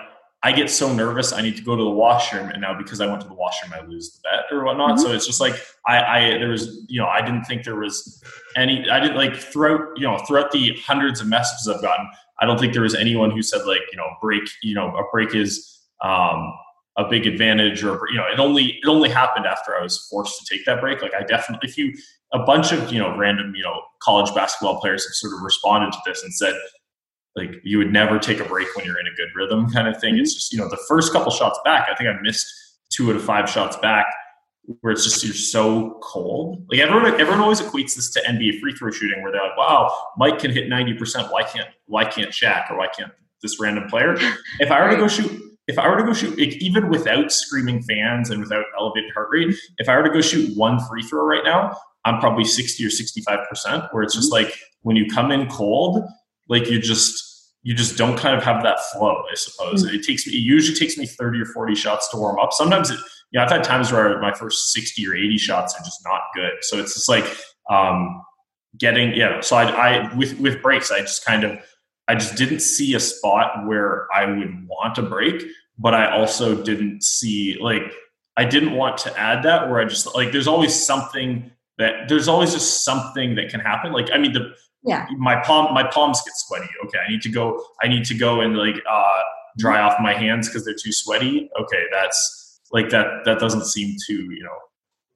I 0.48 0.54
get 0.54 0.70
so 0.70 0.94
nervous 0.94 1.34
I 1.34 1.42
need 1.42 1.58
to 1.58 1.62
go 1.62 1.76
to 1.76 1.84
the 1.84 1.90
washroom, 1.90 2.52
and 2.52 2.62
now 2.62 2.74
because 2.74 3.02
I 3.02 3.06
went 3.06 3.20
to 3.20 3.28
the 3.28 3.34
washroom, 3.34 3.74
I 3.74 3.86
lose 3.86 4.14
the 4.14 4.20
bet 4.24 4.46
or 4.50 4.64
whatnot. 4.64 4.92
Mm-hmm. 4.92 5.02
So 5.02 5.12
it's 5.12 5.28
just 5.28 5.42
like 5.42 5.56
I, 5.86 6.00
I 6.00 6.20
there 6.38 6.48
was 6.48 6.86
you 6.88 7.02
know 7.02 7.08
I 7.08 7.20
didn't 7.20 7.44
think 7.44 7.66
there 7.66 7.76
was 7.76 8.24
any 8.56 8.90
I 8.90 9.02
didn't 9.02 9.18
like 9.18 9.36
throughout 9.36 9.90
you 9.98 10.04
know 10.04 10.18
throughout 10.20 10.52
the 10.52 10.74
hundreds 10.86 11.20
of 11.20 11.28
messages 11.28 11.68
I've 11.68 11.82
gotten, 11.82 12.08
I 12.40 12.46
don't 12.46 12.58
think 12.58 12.72
there 12.72 12.84
was 12.84 12.96
anyone 12.96 13.30
who 13.30 13.42
said 13.42 13.66
like 13.66 13.82
you 13.92 13.98
know 13.98 14.08
break 14.22 14.44
you 14.64 14.74
know 14.74 14.96
a 14.96 15.04
break 15.12 15.36
is 15.36 15.82
um, 16.02 16.54
a 16.96 17.04
big 17.10 17.28
advantage 17.28 17.84
or 17.84 18.00
you 18.10 18.16
know 18.16 18.26
it 18.32 18.40
only 18.40 18.80
it 18.82 18.88
only 18.88 19.10
happened 19.10 19.46
after 19.46 19.76
I 19.76 19.82
was 19.82 20.08
forced 20.10 20.40
to 20.40 20.56
take 20.56 20.66
that 20.66 20.80
break. 20.80 21.02
Like 21.02 21.14
I 21.14 21.24
definitely 21.24 21.68
if 21.68 21.78
you 21.78 21.94
a 22.32 22.40
bunch 22.40 22.72
of 22.72 22.90
you 22.94 23.00
know 23.00 23.18
random 23.18 23.54
you 23.54 23.64
know 23.64 23.82
college 24.02 24.34
basketball 24.34 24.80
players 24.80 25.04
have 25.04 25.14
sort 25.14 25.34
of 25.34 25.42
responded 25.42 25.92
to 25.92 26.00
this 26.06 26.24
and 26.24 26.34
said 26.34 26.56
like 27.38 27.52
you 27.64 27.78
would 27.78 27.94
never 27.94 28.20
take 28.20 28.40
a 28.40 28.44
break 28.44 28.68
when 28.76 28.86
you're 28.86 29.00
in 29.00 29.08
a 29.08 29.16
good 29.16 29.30
rhythm 29.36 29.70
kind 29.70 29.88
of 29.88 30.00
thing. 30.02 30.16
Mm-hmm. 30.16 30.22
It's 30.22 30.34
just, 30.34 30.52
you 30.52 30.60
know, 30.60 30.68
the 30.68 30.84
first 30.88 31.14
couple 31.14 31.32
shots 31.32 31.60
back, 31.64 31.88
I 31.90 31.96
think 31.96 32.10
I 32.10 32.20
missed 32.22 32.52
two 32.90 33.10
out 33.10 33.16
of 33.16 33.24
five 33.24 33.50
shots 33.50 33.78
back 33.78 34.08
where 34.82 34.92
it's 34.92 35.04
just 35.04 35.24
you're 35.24 35.34
so 35.34 36.00
cold. 36.04 36.66
Like 36.70 36.80
everyone 36.80 37.06
everyone 37.06 37.40
always 37.40 37.62
equates 37.62 37.96
this 37.96 38.12
to 38.12 38.22
NBA 38.28 38.60
free 38.60 38.74
throw 38.74 38.92
shooting 38.92 39.22
where 39.22 39.32
they're 39.32 39.44
like, 39.44 39.58
wow, 39.58 39.96
Mike 40.18 40.40
can 40.40 40.52
hit 40.52 40.70
90%. 40.70 41.32
Why 41.32 41.44
can't 41.44 41.70
why 41.86 42.04
can't 42.06 42.32
Shaq 42.32 42.70
or 42.72 42.78
why 42.78 42.88
can't 42.88 43.12
this 43.42 43.60
random 43.60 43.88
player? 43.88 44.18
If 44.60 44.72
I 44.72 44.84
were 44.84 44.90
to 44.90 44.98
go 44.98 45.08
shoot 45.08 45.44
if 45.68 45.78
I 45.78 45.90
were 45.90 45.98
to 45.98 46.04
go 46.04 46.14
shoot, 46.14 46.40
like, 46.40 46.56
even 46.62 46.90
without 46.90 47.30
screaming 47.30 47.82
fans 47.82 48.30
and 48.30 48.40
without 48.40 48.64
elevated 48.80 49.12
heart 49.14 49.28
rate, 49.32 49.54
if 49.78 49.90
I 49.90 49.98
were 49.98 50.04
to 50.04 50.10
go 50.10 50.22
shoot 50.22 50.58
one 50.58 50.80
free 50.88 51.04
throw 51.04 51.26
right 51.26 51.44
now, 51.44 51.78
I'm 52.06 52.22
probably 52.22 52.46
60 52.46 52.86
or 52.86 52.88
65%, 52.88 53.90
where 53.92 54.04
it's 54.04 54.16
just 54.16 54.32
mm-hmm. 54.32 54.46
like 54.46 54.58
when 54.84 54.96
you 54.96 55.08
come 55.08 55.30
in 55.30 55.50
cold, 55.50 56.08
like 56.48 56.70
you 56.70 56.80
just 56.80 57.27
you 57.64 57.76
just 57.76 57.98
don't 57.98 58.18
kind 58.18 58.36
of 58.36 58.44
have 58.44 58.64
that 58.64 58.80
flow, 58.92 59.24
I 59.30 59.36
suppose. 59.36 59.86
Mm-hmm. 59.86 59.96
It 59.96 60.04
takes 60.04 60.26
me, 60.26 60.34
it 60.34 60.42
usually 60.42 60.78
takes 60.78 60.98
me 60.98 61.06
30 61.06 61.42
or 61.42 61.46
40 61.46 61.76
shots 61.76 62.10
to 62.10 62.18
warm 62.18 62.40
up. 62.40 62.54
Sometimes 62.54 62.90
it, 62.90 63.00
you 63.32 63.40
know, 63.40 63.44
I've 63.44 63.52
had 63.52 63.64
times 63.64 63.92
where 63.92 64.20
my 64.22 64.34
first 64.34 64.72
60 64.72 65.06
or 65.08 65.16
80 65.16 65.38
shots 65.38 65.76
are 65.76 65.84
just 65.84 66.00
not 66.06 66.22
good. 66.34 66.54
So 66.62 66.78
it's 66.78 66.94
just 66.94 67.10
like, 67.10 67.26
um, 67.70 68.22
getting 68.78 69.14
yeah. 69.14 69.42
So 69.42 69.56
I, 69.56 69.64
I 69.66 70.16
with 70.16 70.40
with 70.40 70.62
breaks, 70.62 70.92
I 70.92 71.02
just 71.02 71.26
kind 71.26 71.44
of 71.44 71.60
I 72.08 72.16
just 72.16 72.36
didn't 72.36 72.60
see 72.60 72.94
a 72.94 73.00
spot 73.00 73.66
where 73.66 74.08
I 74.14 74.26
would 74.26 74.68
want 74.68 74.98
a 74.98 75.04
break, 75.04 75.44
but 75.78 75.94
I 75.94 76.12
also 76.18 76.64
didn't 76.64 77.04
see 77.04 77.58
like 77.60 77.94
I 78.36 78.46
didn't 78.46 78.74
want 78.74 78.98
to 79.00 79.20
add 79.20 79.44
that 79.44 79.70
where 79.70 79.80
I 79.80 79.86
just 79.86 80.14
like 80.16 80.32
there's 80.32 80.48
always 80.48 80.74
something 80.74 81.52
that 81.78 82.08
there's 82.08 82.28
always 82.28 82.54
just 82.54 82.84
something 82.84 83.36
that 83.36 83.50
can 83.50 83.60
happen. 83.60 83.92
Like 83.92 84.10
I 84.14 84.18
mean 84.18 84.34
the 84.34 84.54
yeah 84.84 85.08
my 85.18 85.42
palm 85.42 85.74
my 85.74 85.84
palms 85.84 86.22
get 86.26 86.34
sweaty. 86.36 86.70
Okay, 86.86 86.98
I 87.06 87.10
need 87.10 87.22
to 87.22 87.30
go. 87.30 87.64
I 87.82 87.88
need 87.88 88.06
to 88.06 88.14
go 88.14 88.42
and 88.42 88.58
like 88.58 88.82
uh, 88.90 89.22
dry 89.58 89.82
off 89.82 89.98
my 90.02 90.14
hands 90.14 90.48
because 90.48 90.66
they're 90.66 90.74
too 90.74 90.92
sweaty. 90.92 91.50
Okay, 91.60 91.84
that's 91.92 92.62
like 92.72 92.90
that. 92.90 93.26
That 93.26 93.40
doesn't 93.40 93.66
seem 93.66 93.96
to 94.08 94.14
you 94.14 94.44
know 94.44 94.58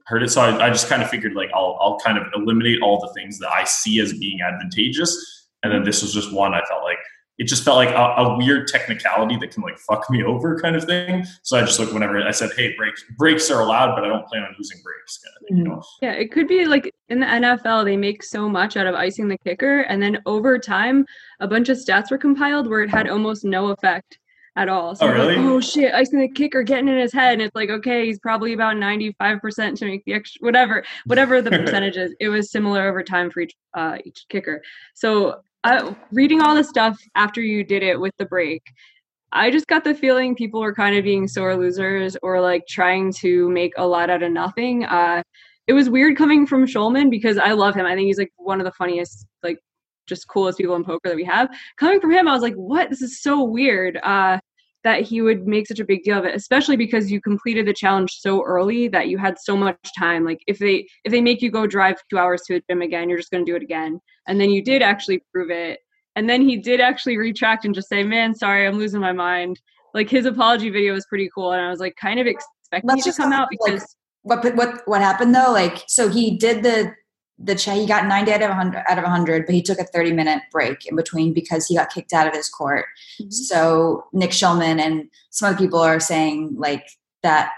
hurt 0.07 0.23
it. 0.23 0.29
So 0.29 0.41
I, 0.41 0.67
I 0.67 0.69
just 0.69 0.89
kind 0.89 1.01
of 1.01 1.09
figured 1.09 1.33
like 1.33 1.49
I'll 1.53 1.77
I'll 1.79 1.99
kind 1.99 2.17
of 2.17 2.25
eliminate 2.35 2.81
all 2.81 2.99
the 2.99 3.11
things 3.13 3.39
that 3.39 3.51
I 3.51 3.63
see 3.63 3.99
as 3.99 4.13
being 4.13 4.41
advantageous, 4.41 5.47
and 5.63 5.71
then 5.71 5.83
this 5.83 6.01
was 6.01 6.13
just 6.13 6.33
one 6.33 6.53
I 6.53 6.61
felt 6.69 6.83
like 6.83 6.99
it 7.41 7.47
just 7.47 7.63
felt 7.63 7.77
like 7.77 7.89
a, 7.89 8.21
a, 8.21 8.37
weird 8.37 8.67
technicality 8.67 9.35
that 9.35 9.49
can 9.49 9.63
like 9.63 9.75
fuck 9.79 10.07
me 10.11 10.23
over 10.23 10.59
kind 10.59 10.75
of 10.75 10.83
thing. 10.83 11.25
So 11.41 11.57
I 11.57 11.61
just 11.61 11.79
like 11.79 11.91
whenever 11.91 12.21
I 12.21 12.29
said, 12.29 12.51
"Hey, 12.55 12.75
breaks 12.77 13.03
breaks 13.17 13.49
are 13.49 13.61
allowed, 13.61 13.95
but 13.95 14.05
I 14.05 14.09
don't 14.09 14.27
plan 14.27 14.43
on 14.43 14.53
using 14.59 14.79
breaks." 14.83 15.17
Kind 15.17 15.35
of 15.35 15.47
thing, 15.47 15.57
you 15.57 15.63
know? 15.63 15.81
Yeah, 16.03 16.11
it 16.11 16.31
could 16.31 16.47
be 16.47 16.67
like 16.67 16.93
in 17.09 17.19
the 17.19 17.25
NFL, 17.25 17.83
they 17.83 17.97
make 17.97 18.21
so 18.21 18.47
much 18.47 18.77
out 18.77 18.85
of 18.85 18.93
icing 18.93 19.27
the 19.27 19.39
kicker, 19.39 19.81
and 19.81 19.99
then 19.99 20.21
over 20.27 20.59
time, 20.59 21.03
a 21.39 21.47
bunch 21.47 21.69
of 21.69 21.77
stats 21.77 22.11
were 22.11 22.19
compiled 22.19 22.69
where 22.69 22.81
it 22.83 22.91
had 22.91 23.09
almost 23.09 23.43
no 23.43 23.69
effect 23.69 24.19
at 24.55 24.69
all. 24.69 24.93
So 24.93 25.07
oh, 25.07 25.11
really? 25.11 25.35
Like, 25.35 25.45
oh 25.45 25.59
shit, 25.61 25.95
icing 25.95 26.19
the 26.19 26.27
kicker 26.29 26.61
getting 26.61 26.89
in 26.89 26.97
his 26.97 27.13
head. 27.13 27.33
And 27.33 27.41
it's 27.41 27.55
like, 27.55 27.71
okay, 27.71 28.05
he's 28.05 28.19
probably 28.19 28.53
about 28.53 28.75
95% 28.75 29.77
to 29.77 29.85
make 29.85 30.05
the 30.05 30.13
extra 30.13 30.45
whatever, 30.45 30.83
whatever 31.05 31.41
the 31.41 31.49
percentage 31.57 31.97
is. 31.97 32.13
It 32.19 32.29
was 32.29 32.51
similar 32.51 32.87
over 32.87 33.01
time 33.01 33.31
for 33.31 33.39
each 33.39 33.55
uh 33.73 33.97
each 34.05 34.25
kicker. 34.29 34.61
So 34.93 35.41
uh, 35.63 35.93
reading 36.11 36.41
all 36.41 36.55
the 36.55 36.63
stuff 36.63 36.99
after 37.15 37.41
you 37.41 37.63
did 37.63 37.83
it 37.83 37.99
with 37.99 38.13
the 38.17 38.25
break, 38.25 38.63
I 39.31 39.49
just 39.49 39.67
got 39.67 39.83
the 39.83 39.93
feeling 39.95 40.35
people 40.35 40.59
were 40.61 40.73
kind 40.73 40.95
of 40.95 41.03
being 41.03 41.27
sore 41.27 41.55
losers 41.55 42.17
or 42.21 42.41
like 42.41 42.63
trying 42.67 43.13
to 43.19 43.49
make 43.49 43.73
a 43.77 43.85
lot 43.85 44.09
out 44.09 44.23
of 44.23 44.31
nothing. 44.31 44.83
Uh, 44.85 45.23
it 45.67 45.73
was 45.73 45.89
weird 45.89 46.17
coming 46.17 46.45
from 46.45 46.65
Schulman 46.65 47.09
because 47.09 47.37
I 47.37 47.51
love 47.51 47.75
him. 47.75 47.85
I 47.85 47.95
think 47.95 48.07
he's 48.07 48.17
like 48.17 48.33
one 48.35 48.59
of 48.59 48.65
the 48.65 48.73
funniest, 48.73 49.25
like 49.41 49.57
just 50.07 50.27
coolest 50.27 50.57
people 50.57 50.75
in 50.75 50.83
poker 50.83 51.07
that 51.09 51.15
we 51.15 51.23
have. 51.23 51.47
Coming 51.77 52.01
from 52.01 52.11
him, 52.11 52.27
I 52.27 52.33
was 52.33 52.41
like, 52.41 52.55
what? 52.55 52.89
This 52.89 53.01
is 53.01 53.21
so 53.21 53.43
weird. 53.43 53.97
Uh, 54.03 54.39
that 54.83 55.03
he 55.03 55.21
would 55.21 55.47
make 55.47 55.67
such 55.67 55.79
a 55.79 55.85
big 55.85 56.03
deal 56.03 56.17
of 56.17 56.25
it 56.25 56.35
especially 56.35 56.75
because 56.75 57.11
you 57.11 57.21
completed 57.21 57.67
the 57.67 57.73
challenge 57.73 58.17
so 58.19 58.43
early 58.43 58.87
that 58.87 59.07
you 59.07 59.17
had 59.17 59.37
so 59.39 59.55
much 59.55 59.77
time. 59.97 60.25
Like 60.25 60.41
if 60.47 60.59
they 60.59 60.87
if 61.03 61.11
they 61.11 61.21
make 61.21 61.41
you 61.41 61.51
go 61.51 61.67
drive 61.67 61.97
two 62.09 62.17
hours 62.17 62.41
to 62.47 62.55
a 62.55 62.61
gym 62.69 62.81
again 62.81 63.09
you're 63.09 63.17
just 63.17 63.31
going 63.31 63.45
to 63.45 63.51
do 63.51 63.55
it 63.55 63.63
again. 63.63 63.99
And 64.27 64.39
then 64.39 64.49
you 64.49 64.63
did 64.63 64.81
actually 64.81 65.21
prove 65.33 65.51
it. 65.51 65.79
And 66.15 66.29
then 66.29 66.41
he 66.41 66.57
did 66.57 66.81
actually 66.81 67.17
retract 67.17 67.65
and 67.65 67.75
just 67.75 67.89
say 67.89 68.03
man 68.03 68.35
sorry 68.35 68.67
i'm 68.67 68.77
losing 68.77 69.01
my 69.01 69.13
mind. 69.13 69.59
Like 69.93 70.09
his 70.09 70.25
apology 70.25 70.69
video 70.69 70.93
was 70.93 71.05
pretty 71.07 71.29
cool 71.33 71.51
and 71.51 71.61
i 71.61 71.69
was 71.69 71.79
like 71.79 71.95
kind 71.99 72.19
of 72.19 72.27
expecting 72.27 72.89
Let's 72.89 73.03
to 73.03 73.13
come 73.13 73.33
out 73.33 73.49
because 73.49 73.81
like, 74.23 74.43
what 74.43 74.55
what 74.55 74.81
what 74.85 75.01
happened 75.01 75.33
though? 75.33 75.51
Like 75.51 75.83
so 75.87 76.07
he 76.09 76.37
did 76.37 76.63
the 76.63 76.93
the 77.43 77.55
Che, 77.55 77.79
he 77.79 77.85
got 77.85 78.05
90 78.05 78.31
out 78.33 78.41
of 78.41 78.49
100 78.49 78.83
out 78.87 78.97
of 78.97 79.03
100 79.03 79.45
but 79.45 79.55
he 79.55 79.61
took 79.61 79.79
a 79.79 79.83
30 79.83 80.13
minute 80.13 80.43
break 80.51 80.85
in 80.85 80.95
between 80.95 81.33
because 81.33 81.65
he 81.65 81.75
got 81.75 81.91
kicked 81.91 82.13
out 82.13 82.27
of 82.27 82.33
his 82.33 82.49
court. 82.49 82.85
Mm-hmm. 83.19 83.31
so 83.31 84.05
nick 84.13 84.31
schulman 84.31 84.79
and 84.79 85.09
some 85.29 85.49
other 85.49 85.57
people 85.57 85.79
are 85.79 85.99
saying 85.99 86.55
like 86.57 86.87
that 87.23 87.51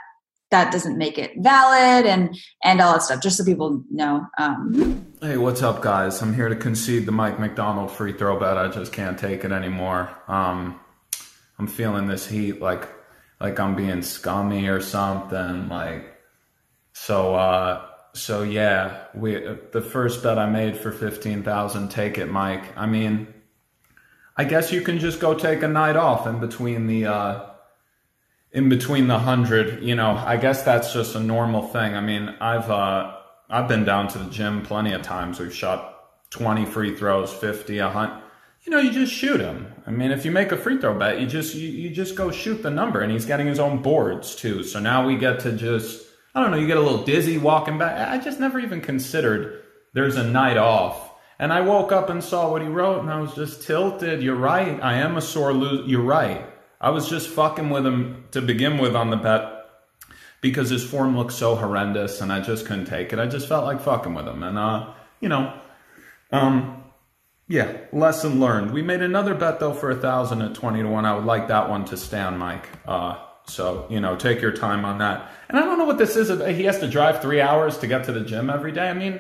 that 0.51 0.71
doesn't 0.71 0.97
make 0.97 1.17
it 1.17 1.31
valid 1.37 2.05
and 2.05 2.37
and 2.63 2.79
all 2.79 2.93
that 2.93 3.01
stuff 3.01 3.21
just 3.21 3.37
so 3.37 3.43
people 3.43 3.83
know 3.89 4.25
um, 4.37 5.05
hey 5.21 5.37
what's 5.37 5.61
up 5.61 5.81
guys? 5.81 6.21
I'm 6.21 6.33
here 6.33 6.49
to 6.49 6.55
concede 6.55 7.05
the 7.05 7.11
mike 7.11 7.39
mcdonald 7.39 7.91
free 7.91 8.13
throw 8.13 8.39
bet. 8.39 8.57
I 8.57 8.67
just 8.67 8.93
can't 8.93 9.17
take 9.17 9.43
it 9.43 9.51
anymore. 9.51 10.09
Um, 10.27 10.79
i'm 11.59 11.67
feeling 11.67 12.07
this 12.07 12.27
heat 12.27 12.61
like 12.61 12.89
like 13.39 13.59
i'm 13.59 13.75
being 13.75 14.01
scummy 14.01 14.67
or 14.67 14.81
something 14.81 15.69
like 15.69 16.15
so 16.93 17.35
uh 17.35 17.85
so 18.13 18.43
yeah, 18.43 19.05
we 19.15 19.33
the 19.71 19.81
first 19.81 20.21
bet 20.21 20.37
I 20.37 20.47
made 20.49 20.77
for 20.77 20.91
fifteen 20.91 21.43
thousand. 21.43 21.89
Take 21.89 22.17
it, 22.17 22.27
Mike. 22.27 22.77
I 22.77 22.85
mean, 22.85 23.27
I 24.37 24.43
guess 24.43 24.71
you 24.71 24.81
can 24.81 24.99
just 24.99 25.19
go 25.19 25.33
take 25.33 25.63
a 25.63 25.67
night 25.67 25.95
off 25.95 26.27
in 26.27 26.39
between 26.39 26.85
the 26.85 27.07
uh, 27.07 27.49
in 28.51 28.69
between 28.69 29.07
the 29.07 29.17
hundred. 29.17 29.83
You 29.83 29.95
know, 29.95 30.11
I 30.11 30.37
guess 30.37 30.63
that's 30.63 30.93
just 30.93 31.15
a 31.15 31.19
normal 31.19 31.63
thing. 31.63 31.95
I 31.95 32.01
mean, 32.01 32.35
I've 32.39 32.69
uh, 32.69 33.15
I've 33.49 33.67
been 33.67 33.83
down 33.83 34.07
to 34.09 34.19
the 34.19 34.29
gym 34.29 34.61
plenty 34.61 34.93
of 34.93 35.01
times. 35.01 35.39
We've 35.39 35.53
shot 35.53 36.29
twenty 36.29 36.65
free 36.65 36.95
throws, 36.95 37.33
fifty, 37.33 37.79
a 37.79 37.89
hundred. 37.89 38.21
You 38.61 38.71
know, 38.71 38.79
you 38.79 38.91
just 38.91 39.11
shoot 39.11 39.41
him. 39.41 39.73
I 39.85 39.91
mean, 39.91 40.11
if 40.11 40.23
you 40.23 40.31
make 40.31 40.53
a 40.53 40.57
free 40.57 40.77
throw 40.77 40.97
bet, 40.97 41.19
you 41.19 41.25
just 41.27 41.55
you, 41.55 41.67
you 41.67 41.89
just 41.89 42.15
go 42.15 42.29
shoot 42.31 42.61
the 42.61 42.69
number, 42.69 43.01
and 43.01 43.11
he's 43.11 43.25
getting 43.25 43.47
his 43.47 43.59
own 43.59 43.81
boards 43.81 44.35
too. 44.35 44.63
So 44.63 44.79
now 44.79 45.05
we 45.05 45.17
get 45.17 45.39
to 45.41 45.51
just 45.51 46.12
I 46.35 46.41
don't 46.41 46.51
know, 46.51 46.57
you 46.57 46.67
get 46.67 46.77
a 46.77 46.81
little 46.81 47.03
dizzy 47.03 47.37
walking 47.37 47.77
back. 47.77 48.09
I 48.09 48.17
just 48.17 48.39
never 48.39 48.59
even 48.59 48.81
considered 48.81 49.63
there's 49.93 50.15
a 50.15 50.23
night 50.23 50.57
off. 50.57 51.11
And 51.39 51.51
I 51.51 51.61
woke 51.61 51.91
up 51.91 52.09
and 52.09 52.23
saw 52.23 52.49
what 52.49 52.61
he 52.61 52.67
wrote 52.67 53.01
and 53.01 53.11
I 53.11 53.19
was 53.19 53.33
just 53.35 53.63
tilted. 53.63 54.23
You're 54.23 54.35
right. 54.35 54.81
I 54.81 54.95
am 54.95 55.17
a 55.17 55.21
sore 55.21 55.53
loser. 55.53 55.87
You're 55.87 56.01
right. 56.01 56.45
I 56.79 56.89
was 56.89 57.09
just 57.09 57.29
fucking 57.29 57.69
with 57.69 57.85
him 57.85 58.25
to 58.31 58.41
begin 58.41 58.77
with 58.77 58.95
on 58.95 59.09
the 59.09 59.17
bet 59.17 59.51
because 60.41 60.69
his 60.69 60.83
form 60.83 61.17
looked 61.17 61.33
so 61.33 61.55
horrendous 61.55 62.21
and 62.21 62.31
I 62.31 62.41
just 62.41 62.65
couldn't 62.65 62.85
take 62.85 63.13
it. 63.13 63.19
I 63.19 63.27
just 63.27 63.47
felt 63.47 63.65
like 63.65 63.81
fucking 63.81 64.13
with 64.13 64.27
him. 64.27 64.43
And, 64.43 64.57
uh, 64.57 64.93
you 65.19 65.29
know, 65.29 65.57
um, 66.31 66.83
yeah, 67.47 67.77
lesson 67.91 68.39
learned. 68.39 68.71
We 68.71 68.81
made 68.81 69.01
another 69.01 69.35
bet 69.35 69.59
though 69.59 69.73
for 69.73 69.91
a 69.91 69.95
thousand 69.95 70.41
at 70.41 70.55
20 70.55 70.81
to 70.81 70.89
one. 70.89 71.05
I 71.05 71.15
would 71.15 71.25
like 71.25 71.47
that 71.49 71.69
one 71.69 71.85
to 71.85 71.97
stand, 71.97 72.39
Mike. 72.39 72.67
Uh, 72.87 73.23
so, 73.45 73.85
you 73.89 73.99
know, 73.99 74.15
take 74.15 74.41
your 74.41 74.51
time 74.51 74.85
on 74.85 74.99
that. 74.99 75.29
And 75.49 75.57
I 75.57 75.61
don't 75.63 75.77
know 75.77 75.85
what 75.85 75.97
this 75.97 76.15
is. 76.15 76.29
He 76.55 76.63
has 76.63 76.79
to 76.79 76.87
drive 76.87 77.21
three 77.21 77.41
hours 77.41 77.77
to 77.79 77.87
get 77.87 78.05
to 78.05 78.11
the 78.11 78.21
gym 78.21 78.49
every 78.49 78.71
day. 78.71 78.89
I 78.89 78.93
mean, 78.93 79.19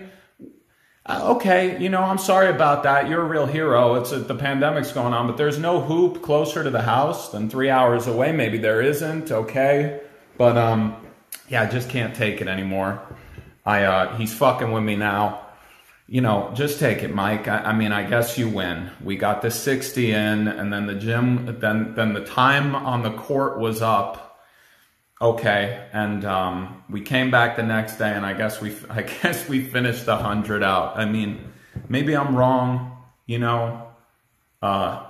uh, 1.05 1.33
okay, 1.35 1.81
you 1.81 1.89
know, 1.89 2.01
I'm 2.01 2.17
sorry 2.17 2.47
about 2.47 2.83
that. 2.83 3.09
You're 3.09 3.21
a 3.21 3.27
real 3.27 3.45
hero. 3.45 3.95
It's 3.95 4.11
a, 4.13 4.19
the 4.19 4.35
pandemic's 4.35 4.93
going 4.93 5.13
on, 5.13 5.27
but 5.27 5.35
there's 5.35 5.59
no 5.59 5.81
hoop 5.81 6.21
closer 6.21 6.63
to 6.63 6.69
the 6.69 6.81
house 6.81 7.29
than 7.29 7.49
three 7.49 7.69
hours 7.69 8.07
away. 8.07 8.31
Maybe 8.31 8.57
there 8.57 8.81
isn't. 8.81 9.29
Okay, 9.29 9.99
but 10.37 10.57
um, 10.57 10.95
yeah, 11.49 11.63
I 11.63 11.65
just 11.65 11.89
can't 11.89 12.15
take 12.15 12.39
it 12.39 12.47
anymore. 12.47 13.01
I 13.65 13.83
uh, 13.83 14.17
he's 14.17 14.33
fucking 14.33 14.71
with 14.71 14.83
me 14.83 14.95
now 14.95 15.42
you 16.13 16.21
know, 16.21 16.51
just 16.53 16.77
take 16.77 17.01
it, 17.01 17.11
Mike. 17.11 17.47
I, 17.47 17.57
I, 17.57 17.73
mean, 17.73 17.91
I 17.91 18.07
guess 18.07 18.37
you 18.37 18.47
win. 18.47 18.91
We 19.03 19.15
got 19.15 19.41
the 19.41 19.49
60 19.49 20.11
in, 20.11 20.47
and 20.47 20.71
then 20.71 20.85
the 20.85 20.93
gym, 20.93 21.57
then 21.59 21.95
then 21.95 22.13
the 22.13 22.23
time 22.23 22.75
on 22.75 23.01
the 23.01 23.09
court 23.09 23.57
was 23.57 23.81
up. 23.81 24.39
Okay, 25.19 25.89
and 25.91 26.23
um, 26.23 26.83
we 26.87 27.01
came 27.01 27.31
back 27.31 27.55
the 27.55 27.63
next 27.63 27.97
day, 27.97 28.11
and 28.11 28.27
I 28.27 28.33
guess 28.33 28.61
we, 28.61 28.75
I 28.91 29.01
guess 29.01 29.49
we 29.49 29.63
finished 29.63 30.05
the 30.05 30.15
hundred 30.15 30.61
out. 30.61 30.99
I 30.99 31.05
mean, 31.05 31.51
maybe 31.89 32.15
I'm 32.15 32.35
wrong, 32.35 32.95
you 33.25 33.39
know, 33.39 33.87
uh, 34.61 35.07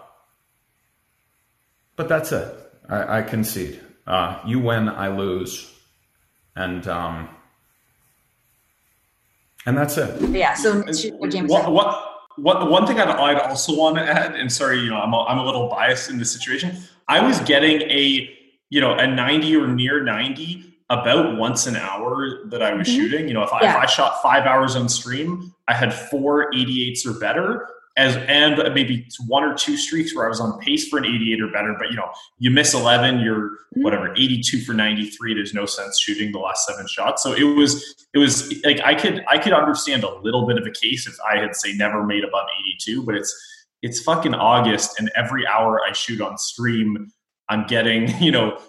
but 1.98 2.08
that's 2.08 2.32
it. 2.32 2.56
I, 2.88 3.18
I 3.18 3.22
concede. 3.24 3.82
Uh, 4.08 4.40
you 4.46 4.62
win, 4.62 4.88
I 4.88 5.10
lose, 5.10 5.70
and 6.56 6.88
um, 6.88 7.28
and 9.66 9.78
that's 9.78 9.98
it. 9.98 10.30
Yeah. 10.30 10.54
So 10.54 10.84
James. 11.30 11.50
What, 11.50 11.72
what, 11.72 12.10
what 12.38 12.70
one 12.70 12.88
thing 12.88 13.00
I'd, 13.00 13.10
I'd 13.10 13.40
also 13.40 13.76
want 13.76 13.98
to 13.98 14.04
add, 14.04 14.36
and 14.36 14.52
sorry, 14.52 14.80
you 14.80 14.90
know, 14.90 14.98
I'm 14.98 15.14
a, 15.14 15.24
I'm 15.24 15.38
a 15.38 15.46
little 15.46 15.68
biased 15.70 16.10
in 16.10 16.18
this 16.18 16.32
situation. 16.32 16.78
I 17.08 17.26
was 17.26 17.40
getting 17.42 17.82
a 17.82 18.30
you 18.70 18.82
know 18.82 18.94
a 18.94 19.08
90 19.08 19.56
or 19.56 19.68
near 19.68 20.04
90 20.04 20.74
about 20.90 21.38
once 21.38 21.68
an 21.68 21.76
hour 21.76 22.46
that 22.46 22.62
I 22.62 22.74
was 22.74 22.88
mm-hmm. 22.88 22.98
shooting. 22.98 23.28
You 23.28 23.34
know, 23.34 23.44
if 23.44 23.54
I, 23.54 23.62
yeah. 23.62 23.72
if 23.72 23.78
I 23.78 23.86
shot 23.86 24.22
five 24.22 24.46
hours 24.46 24.76
on 24.76 24.90
stream, 24.90 25.54
I 25.68 25.74
had 25.74 25.94
four 25.94 26.52
88s 26.52 27.06
or 27.06 27.20
better 27.20 27.68
as 27.96 28.18
and 28.28 28.58
maybe 28.74 29.08
one 29.28 29.44
or 29.44 29.54
two 29.54 29.78
streaks 29.78 30.16
where 30.16 30.26
I 30.26 30.30
was 30.30 30.40
on 30.40 30.60
pace 30.60 30.88
for 30.88 30.98
an 30.98 31.06
88 31.06 31.42
or 31.42 31.48
better. 31.50 31.76
But 31.78 31.92
you 31.92 31.96
know, 31.96 32.10
you 32.40 32.50
miss 32.50 32.74
11, 32.74 33.20
you're 33.20 33.50
mm-hmm. 33.50 33.84
whatever 33.84 34.12
82 34.12 34.62
for 34.62 34.74
93. 34.74 35.34
There's 35.36 35.54
no 35.54 35.66
sense 35.66 36.00
shooting 36.00 36.32
the 36.32 36.40
last 36.40 36.66
seven 36.66 36.88
shots. 36.88 37.22
So 37.22 37.34
it 37.34 37.44
was 37.44 38.06
it 38.14 38.18
was 38.18 38.54
like 38.64 38.82
I 38.82 38.96
could 38.96 39.24
I 39.30 39.38
could 39.38 39.54
understand 39.54 40.04
a 40.04 40.20
little 40.22 40.48
bit 40.48 40.58
of 40.58 40.66
a 40.66 40.72
case 40.72 41.08
if 41.08 41.16
I 41.30 41.38
had 41.38 41.56
say 41.56 41.74
never 41.74 42.04
made 42.04 42.24
above 42.24 42.48
82, 42.66 43.04
but 43.04 43.16
it's 43.16 43.34
it's 43.84 44.02
fucking 44.02 44.34
August 44.34 45.00
and 45.00 45.12
every 45.16 45.46
hour 45.46 45.82
I 45.88 45.92
shoot 45.92 46.20
on 46.20 46.38
stream, 46.38 47.12
I'm 47.50 47.68
getting 47.68 48.10
you 48.22 48.32
know 48.32 48.60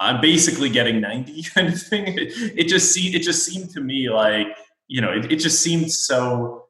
I'm 0.00 0.20
basically 0.20 0.68
getting 0.68 1.00
90 1.00 1.42
kind 1.54 1.68
of 1.68 1.82
thing. 1.82 2.16
It, 2.16 2.32
it 2.56 2.68
just 2.68 2.92
seemed 2.92 3.16
it 3.16 3.22
just 3.22 3.44
seemed 3.44 3.70
to 3.70 3.80
me 3.80 4.08
like 4.08 4.46
you 4.86 5.00
know 5.00 5.10
it, 5.10 5.32
it 5.32 5.36
just 5.36 5.60
seemed 5.62 5.90
so 5.90 6.67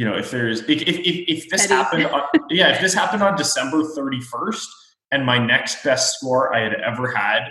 you 0.00 0.06
know, 0.06 0.16
if 0.16 0.30
there's 0.30 0.60
if 0.62 0.70
if, 0.70 0.98
if 1.28 1.50
this 1.50 1.66
Petty. 1.66 1.74
happened, 1.74 2.06
on, 2.06 2.22
yeah, 2.50 2.72
if 2.74 2.80
this 2.80 2.94
happened 2.94 3.22
on 3.22 3.36
December 3.36 3.82
31st, 3.82 4.64
and 5.10 5.26
my 5.26 5.36
next 5.36 5.84
best 5.84 6.14
score 6.14 6.56
I 6.56 6.60
had 6.60 6.72
ever 6.72 7.06
had 7.06 7.50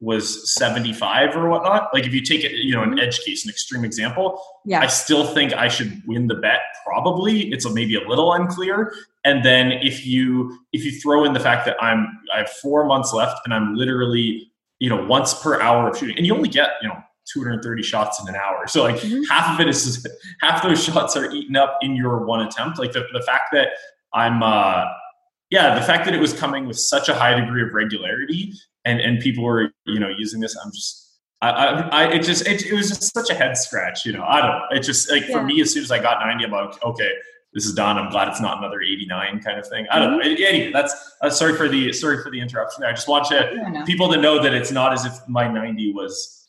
was 0.00 0.54
75 0.54 1.36
or 1.36 1.50
whatnot. 1.50 1.90
Like 1.92 2.06
if 2.06 2.14
you 2.14 2.22
take 2.22 2.44
it, 2.44 2.52
you 2.52 2.72
know, 2.72 2.82
an 2.82 2.92
mm-hmm. 2.92 3.00
edge 3.00 3.20
case, 3.20 3.44
an 3.44 3.50
extreme 3.50 3.84
example, 3.84 4.42
Yeah. 4.64 4.80
I 4.80 4.86
still 4.86 5.26
think 5.34 5.52
I 5.52 5.68
should 5.68 6.00
win 6.06 6.28
the 6.28 6.36
bet. 6.36 6.60
Probably 6.86 7.52
it's 7.52 7.66
a, 7.66 7.70
maybe 7.70 7.96
a 7.96 8.08
little 8.08 8.32
unclear. 8.32 8.94
And 9.24 9.44
then 9.44 9.72
if 9.72 10.06
you 10.06 10.58
if 10.72 10.86
you 10.86 10.92
throw 10.92 11.24
in 11.24 11.34
the 11.34 11.40
fact 11.40 11.66
that 11.66 11.76
I'm 11.78 12.08
I 12.34 12.38
have 12.38 12.50
four 12.62 12.86
months 12.86 13.12
left 13.12 13.38
and 13.44 13.52
I'm 13.52 13.74
literally 13.74 14.50
you 14.78 14.88
know 14.88 15.04
once 15.04 15.34
per 15.34 15.60
hour 15.60 15.90
of 15.90 15.98
shooting, 15.98 16.16
and 16.16 16.26
you 16.26 16.34
only 16.34 16.48
get 16.48 16.70
you 16.80 16.88
know 16.88 17.02
230 17.32 17.82
shots 17.82 18.20
in 18.20 18.28
an 18.28 18.34
hour. 18.36 18.66
So 18.66 18.82
like 18.82 18.96
Mhm. 18.96 19.22
half 19.30 19.54
of 19.54 19.60
it 19.60 19.68
is 19.68 20.06
half 20.40 20.62
those 20.62 20.82
shots 20.82 21.16
are 21.16 21.30
eaten 21.30 21.56
up 21.56 21.78
in 21.82 21.94
your 21.96 22.24
one 22.24 22.40
attempt. 22.46 22.78
Like 22.78 22.92
the, 22.92 23.04
the 23.12 23.22
fact 23.22 23.50
that 23.52 23.68
I'm 24.12 24.42
uh 24.42 24.84
yeah, 25.50 25.74
the 25.74 25.82
fact 25.82 26.06
that 26.06 26.14
it 26.14 26.20
was 26.20 26.32
coming 26.32 26.66
with 26.66 26.78
such 26.78 27.08
a 27.08 27.14
high 27.14 27.38
degree 27.38 27.62
of 27.62 27.72
regularity 27.74 28.52
and 28.84 29.00
and 29.00 29.20
people 29.20 29.44
were 29.44 29.70
you 29.86 30.00
know 30.00 30.08
using 30.08 30.40
this, 30.40 30.56
I'm 30.64 30.72
just 30.72 30.98
I, 31.42 31.50
I, 31.50 31.88
I 32.04 32.12
it 32.12 32.22
just 32.22 32.46
it, 32.46 32.66
it 32.66 32.72
was 32.72 32.88
just 32.88 33.12
such 33.12 33.30
a 33.30 33.34
head 33.34 33.56
scratch, 33.56 34.04
you 34.06 34.12
know. 34.12 34.24
I 34.24 34.40
don't 34.40 34.50
know. 34.50 34.64
It 34.72 34.80
just 34.80 35.10
like 35.10 35.28
Yeah. 35.28 35.38
for 35.38 35.42
me, 35.44 35.60
as 35.60 35.72
soon 35.72 35.82
as 35.82 35.90
I 35.90 35.98
got 36.00 36.20
90, 36.24 36.44
I'm 36.44 36.50
like, 36.52 36.82
okay, 36.84 37.10
this 37.52 37.66
is 37.66 37.74
done. 37.74 37.98
I'm 37.98 38.10
glad 38.10 38.28
it's 38.28 38.40
not 38.40 38.58
another 38.58 38.80
89 38.80 39.40
kind 39.40 39.58
of 39.58 39.66
thing. 39.68 39.86
I 39.90 39.98
don't 39.98 40.12
know. 40.12 40.20
Anyway, 40.20 40.70
that's 40.72 40.94
uh, 41.20 41.28
sorry 41.30 41.54
for 41.56 41.68
the 41.68 41.92
sorry 41.92 42.22
for 42.22 42.30
the 42.30 42.40
interruption. 42.40 42.80
There. 42.80 42.88
I 42.88 42.92
just 42.92 43.08
want 43.08 43.26
to 43.26 43.82
people 43.86 44.10
to 44.12 44.18
know 44.20 44.42
that 44.42 44.54
it's 44.54 44.70
not 44.72 44.92
as 44.92 45.04
if 45.04 45.12
my 45.28 45.46
90 45.48 45.92
was 45.92 46.41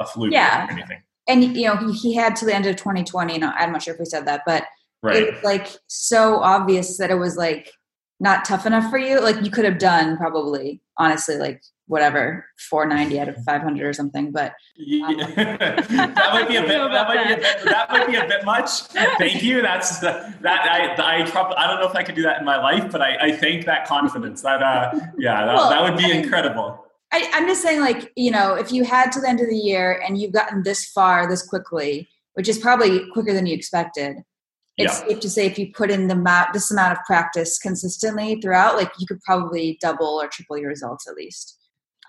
a, 0.00 0.06
fluke 0.06 0.32
Yeah. 0.32 0.66
or 0.66 0.70
anything. 0.72 1.02
And 1.28 1.42
you 1.56 1.66
know, 1.66 1.76
he, 1.76 1.92
he 1.92 2.14
had 2.14 2.36
to 2.36 2.44
the 2.46 2.54
end 2.54 2.66
of 2.66 2.76
2020. 2.76 3.34
And 3.34 3.44
I'm 3.44 3.72
not 3.72 3.82
sure 3.82 3.94
if 3.94 4.00
we 4.00 4.06
said 4.06 4.26
that, 4.26 4.42
but 4.46 4.64
Right. 5.02 5.22
it's 5.22 5.44
like 5.44 5.68
so 5.88 6.36
obvious 6.36 6.98
that 6.98 7.10
it 7.10 7.16
was 7.16 7.36
like 7.36 7.70
not 8.18 8.44
tough 8.44 8.64
enough 8.66 8.90
for 8.90 8.98
you. 8.98 9.20
Like 9.20 9.42
you 9.44 9.50
could 9.50 9.64
have 9.64 9.78
done 9.78 10.16
probably, 10.16 10.80
honestly, 10.98 11.36
like 11.36 11.62
whatever, 11.88 12.44
490 12.70 13.20
out 13.20 13.28
of 13.28 13.36
500 13.44 13.86
or 13.86 13.92
something. 13.92 14.32
But 14.32 14.52
Yeah. 14.76 15.06
that 15.36 16.30
might 16.32 16.48
be 16.48 16.56
a 16.56 16.62
bit. 16.62 16.68
That 16.78 17.06
might 17.08 17.26
be 17.28 17.32
a 17.34 17.36
bit. 17.36 17.64
That 17.64 17.90
might 17.90 18.06
be 18.08 18.16
a 18.16 18.26
bit 18.26 18.44
much. 18.44 18.82
Thank 19.18 19.42
you. 19.42 19.62
That's 19.62 19.98
the, 19.98 20.32
that. 20.40 20.96
I. 20.98 21.20
I 21.22 21.30
probably. 21.30 21.56
I 21.56 21.66
don't 21.68 21.78
know 21.80 21.88
if 21.88 21.94
I 21.94 22.02
could 22.02 22.14
do 22.16 22.22
that 22.22 22.38
in 22.38 22.44
my 22.44 22.56
life, 22.56 22.90
but 22.90 23.02
I. 23.02 23.16
I 23.20 23.36
thank 23.36 23.66
that 23.66 23.86
confidence. 23.86 24.42
That. 24.42 24.62
Uh. 24.62 24.90
Yeah. 25.18 25.44
That, 25.44 25.54
Well, 25.54 25.68
that 25.70 25.82
would 25.82 25.96
be 25.98 26.04
I 26.06 26.08
mean- 26.08 26.24
incredible. 26.24 26.85
I, 27.16 27.30
I'm 27.32 27.46
just 27.46 27.62
saying, 27.62 27.80
like, 27.80 28.12
you 28.14 28.30
know, 28.30 28.54
if 28.54 28.70
you 28.70 28.84
had 28.84 29.10
to 29.12 29.20
the 29.20 29.28
end 29.28 29.40
of 29.40 29.48
the 29.48 29.56
year 29.56 30.02
and 30.06 30.20
you've 30.20 30.32
gotten 30.32 30.62
this 30.62 30.84
far 30.86 31.26
this 31.28 31.42
quickly, 31.42 32.08
which 32.34 32.48
is 32.48 32.58
probably 32.58 33.08
quicker 33.10 33.32
than 33.32 33.46
you 33.46 33.54
expected, 33.54 34.18
it's 34.78 34.98
safe 34.98 35.20
to 35.20 35.30
say 35.30 35.46
if 35.46 35.58
you 35.58 35.72
put 35.72 35.90
in 35.90 36.08
the 36.08 36.14
amount, 36.14 36.52
this 36.52 36.70
amount 36.70 36.92
of 36.92 37.02
practice 37.06 37.58
consistently 37.58 38.38
throughout, 38.42 38.76
like 38.76 38.90
you 38.98 39.06
could 39.06 39.20
probably 39.22 39.78
double 39.80 40.20
or 40.20 40.28
triple 40.28 40.58
your 40.58 40.68
results 40.68 41.08
at 41.08 41.14
least. 41.14 41.58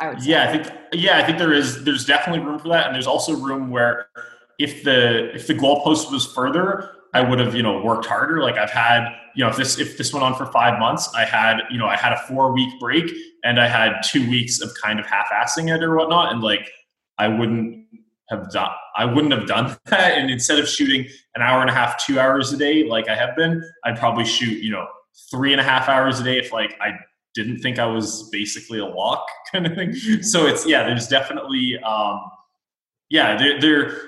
I 0.02 0.10
would 0.10 0.22
say. 0.22 0.32
Yeah, 0.32 0.50
I 0.50 0.52
think 0.52 0.78
yeah, 0.92 1.18
I 1.18 1.26
think 1.26 1.38
there 1.38 1.54
is 1.54 1.86
there's 1.86 2.06
definitely 2.06 2.46
room 2.46 2.60
for 2.60 2.68
that, 2.68 2.88
and 2.88 2.94
there's 2.94 3.08
also 3.08 3.34
room 3.38 3.72
where 3.72 4.08
if 4.60 4.84
the 4.84 5.34
if 5.34 5.48
the 5.48 5.54
goalpost 5.54 6.12
was 6.12 6.26
further, 6.26 6.92
I 7.14 7.22
would 7.22 7.40
have 7.40 7.56
you 7.56 7.64
know 7.64 7.82
worked 7.82 8.06
harder. 8.06 8.42
Like 8.42 8.58
I've 8.58 8.70
had 8.70 9.08
you 9.38 9.44
know 9.44 9.52
if 9.52 9.56
this 9.56 9.78
if 9.78 10.00
this 10.00 10.12
went 10.12 10.24
on 10.24 10.34
for 10.34 10.48
five 10.48 10.80
months, 10.80 11.14
I 11.16 11.24
had 11.24 11.60
you 11.70 11.78
know 11.78 11.86
I 11.86 11.96
had 11.96 12.12
a 12.12 12.18
four 12.18 12.52
week 12.52 12.80
break 12.80 13.06
and 13.44 13.62
I 13.62 13.68
had 13.68 14.02
two 14.04 14.28
weeks 14.28 14.60
of 14.60 14.72
kind 14.84 15.00
of 15.00 15.06
half 15.06 15.28
assing 15.32 15.74
it 15.74 15.84
or 15.84 15.96
whatnot, 15.96 16.34
and 16.34 16.42
like 16.42 16.68
I 17.20 17.28
wouldn't 17.28 17.86
have 18.30 18.50
done 18.52 18.72
I 18.96 19.06
wouldn't 19.06 19.32
have 19.32 19.48
done 19.48 19.78
that, 19.86 20.18
and 20.18 20.32
instead 20.32 20.58
of 20.58 20.68
shooting 20.68 21.08
an 21.36 21.44
hour 21.44 21.62
and 21.62 21.70
a 21.70 21.74
half, 21.74 22.04
two 22.04 22.20
hours 22.20 22.52
a 22.52 22.58
day 22.58 22.84
like 22.84 23.10
I 23.10 23.16
have 23.16 23.36
been, 23.36 23.64
I'd 23.86 24.00
probably 24.00 24.26
shoot 24.26 24.64
you 24.64 24.72
know 24.72 24.88
three 25.30 25.52
and 25.52 25.62
a 25.62 25.64
half 25.64 25.88
hours 25.88 26.20
a 26.20 26.24
day 26.24 26.40
if 26.40 26.52
like 26.52 26.76
I 26.82 26.94
didn't 27.36 27.60
think 27.60 27.78
I 27.78 27.86
was 27.86 28.28
basically 28.32 28.80
a 28.80 28.86
lock 28.86 29.24
kind 29.52 29.68
of 29.68 29.76
thing. 29.76 29.94
So 30.24 30.48
it's 30.48 30.66
yeah, 30.66 30.84
there's 30.84 31.08
definitely 31.08 31.78
um 31.86 32.22
yeah, 33.12 33.38
there 33.38 33.62
there 33.62 34.02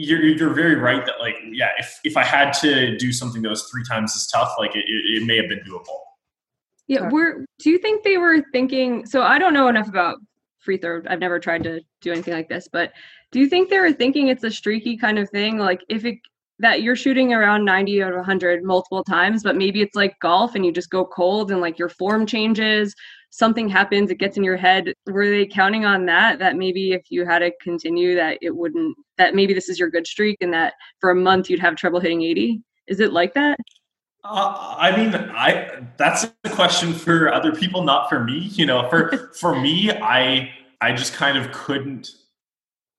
you're 0.00 0.22
you're 0.22 0.54
very 0.54 0.76
right 0.76 1.04
that 1.04 1.20
like 1.20 1.36
yeah, 1.50 1.70
if 1.78 2.00
if 2.04 2.16
I 2.16 2.24
had 2.24 2.52
to 2.54 2.96
do 2.96 3.12
something 3.12 3.42
that 3.42 3.48
was 3.48 3.64
three 3.64 3.84
times 3.84 4.14
as 4.16 4.26
tough, 4.28 4.52
like 4.58 4.74
it, 4.74 4.84
it, 4.86 5.22
it 5.22 5.26
may 5.26 5.36
have 5.36 5.48
been 5.48 5.60
doable. 5.60 5.98
Yeah, 6.86 7.08
we're 7.10 7.44
do 7.58 7.70
you 7.70 7.78
think 7.78 8.02
they 8.02 8.16
were 8.16 8.42
thinking 8.52 9.06
so 9.06 9.22
I 9.22 9.38
don't 9.38 9.54
know 9.54 9.68
enough 9.68 9.88
about 9.88 10.16
free 10.58 10.78
throw. 10.78 11.02
I've 11.08 11.20
never 11.20 11.38
tried 11.38 11.62
to 11.64 11.80
do 12.00 12.12
anything 12.12 12.34
like 12.34 12.48
this, 12.48 12.68
but 12.70 12.92
do 13.30 13.40
you 13.40 13.48
think 13.48 13.70
they 13.70 13.78
were 13.78 13.92
thinking 13.92 14.28
it's 14.28 14.44
a 14.44 14.50
streaky 14.50 14.96
kind 14.96 15.18
of 15.18 15.28
thing? 15.30 15.58
Like 15.58 15.82
if 15.88 16.04
it 16.04 16.18
that 16.58 16.82
you're 16.82 16.96
shooting 16.96 17.32
around 17.32 17.64
90 17.64 18.02
out 18.02 18.10
of 18.10 18.16
100 18.16 18.62
multiple 18.62 19.02
times, 19.02 19.42
but 19.42 19.56
maybe 19.56 19.80
it's 19.80 19.96
like 19.96 20.18
golf 20.20 20.54
and 20.54 20.64
you 20.64 20.72
just 20.72 20.90
go 20.90 21.06
cold 21.06 21.50
and 21.50 21.60
like 21.60 21.78
your 21.78 21.88
form 21.88 22.26
changes, 22.26 22.94
something 23.30 23.68
happens, 23.68 24.10
it 24.10 24.18
gets 24.18 24.36
in 24.36 24.44
your 24.44 24.56
head. 24.56 24.92
Were 25.06 25.28
they 25.28 25.46
counting 25.46 25.84
on 25.84 26.04
that? 26.06 26.38
That 26.38 26.56
maybe 26.56 26.92
if 26.92 27.10
you 27.10 27.24
had 27.24 27.38
to 27.40 27.52
continue, 27.62 28.14
that 28.16 28.38
it 28.42 28.54
wouldn't, 28.54 28.96
that 29.18 29.34
maybe 29.34 29.54
this 29.54 29.68
is 29.68 29.78
your 29.78 29.90
good 29.90 30.06
streak 30.06 30.38
and 30.40 30.52
that 30.52 30.74
for 31.00 31.10
a 31.10 31.14
month 31.14 31.48
you'd 31.48 31.60
have 31.60 31.76
trouble 31.76 32.00
hitting 32.00 32.22
80? 32.22 32.60
Is 32.88 33.00
it 33.00 33.12
like 33.12 33.34
that? 33.34 33.58
Uh, 34.22 34.76
I 34.78 34.94
mean, 34.96 35.14
I 35.14 35.86
that's 35.96 36.24
a 36.44 36.50
question 36.50 36.92
for 36.92 37.32
other 37.32 37.52
people, 37.52 37.84
not 37.84 38.10
for 38.10 38.22
me. 38.22 38.38
You 38.38 38.66
know, 38.66 38.88
for 38.90 39.30
for 39.40 39.58
me, 39.58 39.90
I 39.90 40.50
I 40.80 40.92
just 40.92 41.14
kind 41.14 41.38
of 41.38 41.50
couldn't. 41.52 42.10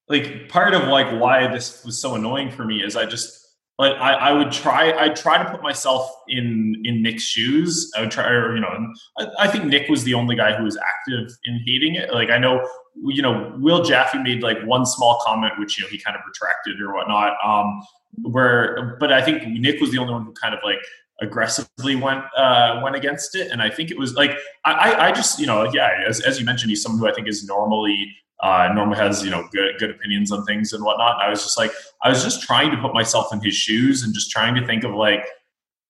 Like 0.08 0.50
part 0.50 0.74
of 0.74 0.88
like 0.88 1.20
why 1.22 1.48
this 1.48 1.86
was 1.86 2.00
so 2.00 2.16
annoying 2.16 2.50
for 2.50 2.66
me 2.66 2.84
is 2.84 2.96
I 2.96 3.06
just 3.06 3.41
like 3.82 3.98
I, 3.98 4.14
I 4.14 4.32
would 4.32 4.52
try 4.52 4.94
I'd 4.94 5.16
try 5.16 5.42
to 5.44 5.50
put 5.50 5.64
myself 5.64 6.08
in 6.28 6.80
in 6.86 7.02
Nick's 7.02 7.24
shoes. 7.24 7.92
I 7.98 8.02
would 8.02 8.12
try, 8.12 8.30
or, 8.30 8.54
you 8.54 8.62
know, 8.62 8.94
I, 9.18 9.28
I 9.40 9.48
think 9.48 9.66
Nick 9.66 9.90
was 9.90 10.04
the 10.04 10.14
only 10.14 10.36
guy 10.36 10.56
who 10.56 10.64
was 10.64 10.78
active 10.78 11.36
in 11.46 11.60
hating 11.66 11.96
it. 11.96 12.14
Like 12.14 12.30
I 12.30 12.38
know, 12.38 12.64
you 13.04 13.24
know, 13.24 13.56
Will 13.58 13.84
Jaffe 13.84 14.20
made 14.20 14.44
like 14.44 14.62
one 14.66 14.86
small 14.86 15.20
comment 15.26 15.54
which 15.58 15.80
you 15.80 15.84
know 15.84 15.90
he 15.90 15.98
kind 15.98 16.16
of 16.16 16.22
retracted 16.28 16.80
or 16.80 16.94
whatnot. 16.94 17.34
Um, 17.44 17.82
where, 18.22 18.98
but 19.00 19.12
I 19.12 19.24
think 19.24 19.48
Nick 19.48 19.82
was 19.82 19.90
the 19.90 19.98
only 19.98 20.14
one 20.14 20.26
who 20.26 20.34
kind 20.34 20.54
of 20.54 20.60
like 20.64 20.78
aggressively 21.20 21.96
went 21.96 22.24
uh, 22.38 22.82
went 22.84 22.96
against 22.96 23.36
it, 23.36 23.50
and 23.52 23.64
I 23.64 23.72
think 23.72 23.90
it 23.90 23.98
was 23.98 24.14
like 24.14 24.38
I, 24.64 24.74
I, 24.74 25.08
I 25.08 25.12
just 25.12 25.40
you 25.40 25.48
know 25.48 25.68
yeah 25.74 26.04
as, 26.08 26.20
as 26.20 26.40
you 26.40 26.46
mentioned 26.46 26.70
he's 26.70 26.84
someone 26.84 27.00
who 27.00 27.08
I 27.08 27.14
think 27.14 27.28
is 27.28 27.48
normally 27.48 28.16
uh, 28.42 28.70
normally 28.74 28.98
has 28.98 29.24
you 29.24 29.30
know 29.30 29.48
good 29.52 29.76
good 29.80 29.92
opinions 29.92 30.32
on 30.32 30.44
things 30.46 30.74
and 30.74 30.84
whatnot. 30.84 31.16
And 31.16 31.24
I 31.24 31.30
was 31.30 31.44
just 31.44 31.58
like 31.58 31.72
I 32.02 32.10
was 32.10 32.24
just 32.24 32.42
trying 32.42 32.72
to 32.72 32.78
put 32.78 32.94
myself 32.94 33.32
in 33.34 33.40
his 33.42 33.56
shoes 33.56 34.04
and 34.04 34.14
just 34.14 34.32
trying 34.32 34.56
to 34.56 34.66
think 34.66 34.84
of 34.84 34.94
like 34.94 35.26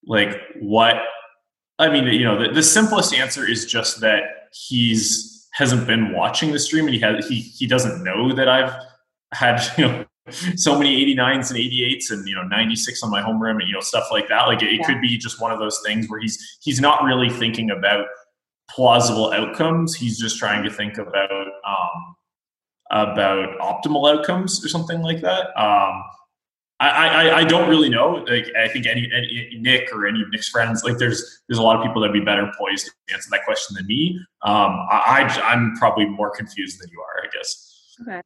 like 0.06 0.42
what 0.60 0.98
I 1.80 1.90
mean 1.90 2.06
you 2.08 2.26
know 2.26 2.42
the, 2.42 2.52
the 2.52 2.64
simplest 2.64 3.14
answer 3.14 3.48
is 3.48 3.66
just 3.66 4.02
that 4.02 4.50
he's 4.54 5.48
hasn't 5.54 5.86
been 5.86 6.14
watching 6.14 6.52
the 6.52 6.60
stream 6.60 6.86
and 6.86 6.94
he 6.94 7.00
has 7.02 7.28
he 7.28 7.40
he 7.42 7.68
doesn't 7.68 8.04
know 8.04 8.34
that 8.34 8.48
I've 8.50 8.74
had 9.34 9.62
you 9.78 9.86
know 9.88 10.06
so 10.56 10.78
many 10.78 11.04
89s 11.16 11.50
and 11.50 11.60
88s 11.60 12.12
and 12.12 12.28
you 12.28 12.36
know 12.36 12.44
96 12.44 13.04
on 13.04 13.10
my 13.10 13.22
home 13.22 13.42
rim 13.42 13.58
and 13.60 13.68
you 13.68 13.74
know 13.74 13.80
stuff 13.82 14.08
like 14.12 14.28
that 14.30 14.48
like 14.48 14.62
it, 14.62 14.70
it 14.70 14.80
Yeah. 14.80 14.86
could 14.86 15.02
be 15.02 15.18
just 15.18 15.42
one 15.42 15.52
of 15.52 15.60
those 15.60 15.82
things 15.86 16.10
where 16.10 16.20
he's 16.20 16.58
he's 16.62 16.80
not 16.80 17.04
really 17.04 17.30
thinking 17.30 17.72
about 17.72 18.06
plausible 18.70 19.32
outcomes 19.34 19.96
he's 19.96 20.20
just 20.20 20.38
trying 20.38 20.64
to 20.64 20.72
think 20.72 20.98
about 20.98 21.32
um 21.68 22.16
about 22.92 23.58
optimal 23.60 24.12
outcomes 24.12 24.64
or 24.64 24.68
something 24.68 25.02
like 25.02 25.22
that 25.22 25.48
um 25.60 26.04
I, 26.82 26.88
I, 26.90 27.38
I 27.38 27.44
don't 27.44 27.70
really 27.70 27.90
know. 27.90 28.26
Like, 28.28 28.52
I 28.58 28.68
think 28.68 28.88
any, 28.88 29.08
any 29.14 29.56
Nick 29.62 29.94
or 29.94 30.08
any 30.08 30.24
of 30.24 30.32
Nick's 30.32 30.50
friends, 30.50 30.84
like 30.84 30.98
there's 30.98 31.44
there's 31.48 31.60
a 31.60 31.62
lot 31.62 31.76
of 31.76 31.86
people 31.86 32.02
that'd 32.02 32.12
be 32.12 32.26
better 32.26 32.52
poised 32.58 32.88
to 32.88 33.14
answer 33.14 33.30
that 33.30 33.46
question 33.46 33.76
than 33.76 33.86
me. 33.86 34.20
Um, 34.42 34.88
I, 34.90 35.30
I 35.30 35.52
I'm 35.52 35.76
probably 35.76 36.08
more 36.08 36.32
confused 36.32 36.82
than 36.82 36.90
you 36.90 37.00
are, 37.00 37.24
I 37.24 37.28
guess. 37.32 37.96
Okay. 38.02 38.22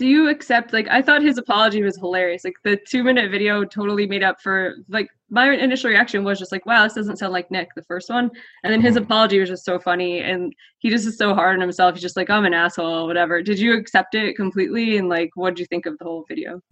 Do 0.00 0.06
you 0.06 0.30
accept 0.30 0.72
like 0.72 0.88
I 0.88 1.02
thought 1.02 1.20
his 1.20 1.36
apology 1.36 1.82
was 1.82 1.98
hilarious. 1.98 2.42
Like 2.42 2.54
the 2.64 2.78
2 2.88 3.04
minute 3.04 3.30
video 3.30 3.66
totally 3.66 4.06
made 4.06 4.22
up 4.22 4.40
for 4.40 4.76
like 4.88 5.10
my 5.28 5.50
initial 5.52 5.90
reaction 5.90 6.24
was 6.24 6.38
just 6.38 6.52
like 6.52 6.64
wow, 6.64 6.84
this 6.84 6.94
doesn't 6.94 7.18
sound 7.18 7.34
like 7.34 7.50
Nick 7.50 7.68
the 7.76 7.82
first 7.82 8.08
one. 8.08 8.30
And 8.64 8.72
then 8.72 8.80
his 8.80 8.94
mm-hmm. 8.94 9.04
apology 9.04 9.38
was 9.38 9.50
just 9.50 9.66
so 9.66 9.78
funny 9.78 10.20
and 10.20 10.54
he 10.78 10.88
just 10.88 11.06
is 11.06 11.18
so 11.18 11.34
hard 11.34 11.54
on 11.56 11.60
himself. 11.60 11.96
He's 11.96 12.00
just 12.00 12.16
like 12.16 12.30
I'm 12.30 12.46
an 12.46 12.54
asshole 12.54 13.08
whatever. 13.08 13.42
Did 13.42 13.58
you 13.58 13.76
accept 13.76 14.14
it 14.14 14.36
completely 14.36 14.96
and 14.96 15.10
like 15.10 15.32
what 15.34 15.50
did 15.50 15.58
you 15.58 15.66
think 15.66 15.84
of 15.84 15.98
the 15.98 16.04
whole 16.06 16.24
video? 16.26 16.62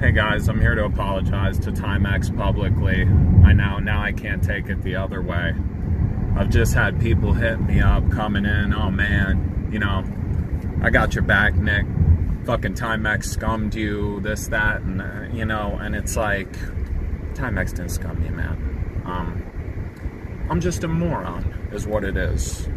Hey 0.00 0.12
guys, 0.12 0.48
I'm 0.48 0.58
here 0.58 0.74
to 0.74 0.86
apologize 0.86 1.58
to 1.58 1.70
Timex 1.70 2.34
publicly. 2.34 3.02
I 3.44 3.52
now 3.52 3.78
now 3.78 4.02
I 4.02 4.12
can't 4.12 4.42
take 4.42 4.70
it 4.70 4.80
the 4.80 4.96
other 4.96 5.20
way. 5.20 5.54
I've 6.34 6.48
just 6.48 6.72
had 6.72 6.98
people 6.98 7.34
hit 7.34 7.60
me 7.60 7.80
up 7.80 8.10
coming 8.10 8.46
in. 8.46 8.72
Oh 8.72 8.90
man, 8.90 9.68
you 9.70 9.78
know, 9.78 10.02
I 10.82 10.88
got 10.88 11.14
your 11.14 11.24
back, 11.24 11.56
Nick. 11.56 11.84
Fucking 12.46 12.74
Timex 12.74 13.24
scummed 13.24 13.74
you, 13.74 14.20
this, 14.20 14.48
that, 14.48 14.82
and 14.82 15.00
uh, 15.00 15.22
you 15.32 15.46
know, 15.46 15.78
and 15.80 15.96
it's 15.96 16.14
like 16.14 16.52
Timex 17.32 17.70
didn't 17.70 17.88
scum 17.90 18.22
me, 18.22 18.28
man. 18.28 19.02
Um, 19.06 20.46
I'm 20.50 20.60
just 20.60 20.84
a 20.84 20.88
moron, 20.88 21.70
is 21.72 21.86
what 21.86 22.04
it 22.04 22.18
is. 22.18 22.68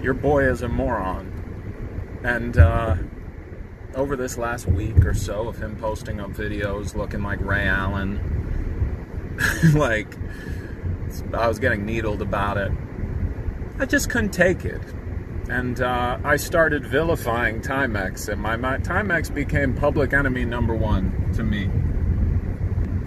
Your 0.00 0.14
boy 0.14 0.48
is 0.48 0.62
a 0.62 0.68
moron, 0.68 2.20
and 2.24 2.56
uh, 2.56 2.96
over 3.94 4.16
this 4.16 4.38
last 4.38 4.66
week 4.66 5.04
or 5.04 5.12
so 5.12 5.48
of 5.48 5.58
him 5.58 5.76
posting 5.76 6.18
up 6.18 6.30
videos 6.30 6.94
looking 6.94 7.22
like 7.22 7.40
Ray 7.42 7.66
Allen, 7.66 8.18
like 9.74 10.16
I 11.34 11.46
was 11.46 11.58
getting 11.58 11.84
needled 11.84 12.22
about 12.22 12.56
it. 12.56 12.72
I 13.78 13.84
just 13.84 14.08
couldn't 14.08 14.30
take 14.30 14.64
it. 14.64 14.80
And 15.50 15.80
uh, 15.80 16.18
I 16.24 16.36
started 16.36 16.84
vilifying 16.84 17.60
Timex, 17.60 18.28
and 18.28 18.40
my, 18.40 18.56
my 18.56 18.78
Timex 18.78 19.32
became 19.32 19.74
public 19.74 20.12
enemy 20.12 20.44
number 20.44 20.74
one 20.74 21.32
to 21.34 21.42
me. 21.42 21.64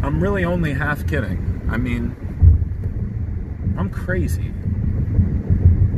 I'm 0.04 0.22
really 0.22 0.44
only 0.44 0.74
half 0.74 1.06
kidding. 1.08 1.62
I 1.70 1.78
mean, 1.78 2.16
I'm 3.78 3.89
crazy. 3.89 4.52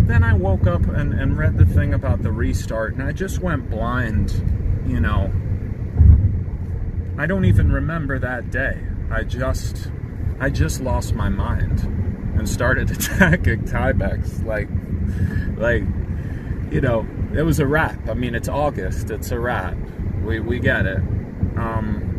Then 0.05 0.23
I 0.23 0.33
woke 0.33 0.67
up 0.67 0.85
and, 0.85 1.13
and 1.13 1.37
read 1.37 1.57
the 1.57 1.65
thing 1.65 1.93
about 1.93 2.21
the 2.21 2.31
restart, 2.31 2.93
and 2.93 3.03
I 3.03 3.13
just 3.13 3.39
went 3.39 3.69
blind, 3.69 4.31
you 4.85 4.99
know. 4.99 5.31
I 7.17 7.25
don't 7.25 7.45
even 7.45 7.71
remember 7.71 8.19
that 8.19 8.51
day. 8.51 8.79
I 9.09 9.23
just 9.23 9.89
I 10.39 10.49
just 10.49 10.81
lost 10.81 11.13
my 11.13 11.29
mind 11.29 11.81
and 12.37 12.49
started 12.49 12.91
attacking 12.91 13.63
Timex 13.63 14.43
like 14.43 14.67
like 15.57 15.83
you 16.73 16.81
know, 16.81 17.07
it 17.35 17.43
was 17.43 17.59
a 17.59 17.67
wrap. 17.67 18.09
I 18.09 18.15
mean, 18.15 18.33
it's 18.33 18.49
August. 18.49 19.11
It's 19.11 19.29
a 19.29 19.39
wrap. 19.39 19.77
We 20.23 20.39
we 20.39 20.59
get 20.59 20.87
it. 20.87 20.97
Um 21.55 22.09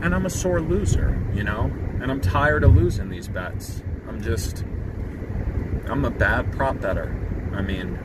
and 0.00 0.14
I'm 0.14 0.24
a 0.24 0.30
sore 0.30 0.60
loser, 0.60 1.20
you 1.34 1.42
know? 1.42 1.70
And 2.00 2.10
I'm 2.12 2.20
tired 2.20 2.62
of 2.62 2.76
losing 2.76 3.08
these 3.08 3.26
bets. 3.26 3.82
I'm 4.08 4.22
just 4.22 4.64
I'm 5.86 6.04
a 6.04 6.10
bad 6.10 6.52
prop 6.52 6.80
better. 6.80 7.12
I 7.52 7.60
mean, 7.60 7.98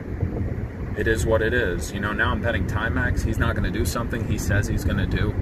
it 0.98 1.06
is 1.06 1.24
what 1.24 1.42
it 1.42 1.54
is. 1.54 1.92
You 1.92 2.00
know, 2.00 2.12
now 2.12 2.30
I'm 2.30 2.42
betting 2.42 2.66
Timex. 2.66 3.22
He's 3.24 3.38
not 3.38 3.54
going 3.54 3.70
to 3.72 3.78
do 3.78 3.84
something 3.84 4.26
he 4.26 4.36
says 4.36 4.66
he's 4.66 4.84
going 4.84 4.98
to 4.98 5.06
do. 5.06 5.34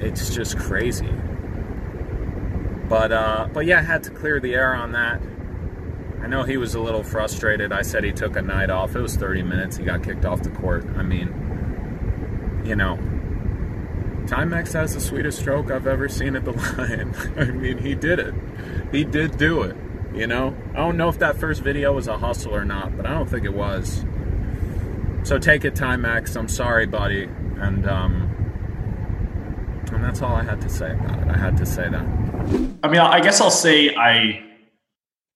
It's 0.00 0.32
just 0.32 0.56
crazy. 0.56 1.12
But 2.88 3.10
uh, 3.10 3.48
but 3.52 3.66
yeah, 3.66 3.78
I 3.80 3.82
had 3.82 4.04
to 4.04 4.10
clear 4.10 4.38
the 4.38 4.54
air 4.54 4.72
on 4.74 4.92
that. 4.92 5.20
I 6.22 6.26
know 6.26 6.42
he 6.42 6.56
was 6.56 6.74
a 6.74 6.80
little 6.80 7.02
frustrated. 7.02 7.72
I 7.72 7.82
said 7.82 8.04
he 8.04 8.12
took 8.12 8.36
a 8.36 8.42
night 8.42 8.70
off. 8.70 8.94
It 8.94 9.00
was 9.00 9.16
30 9.16 9.42
minutes. 9.42 9.76
He 9.76 9.84
got 9.84 10.02
kicked 10.02 10.24
off 10.24 10.42
the 10.42 10.50
court. 10.50 10.84
I 10.96 11.02
mean, 11.02 12.62
you 12.64 12.76
know, 12.76 12.96
Timex 14.26 14.72
has 14.74 14.94
the 14.94 15.00
sweetest 15.00 15.40
stroke 15.40 15.70
I've 15.70 15.86
ever 15.86 16.08
seen 16.08 16.36
at 16.36 16.44
the 16.44 16.52
line. 16.76 17.14
I 17.36 17.50
mean, 17.50 17.78
he 17.78 17.94
did 17.94 18.18
it. 18.18 18.34
He 18.92 19.04
did 19.04 19.38
do 19.38 19.62
it. 19.62 19.76
You 20.14 20.26
know, 20.26 20.56
I 20.72 20.78
don't 20.78 20.96
know 20.96 21.08
if 21.08 21.18
that 21.20 21.36
first 21.36 21.62
video 21.62 21.92
was 21.92 22.08
a 22.08 22.18
hustle 22.18 22.54
or 22.54 22.64
not, 22.64 22.96
but 22.96 23.06
I 23.06 23.10
don't 23.10 23.28
think 23.28 23.44
it 23.44 23.54
was. 23.54 24.04
So 25.22 25.38
take 25.38 25.64
it, 25.64 25.74
Timex. 25.74 26.36
I'm 26.36 26.48
sorry, 26.48 26.86
buddy. 26.86 27.24
And 27.58 27.88
um, 27.88 28.30
and 29.92 30.04
that's 30.04 30.22
all 30.22 30.34
I 30.34 30.42
had 30.42 30.60
to 30.62 30.68
say 30.68 30.92
about 30.92 31.22
it. 31.22 31.28
I 31.28 31.36
had 31.36 31.56
to 31.58 31.66
say 31.66 31.88
that. 31.88 32.02
I 32.82 32.88
mean, 32.88 33.00
I 33.00 33.20
guess 33.20 33.40
I'll 33.40 33.50
say 33.50 33.94
I, 33.94 34.42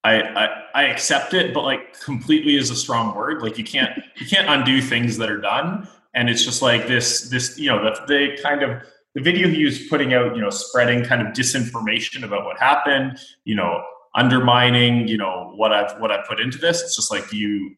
I, 0.05 0.21
I, 0.45 0.63
I 0.75 0.83
accept 0.83 1.33
it, 1.33 1.53
but 1.53 1.63
like 1.63 1.99
completely 1.99 2.57
is 2.57 2.69
a 2.69 2.75
strong 2.75 3.15
word. 3.15 3.41
Like 3.41 3.57
you 3.57 3.63
can't, 3.63 3.91
you 4.17 4.27
can't 4.27 4.47
undo 4.47 4.81
things 4.81 5.17
that 5.17 5.29
are 5.31 5.41
done. 5.41 5.87
And 6.13 6.29
it's 6.29 6.45
just 6.45 6.61
like 6.61 6.87
this, 6.87 7.29
this, 7.29 7.57
you 7.57 7.69
know, 7.69 7.83
the, 7.83 8.05
the 8.07 8.41
kind 8.41 8.63
of 8.63 8.81
the 9.15 9.21
video 9.21 9.49
he 9.49 9.65
was 9.65 9.87
putting 9.87 10.13
out, 10.13 10.35
you 10.35 10.41
know, 10.41 10.49
spreading 10.49 11.03
kind 11.03 11.25
of 11.25 11.33
disinformation 11.33 12.23
about 12.23 12.45
what 12.45 12.59
happened, 12.59 13.17
you 13.45 13.55
know, 13.55 13.83
undermining, 14.13 15.07
you 15.07 15.17
know, 15.17 15.51
what 15.55 15.73
I've 15.73 15.99
what 15.99 16.11
I 16.11 16.23
put 16.27 16.39
into 16.39 16.57
this. 16.57 16.81
It's 16.81 16.95
just 16.95 17.11
like 17.11 17.33
you 17.33 17.75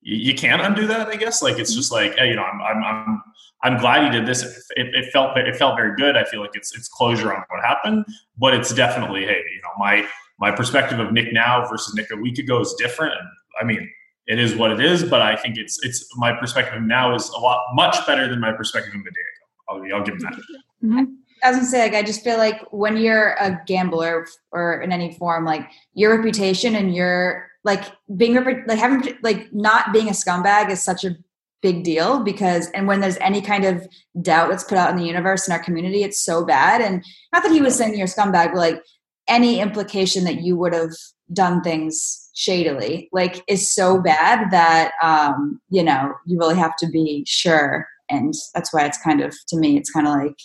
you 0.00 0.34
can't 0.34 0.60
undo 0.60 0.86
that, 0.86 1.08
I 1.08 1.16
guess. 1.16 1.42
Like 1.42 1.58
it's 1.58 1.74
just 1.74 1.90
like, 1.90 2.16
hey, 2.16 2.28
you 2.28 2.36
know, 2.36 2.42
I'm 2.42 2.60
I'm 2.60 2.84
I'm 2.84 3.22
I'm 3.62 3.80
glad 3.80 4.04
he 4.04 4.18
did 4.18 4.26
this. 4.26 4.42
It, 4.76 4.94
it, 4.94 5.10
felt 5.10 5.36
it 5.36 5.56
felt 5.56 5.76
very 5.76 5.96
good. 5.96 6.16
I 6.16 6.24
feel 6.24 6.40
like 6.40 6.54
it's 6.54 6.74
it's 6.76 6.88
closure 6.88 7.34
on 7.34 7.42
what 7.48 7.64
happened, 7.64 8.04
but 8.38 8.52
it's 8.54 8.72
definitely 8.72 9.24
hey, 9.24 9.42
you 9.54 9.62
know, 9.62 9.70
my 9.78 10.06
my 10.38 10.50
perspective 10.50 10.98
of 10.98 11.12
Nick 11.12 11.32
now 11.32 11.66
versus 11.68 11.94
Nick 11.94 12.10
a 12.10 12.16
week 12.16 12.38
ago 12.38 12.60
is 12.60 12.74
different. 12.78 13.14
And 13.14 13.28
I 13.60 13.64
mean, 13.64 13.88
it 14.26 14.38
is 14.38 14.54
what 14.56 14.70
it 14.72 14.80
is, 14.80 15.04
but 15.04 15.20
I 15.20 15.36
think 15.36 15.58
it's 15.58 15.78
it's 15.82 16.06
my 16.16 16.32
perspective 16.32 16.82
now 16.82 17.14
is 17.14 17.28
a 17.30 17.38
lot 17.38 17.60
much 17.74 18.06
better 18.06 18.28
than 18.28 18.40
my 18.40 18.52
perspective 18.52 18.94
of 18.94 19.00
a 19.00 19.04
day 19.04 19.08
ago. 19.10 19.94
I'll, 19.94 19.98
I'll 19.98 20.04
give 20.04 20.14
him 20.14 20.20
that. 20.20 20.34
Mm-hmm. 20.82 21.04
I 21.42 21.50
was 21.50 21.58
gonna 21.58 21.68
say, 21.68 21.82
like, 21.82 21.94
I 21.94 22.02
just 22.02 22.24
feel 22.24 22.38
like 22.38 22.60
when 22.72 22.96
you're 22.96 23.34
a 23.34 23.60
gambler 23.66 24.26
or 24.50 24.80
in 24.80 24.92
any 24.92 25.12
form, 25.14 25.44
like 25.44 25.70
your 25.92 26.16
reputation 26.16 26.74
and 26.74 26.94
your 26.94 27.48
like 27.64 27.84
being 28.16 28.34
like 28.66 28.78
having 28.78 29.16
like 29.22 29.52
not 29.52 29.92
being 29.92 30.08
a 30.08 30.12
scumbag 30.12 30.70
is 30.70 30.82
such 30.82 31.04
a 31.04 31.16
big 31.62 31.82
deal 31.82 32.22
because 32.22 32.68
and 32.72 32.86
when 32.86 33.00
there's 33.00 33.16
any 33.18 33.40
kind 33.40 33.64
of 33.64 33.88
doubt 34.20 34.50
that's 34.50 34.64
put 34.64 34.76
out 34.76 34.90
in 34.90 34.96
the 34.96 35.06
universe 35.06 35.48
in 35.48 35.52
our 35.52 35.58
community 35.58 36.02
it's 36.02 36.20
so 36.20 36.44
bad 36.44 36.82
and 36.82 37.02
not 37.32 37.42
that 37.42 37.50
he 37.50 37.62
was 37.62 37.74
saying 37.74 37.96
you're 37.96 38.04
a 38.04 38.08
scumbag 38.08 38.52
but 38.52 38.58
like 38.58 38.82
any 39.28 39.60
implication 39.60 40.24
that 40.24 40.42
you 40.42 40.56
would 40.56 40.74
have 40.74 40.92
done 41.32 41.62
things 41.62 42.30
shadily 42.34 43.08
like 43.12 43.42
is 43.48 43.72
so 43.72 44.00
bad 44.00 44.50
that 44.50 44.92
um 45.02 45.60
you 45.70 45.82
know 45.82 46.12
you 46.26 46.38
really 46.38 46.56
have 46.56 46.76
to 46.76 46.86
be 46.88 47.24
sure 47.26 47.86
and 48.10 48.34
that's 48.54 48.74
why 48.74 48.84
it's 48.84 48.98
kind 48.98 49.20
of 49.20 49.34
to 49.48 49.56
me 49.56 49.76
it's 49.76 49.90
kind 49.90 50.06
of 50.06 50.14
like 50.14 50.36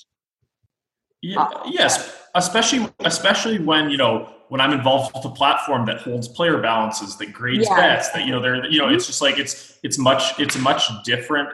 yeah, 1.21 1.49
yes 1.65 2.17
especially 2.35 2.87
especially 2.99 3.59
when 3.59 3.89
you 3.89 3.97
know 3.97 4.29
when 4.49 4.59
I'm 4.59 4.73
involved 4.73 5.15
with 5.15 5.23
a 5.25 5.29
platform 5.29 5.85
that 5.85 6.01
holds 6.01 6.27
player 6.27 6.57
balances, 6.59 7.15
that 7.17 7.31
grades 7.31 7.67
yeah. 7.69 7.75
bets, 7.75 8.09
that 8.09 8.25
you 8.25 8.31
know, 8.31 8.41
they're 8.41 8.65
you 8.65 8.79
know, 8.79 8.89
it's 8.89 9.07
just 9.07 9.21
like 9.21 9.37
it's 9.37 9.79
it's 9.83 9.97
much 9.97 10.39
it's 10.39 10.57
much 10.57 10.89
different 11.05 11.49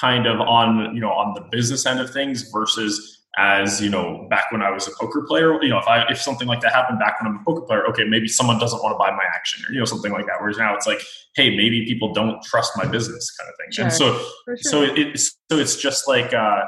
kind 0.00 0.26
of 0.26 0.40
on 0.40 0.94
you 0.94 1.00
know 1.00 1.10
on 1.10 1.34
the 1.34 1.42
business 1.50 1.86
end 1.86 2.00
of 2.00 2.10
things 2.10 2.50
versus 2.50 3.19
as 3.36 3.80
you 3.80 3.88
know 3.88 4.26
back 4.28 4.50
when 4.50 4.62
I 4.62 4.70
was 4.70 4.88
a 4.88 4.90
poker 4.98 5.24
player. 5.26 5.62
You 5.62 5.70
know, 5.70 5.78
if 5.78 5.86
I 5.86 6.04
if 6.10 6.20
something 6.20 6.48
like 6.48 6.60
that 6.60 6.72
happened 6.72 6.98
back 6.98 7.20
when 7.20 7.32
I'm 7.32 7.40
a 7.40 7.44
poker 7.44 7.62
player, 7.62 7.86
okay, 7.88 8.04
maybe 8.04 8.28
someone 8.28 8.58
doesn't 8.58 8.82
want 8.82 8.94
to 8.94 8.98
buy 8.98 9.10
my 9.10 9.24
action 9.34 9.64
or 9.66 9.72
you 9.72 9.78
know 9.78 9.84
something 9.84 10.12
like 10.12 10.26
that. 10.26 10.36
Whereas 10.40 10.58
now 10.58 10.74
it's 10.74 10.86
like, 10.86 11.00
hey, 11.36 11.56
maybe 11.56 11.84
people 11.86 12.12
don't 12.12 12.42
trust 12.42 12.72
my 12.76 12.86
business 12.86 13.30
kind 13.36 13.48
of 13.48 13.56
thing. 13.56 13.72
Sure. 13.72 13.84
And 13.84 13.92
so 13.92 14.18
sure. 14.44 14.56
so 14.58 14.82
it, 14.82 15.18
so 15.18 15.58
it's 15.58 15.76
just 15.76 16.08
like 16.08 16.34
uh, 16.34 16.62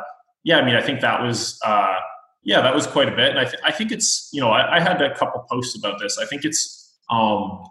yeah, 0.44 0.58
I 0.58 0.64
mean, 0.64 0.76
I 0.76 0.82
think 0.82 1.00
that 1.00 1.22
was. 1.22 1.58
Uh, 1.64 1.96
yeah, 2.44 2.60
that 2.60 2.74
was 2.74 2.88
quite 2.88 3.08
a 3.08 3.14
bit. 3.14 3.30
And 3.30 3.38
I, 3.38 3.44
th- 3.44 3.62
I 3.64 3.70
think 3.70 3.92
it's, 3.92 4.28
you 4.32 4.40
know, 4.40 4.50
I, 4.50 4.78
I, 4.78 4.80
had 4.80 5.00
a 5.00 5.14
couple 5.14 5.46
posts 5.48 5.78
about 5.78 6.00
this. 6.00 6.18
I 6.18 6.26
think 6.26 6.44
it's, 6.44 6.92
um, 7.08 7.62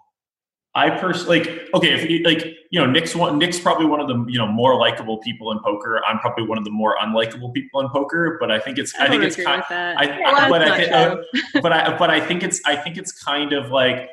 I 0.74 0.89
personally 0.89 1.39
like, 1.39 1.69
okay, 1.74 1.93
if 1.93 2.09
you, 2.09 2.24
like, 2.24 2.45
you 2.69 2.80
know, 2.80 2.86
Nick's 2.86 3.13
one, 3.13 3.38
Nick's 3.38 3.59
probably 3.59 3.86
one 3.86 3.99
of 3.99 4.07
the, 4.07 4.26
you 4.30 4.38
know, 4.38 4.47
more 4.47 4.80
likable 4.80 5.17
people 5.17 5.51
in 5.51 5.59
poker. 5.59 6.01
I'm 6.07 6.19
probably 6.19 6.45
one 6.45 6.57
of 6.57 6.63
the 6.63 6.72
more 6.72 6.95
unlikable 7.01 7.53
people 7.53 7.82
in 7.82 7.89
poker, 7.89 8.38
but 8.39 8.51
I 8.51 8.59
think 8.59 8.78
it's, 8.78 8.95
I, 8.97 9.05
I 9.05 9.09
think 9.09 9.24
it's 9.24 9.36
kind 9.36 9.61
I, 9.99 10.03
yeah, 10.03 10.30
I, 10.30 10.49
but 10.49 10.61
I, 10.61 10.86
uh, 10.86 11.24
but 11.61 11.74
I, 11.74 11.97
but 11.97 12.09
I 12.09 12.26
think 12.26 12.43
it's, 12.43 12.61
I 12.65 12.78
think 12.78 12.97
it's 12.97 13.11
kind 13.11 13.51
of 13.51 13.69
like, 13.69 14.09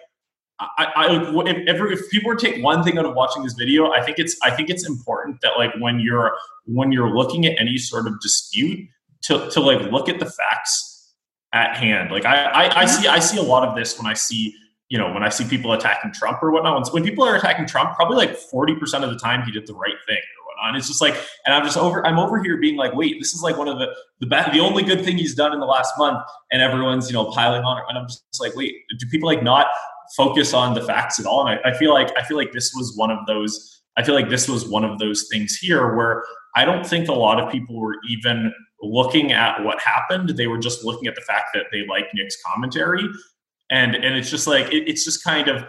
I, 0.60 0.92
I 0.96 1.30
if, 1.46 1.68
ever, 1.68 1.90
if 1.92 2.10
people 2.10 2.28
were 2.28 2.34
to 2.34 2.50
take 2.50 2.62
one 2.64 2.82
thing 2.82 2.98
out 2.98 3.04
of 3.04 3.14
watching 3.14 3.44
this 3.44 3.52
video, 3.52 3.92
I 3.92 4.02
think 4.02 4.18
it's 4.18 4.36
I 4.42 4.50
think 4.50 4.70
it's 4.70 4.88
important 4.88 5.40
that 5.42 5.52
like 5.56 5.70
when 5.78 6.00
you're 6.00 6.36
when 6.66 6.90
you're 6.90 7.14
looking 7.14 7.46
at 7.46 7.56
any 7.60 7.78
sort 7.78 8.08
of 8.08 8.20
dispute, 8.20 8.88
to 9.22 9.48
to 9.50 9.60
like 9.60 9.80
look 9.92 10.08
at 10.08 10.18
the 10.18 10.26
facts 10.26 11.12
at 11.52 11.76
hand. 11.76 12.10
Like 12.10 12.24
I, 12.24 12.44
I, 12.44 12.80
I 12.80 12.84
see 12.86 13.06
I 13.06 13.18
see 13.20 13.38
a 13.38 13.42
lot 13.42 13.66
of 13.66 13.76
this 13.76 13.98
when 13.98 14.06
I 14.06 14.14
see 14.14 14.54
you 14.88 14.98
know 14.98 15.12
when 15.12 15.22
I 15.22 15.28
see 15.28 15.44
people 15.44 15.72
attacking 15.72 16.12
Trump 16.12 16.42
or 16.42 16.50
whatnot. 16.50 16.92
When 16.92 17.04
people 17.04 17.24
are 17.24 17.36
attacking 17.36 17.66
Trump, 17.66 17.94
probably 17.94 18.16
like 18.16 18.36
forty 18.36 18.74
percent 18.74 19.04
of 19.04 19.10
the 19.10 19.18
time 19.18 19.42
he 19.42 19.52
did 19.52 19.66
the 19.66 19.74
right 19.74 19.96
thing 20.06 20.16
or 20.16 20.46
whatnot. 20.46 20.68
And 20.68 20.76
it's 20.76 20.88
just 20.88 21.00
like, 21.00 21.14
and 21.46 21.54
I'm 21.54 21.64
just 21.64 21.76
over 21.76 22.06
I'm 22.06 22.18
over 22.18 22.42
here 22.42 22.56
being 22.56 22.76
like, 22.76 22.94
wait, 22.94 23.16
this 23.18 23.34
is 23.34 23.42
like 23.42 23.56
one 23.56 23.68
of 23.68 23.78
the 23.78 23.94
the 24.20 24.26
best, 24.26 24.52
the 24.52 24.60
only 24.60 24.82
good 24.82 25.04
thing 25.04 25.18
he's 25.18 25.34
done 25.34 25.52
in 25.52 25.60
the 25.60 25.66
last 25.66 25.92
month, 25.98 26.22
and 26.50 26.62
everyone's 26.62 27.08
you 27.08 27.14
know 27.14 27.30
piling 27.30 27.64
on 27.64 27.82
and 27.88 27.98
I'm 27.98 28.06
just 28.06 28.22
like, 28.40 28.54
wait, 28.56 28.74
do 28.98 29.06
people 29.06 29.28
like 29.28 29.42
not 29.42 29.66
focus 30.16 30.54
on 30.54 30.74
the 30.74 30.82
facts 30.82 31.20
at 31.20 31.26
all? 31.26 31.46
And 31.46 31.60
I, 31.64 31.70
I 31.70 31.76
feel 31.76 31.92
like 31.92 32.10
I 32.16 32.22
feel 32.24 32.36
like 32.36 32.52
this 32.52 32.72
was 32.74 32.96
one 32.96 33.10
of 33.10 33.18
those. 33.26 33.82
I 33.96 34.02
feel 34.04 34.14
like 34.14 34.28
this 34.28 34.48
was 34.48 34.66
one 34.66 34.84
of 34.84 34.98
those 34.98 35.28
things 35.30 35.56
here 35.56 35.96
where 35.96 36.22
I 36.56 36.64
don't 36.64 36.86
think 36.86 37.08
a 37.08 37.12
lot 37.12 37.40
of 37.40 37.50
people 37.50 37.78
were 37.78 37.96
even 38.08 38.52
looking 38.82 39.32
at 39.32 39.62
what 39.64 39.80
happened. 39.80 40.30
They 40.30 40.46
were 40.46 40.58
just 40.58 40.84
looking 40.84 41.08
at 41.08 41.14
the 41.14 41.20
fact 41.20 41.50
that 41.54 41.64
they 41.72 41.84
like 41.86 42.06
Nick's 42.14 42.36
commentary, 42.44 43.04
and 43.70 43.94
and 43.94 44.16
it's 44.16 44.30
just 44.30 44.46
like 44.46 44.72
it, 44.72 44.88
it's 44.88 45.04
just 45.04 45.24
kind 45.24 45.48
of 45.48 45.64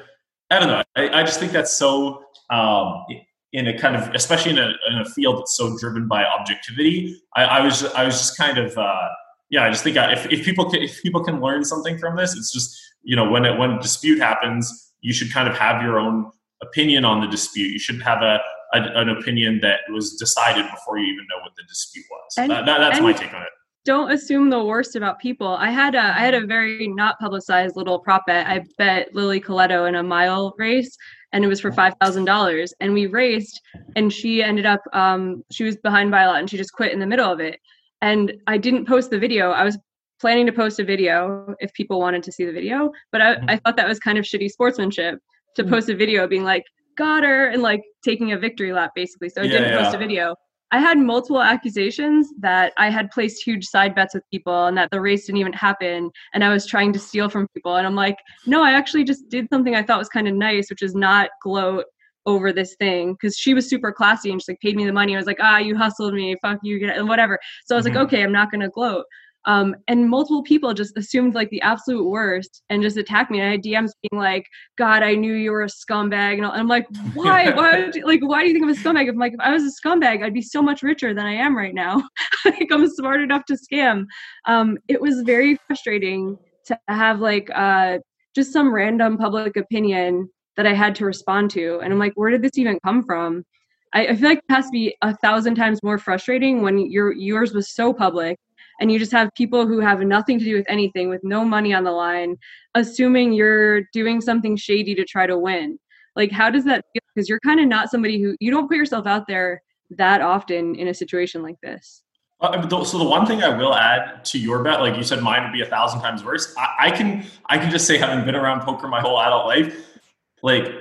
I 0.51 0.59
don't 0.59 0.67
know. 0.67 0.83
I, 0.95 1.19
I 1.19 1.23
just 1.23 1.39
think 1.39 1.51
that's 1.51 1.73
so 1.73 2.23
um, 2.49 3.05
in 3.53 3.67
a 3.67 3.77
kind 3.77 3.95
of 3.95 4.13
especially 4.15 4.51
in 4.51 4.57
a, 4.57 4.71
in 4.89 4.99
a 4.99 5.05
field 5.05 5.39
that's 5.39 5.55
so 5.55 5.77
driven 5.77 6.07
by 6.07 6.23
objectivity. 6.23 7.21
I, 7.35 7.43
I 7.43 7.61
was 7.61 7.83
I 7.85 8.05
was 8.05 8.17
just 8.17 8.37
kind 8.37 8.57
of 8.57 8.77
uh, 8.77 9.07
yeah. 9.49 9.63
I 9.63 9.69
just 9.69 9.83
think 9.83 9.97
if, 9.97 10.25
if 10.31 10.45
people 10.45 10.69
can, 10.69 10.81
if 10.81 11.01
people 11.01 11.23
can 11.23 11.41
learn 11.41 11.63
something 11.63 11.97
from 11.97 12.15
this, 12.15 12.35
it's 12.35 12.51
just 12.51 12.77
you 13.03 13.15
know 13.15 13.29
when 13.29 13.45
it, 13.45 13.57
when 13.57 13.71
a 13.71 13.81
dispute 13.81 14.19
happens, 14.19 14.93
you 15.01 15.13
should 15.13 15.31
kind 15.31 15.47
of 15.47 15.57
have 15.57 15.81
your 15.81 15.99
own 15.99 16.31
opinion 16.61 17.05
on 17.05 17.21
the 17.21 17.27
dispute. 17.27 17.71
You 17.71 17.79
should 17.79 18.01
have 18.01 18.21
a 18.21 18.39
a, 18.73 18.81
an 18.95 19.09
opinion 19.09 19.59
that 19.61 19.79
was 19.91 20.13
decided 20.15 20.69
before 20.69 20.97
you 20.99 21.05
even 21.11 21.25
know 21.29 21.41
what 21.41 21.53
the 21.57 21.63
dispute 21.67 22.05
was. 22.09 22.33
And, 22.37 22.51
that, 22.51 22.65
that, 22.65 22.77
that's 22.79 23.01
my 23.01 23.13
take 23.13 23.33
on 23.33 23.41
it. 23.41 23.49
Don't 23.85 24.11
assume 24.11 24.49
the 24.49 24.63
worst 24.63 24.95
about 24.95 25.19
people. 25.19 25.47
I 25.47 25.71
had 25.71 25.95
a 25.95 26.01
I 26.01 26.19
had 26.19 26.33
a 26.33 26.45
very 26.45 26.87
not 26.87 27.17
publicized 27.19 27.75
little 27.75 27.99
prop 27.99 28.25
bet. 28.27 28.45
I 28.47 28.65
bet 28.77 29.15
Lily 29.15 29.39
Kiletto 29.39 29.87
in 29.87 29.95
a 29.95 30.03
mile 30.03 30.53
race, 30.57 30.95
and 31.31 31.43
it 31.43 31.47
was 31.47 31.61
for 31.61 31.71
five 31.71 31.93
thousand 32.01 32.25
dollars. 32.25 32.73
And 32.81 32.93
we 32.93 33.07
raced, 33.07 33.61
and 33.95 34.11
she 34.11 34.43
ended 34.43 34.65
up 34.65 34.81
um, 34.93 35.43
she 35.49 35.63
was 35.63 35.77
behind 35.77 36.11
by 36.11 36.23
a 36.23 36.27
lot, 36.27 36.39
and 36.39 36.49
she 36.49 36.57
just 36.57 36.73
quit 36.73 36.91
in 36.91 36.99
the 36.99 37.07
middle 37.07 37.31
of 37.31 37.39
it. 37.39 37.59
And 38.01 38.33
I 38.47 38.57
didn't 38.57 38.85
post 38.85 39.09
the 39.11 39.19
video. 39.19 39.51
I 39.51 39.63
was 39.63 39.77
planning 40.19 40.45
to 40.45 40.51
post 40.51 40.79
a 40.79 40.83
video 40.83 41.55
if 41.59 41.73
people 41.73 41.99
wanted 41.99 42.23
to 42.23 42.31
see 42.31 42.45
the 42.45 42.51
video, 42.51 42.91
but 43.11 43.21
I, 43.21 43.35
mm-hmm. 43.35 43.49
I 43.49 43.57
thought 43.57 43.77
that 43.77 43.87
was 43.87 43.99
kind 43.99 44.17
of 44.17 44.25
shitty 44.25 44.49
sportsmanship 44.49 45.19
to 45.55 45.63
mm-hmm. 45.63 45.73
post 45.73 45.89
a 45.89 45.95
video 45.95 46.27
being 46.27 46.43
like, 46.43 46.63
got 46.97 47.23
her, 47.23 47.47
and 47.47 47.61
like 47.61 47.81
taking 48.03 48.33
a 48.33 48.37
victory 48.37 48.73
lap 48.73 48.91
basically. 48.95 49.29
So 49.29 49.41
I 49.41 49.45
Yeah, 49.45 49.59
didn't 49.59 49.83
post 49.83 49.95
a 49.95 49.97
video. 49.97 50.35
I 50.71 50.79
had 50.79 50.99
multiple 50.99 51.41
accusations 51.41 52.31
that 52.39 52.73
I 52.77 52.89
had 52.89 53.09
placed 53.09 53.43
huge 53.43 53.65
side 53.65 53.95
bets 53.95 54.13
with 54.13 54.23
people 54.31 54.67
and 54.67 54.77
that 54.77 54.91
the 54.91 55.01
race 55.01 55.25
didn't 55.25 55.39
even 55.39 55.53
happen 55.53 56.11
and 56.33 56.43
I 56.43 56.49
was 56.49 56.65
trying 56.65 56.93
to 56.93 56.99
steal 56.99 57.27
from 57.27 57.47
people. 57.55 57.75
And 57.75 57.87
I'm 57.87 57.95
like, 57.95 58.17
no, 58.45 58.63
I 58.63 58.73
actually 58.73 59.03
just 59.03 59.29
did 59.29 59.47
something 59.51 59.75
I 59.75 59.81
thought 59.81 59.97
was 59.97 60.09
kind 60.09 60.27
of 60.27 60.35
nice, 60.35 60.69
which 60.69 60.83
is 60.83 60.93
not 60.93 61.31
gloat 61.43 61.85
over 62.25 62.53
this 62.53 62.75
thing 62.75 63.13
because 63.13 63.35
she 63.35 63.55
was 63.55 63.67
super 63.67 63.91
classy 63.91 64.31
and 64.31 64.41
she 64.41 64.51
like 64.51 64.59
paid 64.59 64.75
me 64.75 64.85
the 64.85 64.93
money. 64.93 65.15
I 65.15 65.17
was 65.17 65.25
like, 65.25 65.39
ah, 65.41 65.57
you 65.57 65.75
hustled 65.75 66.13
me, 66.13 66.35
fuck 66.41 66.59
you, 66.61 66.77
get 66.77 66.89
it," 66.89 66.97
and 66.97 67.07
whatever. 67.09 67.39
So 67.65 67.75
I 67.75 67.77
was 67.77 67.85
Mhm. 67.85 67.95
like, 67.95 68.03
okay, 68.03 68.23
I'm 68.23 68.31
not 68.31 68.51
gonna 68.51 68.69
gloat. 68.69 69.05
Um, 69.45 69.75
and 69.87 70.09
multiple 70.09 70.43
people 70.43 70.73
just 70.73 70.97
assumed 70.97 71.33
like 71.33 71.49
the 71.49 71.61
absolute 71.61 72.07
worst 72.07 72.61
and 72.69 72.83
just 72.83 72.97
attacked 72.97 73.31
me. 73.31 73.39
And 73.39 73.47
I 73.47 73.51
had 73.51 73.63
DMs 73.63 73.91
being 74.01 74.21
like, 74.21 74.45
God, 74.77 75.01
I 75.01 75.15
knew 75.15 75.33
you 75.33 75.51
were 75.51 75.63
a 75.63 75.67
scumbag. 75.67 76.37
And 76.37 76.45
I'm 76.45 76.67
like, 76.67 76.87
why? 77.13 77.51
why? 77.55 77.85
Would 77.85 77.95
you, 77.95 78.05
like, 78.05 78.19
why 78.21 78.41
do 78.41 78.47
you 78.47 78.53
think 78.53 78.63
I'm 78.63 78.69
a 78.69 78.73
scumbag? 78.73 79.09
If 79.09 79.15
like 79.15 79.33
if 79.33 79.39
I 79.39 79.51
was 79.51 79.63
a 79.63 79.87
scumbag, 79.87 80.23
I'd 80.23 80.33
be 80.33 80.41
so 80.41 80.61
much 80.61 80.83
richer 80.83 81.13
than 81.13 81.25
I 81.25 81.33
am 81.33 81.55
right 81.55 81.73
now. 81.73 82.03
like 82.45 82.67
I'm 82.71 82.87
smart 82.89 83.21
enough 83.21 83.45
to 83.45 83.57
scam. 83.57 84.05
Um, 84.45 84.77
it 84.87 85.01
was 85.01 85.21
very 85.21 85.57
frustrating 85.67 86.37
to 86.65 86.77
have 86.87 87.19
like 87.19 87.49
uh, 87.55 87.99
just 88.35 88.51
some 88.51 88.73
random 88.73 89.17
public 89.17 89.55
opinion 89.55 90.29
that 90.57 90.67
I 90.67 90.73
had 90.73 90.95
to 90.95 91.05
respond 91.05 91.51
to. 91.51 91.79
And 91.79 91.93
I'm 91.93 91.99
like, 91.99 92.13
where 92.15 92.29
did 92.29 92.41
this 92.41 92.57
even 92.57 92.77
come 92.83 93.03
from? 93.03 93.45
I, 93.93 94.07
I 94.07 94.15
feel 94.15 94.29
like 94.29 94.39
it 94.39 94.53
has 94.53 94.65
to 94.65 94.71
be 94.71 94.95
a 95.01 95.15
thousand 95.17 95.55
times 95.55 95.81
more 95.81 95.97
frustrating 95.97 96.61
when 96.61 96.91
your 96.91 97.13
yours 97.13 97.53
was 97.53 97.73
so 97.73 97.93
public 97.93 98.37
and 98.79 98.91
you 98.91 98.99
just 98.99 99.11
have 99.11 99.29
people 99.35 99.67
who 99.67 99.79
have 99.79 99.99
nothing 100.01 100.39
to 100.39 100.45
do 100.45 100.55
with 100.55 100.65
anything 100.69 101.09
with 101.09 101.23
no 101.23 101.43
money 101.43 101.73
on 101.73 101.83
the 101.83 101.91
line 101.91 102.37
assuming 102.75 103.33
you're 103.33 103.81
doing 103.93 104.21
something 104.21 104.55
shady 104.55 104.95
to 104.95 105.05
try 105.05 105.25
to 105.25 105.37
win. 105.37 105.79
Like 106.15 106.31
how 106.31 106.49
does 106.49 106.65
that 106.65 106.85
feel? 106.93 107.01
Because 107.13 107.29
you're 107.29 107.39
kind 107.39 107.59
of 107.59 107.67
not 107.67 107.89
somebody 107.89 108.21
who 108.21 108.35
you 108.39 108.51
don't 108.51 108.67
put 108.67 108.77
yourself 108.77 109.05
out 109.05 109.27
there 109.27 109.61
that 109.91 110.21
often 110.21 110.75
in 110.75 110.87
a 110.87 110.93
situation 110.93 111.41
like 111.41 111.59
this. 111.61 112.03
So 112.41 112.97
the 112.97 113.03
one 113.03 113.25
thing 113.25 113.43
I 113.43 113.57
will 113.57 113.75
add 113.75 114.23
to 114.25 114.39
your 114.39 114.63
bet, 114.63 114.79
like 114.79 114.95
you 114.95 115.03
said, 115.03 115.21
mine 115.21 115.43
would 115.43 115.51
be 115.51 115.61
a 115.61 115.65
thousand 115.65 115.99
times 115.99 116.23
worse. 116.23 116.55
I, 116.57 116.87
I 116.87 116.91
can 116.91 117.25
I 117.47 117.57
can 117.57 117.69
just 117.69 117.85
say, 117.85 117.97
having 117.97 118.23
been 118.25 118.35
around 118.35 118.61
poker 118.61 118.87
my 118.87 119.01
whole 119.01 119.19
adult 119.19 119.45
life, 119.45 119.99
like 120.41 120.71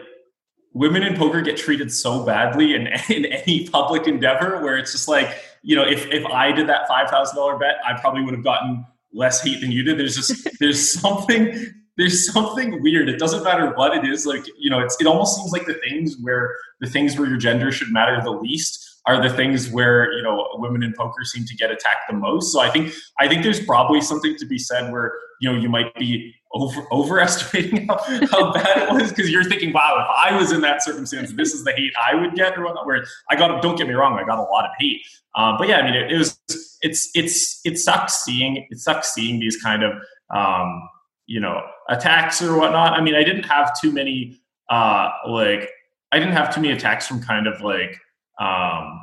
women 0.73 1.03
in 1.03 1.17
poker 1.17 1.41
get 1.41 1.57
treated 1.57 1.93
so 1.93 2.25
badly 2.25 2.75
in, 2.75 2.87
in 3.09 3.25
any 3.27 3.69
public 3.69 4.07
endeavor 4.07 4.63
where 4.63 4.79
it's 4.79 4.93
just 4.93 5.09
like 5.09 5.37
you 5.63 5.77
know 5.77 5.85
if 5.85 6.07
if 6.07 6.25
I 6.27 6.53
did 6.53 6.67
that 6.69 6.89
five 6.89 7.11
thousand 7.11 7.37
dollar 7.37 7.59
bet, 7.59 7.77
I 7.85 7.99
probably 7.99 8.23
would 8.23 8.35
have 8.35 8.45
gotten 8.45 8.85
less 9.13 9.43
hate 9.43 9.61
than 9.61 9.73
you 9.73 9.83
did. 9.83 9.99
There's 9.99 10.17
just 10.17 10.49
there's 10.61 10.93
something 10.93 11.75
there's 11.97 12.33
something 12.33 12.81
weird. 12.83 13.09
It 13.09 13.19
doesn't 13.19 13.43
matter 13.43 13.73
what 13.75 13.97
it 13.97 14.09
is. 14.09 14.25
Like 14.25 14.45
you 14.59 14.71
know, 14.71 14.81
it's 14.81 15.01
it 15.01 15.07
almost 15.07 15.37
seems 15.37 15.53
like 15.53 15.67
the 15.67 15.75
things 15.75 16.17
where 16.21 16.55
the 16.81 16.89
things 16.89 17.19
where 17.19 17.29
your 17.29 17.39
gender 17.39 17.73
should 17.73 17.93
matter 17.93 18.21
the 18.23 18.31
least 18.31 18.88
are 19.09 19.23
the 19.23 19.35
things 19.35 19.71
where 19.71 20.13
you 20.13 20.23
know 20.23 20.47
women 20.55 20.83
in 20.83 20.93
poker 20.93 21.25
seem 21.25 21.45
to 21.47 21.57
get 21.57 21.71
attacked 21.71 22.09
the 22.09 22.15
most. 22.15 22.53
So 22.53 22.61
I 22.61 22.69
think 22.71 22.93
I 23.19 23.27
think 23.27 23.43
there's 23.43 23.65
probably 23.65 24.03
something 24.03 24.37
to 24.37 24.47
be 24.47 24.59
said 24.59 24.93
where 24.93 25.15
you 25.41 25.51
know 25.51 25.59
you 25.59 25.71
might 25.71 25.95
be 25.95 26.35
over 26.53 26.87
overestimating 26.93 27.89
how, 27.89 27.99
how 28.31 28.53
bad 28.53 28.77
it 28.77 28.93
was 28.93 29.09
because 29.09 29.31
you're 29.31 29.45
thinking, 29.45 29.73
wow, 29.73 29.97
if 29.99 30.33
I 30.33 30.37
was 30.39 30.53
in 30.53 30.61
that 30.61 30.83
circumstance, 30.83 31.33
this 31.33 31.55
is 31.55 31.65
the 31.65 31.73
hate 31.73 31.93
I 32.01 32.15
would 32.15 32.35
get 32.35 32.59
or 32.59 32.65
whatnot. 32.67 32.87
Where 32.87 33.05
I 33.31 33.37
got, 33.37 33.63
don't 33.63 33.77
get 33.77 33.89
me 33.89 33.95
wrong, 33.95 34.19
I 34.19 34.25
got 34.25 34.39
a 34.39 34.43
lot 34.43 34.67
of 34.67 34.71
hate. 34.79 35.01
Um, 35.35 35.57
but 35.59 35.69
yeah, 35.69 35.79
I 35.79 35.85
mean, 35.85 35.95
it, 35.95 36.13
it 36.13 36.19
was 36.19 36.39
it's 36.83 37.11
it's 37.15 37.61
it 37.65 37.79
sucks 37.79 38.23
seeing 38.23 38.67
it 38.69 38.79
sucks 38.79 39.15
seeing 39.15 39.41
these 39.41 39.57
kind 39.63 39.83
of 39.83 39.93
um, 40.35 40.87
you 41.27 41.41
know 41.41 41.63
attacks 41.89 42.43
or 42.43 42.59
whatnot. 42.59 42.93
I 42.93 43.01
mean, 43.01 43.15
I 43.15 43.25
didn't 43.25 43.45
have 43.45 43.79
too 43.81 43.91
many 43.91 44.39
uh, 44.69 45.09
like 45.27 45.71
I 46.13 46.19
didn't 46.19 46.35
have 46.35 46.55
too 46.55 46.61
many 46.61 46.75
attacks 46.75 47.07
from 47.07 47.23
kind 47.23 47.47
of 47.47 47.63
like 47.63 47.99
um, 48.39 49.01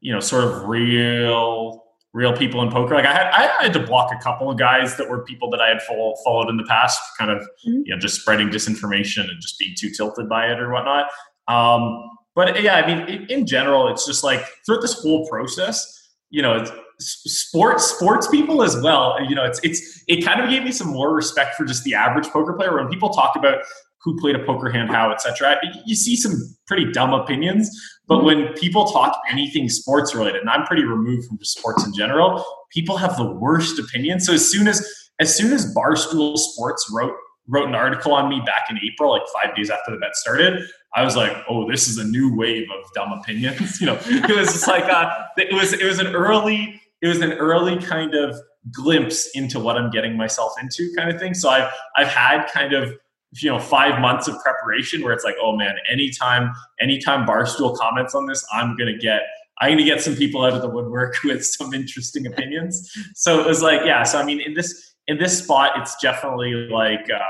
you 0.00 0.12
know, 0.12 0.20
sort 0.20 0.44
of 0.44 0.64
real, 0.68 1.82
real 2.12 2.36
people 2.36 2.62
in 2.62 2.70
poker. 2.70 2.94
Like 2.94 3.04
I 3.06 3.12
had, 3.12 3.26
I 3.32 3.62
had 3.64 3.72
to 3.74 3.80
block 3.80 4.12
a 4.14 4.22
couple 4.22 4.50
of 4.50 4.58
guys 4.58 4.96
that 4.96 5.08
were 5.08 5.22
people 5.24 5.50
that 5.50 5.60
I 5.60 5.68
had 5.68 5.82
follow, 5.82 6.14
followed 6.24 6.48
in 6.48 6.56
the 6.56 6.64
past, 6.64 7.00
kind 7.18 7.30
of, 7.30 7.38
Mhm. 7.66 7.82
you 7.84 7.94
know, 7.94 7.98
just 7.98 8.20
spreading 8.20 8.48
disinformation 8.48 9.28
and 9.28 9.40
just 9.40 9.58
being 9.58 9.74
too 9.78 9.90
tilted 9.90 10.28
by 10.28 10.46
it 10.46 10.58
or 10.60 10.70
whatnot. 10.72 11.08
Um, 11.48 12.08
but 12.34 12.62
yeah, 12.62 12.76
I 12.76 12.86
mean, 12.86 13.08
in, 13.08 13.26
in 13.26 13.46
general, 13.46 13.88
it's 13.88 14.06
just 14.06 14.22
like 14.22 14.44
throughout 14.64 14.82
this 14.82 15.00
whole 15.00 15.26
process, 15.28 15.92
you 16.30 16.42
know, 16.42 16.56
it's, 16.56 16.70
sports 16.98 17.84
sports 17.84 18.26
people 18.28 18.62
as 18.62 18.80
well. 18.80 19.18
You 19.28 19.34
know, 19.34 19.44
it's 19.44 19.60
it's 19.62 20.02
it 20.08 20.24
kind 20.24 20.40
of 20.40 20.48
gave 20.48 20.64
me 20.64 20.72
some 20.72 20.88
more 20.88 21.14
respect 21.14 21.54
for 21.54 21.66
just 21.66 21.84
the 21.84 21.94
average 21.94 22.26
poker 22.28 22.54
player. 22.54 22.74
When 22.74 22.88
people 22.88 23.10
talk 23.10 23.36
about 23.36 23.58
who 24.02 24.18
played 24.18 24.34
a 24.34 24.44
poker 24.46 24.70
hand, 24.70 24.88
how, 24.90 25.10
etc., 25.12 25.58
you 25.84 25.94
see 25.94 26.16
some 26.16 26.32
pretty 26.66 26.90
dumb 26.92 27.12
opinions. 27.12 27.70
But 28.08 28.24
when 28.24 28.52
people 28.54 28.86
talk 28.86 29.20
anything 29.28 29.68
sports 29.68 30.14
related, 30.14 30.40
and 30.40 30.50
I'm 30.50 30.64
pretty 30.64 30.84
removed 30.84 31.26
from 31.26 31.38
just 31.38 31.58
sports 31.58 31.84
in 31.84 31.92
general, 31.92 32.44
people 32.70 32.96
have 32.96 33.16
the 33.16 33.26
worst 33.26 33.78
opinions. 33.78 34.26
So 34.26 34.32
as 34.32 34.48
soon 34.48 34.68
as 34.68 34.86
as 35.18 35.34
soon 35.34 35.52
as 35.52 35.74
Barstool 35.74 36.36
Sports 36.36 36.90
wrote 36.92 37.14
wrote 37.48 37.68
an 37.68 37.74
article 37.74 38.12
on 38.12 38.28
me 38.28 38.40
back 38.44 38.66
in 38.70 38.78
April, 38.82 39.10
like 39.10 39.22
five 39.32 39.54
days 39.56 39.70
after 39.70 39.92
the 39.92 39.98
bet 39.98 40.14
started, 40.16 40.68
I 40.94 41.02
was 41.02 41.16
like, 41.16 41.36
"Oh, 41.48 41.68
this 41.68 41.88
is 41.88 41.98
a 41.98 42.04
new 42.04 42.34
wave 42.34 42.68
of 42.70 42.84
dumb 42.94 43.12
opinions." 43.12 43.80
you 43.80 43.86
know, 43.86 43.98
it 44.04 44.36
was 44.36 44.52
just 44.52 44.68
like 44.68 44.84
uh, 44.84 45.26
it 45.36 45.52
was 45.52 45.72
it 45.72 45.84
was 45.84 45.98
an 45.98 46.08
early 46.08 46.80
it 47.02 47.08
was 47.08 47.20
an 47.20 47.32
early 47.32 47.76
kind 47.78 48.14
of 48.14 48.36
glimpse 48.72 49.30
into 49.34 49.60
what 49.60 49.76
I'm 49.76 49.90
getting 49.90 50.16
myself 50.16 50.54
into, 50.60 50.92
kind 50.96 51.10
of 51.10 51.20
thing. 51.20 51.34
So 51.34 51.48
I've 51.48 51.72
I've 51.96 52.08
had 52.08 52.46
kind 52.46 52.72
of 52.72 52.94
you 53.42 53.50
know 53.50 53.58
five 53.58 54.00
months 54.00 54.28
of 54.28 54.38
preparation 54.40 55.02
where 55.02 55.12
it's 55.12 55.24
like, 55.24 55.36
oh 55.40 55.56
man, 55.56 55.76
anytime 55.90 56.52
anytime 56.80 57.26
Barstool 57.26 57.76
comments 57.76 58.14
on 58.14 58.26
this, 58.26 58.44
I'm 58.52 58.76
gonna 58.76 58.96
get 58.96 59.22
I'm 59.58 59.72
gonna 59.72 59.84
get 59.84 60.02
some 60.02 60.14
people 60.14 60.44
out 60.44 60.52
of 60.52 60.62
the 60.62 60.68
woodwork 60.68 61.16
with 61.24 61.44
some 61.44 61.74
interesting 61.74 62.26
opinions. 62.32 62.90
So 63.14 63.40
it 63.40 63.46
was 63.46 63.62
like, 63.62 63.82
yeah. 63.84 64.02
So 64.02 64.18
I 64.18 64.24
mean, 64.24 64.40
in 64.40 64.54
this 64.54 64.94
in 65.06 65.18
this 65.18 65.38
spot, 65.38 65.72
it's 65.76 65.96
definitely 65.96 66.52
like. 66.68 67.08
Uh, 67.10 67.20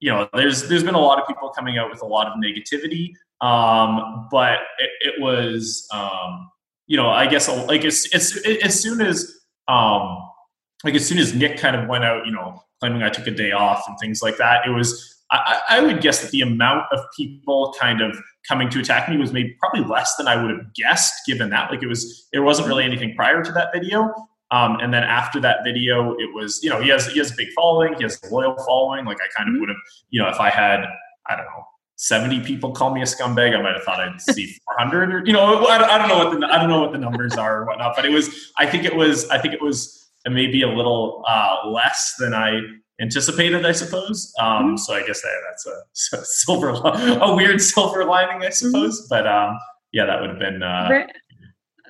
you 0.00 0.10
know, 0.10 0.26
there's 0.32 0.66
there's 0.68 0.82
been 0.82 0.94
a 0.94 1.00
lot 1.00 1.20
of 1.20 1.28
people 1.28 1.50
coming 1.50 1.76
out 1.76 1.90
with 1.90 2.00
a 2.00 2.06
lot 2.06 2.26
of 2.26 2.32
negativity, 2.42 3.12
um, 3.40 4.28
but 4.30 4.58
it, 4.78 4.90
it 5.00 5.20
was, 5.20 5.86
um, 5.92 6.50
you 6.86 6.96
know, 6.96 7.10
I 7.10 7.26
guess 7.26 7.48
like 7.48 7.84
as, 7.84 8.08
as 8.14 8.42
as 8.64 8.80
soon 8.80 9.02
as 9.02 9.40
um, 9.68 10.18
like 10.84 10.94
as 10.94 11.06
soon 11.06 11.18
as 11.18 11.34
Nick 11.34 11.58
kind 11.58 11.76
of 11.76 11.88
went 11.88 12.04
out, 12.04 12.26
you 12.26 12.32
know, 12.32 12.62
claiming 12.80 13.02
I 13.02 13.10
took 13.10 13.26
a 13.26 13.30
day 13.30 13.52
off 13.52 13.84
and 13.86 13.98
things 13.98 14.22
like 14.22 14.36
that, 14.38 14.66
it 14.66 14.70
was 14.70 15.20
I, 15.32 15.60
I 15.68 15.80
would 15.80 16.00
guess 16.00 16.22
that 16.22 16.30
the 16.32 16.40
amount 16.40 16.86
of 16.92 17.00
people 17.16 17.74
kind 17.78 18.00
of 18.00 18.16
coming 18.48 18.68
to 18.70 18.80
attack 18.80 19.08
me 19.08 19.16
was 19.16 19.32
maybe 19.32 19.56
probably 19.60 19.84
less 19.84 20.16
than 20.16 20.26
I 20.26 20.40
would 20.40 20.50
have 20.50 20.74
guessed, 20.74 21.14
given 21.26 21.50
that 21.50 21.70
like 21.70 21.82
it 21.82 21.86
was 21.86 22.28
there 22.32 22.42
wasn't 22.42 22.68
really 22.68 22.84
anything 22.84 23.14
prior 23.14 23.42
to 23.42 23.52
that 23.52 23.72
video. 23.72 24.12
Um, 24.52 24.78
and 24.80 24.92
then 24.92 25.04
after 25.04 25.38
that 25.40 25.58
video, 25.62 26.14
it 26.18 26.34
was 26.34 26.62
you 26.62 26.70
know 26.70 26.80
he 26.80 26.88
has 26.88 27.06
he 27.06 27.18
has 27.18 27.30
a 27.30 27.36
big 27.36 27.48
following, 27.54 27.94
he 27.94 28.02
has 28.02 28.20
a 28.24 28.34
loyal 28.34 28.56
following. 28.66 29.04
Like 29.04 29.18
I 29.18 29.28
kind 29.36 29.54
of 29.54 29.60
would 29.60 29.68
have 29.68 29.78
you 30.10 30.20
know 30.20 30.28
if 30.28 30.40
I 30.40 30.50
had 30.50 30.84
I 31.26 31.36
don't 31.36 31.46
know. 31.46 31.64
70 31.96 32.40
people 32.44 32.72
call 32.72 32.94
me 32.94 33.02
a 33.02 33.04
scumbag. 33.04 33.54
I 33.54 33.60
might 33.60 33.74
have 33.74 33.82
thought 33.82 34.00
I'd 34.00 34.18
see 34.22 34.56
400 34.78 35.14
or, 35.14 35.22
you 35.26 35.34
know, 35.34 35.66
I 35.66 35.76
don't, 35.76 35.90
I 35.90 35.98
don't 35.98 36.08
know 36.08 36.24
what 36.24 36.40
the, 36.40 36.46
I 36.46 36.56
don't 36.56 36.70
know 36.70 36.80
what 36.80 36.92
the 36.92 36.98
numbers 36.98 37.34
are 37.34 37.60
or 37.60 37.66
whatnot, 37.66 37.94
but 37.94 38.06
it 38.06 38.10
was, 38.10 38.52
I 38.56 38.64
think 38.64 38.86
it 38.86 38.96
was, 38.96 39.28
I 39.28 39.36
think 39.36 39.52
it 39.52 39.60
was 39.60 39.99
maybe 40.28 40.62
a 40.62 40.68
little 40.68 41.24
uh, 41.26 41.68
less 41.68 42.14
than 42.18 42.34
I 42.34 42.60
anticipated, 43.00 43.64
I 43.64 43.72
suppose. 43.72 44.32
Um, 44.40 44.76
so 44.76 44.94
I 44.94 45.06
guess 45.06 45.22
that, 45.22 45.40
that's 45.48 45.66
a, 46.12 46.24
silver, 46.24 46.68
a 46.70 47.34
weird 47.34 47.60
silver 47.60 48.04
lining, 48.04 48.42
I 48.42 48.50
suppose. 48.50 49.06
But 49.08 49.26
um, 49.26 49.58
yeah, 49.92 50.06
that 50.06 50.20
would 50.20 50.30
have 50.30 50.38
been. 50.38 50.62
Uh, 50.62 50.88
Ra- 50.90 51.06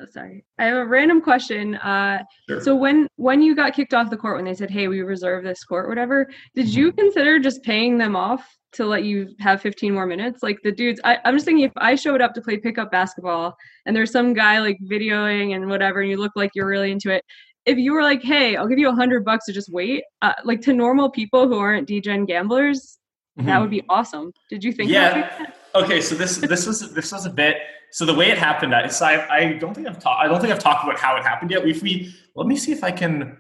oh, 0.01 0.07
sorry, 0.11 0.45
I 0.59 0.65
have 0.65 0.77
a 0.77 0.87
random 0.87 1.21
question. 1.21 1.75
Uh, 1.77 2.23
sure. 2.49 2.61
so 2.61 2.75
when 2.75 3.09
when 3.17 3.43
you 3.43 3.55
got 3.55 3.75
kicked 3.75 3.95
off 3.95 4.11
the 4.11 4.17
court, 4.17 4.37
when 4.37 4.45
they 4.45 4.55
said, 4.55 4.71
"Hey, 4.71 4.89
we 4.89 5.01
reserve 5.01 5.45
this 5.45 5.65
court," 5.65 5.89
whatever, 5.89 6.29
did 6.55 6.69
you 6.69 6.93
consider 6.93 7.39
just 7.39 7.63
paying 7.63 7.99
them 7.99 8.17
off 8.17 8.47
to 8.73 8.87
let 8.87 9.03
you 9.03 9.35
have 9.41 9.61
15 9.61 9.93
more 9.93 10.07
minutes? 10.07 10.43
Like 10.43 10.59
the 10.63 10.71
dudes, 10.71 11.01
I, 11.03 11.19
I'm 11.25 11.35
just 11.35 11.45
thinking 11.45 11.65
if 11.65 11.73
I 11.77 11.97
showed 11.97 12.21
up 12.21 12.35
to 12.35 12.41
play 12.41 12.57
pickup 12.57 12.93
basketball 12.93 13.57
and 13.85 13.97
there's 13.97 14.13
some 14.13 14.33
guy 14.33 14.61
like 14.61 14.79
videoing 14.89 15.57
and 15.57 15.69
whatever, 15.69 16.01
and 16.01 16.11
you 16.11 16.17
look 16.17 16.33
like 16.37 16.53
you're 16.55 16.69
really 16.69 16.93
into 16.93 17.11
it. 17.11 17.25
If 17.67 17.79
you 17.79 17.93
were 17.93 18.03
like, 18.03 18.23
"Hey, 18.23 18.57
I'll 18.57 18.67
give 18.67 18.79
you 18.79 18.89
a 18.89 18.95
hundred 18.95 19.25
bucks 19.25 19.45
to 19.47 19.53
just 19.53 19.71
wait," 19.73 20.03
uh, 20.23 20.33
like 20.45 20.61
to 20.63 20.73
normal 20.73 21.11
people 21.11 21.47
who 21.47 21.59
aren't 21.59 21.89
DGen 21.89 22.27
gamblers, 22.27 22.99
that 23.37 23.45
Mhm. 23.45 23.61
would 23.61 23.71
be 23.71 23.83
awesome. 23.89 24.33
Did 24.49 24.65
you 24.65 24.73
think? 24.73 24.91
Yeah. 24.91 25.13
that? 25.39 25.57
okay 25.73 26.01
so 26.01 26.17
this 26.17 26.39
this 26.39 26.67
was 26.67 26.93
this 26.95 27.13
was 27.13 27.27
a 27.27 27.31
bit 27.31 27.59
so 27.93 28.05
the 28.05 28.13
way 28.13 28.29
it 28.29 28.37
happened 28.37 28.75
I, 28.75 28.89
so 28.89 29.07
I, 29.07 29.37
I 29.37 29.53
don't 29.53 29.73
think 29.73 29.87
I've 29.87 30.01
talked 30.01 30.21
I 30.21 30.27
don't 30.27 30.41
think 30.41 30.53
I've 30.53 30.59
talked 30.59 30.83
about 30.83 30.99
how 30.99 31.17
it 31.17 31.23
happened 31.23 31.53
yet 31.53 31.65
if 31.65 31.81
we 31.81 32.13
let 32.35 32.49
me 32.49 32.57
see 32.57 32.73
if 32.73 32.83
I 32.83 32.91
can 32.91 33.39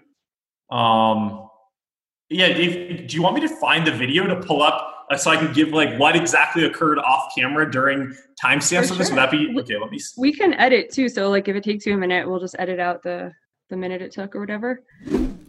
um 0.71 1.49
yeah 2.29 2.47
if, 2.47 3.09
do 3.09 3.17
you 3.17 3.23
want 3.23 3.35
me 3.35 3.41
to 3.41 3.49
find 3.49 3.85
the 3.85 3.91
video 3.91 4.29
to 4.29 4.37
pull 4.37 4.63
up 4.63 5.07
uh, 5.11 5.17
so 5.17 5.33
I 5.33 5.37
can 5.39 5.53
give 5.53 5.71
like 5.71 5.99
what 5.99 6.15
exactly 6.15 6.63
occurred 6.67 7.01
off 7.01 7.33
camera 7.37 7.69
during 7.69 8.15
timestamps 8.41 8.93
of 8.93 8.99
this 8.99 9.11
would 9.11 9.19
that 9.19 9.33
be 9.33 9.53
okay 9.59 9.77
let 9.77 9.91
me 9.91 9.97
s- 9.97 10.15
We 10.17 10.33
can 10.33 10.55
edit 10.55 10.93
too. 10.93 11.09
So 11.09 11.31
like 11.31 11.49
if 11.49 11.57
it 11.57 11.65
takes 11.65 11.85
you 11.85 11.95
a 11.95 11.97
minute, 11.97 12.29
we'll 12.29 12.39
just 12.39 12.55
edit 12.61 12.79
out 12.79 13.03
the 13.03 13.33
the 13.71 13.77
minute 13.77 14.03
it 14.03 14.13
took 14.13 14.37
or 14.37 14.41
whatever. 14.41 14.83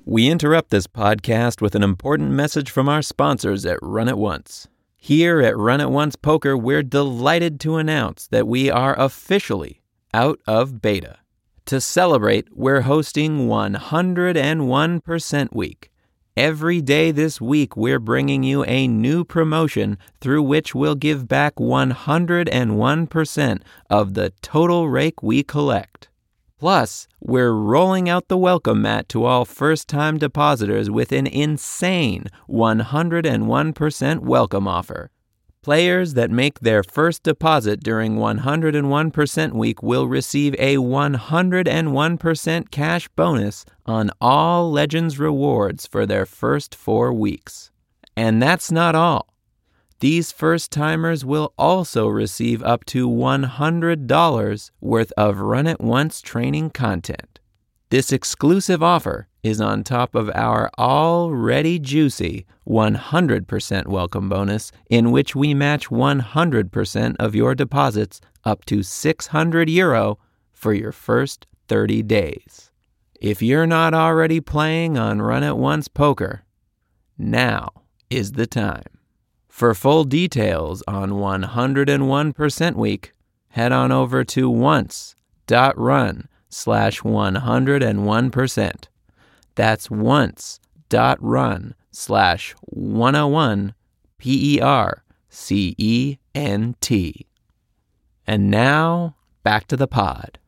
We 0.05 0.29
interrupt 0.29 0.69
this 0.69 0.87
podcast 0.87 1.61
with 1.61 1.75
an 1.75 1.83
important 1.83 2.31
message 2.31 2.71
from 2.71 2.87
our 2.87 3.01
sponsors 3.01 3.65
at 3.65 3.79
Run 3.81 4.07
It 4.07 4.17
Once. 4.17 4.69
Here 4.95 5.41
at 5.41 5.57
Run 5.57 5.81
It 5.81 5.89
Once 5.89 6.15
Poker, 6.15 6.55
we're 6.55 6.83
delighted 6.83 7.59
to 7.61 7.77
announce 7.77 8.27
that 8.27 8.47
we 8.47 8.69
are 8.69 8.97
officially 8.97 9.81
out 10.13 10.39
of 10.47 10.81
beta. 10.81 11.17
To 11.65 11.81
celebrate, 11.81 12.55
we're 12.55 12.81
hosting 12.81 13.47
101% 13.47 15.53
Week. 15.53 15.91
Every 16.37 16.81
day 16.81 17.11
this 17.11 17.41
week, 17.41 17.75
we're 17.75 17.99
bringing 17.99 18.43
you 18.43 18.63
a 18.63 18.87
new 18.87 19.25
promotion 19.25 19.97
through 20.21 20.43
which 20.43 20.73
we'll 20.73 20.95
give 20.95 21.27
back 21.27 21.55
101% 21.55 23.61
of 23.89 24.13
the 24.13 24.29
total 24.41 24.87
rake 24.87 25.21
we 25.21 25.43
collect. 25.43 26.07
Plus, 26.61 27.07
we're 27.19 27.53
rolling 27.53 28.07
out 28.07 28.27
the 28.27 28.37
welcome 28.37 28.83
mat 28.83 29.09
to 29.09 29.25
all 29.25 29.45
first 29.45 29.87
time 29.87 30.19
depositors 30.19 30.91
with 30.91 31.11
an 31.11 31.25
insane 31.25 32.27
101% 32.47 34.19
welcome 34.19 34.67
offer. 34.67 35.09
Players 35.63 36.13
that 36.13 36.29
make 36.29 36.59
their 36.59 36.83
first 36.83 37.23
deposit 37.23 37.81
during 37.81 38.17
101% 38.17 39.53
week 39.53 39.81
will 39.81 40.07
receive 40.07 40.53
a 40.59 40.75
101% 40.77 42.69
cash 42.69 43.07
bonus 43.15 43.65
on 43.87 44.11
all 44.21 44.71
Legends 44.71 45.17
rewards 45.17 45.87
for 45.87 46.05
their 46.05 46.27
first 46.27 46.75
four 46.75 47.11
weeks. 47.11 47.71
And 48.15 48.39
that's 48.39 48.71
not 48.71 48.93
all. 48.93 49.33
These 50.01 50.31
first 50.31 50.71
timers 50.71 51.23
will 51.23 51.53
also 51.59 52.07
receive 52.07 52.63
up 52.63 52.85
to 52.85 53.07
$100 53.07 54.71
worth 54.81 55.13
of 55.15 55.39
Run 55.39 55.67
It 55.67 55.79
Once 55.79 56.21
training 56.21 56.71
content. 56.71 57.39
This 57.91 58.11
exclusive 58.11 58.81
offer 58.81 59.27
is 59.43 59.61
on 59.61 59.83
top 59.83 60.15
of 60.15 60.31
our 60.33 60.71
already 60.79 61.77
juicy 61.77 62.47
100% 62.67 63.85
welcome 63.85 64.27
bonus, 64.27 64.71
in 64.89 65.11
which 65.11 65.35
we 65.35 65.53
match 65.53 65.89
100% 65.89 67.15
of 67.19 67.35
your 67.35 67.53
deposits 67.53 68.19
up 68.43 68.65
to 68.65 68.81
600 68.81 69.69
euro 69.69 70.17
for 70.51 70.73
your 70.73 70.91
first 70.91 71.45
30 71.67 72.01
days. 72.01 72.71
If 73.19 73.43
you're 73.43 73.67
not 73.67 73.93
already 73.93 74.39
playing 74.39 74.97
on 74.97 75.21
Run 75.21 75.43
It 75.43 75.57
Once 75.57 75.87
Poker, 75.87 76.41
now 77.19 77.69
is 78.09 78.31
the 78.31 78.47
time. 78.47 79.00
For 79.51 79.75
full 79.75 80.05
details 80.05 80.81
on 80.87 81.11
101% 81.11 82.75
Week, 82.75 83.11
head 83.49 83.71
on 83.73 83.91
over 83.91 84.23
to 84.23 84.49
once.run 84.49 86.27
slash 86.49 87.01
101%. 87.01 88.73
That's 89.53 89.91
once.run 89.91 91.75
slash 91.91 92.55
101 92.61 93.73
P 94.17 94.55
E 94.55 94.61
R 94.61 95.03
C 95.29 95.75
E 95.77 96.17
N 96.33 96.75
T. 96.79 97.27
And 98.25 98.49
now 98.49 99.15
back 99.43 99.67
to 99.67 99.75
the 99.75 99.87
pod. 99.87 100.39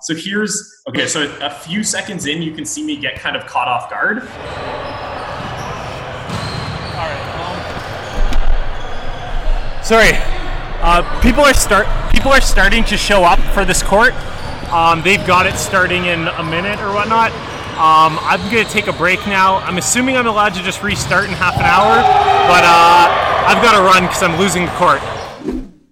So 0.00 0.14
here's 0.14 0.82
okay. 0.88 1.06
So 1.06 1.28
a 1.42 1.50
few 1.50 1.82
seconds 1.82 2.26
in, 2.26 2.40
you 2.40 2.52
can 2.52 2.64
see 2.64 2.84
me 2.84 2.96
get 2.96 3.18
kind 3.18 3.36
of 3.36 3.46
caught 3.46 3.68
off 3.68 3.90
guard. 3.90 4.22
Sorry, 9.92 10.12
uh, 10.80 11.20
people 11.20 11.44
are 11.44 11.52
start 11.52 11.86
people 12.10 12.32
are 12.32 12.40
starting 12.40 12.82
to 12.84 12.96
show 12.96 13.24
up 13.24 13.38
for 13.52 13.66
this 13.66 13.82
court. 13.82 14.14
Um, 14.72 15.02
they've 15.02 15.26
got 15.26 15.44
it 15.44 15.54
starting 15.56 16.06
in 16.06 16.28
a 16.28 16.42
minute 16.42 16.80
or 16.80 16.94
whatnot. 16.94 17.30
Um, 17.76 18.16
I'm 18.22 18.40
to 18.48 18.64
take 18.64 18.86
a 18.86 18.94
break 18.94 19.18
now. 19.26 19.56
I'm 19.56 19.76
assuming 19.76 20.16
I'm 20.16 20.26
allowed 20.26 20.54
to 20.54 20.62
just 20.62 20.82
restart 20.82 21.26
in 21.26 21.32
half 21.32 21.56
an 21.56 21.66
hour, 21.66 21.96
but 22.48 22.64
uh, 22.64 23.44
I've 23.46 23.62
got 23.62 23.76
to 23.76 23.82
run 23.82 24.04
because 24.04 24.22
I'm 24.22 24.38
losing 24.38 24.64
the 24.64 24.72
court. 24.76 25.02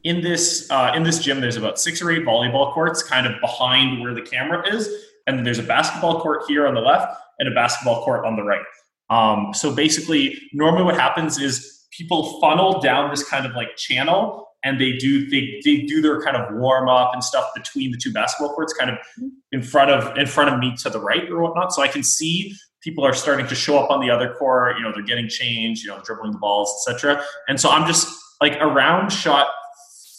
In 0.05 0.22
this 0.22 0.70
uh, 0.70 0.92
in 0.94 1.03
this 1.03 1.18
gym, 1.18 1.42
there's 1.42 1.59
about 1.59 1.78
six 1.78 2.01
or 2.01 2.11
eight 2.11 2.24
volleyball 2.24 2.72
courts, 2.72 3.03
kind 3.03 3.26
of 3.26 3.38
behind 3.42 4.01
where 4.01 4.14
the 4.14 4.22
camera 4.22 4.66
is, 4.66 4.88
and 5.26 5.44
there's 5.44 5.59
a 5.59 5.62
basketball 5.62 6.22
court 6.22 6.44
here 6.48 6.66
on 6.66 6.72
the 6.72 6.80
left 6.80 7.20
and 7.38 7.53
a 7.53 7.55
basketball 7.55 8.03
court 8.03 8.24
on 8.24 8.34
the 8.34 8.44
right. 8.44 8.64
Um, 9.11 9.53
so 9.53 9.74
basically, 9.74 10.38
normally 10.55 10.84
what 10.84 10.94
happens 10.94 11.36
is 11.36 11.80
people 12.01 12.40
funnel 12.40 12.80
down 12.80 13.11
this 13.11 13.22
kind 13.28 13.44
of 13.44 13.55
like 13.55 13.76
channel 13.76 14.46
and 14.64 14.80
they 14.80 14.92
do 14.96 15.28
they, 15.28 15.61
they 15.64 15.82
do 15.82 16.01
their 16.01 16.20
kind 16.22 16.36
of 16.36 16.55
warm 16.55 16.88
up 16.88 17.12
and 17.12 17.22
stuff 17.22 17.51
between 17.55 17.90
the 17.90 17.98
two 17.98 18.11
basketball 18.11 18.55
courts 18.55 18.72
kind 18.72 18.90
of 18.90 18.96
mm-hmm. 18.96 19.28
in 19.53 19.62
front 19.62 19.90
of 19.90 20.16
in 20.16 20.26
front 20.26 20.51
of 20.51 20.59
me 20.59 20.74
to 20.76 20.88
the 20.88 20.98
right 20.98 21.30
or 21.30 21.42
whatnot. 21.42 21.72
So 21.72 21.82
i 21.82 21.88
can 21.88 22.03
see 22.03 22.55
people 22.82 23.05
are 23.05 23.12
starting 23.12 23.46
to 23.46 23.55
show 23.55 23.78
up 23.78 23.90
on 23.90 24.01
the 24.01 24.11
other 24.11 24.34
court 24.34 24.78
you 24.78 24.82
know 24.82 24.92
they're 24.92 25.03
getting 25.03 25.28
changed 25.28 25.84
you 25.84 25.90
know 25.90 26.01
dribbling 26.05 26.32
the 26.32 26.38
balls 26.38 26.86
etc 26.88 27.22
and 27.48 27.61
so 27.61 27.70
i'm 27.70 27.86
just 27.86 28.09
like 28.40 28.57
around 28.61 29.11
shot 29.11 29.48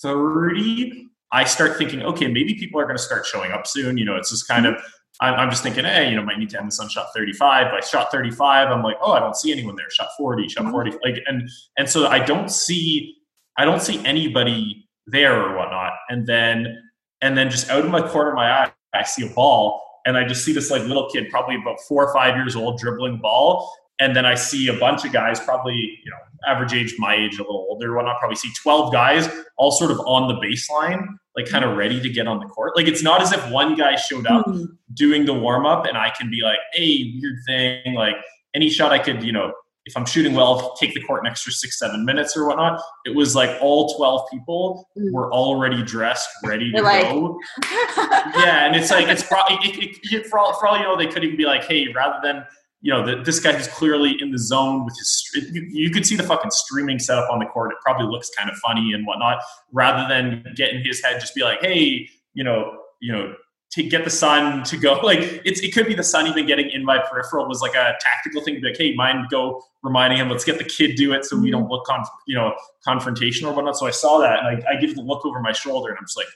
30 0.03 1.07
i 1.31 1.43
start 1.43 1.77
thinking 1.77 2.03
okay 2.03 2.27
maybe 2.27 2.53
people 2.53 2.79
are 2.79 2.85
going 2.85 2.97
to 2.97 3.03
start 3.03 3.25
showing 3.25 3.51
up 3.51 3.65
soon. 3.65 3.97
You 3.97 4.05
know 4.05 4.15
it's 4.15 4.29
just 4.29 4.47
kind 4.47 4.65
mm-hmm. 4.65 4.75
of 4.75 4.83
I'm 5.19 5.49
just 5.51 5.61
thinking, 5.61 5.85
hey, 5.85 6.09
you 6.09 6.15
know, 6.15 6.23
might 6.23 6.39
need 6.39 6.49
to 6.51 6.59
end 6.59 6.67
this 6.67 6.79
on 6.79 6.89
shot 6.89 7.07
35. 7.13 7.71
By 7.71 7.79
shot 7.81 8.11
35, 8.11 8.69
I'm 8.69 8.81
like, 8.81 8.97
oh, 9.01 9.11
I 9.11 9.19
don't 9.19 9.35
see 9.35 9.51
anyone 9.51 9.75
there. 9.75 9.89
Shot 9.91 10.09
40, 10.17 10.47
shot 10.47 10.63
mm-hmm. 10.63 10.71
40, 10.71 10.91
like, 11.03 11.21
and 11.27 11.47
and 11.77 11.87
so 11.87 12.07
I 12.07 12.19
don't 12.19 12.49
see, 12.49 13.17
I 13.57 13.65
don't 13.65 13.81
see 13.81 14.03
anybody 14.05 14.87
there 15.05 15.39
or 15.39 15.55
whatnot. 15.55 15.93
And 16.09 16.25
then, 16.25 16.81
and 17.21 17.37
then 17.37 17.51
just 17.51 17.69
out 17.69 17.85
of 17.85 17.91
my 17.91 18.01
corner 18.07 18.29
of 18.29 18.35
my 18.35 18.51
eye, 18.51 18.71
I 18.93 19.03
see 19.03 19.27
a 19.27 19.29
ball, 19.29 20.01
and 20.05 20.17
I 20.17 20.27
just 20.27 20.43
see 20.43 20.53
this 20.53 20.71
like 20.71 20.83
little 20.83 21.09
kid, 21.09 21.29
probably 21.29 21.55
about 21.55 21.79
four 21.87 22.07
or 22.07 22.13
five 22.13 22.35
years 22.35 22.55
old, 22.55 22.79
dribbling 22.79 23.17
ball, 23.17 23.71
and 24.01 24.15
then 24.15 24.25
I 24.25 24.35
see 24.35 24.67
a 24.67 24.73
bunch 24.73 25.05
of 25.05 25.13
guys, 25.13 25.39
probably 25.39 25.75
you 25.75 26.11
know, 26.11 26.17
average 26.45 26.73
age, 26.73 26.95
my 26.97 27.15
age, 27.15 27.35
a 27.35 27.43
little 27.43 27.67
older, 27.69 27.95
whatnot. 27.95 28.19
Probably 28.19 28.35
see 28.35 28.51
12 28.61 28.91
guys 28.91 29.29
all 29.57 29.71
sort 29.71 29.91
of 29.91 29.99
on 30.01 30.27
the 30.27 30.35
baseline 30.45 31.07
like 31.35 31.47
kind 31.47 31.63
of 31.63 31.77
ready 31.77 32.01
to 32.01 32.09
get 32.09 32.27
on 32.27 32.39
the 32.39 32.45
court. 32.45 32.75
Like 32.75 32.87
it's 32.87 33.03
not 33.03 33.21
as 33.21 33.31
if 33.31 33.49
one 33.51 33.75
guy 33.75 33.95
showed 33.95 34.27
up 34.27 34.45
mm-hmm. 34.45 34.65
doing 34.93 35.25
the 35.25 35.33
warm 35.33 35.65
up 35.65 35.85
and 35.85 35.97
I 35.97 36.09
can 36.09 36.29
be 36.29 36.41
like, 36.41 36.59
hey, 36.73 37.13
weird 37.21 37.37
thing. 37.47 37.93
Like 37.93 38.15
any 38.53 38.69
shot 38.69 38.91
I 38.91 38.99
could, 38.99 39.23
you 39.23 39.31
know, 39.31 39.53
if 39.85 39.97
I'm 39.97 40.05
shooting 40.05 40.33
well, 40.33 40.75
take 40.75 40.93
the 40.93 41.01
court 41.01 41.23
an 41.23 41.31
extra 41.31 41.51
six, 41.51 41.79
seven 41.79 42.05
minutes 42.05 42.37
or 42.37 42.47
whatnot. 42.47 42.81
It 43.05 43.15
was 43.15 43.35
like 43.35 43.57
all 43.61 43.95
12 43.95 44.29
people 44.29 44.87
mm. 44.97 45.11
were 45.11 45.33
already 45.33 45.81
dressed, 45.83 46.29
ready 46.43 46.71
to 46.71 46.81
like... 46.81 47.03
go. 47.03 47.39
yeah. 47.97 48.67
And 48.67 48.75
it's 48.75 48.91
like, 48.91 49.07
it's 49.07 49.23
probably, 49.23 49.57
it, 49.67 49.83
it, 49.83 49.97
it, 50.03 50.27
for, 50.27 50.37
all, 50.37 50.53
for 50.59 50.67
all 50.67 50.77
you 50.77 50.83
know, 50.83 50.97
they 50.97 51.07
could 51.07 51.23
even 51.23 51.37
be 51.37 51.45
like, 51.45 51.63
hey, 51.63 51.87
rather 51.95 52.19
than 52.21 52.45
you 52.81 52.91
know, 52.91 53.05
the, 53.05 53.23
this 53.23 53.39
guy 53.39 53.53
who's 53.53 53.67
clearly 53.67 54.15
in 54.19 54.31
the 54.31 54.39
zone 54.39 54.85
with 54.85 54.97
his, 54.97 55.29
you, 55.53 55.61
you 55.69 55.89
could 55.91 56.05
see 56.05 56.15
the 56.15 56.23
fucking 56.23 56.51
streaming 56.51 56.97
setup 56.97 57.29
on 57.29 57.39
the 57.39 57.45
court. 57.45 57.71
It 57.71 57.77
probably 57.81 58.07
looks 58.07 58.29
kind 58.35 58.49
of 58.49 58.57
funny 58.57 58.93
and 58.93 59.05
whatnot, 59.05 59.39
rather 59.71 60.07
than 60.07 60.43
get 60.55 60.71
in 60.71 60.83
his 60.83 61.03
head, 61.03 61.19
just 61.19 61.35
be 61.35 61.43
like, 61.43 61.61
hey, 61.61 62.09
you 62.33 62.43
know, 62.43 62.79
you 62.99 63.11
know, 63.11 63.35
to 63.71 63.83
get 63.83 64.03
the 64.03 64.09
son 64.09 64.63
to 64.63 64.77
go. 64.77 64.99
Like 65.03 65.41
it's 65.45 65.61
it 65.61 65.73
could 65.73 65.87
be 65.87 65.93
the 65.93 66.03
son 66.03 66.27
even 66.27 66.45
getting 66.45 66.69
in 66.69 66.85
my 66.85 66.99
peripheral 66.99 67.47
was 67.47 67.61
like 67.61 67.73
a 67.73 67.95
tactical 67.99 68.41
thing. 68.41 68.61
Like 68.61 68.77
hey 68.77 68.93
mind 68.95 69.27
go 69.29 69.61
reminding 69.83 70.19
him 70.19 70.29
let's 70.29 70.45
get 70.45 70.57
the 70.57 70.63
kid 70.63 70.95
do 70.95 71.13
it 71.13 71.25
so 71.25 71.37
we 71.37 71.51
don't 71.51 71.69
look 71.69 71.85
con 71.85 72.03
you 72.27 72.35
know 72.35 72.53
confrontational 72.87 73.51
or 73.51 73.53
whatnot. 73.53 73.77
So 73.77 73.87
i 73.87 73.91
saw 73.91 74.19
that 74.19 74.39
and 74.39 74.63
i, 74.63 74.71
I 74.71 74.79
give 74.79 74.95
the 74.95 75.01
look 75.01 75.25
over 75.25 75.39
my 75.39 75.51
shoulder 75.51 75.89
and 75.89 75.97
i'm 75.97 76.05
just 76.05 76.17
like 76.17 76.27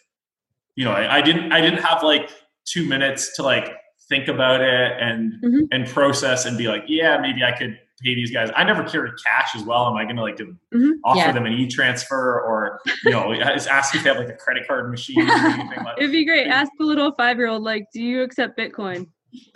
you 0.75 0.83
know 0.83 0.91
I, 0.91 1.17
I 1.17 1.21
didn't 1.21 1.51
i 1.51 1.61
didn't 1.61 1.81
have 1.83 2.03
like 2.03 2.29
two 2.65 2.85
minutes 2.85 3.35
to 3.35 3.43
like 3.43 3.71
think 4.10 4.28
about 4.28 4.62
it 4.62 4.91
and 4.99 5.34
mm-hmm. 5.43 5.66
and 5.72 5.88
process 5.88 6.45
and 6.45 6.58
be 6.58 6.68
like, 6.68 6.84
yeah, 6.88 7.18
maybe 7.18 7.43
I 7.43 7.51
could 7.51 7.80
pay 8.03 8.14
these 8.14 8.32
guys. 8.32 8.49
I 8.56 8.64
never 8.64 8.84
carry 8.84 9.12
cash 9.26 9.56
as 9.56 9.64
well. 9.64 9.88
Am 9.88 9.95
I 9.95 10.03
going 10.03 10.18
to 10.18 10.22
like 10.22 10.38
mm-hmm. 10.38 10.91
offer 11.03 11.20
yeah. 11.20 11.32
them 11.32 11.45
an 11.45 11.53
e-transfer 11.53 12.41
or 12.41 12.80
you 13.03 13.12
know 13.12 13.34
ask 13.41 13.95
if 13.95 14.03
they 14.03 14.10
have 14.10 14.18
like 14.18 14.30
a 14.30 14.38
credit 14.38 14.68
card 14.68 14.91
machine? 14.91 15.28
like 15.28 15.97
It'd 15.97 16.12
be 16.12 16.26
great. 16.26 16.47
Ask 16.47 16.72
the 16.78 16.86
little 16.86 17.12
five-year-old 17.14 17.64
like, 17.64 17.88
do 17.93 18.01
you 18.01 18.22
accept 18.22 18.58
Bitcoin? 18.58 19.08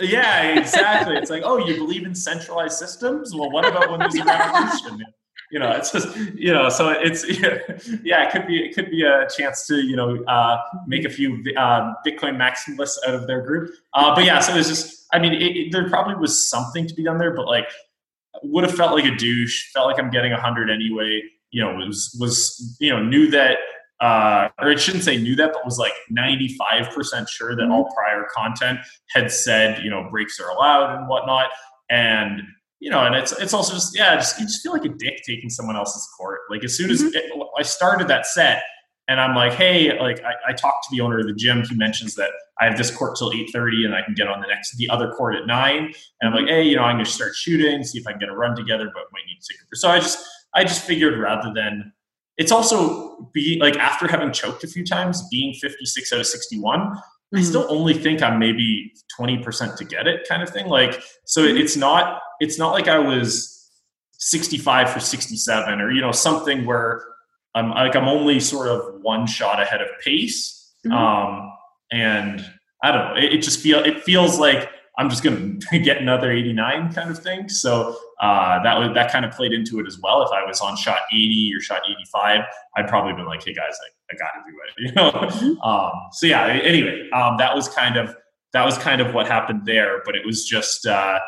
Yeah, 0.01 0.59
exactly. 0.59 1.15
it's 1.15 1.29
like, 1.29 1.43
oh, 1.45 1.57
you 1.57 1.75
believe 1.75 2.05
in 2.05 2.13
centralized 2.13 2.77
systems? 2.77 3.33
Well, 3.33 3.49
what 3.49 3.65
about 3.65 3.89
when 3.89 3.99
there's 3.99 4.15
a 4.15 4.25
revolution? 4.25 5.05
You 5.51 5.57
know, 5.57 5.71
it's 5.71 5.91
just 5.91 6.15
you 6.35 6.53
know, 6.53 6.69
so 6.69 6.89
it's 6.89 7.25
yeah, 8.03 8.27
it 8.27 8.31
could 8.31 8.47
be 8.47 8.63
it 8.63 8.75
could 8.75 8.89
be 8.91 9.03
a 9.03 9.27
chance 9.35 9.65
to 9.67 9.77
you 9.77 9.95
know 9.95 10.23
uh, 10.25 10.57
make 10.87 11.05
a 11.05 11.09
few 11.09 11.43
uh, 11.57 11.93
Bitcoin 12.05 12.37
maximalists 12.37 12.97
out 13.07 13.15
of 13.15 13.27
their 13.27 13.41
group. 13.41 13.71
Uh, 13.93 14.13
but 14.13 14.25
yeah, 14.25 14.39
so 14.39 14.55
it's 14.55 14.67
just 14.67 15.07
I 15.11 15.19
mean, 15.19 15.33
it, 15.33 15.41
it, 15.41 15.71
there 15.71 15.89
probably 15.89 16.15
was 16.15 16.49
something 16.49 16.87
to 16.87 16.93
be 16.93 17.03
done 17.03 17.17
there, 17.17 17.33
but 17.33 17.47
like 17.47 17.69
would 18.43 18.63
have 18.63 18.75
felt 18.75 18.93
like 18.93 19.05
a 19.05 19.15
douche. 19.15 19.71
Felt 19.73 19.87
like 19.87 19.99
I'm 19.99 20.11
getting 20.11 20.33
a 20.33 20.39
hundred 20.39 20.69
anyway. 20.69 21.21
You 21.51 21.63
know, 21.63 21.75
was 21.75 22.15
was 22.19 22.77
you 22.79 22.89
know 22.89 23.03
knew 23.03 23.29
that. 23.31 23.57
Uh, 24.01 24.47
or 24.59 24.69
it 24.69 24.79
shouldn't 24.79 25.03
say 25.03 25.17
knew 25.17 25.35
that, 25.35 25.51
but 25.51 25.65
was 25.65 25.77
like 25.77 25.91
95% 26.17 27.27
sure 27.27 27.53
that 27.53 27.69
all 27.69 27.91
prior 27.93 28.25
content 28.33 28.79
had 29.09 29.29
said, 29.29 29.83
you 29.83 29.89
know, 29.89 30.07
breaks 30.09 30.39
are 30.39 30.47
allowed 30.51 30.95
and 30.95 31.09
whatnot. 31.09 31.49
And 31.89 32.43
you 32.79 32.89
know, 32.89 33.05
and 33.05 33.15
it's 33.15 33.31
it's 33.33 33.53
also 33.53 33.73
just 33.73 33.97
yeah, 33.97 34.15
just 34.15 34.39
you 34.39 34.45
just 34.45 34.61
feel 34.61 34.71
like 34.71 34.85
a 34.85 34.89
dick 34.89 35.21
taking 35.25 35.49
someone 35.49 35.75
else's 35.75 36.07
court. 36.17 36.41
Like 36.49 36.63
as 36.63 36.75
soon 36.75 36.89
as 36.89 37.01
mm-hmm. 37.01 37.15
it, 37.15 37.31
I 37.57 37.63
started 37.63 38.07
that 38.07 38.25
set, 38.25 38.63
and 39.07 39.19
I'm 39.19 39.35
like, 39.35 39.53
hey, 39.53 39.99
like 39.99 40.21
I, 40.23 40.51
I 40.51 40.53
talked 40.53 40.85
to 40.85 40.95
the 40.95 41.01
owner 41.01 41.19
of 41.19 41.27
the 41.27 41.33
gym. 41.33 41.63
He 41.63 41.75
mentions 41.75 42.15
that 42.15 42.31
I 42.61 42.65
have 42.65 42.77
this 42.77 42.89
court 42.89 43.17
till 43.17 43.33
eight 43.33 43.49
thirty, 43.51 43.83
and 43.83 43.93
I 43.93 44.01
can 44.01 44.13
get 44.13 44.27
on 44.27 44.39
the 44.39 44.47
next 44.47 44.77
the 44.77 44.89
other 44.89 45.11
court 45.11 45.35
at 45.35 45.45
nine. 45.45 45.93
And 46.21 46.33
I'm 46.33 46.33
like, 46.33 46.49
hey, 46.49 46.63
you 46.63 46.77
know, 46.77 46.83
I'm 46.83 46.95
gonna 46.95 47.05
start 47.05 47.35
shooting, 47.35 47.83
see 47.83 47.99
if 47.99 48.07
I 48.07 48.11
can 48.11 48.19
get 48.19 48.29
a 48.29 48.35
run 48.35 48.55
together, 48.55 48.85
but 48.93 49.03
might 49.11 49.25
need 49.27 49.39
to 49.41 49.53
take 49.53 49.59
a 49.61 49.75
So 49.75 49.89
I 49.89 49.99
just 49.99 50.25
I 50.55 50.63
just 50.63 50.83
figured 50.85 51.19
rather 51.19 51.51
than 51.53 51.91
it's 52.37 52.53
also 52.53 53.29
be 53.33 53.59
like 53.59 53.75
after 53.75 54.07
having 54.07 54.31
choked 54.31 54.63
a 54.63 54.67
few 54.67 54.85
times, 54.85 55.27
being 55.29 55.53
56 55.53 56.13
out 56.13 56.21
of 56.21 56.25
61, 56.27 56.79
mm-hmm. 56.79 56.93
I 57.35 57.41
still 57.41 57.67
only 57.69 57.93
think 57.93 58.21
I'm 58.21 58.39
maybe 58.39 58.91
20% 59.19 59.75
to 59.77 59.85
get 59.85 60.07
it 60.07 60.27
kind 60.27 60.41
of 60.41 60.49
thing. 60.49 60.67
Like, 60.67 61.01
so 61.25 61.43
mm-hmm. 61.43 61.57
it's 61.57 61.77
not, 61.77 62.21
it's 62.39 62.57
not 62.57 62.71
like 62.71 62.87
I 62.87 62.97
was 62.97 63.69
65 64.13 64.89
for 64.89 64.99
67 64.99 65.81
or, 65.81 65.91
you 65.91 66.01
know, 66.01 66.11
something 66.11 66.65
where 66.65 67.03
I'm 67.53 67.69
like, 67.71 67.95
I'm 67.95 68.07
only 68.07 68.39
sort 68.39 68.67
of 68.67 69.01
one 69.01 69.27
shot 69.27 69.61
ahead 69.61 69.81
of 69.81 69.87
pace. 70.03 70.73
Mm-hmm. 70.85 70.95
Um, 70.95 71.51
and 71.91 72.45
I 72.83 72.91
don't 72.91 73.09
know, 73.09 73.21
it, 73.21 73.33
it 73.33 73.41
just 73.41 73.59
feel, 73.59 73.79
it 73.79 74.03
feels 74.03 74.39
like 74.39 74.69
I'm 74.99 75.09
just 75.09 75.23
going 75.23 75.61
to 75.71 75.79
get 75.79 75.97
another 75.97 76.31
89 76.31 76.93
kind 76.93 77.09
of 77.09 77.19
thing. 77.19 77.47
So 77.47 77.95
uh, 78.19 78.61
that 78.63 78.77
was 78.77 78.91
that 78.93 79.11
kind 79.11 79.23
of 79.23 79.31
played 79.31 79.53
into 79.53 79.79
it 79.79 79.87
as 79.87 79.97
well. 79.99 80.21
If 80.23 80.31
I 80.31 80.45
was 80.45 80.59
on 80.61 80.75
shot 80.75 80.99
80 81.11 81.53
or 81.55 81.61
shot 81.61 81.81
85, 81.89 82.41
I'd 82.75 82.87
probably 82.87 83.13
been 83.13 83.25
like, 83.25 83.43
"Hey 83.43 83.53
guys, 83.53 83.73
I, 83.81 83.87
I 84.11 84.15
got 84.15 84.31
to 84.33 84.51
do 84.51 84.57
it," 84.65 84.73
you 84.77 84.91
know. 84.93 85.11
Mm-hmm. 85.11 85.61
um, 85.61 85.91
so 86.11 86.27
yeah. 86.27 86.45
Anyway, 86.47 87.09
um, 87.11 87.37
that 87.37 87.55
was 87.55 87.67
kind 87.67 87.97
of 87.97 88.15
that 88.53 88.65
was 88.65 88.77
kind 88.77 89.01
of 89.01 89.13
what 89.13 89.27
happened 89.27 89.65
there. 89.65 90.01
But 90.05 90.15
it 90.15 90.25
was 90.25 90.45
just 90.45 90.85
uh, 90.85 91.19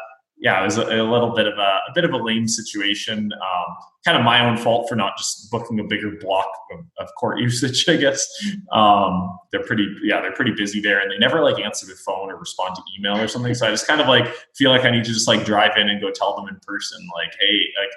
yeah, 0.42 0.60
it 0.60 0.66
was 0.66 0.78
a, 0.78 0.86
a, 0.86 1.06
little 1.06 1.30
bit 1.36 1.46
of 1.46 1.58
a, 1.60 1.62
a, 1.88 1.92
bit 1.94 2.04
of 2.04 2.12
a 2.14 2.18
lame 2.18 2.48
situation. 2.48 3.32
Um, 3.32 3.76
kind 4.04 4.18
of 4.18 4.24
my 4.24 4.44
own 4.44 4.58
fault 4.58 4.90
for 4.90 4.96
not 4.96 5.16
just 5.16 5.52
booking 5.52 5.80
a 5.80 5.84
bigger 5.84 6.18
block 6.20 6.52
of, 6.74 6.80
of 6.98 7.10
court 7.20 7.40
usage, 7.40 7.88
I 7.88 7.96
guess. 7.96 8.28
Um, 8.72 9.38
they're 9.52 9.64
pretty, 9.64 9.88
yeah, 10.02 10.20
they're 10.20 10.34
pretty 10.34 10.54
busy 10.54 10.82
there, 10.82 11.00
and 11.00 11.12
they 11.12 11.18
never 11.20 11.44
like 11.44 11.64
answer 11.64 11.86
the 11.86 11.94
phone 11.94 12.32
or 12.32 12.38
respond 12.38 12.76
to 12.76 12.82
email 12.98 13.18
or 13.18 13.28
something. 13.28 13.54
So 13.54 13.68
I 13.68 13.70
just 13.70 13.86
kind 13.86 14.02
of 14.02 14.08
like 14.08 14.34
feel 14.56 14.72
like 14.72 14.84
I 14.84 14.90
need 14.90 15.06
to 15.06 15.14
just 15.14 15.28
like 15.28 15.46
drive 15.46 15.78
in 15.78 15.90
and 15.90 16.02
go 16.02 16.10
tell 16.10 16.36
them 16.36 16.48
in 16.48 16.60
person, 16.66 17.08
like, 17.14 17.36
hey, 17.40 17.60
like 17.80 17.92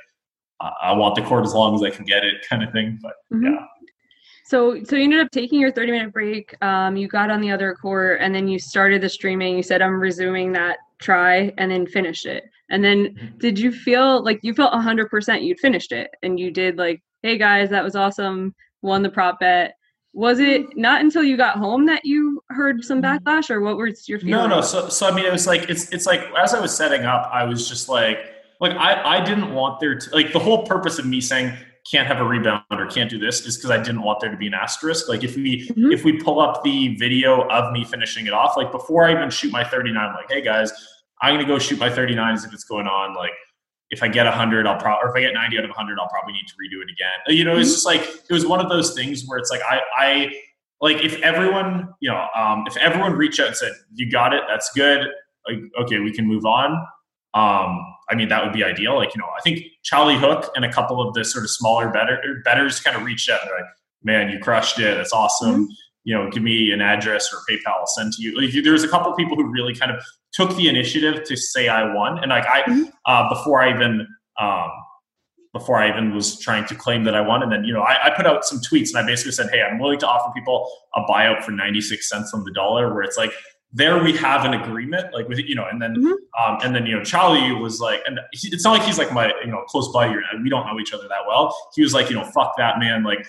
I 0.83 0.93
want 0.93 1.15
the 1.15 1.23
court 1.23 1.47
as 1.47 1.55
long 1.55 1.75
as 1.75 1.83
I 1.83 1.91
can 1.91 2.05
get 2.05 2.25
it, 2.25 2.47
kind 2.49 2.63
of 2.63 2.73
thing. 2.73 2.99
But 3.03 3.15
mm-hmm. 3.33 3.47
yeah. 3.47 3.67
So, 4.45 4.85
so 4.85 4.97
you 4.97 5.05
ended 5.05 5.21
up 5.21 5.31
taking 5.31 5.59
your 5.59 5.73
30 5.73 5.93
minute 5.93 6.13
break. 6.13 6.55
Um, 6.63 6.97
you 6.97 7.09
got 7.09 7.31
on 7.31 7.41
the 7.41 7.51
other 7.51 7.75
court 7.75 8.19
and 8.21 8.35
then 8.35 8.47
you 8.47 8.59
started 8.59 9.01
the 9.01 9.09
streaming. 9.09 9.57
You 9.57 9.63
said, 9.63 9.81
I'm 9.81 9.99
resuming 9.99 10.53
that 10.53 10.79
try 10.99 11.53
and 11.57 11.71
then 11.71 11.87
finished 11.87 12.27
it. 12.27 12.45
And 12.69 12.85
then 12.85 13.07
mm-hmm. 13.07 13.39
did 13.39 13.59
you 13.59 13.73
feel 13.73 14.23
like 14.23 14.41
you 14.43 14.53
felt 14.53 14.73
100% 14.73 15.43
you'd 15.43 15.61
finished 15.61 15.93
it 15.93 16.11
and 16.23 16.39
you 16.39 16.51
did 16.51 16.77
like, 16.77 17.03
hey 17.23 17.39
guys, 17.39 17.71
that 17.71 17.83
was 17.83 17.97
awesome, 17.97 18.55
won 18.83 19.03
the 19.03 19.09
prop 19.09 19.41
bet. 19.41 19.77
Was 20.13 20.41
it 20.41 20.77
not 20.77 21.01
until 21.01 21.25
you 21.25 21.37
got 21.37 21.57
home 21.57 21.87
that 21.87 22.05
you 22.05 22.43
heard 22.51 22.85
some 22.85 23.01
mm-hmm. 23.01 23.27
backlash 23.27 23.49
or 23.49 23.63
what 23.63 23.79
was 23.79 24.07
your 24.09 24.21
feeling? 24.21 24.33
No, 24.33 24.47
no. 24.47 24.61
So, 24.61 24.91
so 24.91 25.09
I 25.09 25.15
mean, 25.15 25.25
it 25.25 25.33
was 25.33 25.47
like, 25.47 25.71
it's, 25.71 25.91
it's 25.91 26.07
like, 26.07 26.21
as 26.39 26.53
I 26.53 26.61
was 26.61 26.77
setting 26.77 27.07
up, 27.07 27.31
I 27.33 27.45
was 27.45 27.67
just 27.67 27.89
like, 27.89 28.19
like 28.61 28.77
I, 28.77 29.19
I 29.19 29.25
didn't 29.25 29.53
want 29.55 29.81
there 29.81 29.99
to 29.99 30.11
like 30.15 30.33
the 30.33 30.39
whole 30.39 30.65
purpose 30.67 30.99
of 30.99 31.07
me 31.07 31.21
saying 31.21 31.57
can't 31.91 32.07
have 32.07 32.19
a 32.19 32.25
rebound 32.25 32.63
or 32.71 32.87
can't 32.87 33.11
do 33.11 33.19
this 33.19 33.45
is 33.47 33.57
because 33.57 33.71
I 33.71 33.77
didn't 33.77 34.03
want 34.03 34.21
there 34.21 34.31
to 34.31 34.37
be 34.37 34.47
an 34.47 34.55
asterisk. 34.55 35.09
Like 35.09 35.23
if 35.23 35.37
we 35.37 35.69
mm-hmm. 35.69 35.93
if 35.93 36.05
we 36.05 36.19
pull 36.19 36.41
up 36.41 36.63
the 36.65 36.97
video 36.97 37.47
of 37.49 37.73
me 37.73 37.85
finishing 37.85 38.27
it 38.27 38.33
off, 38.33 38.57
like 38.57 38.73
before 38.73 39.05
I 39.05 39.13
even 39.13 39.31
shoot 39.31 39.53
my 39.53 39.65
39, 39.65 40.03
I'm 40.03 40.15
like, 40.15 40.31
hey 40.31 40.41
guys, 40.41 40.73
I'm 41.21 41.35
gonna 41.35 41.47
go 41.47 41.59
shoot 41.59 41.79
my 41.79 41.91
39s 41.91 42.47
if 42.47 42.55
it's 42.55 42.65
going 42.65 42.87
on. 42.87 43.15
Like 43.15 43.33
if 43.91 44.03
I 44.03 44.09
get 44.09 44.25
100, 44.25 44.67
I'll 44.67 44.79
probably 44.79 45.05
or 45.05 45.11
if 45.11 45.17
I 45.17 45.21
get 45.21 45.35
90 45.35 45.59
out 45.59 45.65
of 45.65 45.71
100, 45.71 45.99
I'll 45.99 46.09
probably 46.09 46.33
need 46.33 46.47
to 46.49 46.55
redo 46.55 46.83
it 46.83 46.91
again. 46.91 47.37
You 47.37 47.45
know, 47.45 47.57
it's 47.57 47.69
mm-hmm. 47.69 47.75
just 47.75 47.87
like 47.87 48.01
it 48.01 48.33
was 48.33 48.47
one 48.47 48.61
of 48.61 48.71
those 48.71 48.95
things 48.95 49.25
where 49.27 49.39
it's 49.39 49.51
like 49.51 49.63
I 49.63 49.81
I 49.97 50.33
like 50.81 51.05
if 51.05 51.21
everyone 51.21 51.93
you 52.01 52.11
know 52.11 52.27
um, 52.35 52.65
if 52.67 52.79
everyone 52.79 53.13
reached 53.13 53.41
out 53.41 53.49
and 53.49 53.57
said 53.57 53.73
you 53.95 54.11
got 54.11 54.33
it, 54.33 54.43
that's 54.49 54.73
good. 54.73 55.07
Like 55.47 55.59
okay, 55.83 55.99
we 55.99 56.13
can 56.13 56.27
move 56.27 56.47
on. 56.47 56.83
Um, 57.35 57.81
I 58.11 58.15
mean, 58.15 58.29
that 58.29 58.45
would 58.45 58.53
be 58.53 58.63
ideal. 58.63 58.97
Like, 58.97 59.15
you 59.15 59.21
know, 59.21 59.29
I 59.37 59.41
think 59.41 59.65
Charlie 59.83 60.17
Hook 60.17 60.51
and 60.55 60.65
a 60.65 60.73
couple 60.73 61.07
of 61.07 61.15
the 61.15 61.25
sort 61.25 61.45
of 61.45 61.51
smaller 61.51 61.91
better 61.91 62.21
betters 62.45 62.81
kind 62.81 62.97
of 62.97 63.03
reached 63.03 63.29
out. 63.29 63.41
They're 63.45 63.57
like, 63.57 63.69
man, 64.03 64.31
you 64.31 64.39
crushed 64.39 64.79
it. 64.79 64.97
That's 64.97 65.13
awesome. 65.13 65.65
Mm-hmm. 65.65 65.73
You 66.05 66.15
know, 66.15 66.31
give 66.31 66.43
me 66.43 66.71
an 66.71 66.81
address 66.81 67.33
or 67.33 67.39
PayPal. 67.51 67.79
I'll 67.81 67.87
send 67.87 68.13
to 68.13 68.23
you. 68.23 68.39
Like, 68.39 68.53
there 68.63 68.73
was 68.73 68.85
a 68.85 68.89
couple 68.89 69.13
people 69.15 69.37
who 69.37 69.51
really 69.51 69.75
kind 69.75 69.91
of 69.91 70.03
took 70.35 70.55
the 70.57 70.69
initiative 70.69 71.25
to 71.25 71.37
say 71.37 71.69
I 71.69 71.95
won. 71.95 72.19
And 72.19 72.29
like 72.31 72.47
I, 72.47 72.63
mm-hmm. 72.63 72.85
uh, 73.07 73.29
before 73.29 73.63
I 73.63 73.71
even, 73.75 74.07
um, 74.39 74.71
before 75.55 75.79
I 75.79 75.89
even 75.89 76.13
was 76.15 76.39
trying 76.41 76.67
to 76.67 76.75
claim 76.75 77.05
that 77.05 77.15
I 77.15 77.21
won. 77.21 77.43
And 77.43 77.51
then, 77.51 77.65
you 77.65 77.73
know, 77.73 77.81
I, 77.81 78.07
I, 78.07 78.11
put 78.11 78.27
out 78.27 78.45
some 78.45 78.59
tweets 78.59 78.89
and 78.89 78.99
I 78.99 79.07
basically 79.07 79.31
said, 79.31 79.51
Hey, 79.53 79.63
I'm 79.63 79.79
willing 79.79 80.01
to 80.01 80.09
offer 80.09 80.33
people 80.35 80.69
a 80.97 81.03
buyout 81.03 81.45
for 81.45 81.53
96 81.53 82.09
cents 82.09 82.35
on 82.35 82.43
the 82.43 82.51
dollar, 82.51 82.93
where 82.93 83.05
it's 83.05 83.17
like, 83.17 83.33
there 83.75 84.01
we 84.03 84.17
have 84.17 84.45
an 84.45 84.55
agreement, 84.55 85.13
like 85.13 85.29
with 85.29 85.39
you 85.39 85.57
know, 85.57 85.67
and 85.71 85.83
then 85.83 85.97
mm-hmm. 85.97 86.13
um, 86.41 86.59
and 86.63 86.75
then 86.75 86.87
you 86.87 86.97
know, 86.97 87.03
Charlie 87.03 87.53
was 87.53 87.81
like, 87.81 88.01
and 88.07 88.21
he, 88.33 88.49
it's 88.49 88.63
not 88.63 88.79
like 88.79 88.83
he's 88.83 88.99
like 88.99 89.13
my 89.13 89.33
you 89.45 89.51
know 89.51 89.63
close 89.67 89.93
buddy, 89.93 90.15
or 90.15 90.23
we 90.43 90.49
don't 90.49 90.67
know 90.67 90.79
each 90.79 90.95
other 90.95 91.09
that 91.09 91.27
well. 91.27 91.55
He 91.75 91.83
was 91.83 91.93
like, 91.93 92.09
you 92.09 92.17
know, 92.17 92.25
fuck 92.25 92.57
that 92.57 92.79
man, 92.79 93.03
like. 93.03 93.27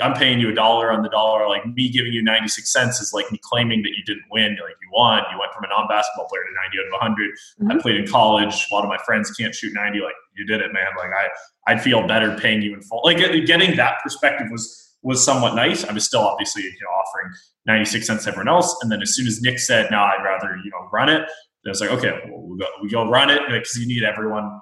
I'm 0.00 0.14
paying 0.14 0.40
you 0.40 0.48
a 0.48 0.54
dollar 0.54 0.90
on 0.90 1.02
the 1.02 1.10
dollar. 1.10 1.46
Like 1.46 1.66
me 1.66 1.90
giving 1.90 2.14
you 2.14 2.22
96 2.22 2.72
cents 2.72 3.02
is 3.02 3.12
like 3.12 3.30
me 3.30 3.38
claiming 3.42 3.82
that 3.82 3.90
you 3.90 4.02
didn't 4.06 4.24
win. 4.30 4.52
Like 4.52 4.76
you 4.80 4.88
won. 4.90 5.22
You 5.30 5.38
went 5.38 5.52
from 5.52 5.64
a 5.64 5.68
non-basketball 5.68 6.26
player 6.26 6.40
to 6.40 6.54
90 6.54 6.78
out 6.78 6.86
of 6.86 6.92
100. 6.92 7.30
Mm-hmm. 7.30 7.70
I 7.70 7.82
played 7.82 7.96
in 7.96 8.06
college. 8.06 8.66
A 8.70 8.74
lot 8.74 8.82
of 8.82 8.88
my 8.88 8.96
friends 9.04 9.30
can't 9.32 9.54
shoot 9.54 9.74
90. 9.74 10.00
Like 10.00 10.14
you 10.34 10.46
did 10.46 10.62
it, 10.62 10.72
man. 10.72 10.86
Like 10.96 11.10
I, 11.10 11.70
I'd 11.70 11.82
feel 11.82 12.06
better 12.06 12.34
paying 12.34 12.62
you 12.62 12.72
in 12.72 12.80
full. 12.80 13.02
Like 13.04 13.18
getting 13.18 13.76
that 13.76 13.96
perspective 14.02 14.46
was 14.50 14.91
was 15.02 15.24
somewhat 15.24 15.54
nice. 15.54 15.84
I 15.84 15.92
was 15.92 16.04
still 16.04 16.20
obviously 16.20 16.62
you 16.62 16.70
know 16.70 16.90
offering 16.90 17.32
96 17.66 18.06
cents 18.06 18.24
to 18.24 18.30
everyone 18.30 18.48
else, 18.48 18.76
and 18.82 18.90
then 18.90 19.02
as 19.02 19.14
soon 19.14 19.26
as 19.26 19.40
Nick 19.42 19.58
said, 19.58 19.90
"No, 19.90 19.98
I'd 19.98 20.22
rather 20.24 20.56
you 20.64 20.70
know 20.70 20.88
run 20.92 21.08
it," 21.08 21.22
I 21.66 21.68
was 21.68 21.80
like, 21.80 21.90
"Okay, 21.90 22.12
well, 22.28 22.42
we 22.42 22.58
go 22.58 22.66
we 22.82 22.88
go 22.88 23.08
run 23.08 23.30
it 23.30 23.40
because 23.48 23.76
you 23.76 23.86
need 23.86 24.04
everyone." 24.04 24.60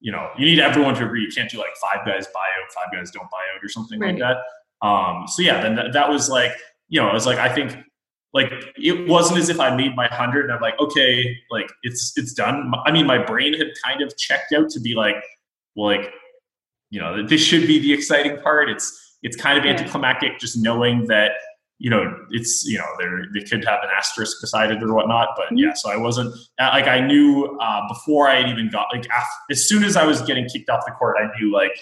You 0.00 0.12
know, 0.12 0.28
you 0.38 0.44
need 0.44 0.60
everyone 0.60 0.94
to 0.96 1.06
agree. 1.06 1.22
You 1.22 1.30
can't 1.34 1.50
do 1.50 1.58
like 1.58 1.74
five 1.80 2.06
guys 2.06 2.26
buy 2.32 2.40
out, 2.40 2.72
five 2.74 2.92
guys 2.92 3.10
don't 3.10 3.30
buy 3.30 3.42
out, 3.54 3.64
or 3.64 3.68
something 3.68 3.98
right. 3.98 4.14
like 4.14 4.20
that. 4.20 4.86
Um, 4.86 5.24
so 5.26 5.42
yeah, 5.42 5.62
then 5.62 5.74
that, 5.76 5.94
that 5.94 6.10
was 6.10 6.28
like, 6.28 6.52
you 6.88 7.00
know, 7.00 7.08
I 7.08 7.14
was 7.14 7.26
like, 7.26 7.38
I 7.38 7.52
think 7.52 7.76
like 8.34 8.52
it 8.76 9.08
wasn't 9.08 9.38
as 9.38 9.48
if 9.48 9.58
I 9.58 9.74
made 9.74 9.96
my 9.96 10.06
hundred 10.08 10.44
and 10.44 10.52
I'm 10.52 10.60
like, 10.60 10.78
okay, 10.78 11.36
like 11.50 11.70
it's 11.82 12.12
it's 12.16 12.34
done. 12.34 12.70
I 12.84 12.92
mean, 12.92 13.06
my 13.06 13.18
brain 13.18 13.54
had 13.54 13.68
kind 13.84 14.02
of 14.02 14.16
checked 14.18 14.52
out 14.52 14.68
to 14.70 14.80
be 14.80 14.94
like, 14.94 15.16
well, 15.74 15.96
like, 15.96 16.12
you 16.90 17.00
know, 17.00 17.26
this 17.26 17.40
should 17.40 17.66
be 17.66 17.78
the 17.78 17.92
exciting 17.92 18.38
part. 18.40 18.68
It's 18.68 19.05
it's 19.22 19.36
kind 19.36 19.58
of 19.58 19.64
anticlimactic 19.64 20.38
just 20.38 20.56
knowing 20.56 21.06
that 21.06 21.32
you 21.78 21.90
know 21.90 22.16
it's 22.30 22.64
you 22.64 22.78
know 22.78 22.86
they 22.98 23.40
they 23.40 23.46
could 23.46 23.64
have 23.64 23.80
an 23.82 23.90
asterisk 23.96 24.38
beside 24.40 24.70
it 24.70 24.82
or 24.82 24.94
whatnot 24.94 25.28
but 25.36 25.46
mm-hmm. 25.46 25.58
yeah 25.58 25.72
so 25.74 25.90
i 25.90 25.96
wasn't 25.96 26.34
uh, 26.58 26.70
like 26.72 26.86
i 26.86 27.00
knew 27.00 27.56
uh, 27.60 27.86
before 27.88 28.28
i 28.28 28.36
had 28.40 28.48
even 28.48 28.70
got 28.70 28.86
like 28.92 29.08
after, 29.10 29.36
as 29.50 29.68
soon 29.68 29.84
as 29.84 29.96
i 29.96 30.04
was 30.04 30.22
getting 30.22 30.46
kicked 30.48 30.70
off 30.70 30.84
the 30.86 30.92
court 30.92 31.16
i 31.20 31.26
knew 31.38 31.52
like 31.52 31.78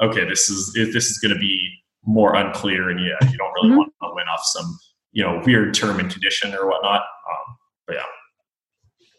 okay 0.00 0.24
this 0.24 0.48
is 0.48 0.72
this 0.72 1.10
is 1.10 1.18
going 1.18 1.32
to 1.32 1.40
be 1.40 1.70
more 2.04 2.34
unclear 2.34 2.88
and 2.88 3.00
yeah 3.00 3.30
you 3.30 3.36
don't 3.36 3.52
really 3.54 3.68
mm-hmm. 3.68 3.78
want 3.78 3.92
to 4.02 4.10
win 4.14 4.26
off 4.28 4.42
some 4.44 4.78
you 5.12 5.22
know 5.22 5.40
weird 5.44 5.74
term 5.74 5.98
and 5.98 6.10
condition 6.10 6.54
or 6.54 6.68
whatnot 6.68 7.02
um, 7.02 7.56
but 7.86 7.96
yeah 7.96 8.02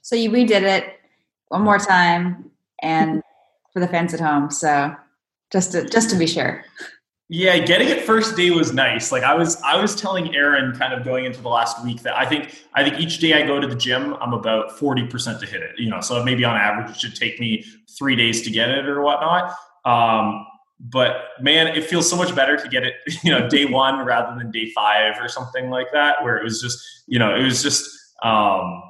so 0.01 0.15
you 0.15 0.29
redid 0.29 0.63
it 0.63 0.99
one 1.49 1.61
more 1.61 1.79
time 1.79 2.49
and 2.81 3.21
for 3.73 3.79
the 3.79 3.87
fans 3.87 4.13
at 4.13 4.19
home 4.19 4.49
so 4.49 4.93
just 5.51 5.73
to 5.73 5.87
just 5.89 6.09
to 6.09 6.15
be 6.15 6.27
sure 6.27 6.63
yeah, 7.29 7.57
getting 7.59 7.87
it 7.87 8.01
first 8.01 8.35
day 8.35 8.51
was 8.51 8.73
nice. 8.73 9.11
Like 9.11 9.23
I 9.23 9.33
was 9.33 9.59
I 9.61 9.81
was 9.81 9.95
telling 9.95 10.35
Aaron 10.35 10.77
kind 10.77 10.93
of 10.93 11.03
going 11.03 11.25
into 11.25 11.41
the 11.41 11.49
last 11.49 11.83
week 11.83 12.01
that 12.01 12.17
I 12.17 12.25
think 12.25 12.63
I 12.73 12.83
think 12.83 12.99
each 12.99 13.19
day 13.19 13.33
I 13.33 13.47
go 13.47 13.59
to 13.59 13.67
the 13.67 13.75
gym, 13.75 14.15
I'm 14.15 14.33
about 14.33 14.77
40% 14.77 15.39
to 15.39 15.45
hit 15.45 15.61
it. 15.61 15.71
You 15.77 15.89
know, 15.89 16.01
so 16.01 16.23
maybe 16.23 16.43
on 16.43 16.55
average 16.55 16.91
it 16.91 16.99
should 16.99 17.15
take 17.15 17.39
me 17.39 17.63
three 17.97 18.15
days 18.15 18.41
to 18.43 18.51
get 18.51 18.69
it 18.69 18.87
or 18.87 19.01
whatnot. 19.01 19.53
Um, 19.85 20.45
but 20.79 21.15
man, 21.39 21.67
it 21.67 21.85
feels 21.85 22.09
so 22.09 22.17
much 22.17 22.35
better 22.35 22.57
to 22.57 22.67
get 22.67 22.83
it, 22.83 22.95
you 23.23 23.31
know, 23.31 23.47
day 23.47 23.65
one 23.65 24.05
rather 24.05 24.37
than 24.37 24.51
day 24.51 24.71
five 24.71 25.15
or 25.21 25.29
something 25.29 25.69
like 25.69 25.87
that, 25.93 26.21
where 26.23 26.37
it 26.37 26.43
was 26.43 26.61
just, 26.61 26.85
you 27.07 27.19
know, 27.19 27.33
it 27.33 27.43
was 27.43 27.63
just 27.63 27.89
um 28.21 28.83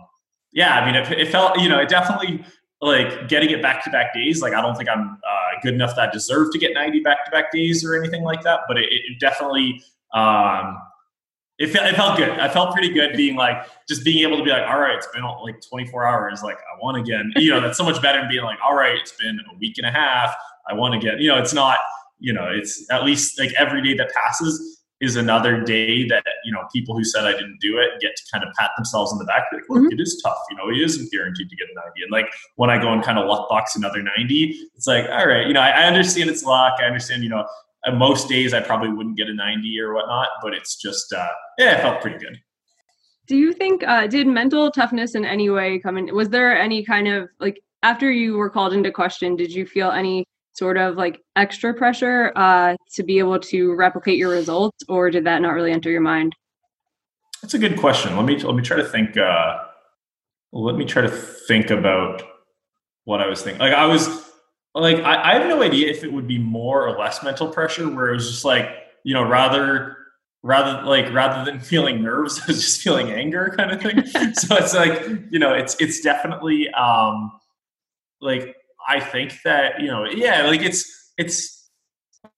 yeah, 0.54 0.80
I 0.80 0.86
mean 0.86 0.96
it, 0.96 1.12
it 1.20 1.28
felt, 1.30 1.60
you 1.60 1.70
know, 1.70 1.80
it 1.80 1.90
definitely 1.90 2.44
like 2.84 3.28
getting 3.28 3.50
it 3.50 3.62
back 3.62 3.84
to 3.86 3.90
back 3.90 4.14
days. 4.14 4.42
Like 4.42 4.54
I 4.54 4.62
don't 4.62 4.76
think 4.76 4.90
I'm 4.90 5.12
uh, 5.12 5.60
good 5.62 5.74
enough 5.74 5.96
that 5.96 6.10
I 6.10 6.12
deserve 6.12 6.52
to 6.52 6.60
get 6.60 6.74
90 6.74 7.00
back 7.02 7.26
to 7.26 7.32
back 7.32 7.52
days 7.52 7.86
or 7.86 7.96
anything 7.96 8.24
like 8.24 8.42
that. 8.44 8.62
But 8.68 8.78
it, 8.78 8.92
it 8.92 9.20
definitely 9.20 9.82
um, 10.14 10.78
it, 11.60 11.68
felt, 11.68 11.88
it 11.88 11.96
felt 11.96 12.18
good. 12.18 12.30
I 12.30 12.50
felt 12.50 12.74
pretty 12.74 12.90
good 12.90 13.16
being 13.16 13.36
like 13.36 13.66
just 13.88 14.04
being 14.04 14.28
able 14.28 14.38
to 14.38 14.44
be 14.44 14.50
like, 14.50 14.68
all 14.68 14.80
right, 14.80 14.96
it's 14.96 15.08
been 15.08 15.24
like 15.24 15.62
24 15.62 16.06
hours. 16.06 16.44
Like 16.44 16.58
I 16.58 16.80
won 16.82 16.96
again. 16.96 17.32
You 17.36 17.52
know, 17.52 17.62
that's 17.62 17.78
so 17.78 17.84
much 17.84 18.02
better 18.02 18.20
than 18.20 18.30
being 18.30 18.44
like, 18.44 18.60
all 18.64 18.76
right, 18.76 18.98
it's 18.98 19.14
been 19.14 19.40
a 19.54 19.58
week 19.58 19.78
and 19.78 19.88
a 19.88 19.92
half. 19.92 20.36
I 20.68 20.74
won 20.74 20.94
again. 20.94 21.18
You 21.20 21.30
know, 21.30 21.38
it's 21.38 21.54
not. 21.54 21.78
You 22.20 22.32
know, 22.32 22.48
it's 22.50 22.90
at 22.90 23.04
least 23.04 23.38
like 23.38 23.52
every 23.58 23.82
day 23.82 23.96
that 23.96 24.10
passes 24.14 24.73
is 25.04 25.18
another 25.18 25.62
day 25.62 26.08
that 26.08 26.24
you 26.46 26.52
know 26.54 26.62
people 26.74 26.96
who 26.96 27.04
said 27.04 27.26
I 27.26 27.34
didn't 27.34 27.60
do 27.60 27.78
it 27.78 28.00
get 28.00 28.16
to 28.16 28.24
kind 28.32 28.44
of 28.44 28.54
pat 28.58 28.72
themselves 28.78 29.12
on 29.12 29.20
the 29.20 29.26
back. 29.26 29.46
Like, 29.52 29.64
look, 29.70 29.80
mm-hmm. 29.80 29.92
it 29.92 30.00
is 30.00 30.22
tough. 30.24 30.38
You 30.50 30.58
know, 30.58 30.70
it 30.70 30.82
isn't 30.82 31.12
guaranteed 31.12 31.50
to 31.50 31.56
get 31.56 31.68
a 31.70 31.76
ninety. 31.76 32.04
And 32.04 32.12
like 32.12 32.28
when 32.56 32.70
I 32.70 32.82
go 32.82 32.94
and 32.94 33.04
kind 33.04 33.20
of 33.20 33.28
luck 33.28 33.50
box 33.50 33.76
another 33.76 34.02
ninety, 34.02 34.58
it's 34.76 34.88
like, 34.88 35.06
all 35.10 35.28
right, 35.28 35.46
you 35.46 35.54
know, 35.54 35.62
I, 35.62 35.70
I 35.70 35.84
understand 35.84 36.30
it's 36.30 36.44
luck. 36.44 36.76
I 36.80 36.86
understand, 36.86 37.24
you 37.24 37.30
know, 37.30 37.46
most 37.94 38.30
days 38.30 38.54
I 38.54 38.62
probably 38.62 38.90
wouldn't 38.90 39.18
get 39.18 39.28
a 39.28 39.34
ninety 39.34 39.80
or 39.80 39.94
whatnot, 39.94 40.30
but 40.42 40.54
it's 40.54 40.76
just, 40.78 41.12
uh, 41.12 41.28
yeah, 41.58 41.78
it 41.78 41.82
felt 41.82 42.02
pretty 42.02 42.18
good. 42.18 42.40
Do 43.28 43.38
you 43.38 43.54
think 43.54 43.84
uh, 43.88 44.08
did 44.08 44.28
mental 44.28 44.72
toughness 44.72 45.16
in 45.16 45.26
any 45.26 45.50
way 45.50 45.80
come 45.80 45.98
in? 45.98 46.14
Was 46.14 46.30
there 46.30 46.58
any 46.58 46.84
kind 46.84 47.08
of 47.08 47.30
like 47.40 47.62
after 47.82 48.12
you 48.12 48.38
were 48.38 48.50
called 48.50 48.74
into 48.74 48.92
question? 48.92 49.36
Did 49.36 49.52
you 49.52 49.66
feel 49.66 49.92
any 49.92 50.26
sort 50.54 50.78
of 50.78 50.96
like 50.96 51.22
extra 51.36 51.74
pressure 51.74 52.32
uh, 52.36 52.76
to 52.94 53.04
be 53.04 53.20
able 53.20 53.40
to 53.40 53.74
replicate 53.74 54.18
your 54.18 54.30
results, 54.30 54.84
or 54.88 55.10
did 55.10 55.26
that 55.26 55.42
not 55.42 55.52
really 55.52 55.72
enter 55.72 55.92
your 55.92 56.02
mind? 56.02 56.36
That's 57.42 57.54
a 57.54 57.60
good 57.60 57.78
question. 57.78 58.16
Let 58.16 58.26
me 58.26 58.38
let 58.40 58.56
me 58.56 58.64
try 58.64 58.78
to 58.78 58.86
think. 58.86 59.18
Uh, 59.18 59.58
let 60.54 60.76
me 60.76 60.86
try 60.86 61.02
to 61.02 61.10
think 61.10 61.72
about 61.72 62.22
what 63.04 63.22
I 63.22 63.28
was 63.28 63.42
thinking. 63.42 63.60
Like 63.60 63.74
I 63.74 63.86
was 63.86 64.08
like 64.74 64.98
I, 64.98 65.32
I 65.32 65.40
have 65.40 65.48
no 65.48 65.62
idea 65.62 65.90
if 65.90 66.04
it 66.04 66.14
would 66.14 66.28
be 66.28 66.38
more 66.38 66.88
or 66.88 66.98
less 66.98 67.24
mental 67.24 67.50
pressure, 67.50 67.90
where 67.90 68.10
it 68.10 68.16
was 68.16 68.30
just 68.30 68.46
like 68.46 68.70
you 69.04 69.14
know 69.14 69.28
rather 69.28 69.98
rather 70.44 70.84
like 70.84 71.12
rather 71.14 71.44
than 71.50 71.60
feeling 71.72 72.02
nerves, 72.04 72.40
I 72.42 72.48
was 72.48 72.62
just 72.62 72.82
feeling 72.82 73.12
anger 73.12 73.54
kind 73.58 73.72
of 73.72 73.82
thing. 73.82 74.06
so 74.34 74.56
it's 74.56 74.74
like 74.74 75.02
you 75.32 75.40
know 75.40 75.54
it's 75.54 75.76
it's 75.80 76.00
definitely 76.02 76.70
um 76.70 77.32
like 78.22 78.56
I 78.88 79.00
think 79.00 79.34
that 79.44 79.80
you 79.80 79.88
know 79.88 80.06
yeah 80.06 80.44
like 80.44 80.62
it's 80.62 81.12
it's 81.18 81.70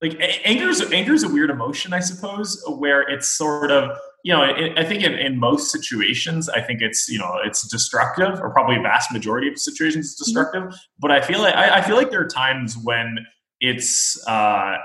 like 0.01 0.17
anger 0.43 0.69
is 0.69 0.81
anger 0.91 1.13
is 1.13 1.23
a 1.23 1.29
weird 1.29 1.49
emotion 1.49 1.93
I 1.93 1.99
suppose 1.99 2.63
where 2.67 3.01
it's 3.01 3.27
sort 3.27 3.71
of 3.71 3.97
you 4.25 4.33
know, 4.33 4.41
I 4.41 4.83
think 4.83 5.03
in, 5.03 5.13
in 5.13 5.39
most 5.39 5.71
situations, 5.71 6.49
I 6.49 6.59
think 6.59 6.81
it's 6.81 7.07
you 7.07 7.19
know 7.19 7.37
it's 7.45 7.67
destructive, 7.67 8.41
or 8.41 8.49
probably 8.49 8.75
a 8.75 8.81
vast 8.81 9.11
majority 9.11 9.47
of 9.47 9.59
situations 9.59 10.13
it's 10.13 10.15
mm-hmm. 10.15 10.23
destructive. 10.23 10.63
Mm-hmm. 10.63 10.97
But 10.97 11.11
I 11.11 11.21
feel 11.21 11.41
like 11.41 11.53
I, 11.53 11.77
I, 11.77 11.81
feel 11.83 11.95
like 11.95 12.09
there 12.09 12.21
are 12.21 12.27
times 12.27 12.75
when 12.75 13.19
it's 13.61 14.19
uh, 14.27 14.77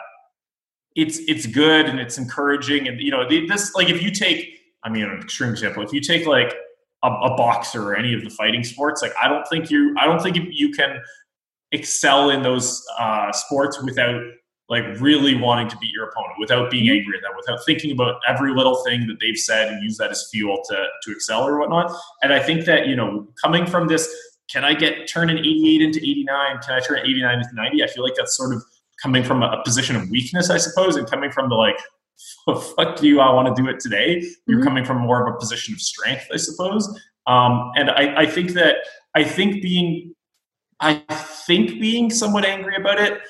it's 0.95 1.21
it's 1.21 1.47
good 1.47 1.87
and 1.87 1.99
it's 1.99 2.19
encouraging, 2.19 2.87
and 2.87 3.01
you 3.01 3.11
know 3.11 3.27
this 3.27 3.75
like 3.75 3.89
if 3.89 4.03
you 4.03 4.11
take, 4.11 4.61
I 4.85 4.91
mean, 4.91 5.05
an 5.05 5.23
extreme 5.23 5.49
example, 5.49 5.83
if 5.83 5.91
you 5.95 6.03
take 6.03 6.27
like 6.27 6.55
a, 7.03 7.09
a 7.09 7.35
boxer 7.35 7.83
or 7.83 7.97
any 7.97 8.13
of 8.13 8.23
the 8.23 8.29
fighting 8.29 8.63
sports, 8.63 9.01
like 9.01 9.15
I 9.23 9.27
don't 9.27 9.49
think 9.49 9.71
you 9.71 9.97
I 9.99 10.05
don't 10.05 10.21
think 10.21 10.37
you 10.51 10.71
can 10.71 11.01
excel 11.73 12.31
in 12.31 12.43
those 12.43 12.85
uh, 12.99 13.33
sports 13.33 13.81
without 13.83 14.23
like 14.69 14.85
really 15.01 15.35
wanting 15.35 15.69
to 15.69 15.77
beat 15.79 15.93
your 15.93 16.09
opponent 16.09 16.35
without 16.39 16.71
being 16.71 16.85
mm-hmm. 16.85 16.99
angry 16.99 17.17
at 17.17 17.23
them, 17.23 17.33
without 17.37 17.59
thinking 17.67 17.91
about 17.91 18.21
every 18.29 18.55
little 18.55 18.85
thing 18.85 19.07
that 19.09 19.19
they've 19.21 19.37
said 19.37 19.69
and 19.69 19.83
use 19.83 19.97
that 19.99 20.11
as 20.11 20.29
fuel 20.31 20.63
to 20.69 20.87
to 21.03 21.13
excel 21.13 21.47
or 21.47 21.59
whatnot. 21.59 21.93
And 22.23 22.33
I 22.33 22.41
think 22.41 22.65
that 22.67 22.87
you 22.87 22.97
know, 22.97 23.27
coming 23.43 23.67
from 23.67 23.89
this, 23.89 24.09
can 24.51 24.65
I 24.65 24.75
get 24.75 25.09
turn 25.09 25.29
an 25.29 25.39
88 25.39 25.83
into 25.83 25.99
89? 25.99 26.59
Can 26.61 26.75
I 26.75 26.81
turn 26.81 26.99
an 26.99 27.05
89 27.05 27.39
into 27.39 27.55
90? 27.55 27.85
I 27.85 27.87
feel 27.89 28.05
like 28.05 28.15
that's 28.17 28.37
sort 28.37 28.55
of 28.55 28.63
coming 29.03 29.25
from 29.25 29.43
a, 29.43 29.63
position 29.65 29.97
of 29.97 30.09
weakness, 30.11 30.51
I 30.51 30.59
suppose, 30.59 30.97
and 30.97 31.09
coming 31.09 31.31
from 31.31 31.49
the 31.49 31.55
like, 31.55 31.79
fuck 32.77 33.03
you, 33.03 33.21
I 33.21 33.33
want 33.33 33.55
to 33.55 33.63
do 33.63 33.69
it 33.69 33.81
today. 33.81 34.23
You're 34.47 34.59
mm-hmm. 34.59 34.67
coming 34.67 34.85
from 34.85 34.99
more 34.99 35.27
of 35.27 35.35
a 35.35 35.39
position 35.39 35.75
of 35.75 35.81
strength, 35.81 36.27
I 36.33 36.37
suppose. 36.37 36.87
Um, 37.27 37.73
and 37.77 37.91
I, 37.91 38.23
I 38.23 38.27
think 38.27 38.53
that 38.53 38.77
I 39.15 39.25
think 39.25 39.63
being 39.63 40.15
I 40.81 40.95
think 41.47 41.81
being 41.81 42.11
somewhat 42.11 42.45
angry 42.45 42.77
about 42.77 43.01
it 43.01 43.21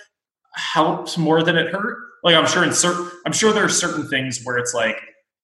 helped 0.55 1.19
more 1.19 1.43
than 1.43 1.57
it 1.57 1.73
hurt. 1.73 1.99
Like 2.23 2.35
I'm 2.35 2.47
sure 2.47 2.65
in 2.65 2.73
certain, 2.73 3.11
I'm 3.27 3.33
sure 3.33 3.53
there 3.53 3.65
are 3.65 3.69
certain 3.69 4.09
things 4.09 4.43
where 4.45 4.59
it's 4.59 4.75
like, 4.75 4.97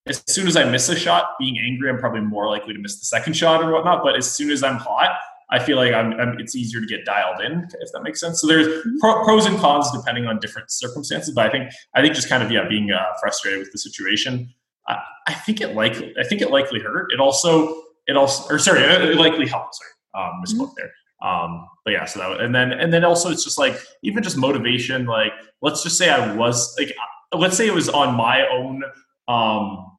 as 0.07 0.23
soon 0.27 0.47
as 0.47 0.55
I 0.55 0.63
miss 0.63 0.87
a 0.87 0.95
shot, 0.95 1.31
being 1.37 1.57
angry, 1.59 1.89
I'm 1.89 1.97
probably 1.97 2.21
more 2.21 2.47
likely 2.47 2.73
to 2.73 2.79
miss 2.79 2.99
the 2.99 3.05
second 3.05 3.33
shot 3.33 3.61
or 3.61 3.71
whatnot. 3.71 4.03
But 4.03 4.15
as 4.15 4.29
soon 4.29 4.51
as 4.51 4.63
I'm 4.63 4.77
hot, 4.77 5.17
I 5.49 5.59
feel 5.59 5.77
like 5.77 5.93
I'm, 5.93 6.13
I'm 6.13 6.39
it's 6.39 6.55
easier 6.55 6.81
to 6.81 6.87
get 6.87 7.05
dialed 7.05 7.41
in, 7.41 7.67
if 7.79 7.91
that 7.93 8.03
makes 8.03 8.19
sense. 8.19 8.41
So 8.41 8.47
there's 8.47 8.67
mm-hmm. 8.67 8.97
pro, 8.99 9.23
pros 9.23 9.45
and 9.45 9.57
cons 9.57 9.89
depending 9.91 10.27
on 10.27 10.39
different 10.39 10.71
circumstances. 10.71 11.33
But 11.33 11.47
I 11.47 11.49
think 11.49 11.71
I 11.93 12.01
think 12.01 12.15
just 12.15 12.29
kind 12.29 12.43
of 12.43 12.51
yeah, 12.51 12.67
being 12.67 12.91
uh, 12.91 13.03
frustrated 13.19 13.59
with 13.59 13.71
the 13.71 13.77
situation. 13.77 14.53
I, 14.87 14.99
I 15.27 15.33
think 15.33 15.61
it 15.61 15.75
likely 15.75 16.13
I 16.19 16.25
think 16.25 16.41
it 16.41 16.51
likely 16.51 16.79
hurt. 16.79 17.11
It 17.13 17.19
also 17.19 17.81
it 18.07 18.17
also 18.17 18.53
or 18.53 18.59
sorry, 18.59 18.81
it 18.81 19.15
likely 19.15 19.47
helped. 19.47 19.75
Sorry, 19.75 20.25
um, 20.25 20.41
misspoke 20.45 20.67
mm-hmm. 20.67 20.73
there. 20.77 20.91
Um, 21.21 21.67
but 21.83 21.91
yeah, 21.91 22.05
so 22.05 22.19
that 22.19 22.41
and 22.41 22.53
then 22.53 22.71
and 22.71 22.93
then 22.93 23.03
also 23.03 23.31
it's 23.31 23.43
just 23.43 23.57
like 23.57 23.79
even 24.03 24.23
just 24.23 24.37
motivation. 24.37 25.05
Like 25.05 25.31
let's 25.61 25.83
just 25.83 25.97
say 25.97 26.09
I 26.09 26.35
was 26.35 26.75
like 26.77 26.95
let's 27.33 27.57
say 27.57 27.67
it 27.67 27.73
was 27.73 27.89
on 27.89 28.15
my 28.15 28.47
own 28.47 28.83
um, 29.27 29.97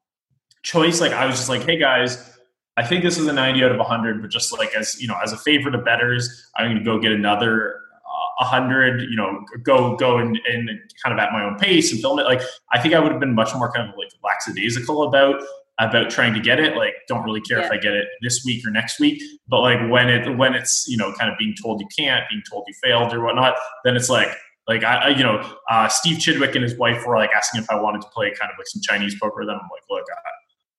choice. 0.62 1.00
Like 1.00 1.12
I 1.12 1.26
was 1.26 1.36
just 1.36 1.48
like, 1.48 1.62
hey 1.62 1.78
guys, 1.78 2.32
I 2.76 2.84
think 2.84 3.02
this 3.02 3.18
is 3.18 3.26
a 3.26 3.32
90 3.32 3.64
out 3.64 3.72
of 3.72 3.78
100, 3.78 4.22
but 4.22 4.30
just 4.30 4.56
like 4.56 4.74
as 4.74 5.00
you 5.00 5.08
know, 5.08 5.16
as 5.22 5.32
a 5.32 5.36
favor 5.36 5.70
to 5.70 5.78
betters, 5.78 6.50
I'm 6.56 6.66
going 6.66 6.78
to 6.78 6.84
go 6.84 6.98
get 6.98 7.12
another 7.12 7.80
uh, 8.06 8.44
100. 8.44 9.02
You 9.02 9.16
know, 9.16 9.44
go 9.62 9.96
go 9.96 10.18
and, 10.18 10.38
and 10.48 10.68
kind 11.02 11.12
of 11.12 11.18
at 11.18 11.32
my 11.32 11.42
own 11.42 11.56
pace 11.58 11.90
and 11.90 12.00
film 12.00 12.18
it. 12.18 12.24
Like 12.24 12.42
I 12.72 12.78
think 12.80 12.94
I 12.94 13.00
would 13.00 13.10
have 13.10 13.20
been 13.20 13.34
much 13.34 13.54
more 13.54 13.72
kind 13.72 13.88
of 13.88 13.96
like 13.96 14.10
lackadaisical 14.22 15.02
about 15.02 15.42
about 15.78 16.10
trying 16.10 16.34
to 16.34 16.40
get 16.40 16.58
it 16.58 16.76
like 16.76 16.94
don't 17.06 17.22
really 17.24 17.40
care 17.40 17.58
yeah. 17.58 17.66
if 17.66 17.70
i 17.70 17.76
get 17.76 17.94
it 17.94 18.08
this 18.22 18.42
week 18.44 18.66
or 18.66 18.70
next 18.70 18.98
week 18.98 19.22
but 19.46 19.60
like 19.60 19.78
when 19.90 20.08
it 20.08 20.36
when 20.36 20.54
it's 20.54 20.86
you 20.88 20.96
know 20.96 21.12
kind 21.12 21.30
of 21.30 21.38
being 21.38 21.54
told 21.60 21.80
you 21.80 21.86
can't 21.96 22.24
being 22.28 22.42
told 22.50 22.64
you 22.66 22.74
failed 22.82 23.12
or 23.12 23.22
whatnot 23.22 23.54
then 23.84 23.96
it's 23.96 24.08
like 24.08 24.28
like 24.68 24.84
I, 24.84 25.08
you 25.08 25.22
know, 25.22 25.42
uh, 25.70 25.88
Steve 25.88 26.18
Chidwick 26.18 26.54
and 26.54 26.62
his 26.62 26.76
wife 26.76 27.04
were 27.06 27.16
like 27.16 27.30
asking 27.34 27.62
if 27.62 27.70
I 27.70 27.80
wanted 27.80 28.02
to 28.02 28.08
play 28.08 28.30
kind 28.38 28.52
of 28.52 28.58
like 28.58 28.66
some 28.66 28.82
Chinese 28.82 29.18
poker 29.18 29.44
Then. 29.46 29.54
I'm 29.54 29.62
like, 29.62 29.82
look, 29.88 30.04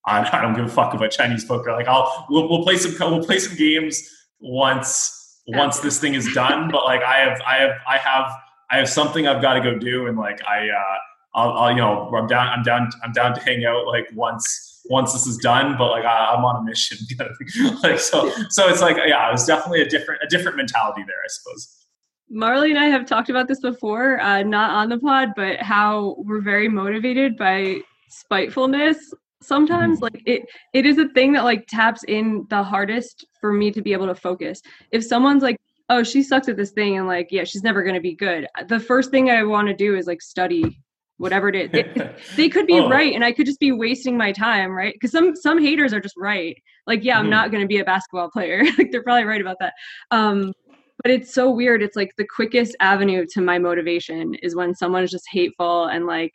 I, 0.06 0.38
I, 0.38 0.42
don't 0.42 0.54
give 0.54 0.66
a 0.66 0.70
fuck 0.70 0.94
about 0.94 1.10
Chinese 1.12 1.44
poker. 1.44 1.72
Like, 1.72 1.88
I'll 1.88 2.28
we'll, 2.30 2.48
we'll 2.48 2.64
play 2.64 2.78
some 2.78 2.96
we'll 3.12 3.26
play 3.26 3.40
some 3.40 3.58
games 3.58 4.08
once 4.40 5.42
once 5.48 5.80
this 5.80 6.00
thing 6.00 6.14
is 6.14 6.32
done. 6.34 6.70
But 6.72 6.86
like, 6.86 7.02
I 7.02 7.18
have 7.18 7.42
I 7.42 7.56
have 7.58 7.72
I 7.88 7.98
have 7.98 8.32
I 8.72 8.78
have 8.78 8.88
something 8.88 9.28
I've 9.28 9.42
got 9.42 9.56
to 9.56 9.62
go 9.62 9.78
do, 9.78 10.06
and 10.06 10.18
like 10.18 10.40
I, 10.48 10.70
uh, 10.70 10.98
I'll, 11.34 11.52
I'll 11.54 11.72
you 11.72 11.78
know, 11.78 12.12
I'm 12.16 12.28
down 12.28 12.48
I'm 12.48 12.62
down 12.62 12.90
I'm 13.04 13.12
down 13.12 13.34
to 13.34 13.42
hang 13.42 13.66
out 13.66 13.88
like 13.88 14.08
once 14.14 14.69
once 14.86 15.14
this 15.14 15.28
is 15.28 15.38
done, 15.38 15.76
but 15.78 15.92
like 15.92 16.06
I, 16.06 16.34
am 16.36 16.46
on 16.46 16.58
a 16.58 16.64
mission. 16.64 16.98
like 17.84 18.00
so, 18.00 18.32
so 18.50 18.68
it's 18.68 18.82
like 18.82 18.98
yeah, 18.98 19.30
it 19.30 19.32
was 19.32 19.46
definitely 19.46 19.82
a 19.82 19.90
different 19.90 20.22
a 20.24 20.28
different 20.28 20.58
mentality 20.58 21.04
there, 21.08 21.18
I 21.24 21.28
suppose. 21.28 21.76
Marle 22.30 22.64
and 22.64 22.78
I 22.78 22.86
have 22.86 23.06
talked 23.06 23.30
about 23.30 23.48
this 23.48 23.60
before, 23.60 24.20
uh, 24.20 24.44
not 24.44 24.72
on 24.72 24.90
the 24.90 25.00
pod, 25.00 25.30
but 25.36 25.60
how 25.60 26.16
we're 26.20 26.42
very 26.42 26.70
motivated 26.70 27.36
by 27.38 27.82
spitefulness. 28.10 28.98
Sometimes, 29.42 29.98
mm-hmm. 29.98 30.04
like 30.04 30.24
it, 30.26 30.44
it 30.74 30.86
is 30.86 30.98
a 30.98 31.08
thing 31.10 31.34
that 31.34 31.44
like 31.44 31.66
taps 31.68 32.04
in 32.04 32.46
the 32.50 32.62
hardest 32.62 33.26
for 33.42 33.54
me 33.54 33.72
to 33.72 33.82
be 33.82 33.94
able 33.94 34.08
to 34.08 34.16
focus. 34.16 34.62
If 34.92 35.04
someone's 35.04 35.44
like, 35.44 35.58
"Oh, 35.90 36.04
she 36.04 36.22
sucks 36.22 36.50
at 36.50 36.58
this 36.58 36.72
thing," 36.72 36.98
and 36.98 37.08
like, 37.08 37.30
yeah, 37.32 37.46
she's 37.46 37.64
never 37.64 37.84
gonna 37.84 38.02
be 38.02 38.16
good. 38.16 38.48
The 38.68 38.80
first 38.80 39.12
thing 39.12 39.30
I 39.30 39.44
want 39.44 39.68
to 39.70 39.74
do 39.74 39.96
is 39.96 40.08
like 40.08 40.22
study 40.22 40.80
whatever 41.20 41.50
it 41.50 41.56
is. 41.56 41.70
They, 41.72 42.12
they 42.36 42.50
could 42.50 42.66
be 42.66 42.80
oh. 42.80 42.90
right 42.90 43.14
and 43.14 43.24
I 43.24 43.32
could 43.32 43.46
just 43.46 43.60
be 43.60 43.72
wasting 43.72 44.18
my 44.18 44.32
time, 44.32 44.72
right? 44.72 44.94
Because 44.94 45.12
some 45.12 45.36
some 45.36 45.62
haters 45.62 45.94
are 45.94 46.00
just 46.00 46.16
right. 46.18 46.58
Like, 46.88 47.04
yeah, 47.04 47.18
I'm 47.18 47.26
mm-hmm. 47.26 47.32
not 47.32 47.52
gonna 47.52 47.68
be 47.68 47.78
a 47.78 47.86
basketball 47.86 48.32
player. 48.32 48.64
like 48.78 48.92
they're 48.92 49.04
probably 49.04 49.26
right 49.26 49.42
about 49.42 49.58
that. 49.60 49.74
Um, 50.10 50.54
but 51.04 51.12
it's 51.12 51.34
so 51.34 51.50
weird. 51.52 51.82
It's 51.82 51.96
like 51.96 52.14
the 52.18 52.28
quickest 52.28 52.76
avenue 52.80 53.26
to 53.34 53.42
my 53.42 53.60
motivation 53.60 54.34
is 54.36 54.56
when 54.56 54.76
someone 54.76 55.04
is 55.04 55.12
just 55.12 55.30
hateful 55.30 55.86
and 55.86 56.06
like 56.06 56.34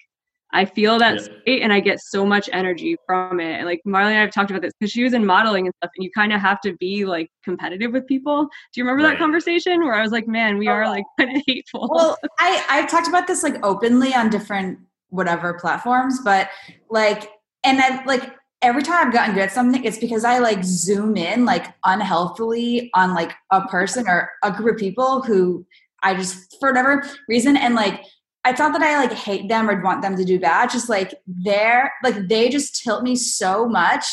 I 0.55 0.65
feel 0.65 1.01
that 1.01 1.17
yeah. 1.17 1.23
state 1.43 1.63
and 1.63 1.73
I 1.73 1.81
get 1.81 2.01
so 2.01 2.25
much 2.25 2.49
energy 2.53 2.97
from 3.07 3.41
it. 3.41 3.57
And 3.57 3.67
like 3.67 3.83
Marle 3.85 4.07
and 4.07 4.17
I 4.17 4.21
have 4.21 4.31
talked 4.31 4.51
about 4.51 4.63
this 4.63 4.73
because 4.79 4.93
she 4.93 5.03
was 5.03 5.13
in 5.13 5.27
modeling 5.27 5.67
and 5.67 5.75
stuff, 5.79 5.91
and 5.97 6.05
you 6.05 6.11
kind 6.13 6.33
of 6.33 6.41
have 6.41 6.61
to 6.61 6.75
be 6.75 7.05
like 7.05 7.29
competitive 7.45 7.93
with 7.93 8.07
people. 8.07 8.45
Do 8.45 8.81
you 8.81 8.85
remember 8.85 9.03
right. 9.03 9.15
that 9.15 9.19
conversation 9.19 9.81
where 9.85 9.95
I 9.95 10.01
was 10.01 10.13
like, 10.13 10.29
man, 10.29 10.57
we 10.57 10.69
oh, 10.69 10.73
are 10.73 10.89
like 10.89 11.05
kind 11.21 11.37
of 11.37 11.43
hateful? 11.45 11.91
Well, 11.93 12.17
I, 12.39 12.65
I've 12.71 12.89
talked 12.89 13.09
about 13.09 13.27
this 13.27 13.43
like 13.43 13.65
openly 13.65 14.15
on 14.15 14.31
different 14.31 14.79
whatever 15.09 15.55
platforms, 15.55 16.21
but 16.25 16.49
like, 16.89 17.31
and 17.65 17.79
then 17.79 18.05
like 18.07 18.33
every 18.63 18.85
time 18.85 19.09
I've 19.09 19.13
gotten 19.13 19.35
good 19.35 19.43
at 19.43 19.53
something, 19.53 19.83
it's 19.85 19.99
because 19.99 20.25
I 20.25 20.39
like 20.39 20.63
zoom 20.63 21.17
in 21.17 21.45
like 21.45 21.67
unhealthily 21.85 22.91
on 22.95 23.13
like 23.13 23.33
a 23.51 23.63
person 23.67 24.09
or 24.09 24.31
a 24.45 24.53
group 24.53 24.77
of 24.77 24.81
people 24.81 25.21
who 25.21 25.67
I 26.05 26.15
just, 26.15 26.57
for 26.61 26.71
whatever 26.71 27.05
reason, 27.29 27.57
and 27.57 27.75
like, 27.75 28.05
it's 28.47 28.59
not 28.59 28.73
that 28.73 28.83
I 28.83 28.99
like 28.99 29.13
hate 29.13 29.49
them 29.49 29.71
or 29.71 29.83
want 29.83 30.03
them 30.03 30.17
to 30.17 30.25
do 30.25 30.39
bad. 30.39 30.71
Just 30.71 30.89
like 30.89 31.15
they're 31.27 31.93
like 32.03 32.29
they 32.29 32.49
just 32.49 32.83
tilt 32.83 33.03
me 33.03 33.17
so 33.17 33.69
much, 33.69 34.05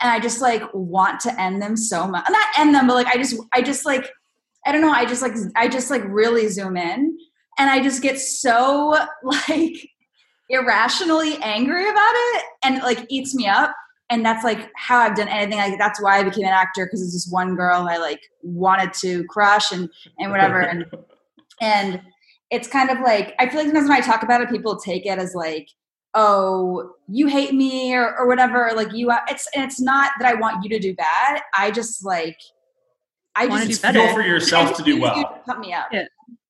and 0.00 0.10
I 0.10 0.20
just 0.20 0.40
like 0.40 0.62
want 0.74 1.20
to 1.20 1.40
end 1.40 1.62
them 1.62 1.76
so 1.76 2.06
much. 2.06 2.24
Not 2.28 2.46
end 2.58 2.74
them, 2.74 2.86
but 2.86 2.94
like 2.94 3.06
I 3.06 3.16
just 3.16 3.40
I 3.52 3.62
just 3.62 3.86
like 3.86 4.10
I 4.66 4.72
don't 4.72 4.82
know. 4.82 4.92
I 4.92 5.06
just 5.06 5.22
like 5.22 5.34
I 5.56 5.68
just 5.68 5.90
like 5.90 6.02
really 6.06 6.48
zoom 6.48 6.76
in, 6.76 7.16
and 7.58 7.70
I 7.70 7.82
just 7.82 8.02
get 8.02 8.18
so 8.18 8.98
like 9.22 9.90
irrationally 10.50 11.38
angry 11.42 11.88
about 11.88 12.12
it, 12.14 12.44
and 12.64 12.76
it, 12.76 12.82
like 12.82 13.06
eats 13.08 13.34
me 13.34 13.46
up. 13.46 13.74
And 14.10 14.24
that's 14.24 14.42
like 14.42 14.70
how 14.74 15.00
I've 15.00 15.16
done 15.16 15.28
anything. 15.28 15.58
Like 15.58 15.78
that's 15.78 16.00
why 16.02 16.18
I 16.18 16.22
became 16.22 16.46
an 16.46 16.52
actor 16.52 16.86
because 16.86 17.02
it's 17.02 17.12
this 17.12 17.28
one 17.30 17.56
girl 17.56 17.86
I 17.90 17.98
like 17.98 18.22
wanted 18.42 18.94
to 19.00 19.24
crush 19.24 19.70
and 19.70 19.90
and 20.18 20.30
whatever 20.30 20.62
and 20.62 20.86
and 21.60 22.00
it's 22.50 22.68
kind 22.68 22.90
of 22.90 23.00
like 23.00 23.34
I 23.38 23.48
feel 23.48 23.58
like 23.58 23.66
sometimes 23.66 23.88
when 23.88 23.98
I 23.98 24.00
talk 24.00 24.22
about 24.22 24.40
it, 24.40 24.50
people 24.50 24.76
take 24.76 25.06
it 25.06 25.18
as 25.18 25.34
like, 25.34 25.68
oh, 26.14 26.92
you 27.08 27.26
hate 27.26 27.54
me 27.54 27.94
or, 27.94 28.16
or 28.18 28.26
whatever. 28.26 28.70
Like 28.74 28.92
you, 28.92 29.12
it's 29.28 29.48
it's 29.54 29.80
not 29.80 30.12
that 30.18 30.28
I 30.28 30.34
want 30.34 30.64
you 30.64 30.70
to 30.70 30.78
do 30.78 30.94
bad. 30.94 31.42
I 31.56 31.70
just 31.70 32.04
like, 32.04 32.38
I 33.36 33.66
just 33.66 33.82
feel 33.82 34.12
for 34.12 34.22
yourself 34.22 34.76
to 34.76 34.82
do 34.82 35.00
well. 35.00 35.14
To 35.14 35.40
pump 35.44 35.60
me 35.60 35.72
up. 35.72 35.88
Yeah. 35.92 36.04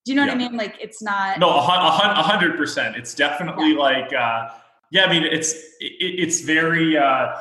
Do 0.04 0.12
you 0.12 0.16
know 0.16 0.24
yeah. 0.24 0.34
what 0.34 0.42
I 0.42 0.48
mean? 0.48 0.56
Like 0.56 0.76
it's 0.80 1.02
not. 1.02 1.38
No, 1.38 1.50
a 1.50 1.60
hundred 1.60 2.56
percent. 2.56 2.96
It's 2.96 3.14
definitely 3.14 3.72
yeah. 3.72 3.78
like, 3.78 4.12
uh, 4.12 4.48
yeah. 4.90 5.04
I 5.04 5.10
mean, 5.10 5.24
it's 5.24 5.52
it, 5.80 5.92
it's 6.00 6.40
very. 6.40 6.96
Uh, 6.96 7.34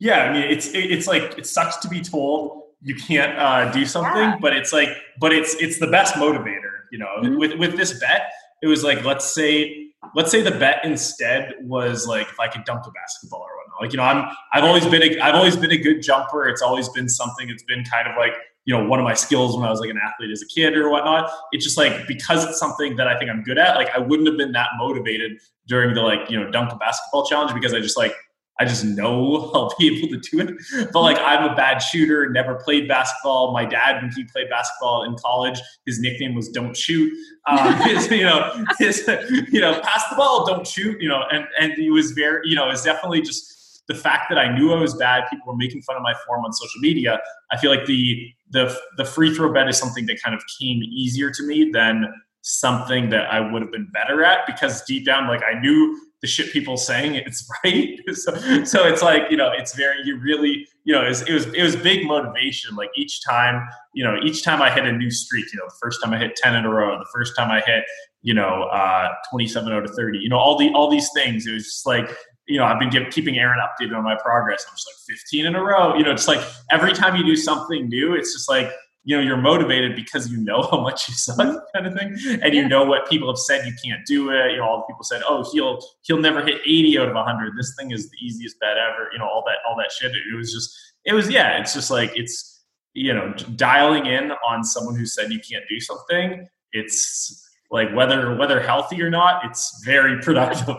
yeah, 0.00 0.24
I 0.24 0.32
mean, 0.32 0.42
it's 0.42 0.68
it, 0.68 0.92
it's 0.92 1.08
like 1.08 1.36
it 1.38 1.46
sucks 1.46 1.78
to 1.78 1.88
be 1.88 2.00
told 2.00 2.62
you 2.80 2.94
can't 2.94 3.36
uh, 3.36 3.72
do 3.72 3.84
something, 3.84 4.14
yeah. 4.14 4.36
but 4.40 4.54
it's 4.56 4.72
like, 4.72 4.90
but 5.18 5.32
it's 5.32 5.54
it's 5.54 5.80
the 5.80 5.88
best 5.88 6.14
motivator 6.14 6.67
You 6.90 6.98
know, 6.98 7.06
mm-hmm. 7.22 7.38
with 7.38 7.58
with 7.58 7.76
this 7.76 7.98
bet, 7.98 8.30
it 8.62 8.66
was 8.66 8.84
like 8.84 9.04
let's 9.04 9.26
say 9.34 9.88
let's 10.14 10.30
say 10.30 10.42
the 10.42 10.50
bet 10.50 10.84
instead 10.84 11.54
was 11.62 12.06
like 12.06 12.28
if 12.28 12.40
I 12.40 12.48
could 12.48 12.64
dunk 12.64 12.86
a 12.86 12.90
basketball 12.90 13.40
or 13.40 13.56
whatnot. 13.56 13.82
Like 13.82 13.92
you 13.92 13.96
know, 13.98 14.04
I'm 14.04 14.34
I've 14.52 14.64
always 14.64 14.86
been 14.86 15.02
a 15.02 15.20
I've 15.20 15.34
always 15.34 15.56
been 15.56 15.72
a 15.72 15.76
good 15.76 16.02
jumper. 16.02 16.48
It's 16.48 16.62
always 16.62 16.88
been 16.90 17.08
something. 17.08 17.48
It's 17.48 17.62
been 17.64 17.84
kind 17.84 18.08
of 18.08 18.16
like 18.16 18.32
you 18.64 18.76
know 18.76 18.84
one 18.84 18.98
of 18.98 19.04
my 19.04 19.14
skills 19.14 19.56
when 19.56 19.64
I 19.64 19.70
was 19.70 19.80
like 19.80 19.90
an 19.90 19.98
athlete 20.02 20.30
as 20.30 20.42
a 20.42 20.46
kid 20.46 20.76
or 20.76 20.90
whatnot. 20.90 21.30
It's 21.52 21.64
just 21.64 21.76
like 21.76 22.06
because 22.06 22.44
it's 22.44 22.58
something 22.58 22.96
that 22.96 23.08
I 23.08 23.18
think 23.18 23.30
I'm 23.30 23.42
good 23.42 23.58
at. 23.58 23.76
Like 23.76 23.90
I 23.94 23.98
wouldn't 23.98 24.28
have 24.28 24.36
been 24.36 24.52
that 24.52 24.70
motivated 24.78 25.38
during 25.66 25.94
the 25.94 26.02
like 26.02 26.30
you 26.30 26.38
know 26.38 26.50
dunk 26.50 26.72
a 26.72 26.76
basketball 26.76 27.26
challenge 27.26 27.54
because 27.54 27.74
I 27.74 27.80
just 27.80 27.96
like 27.96 28.14
I 28.58 28.64
just 28.64 28.84
know 28.84 29.50
I'll 29.54 29.74
be 29.78 29.98
able 29.98 30.08
to 30.08 30.30
do 30.30 30.40
it. 30.40 30.90
But 30.92 31.00
like 31.00 31.18
I'm 31.18 31.50
a 31.50 31.54
bad 31.54 31.78
shooter, 31.78 32.28
never 32.30 32.56
played 32.56 32.88
basketball. 32.88 33.52
My 33.52 33.64
dad, 33.64 34.02
when 34.02 34.10
he 34.12 34.24
played 34.24 34.48
basketball 34.50 35.04
in 35.04 35.14
college, 35.16 35.60
his 35.86 36.00
nickname 36.00 36.34
was 36.34 36.48
"Don't 36.48 36.76
Shoot." 36.76 37.12
Um, 37.46 37.74
his, 37.82 38.10
you 38.10 38.24
know, 38.24 38.64
his, 38.78 39.08
you 39.50 39.60
know, 39.60 39.80
pass 39.80 40.08
the 40.10 40.16
ball, 40.16 40.46
don't 40.46 40.66
shoot. 40.66 41.00
You 41.00 41.08
know, 41.08 41.22
and 41.30 41.46
and 41.60 41.72
he 41.74 41.90
was 41.90 42.12
very, 42.12 42.48
you 42.48 42.56
know, 42.56 42.68
it's 42.70 42.84
definitely 42.84 43.22
just 43.22 43.54
the 43.88 43.94
fact 43.94 44.28
that 44.28 44.38
I 44.38 44.56
knew 44.56 44.72
I 44.72 44.80
was 44.80 44.94
bad. 44.94 45.24
People 45.30 45.46
were 45.46 45.56
making 45.56 45.82
fun 45.82 45.96
of 45.96 46.02
my 46.02 46.14
form 46.26 46.44
on 46.44 46.52
social 46.52 46.80
media. 46.80 47.20
I 47.50 47.56
feel 47.56 47.70
like 47.70 47.86
the 47.86 48.28
the 48.50 48.76
the 48.96 49.04
free 49.04 49.34
throw 49.34 49.52
bet 49.52 49.68
is 49.68 49.78
something 49.78 50.06
that 50.06 50.22
kind 50.22 50.34
of 50.34 50.42
came 50.60 50.82
easier 50.82 51.30
to 51.30 51.42
me 51.46 51.70
than 51.72 52.12
something 52.42 53.10
that 53.10 53.30
I 53.30 53.40
would 53.40 53.62
have 53.62 53.72
been 53.72 53.90
better 53.92 54.24
at 54.24 54.46
because 54.46 54.82
deep 54.84 55.04
down, 55.04 55.28
like 55.28 55.42
I 55.44 55.58
knew 55.58 56.07
the 56.20 56.26
shit 56.26 56.52
people 56.52 56.76
saying 56.76 57.14
it's 57.14 57.48
right. 57.64 57.98
so, 58.12 58.64
so 58.64 58.86
it's 58.86 59.02
like, 59.02 59.30
you 59.30 59.36
know, 59.36 59.50
it's 59.56 59.74
very, 59.74 59.96
you 60.04 60.18
really, 60.18 60.66
you 60.84 60.94
know, 60.94 61.04
it 61.04 61.08
was, 61.08 61.22
it 61.22 61.32
was, 61.32 61.46
it 61.46 61.62
was 61.62 61.76
big 61.76 62.06
motivation. 62.06 62.74
Like 62.74 62.90
each 62.96 63.22
time, 63.24 63.68
you 63.94 64.04
know, 64.04 64.18
each 64.24 64.42
time 64.42 64.60
I 64.60 64.70
hit 64.70 64.84
a 64.84 64.92
new 64.92 65.10
streak, 65.10 65.46
you 65.52 65.58
know, 65.58 65.66
the 65.66 65.76
first 65.80 66.02
time 66.02 66.12
I 66.12 66.18
hit 66.18 66.34
10 66.36 66.56
in 66.56 66.64
a 66.64 66.68
row, 66.68 66.98
the 66.98 67.08
first 67.14 67.36
time 67.36 67.50
I 67.50 67.60
hit, 67.60 67.84
you 68.22 68.34
know, 68.34 68.64
uh, 68.64 69.08
27 69.30 69.72
out 69.72 69.84
of 69.84 69.90
30, 69.94 70.18
you 70.18 70.28
know, 70.28 70.38
all 70.38 70.56
the, 70.58 70.72
all 70.72 70.90
these 70.90 71.10
things, 71.14 71.46
it 71.46 71.52
was 71.52 71.64
just 71.64 71.86
like, 71.86 72.10
you 72.46 72.58
know, 72.58 72.64
I've 72.64 72.80
been 72.80 72.90
give, 72.90 73.10
keeping 73.10 73.38
Aaron 73.38 73.58
updated 73.60 73.96
on 73.96 74.02
my 74.02 74.16
progress. 74.16 74.64
I'm 74.68 74.74
just 74.74 74.88
like 74.88 75.18
15 75.18 75.46
in 75.46 75.54
a 75.54 75.62
row, 75.62 75.94
you 75.94 76.02
know, 76.02 76.10
it's 76.10 76.26
like 76.26 76.40
every 76.70 76.92
time 76.92 77.14
you 77.14 77.24
do 77.24 77.36
something 77.36 77.88
new, 77.88 78.14
it's 78.14 78.32
just 78.32 78.48
like, 78.48 78.70
you 79.08 79.16
know 79.16 79.22
you're 79.22 79.38
motivated 79.38 79.96
because 79.96 80.30
you 80.30 80.36
know 80.36 80.62
how 80.70 80.80
much 80.82 81.08
you 81.08 81.14
suck 81.14 81.38
mm-hmm. 81.38 81.56
kind 81.74 81.86
of 81.86 81.94
thing 81.94 82.38
and 82.42 82.54
you 82.54 82.68
know 82.68 82.84
what 82.84 83.08
people 83.08 83.26
have 83.26 83.38
said 83.38 83.66
you 83.66 83.72
can't 83.82 84.04
do 84.06 84.30
it. 84.30 84.52
You 84.52 84.58
know 84.58 84.64
all 84.64 84.78
the 84.78 84.84
people 84.84 85.02
said 85.02 85.22
oh 85.26 85.48
he'll 85.50 85.80
he'll 86.02 86.20
never 86.20 86.44
hit 86.44 86.60
80 86.60 86.98
out 86.98 87.08
of 87.08 87.14
100 87.14 87.56
this 87.56 87.74
thing 87.78 87.90
is 87.90 88.10
the 88.10 88.16
easiest 88.20 88.60
bet 88.60 88.76
ever 88.76 89.08
you 89.12 89.18
know 89.18 89.24
all 89.24 89.42
that 89.46 89.56
all 89.68 89.76
that 89.78 89.90
shit. 89.90 90.12
It 90.12 90.36
was 90.36 90.52
just 90.52 90.76
it 91.06 91.14
was 91.14 91.30
yeah 91.30 91.58
it's 91.58 91.72
just 91.72 91.90
like 91.90 92.12
it's 92.14 92.64
you 92.92 93.14
know 93.14 93.32
dialing 93.56 94.06
in 94.06 94.32
on 94.46 94.62
someone 94.62 94.94
who 94.94 95.06
said 95.06 95.32
you 95.32 95.40
can't 95.40 95.64
do 95.70 95.80
something 95.80 96.46
it's 96.72 97.46
like 97.70 97.94
whether 97.94 98.34
whether 98.36 98.60
healthy 98.60 99.00
or 99.02 99.10
not 99.10 99.44
it's 99.44 99.82
very 99.84 100.20
productive. 100.22 100.76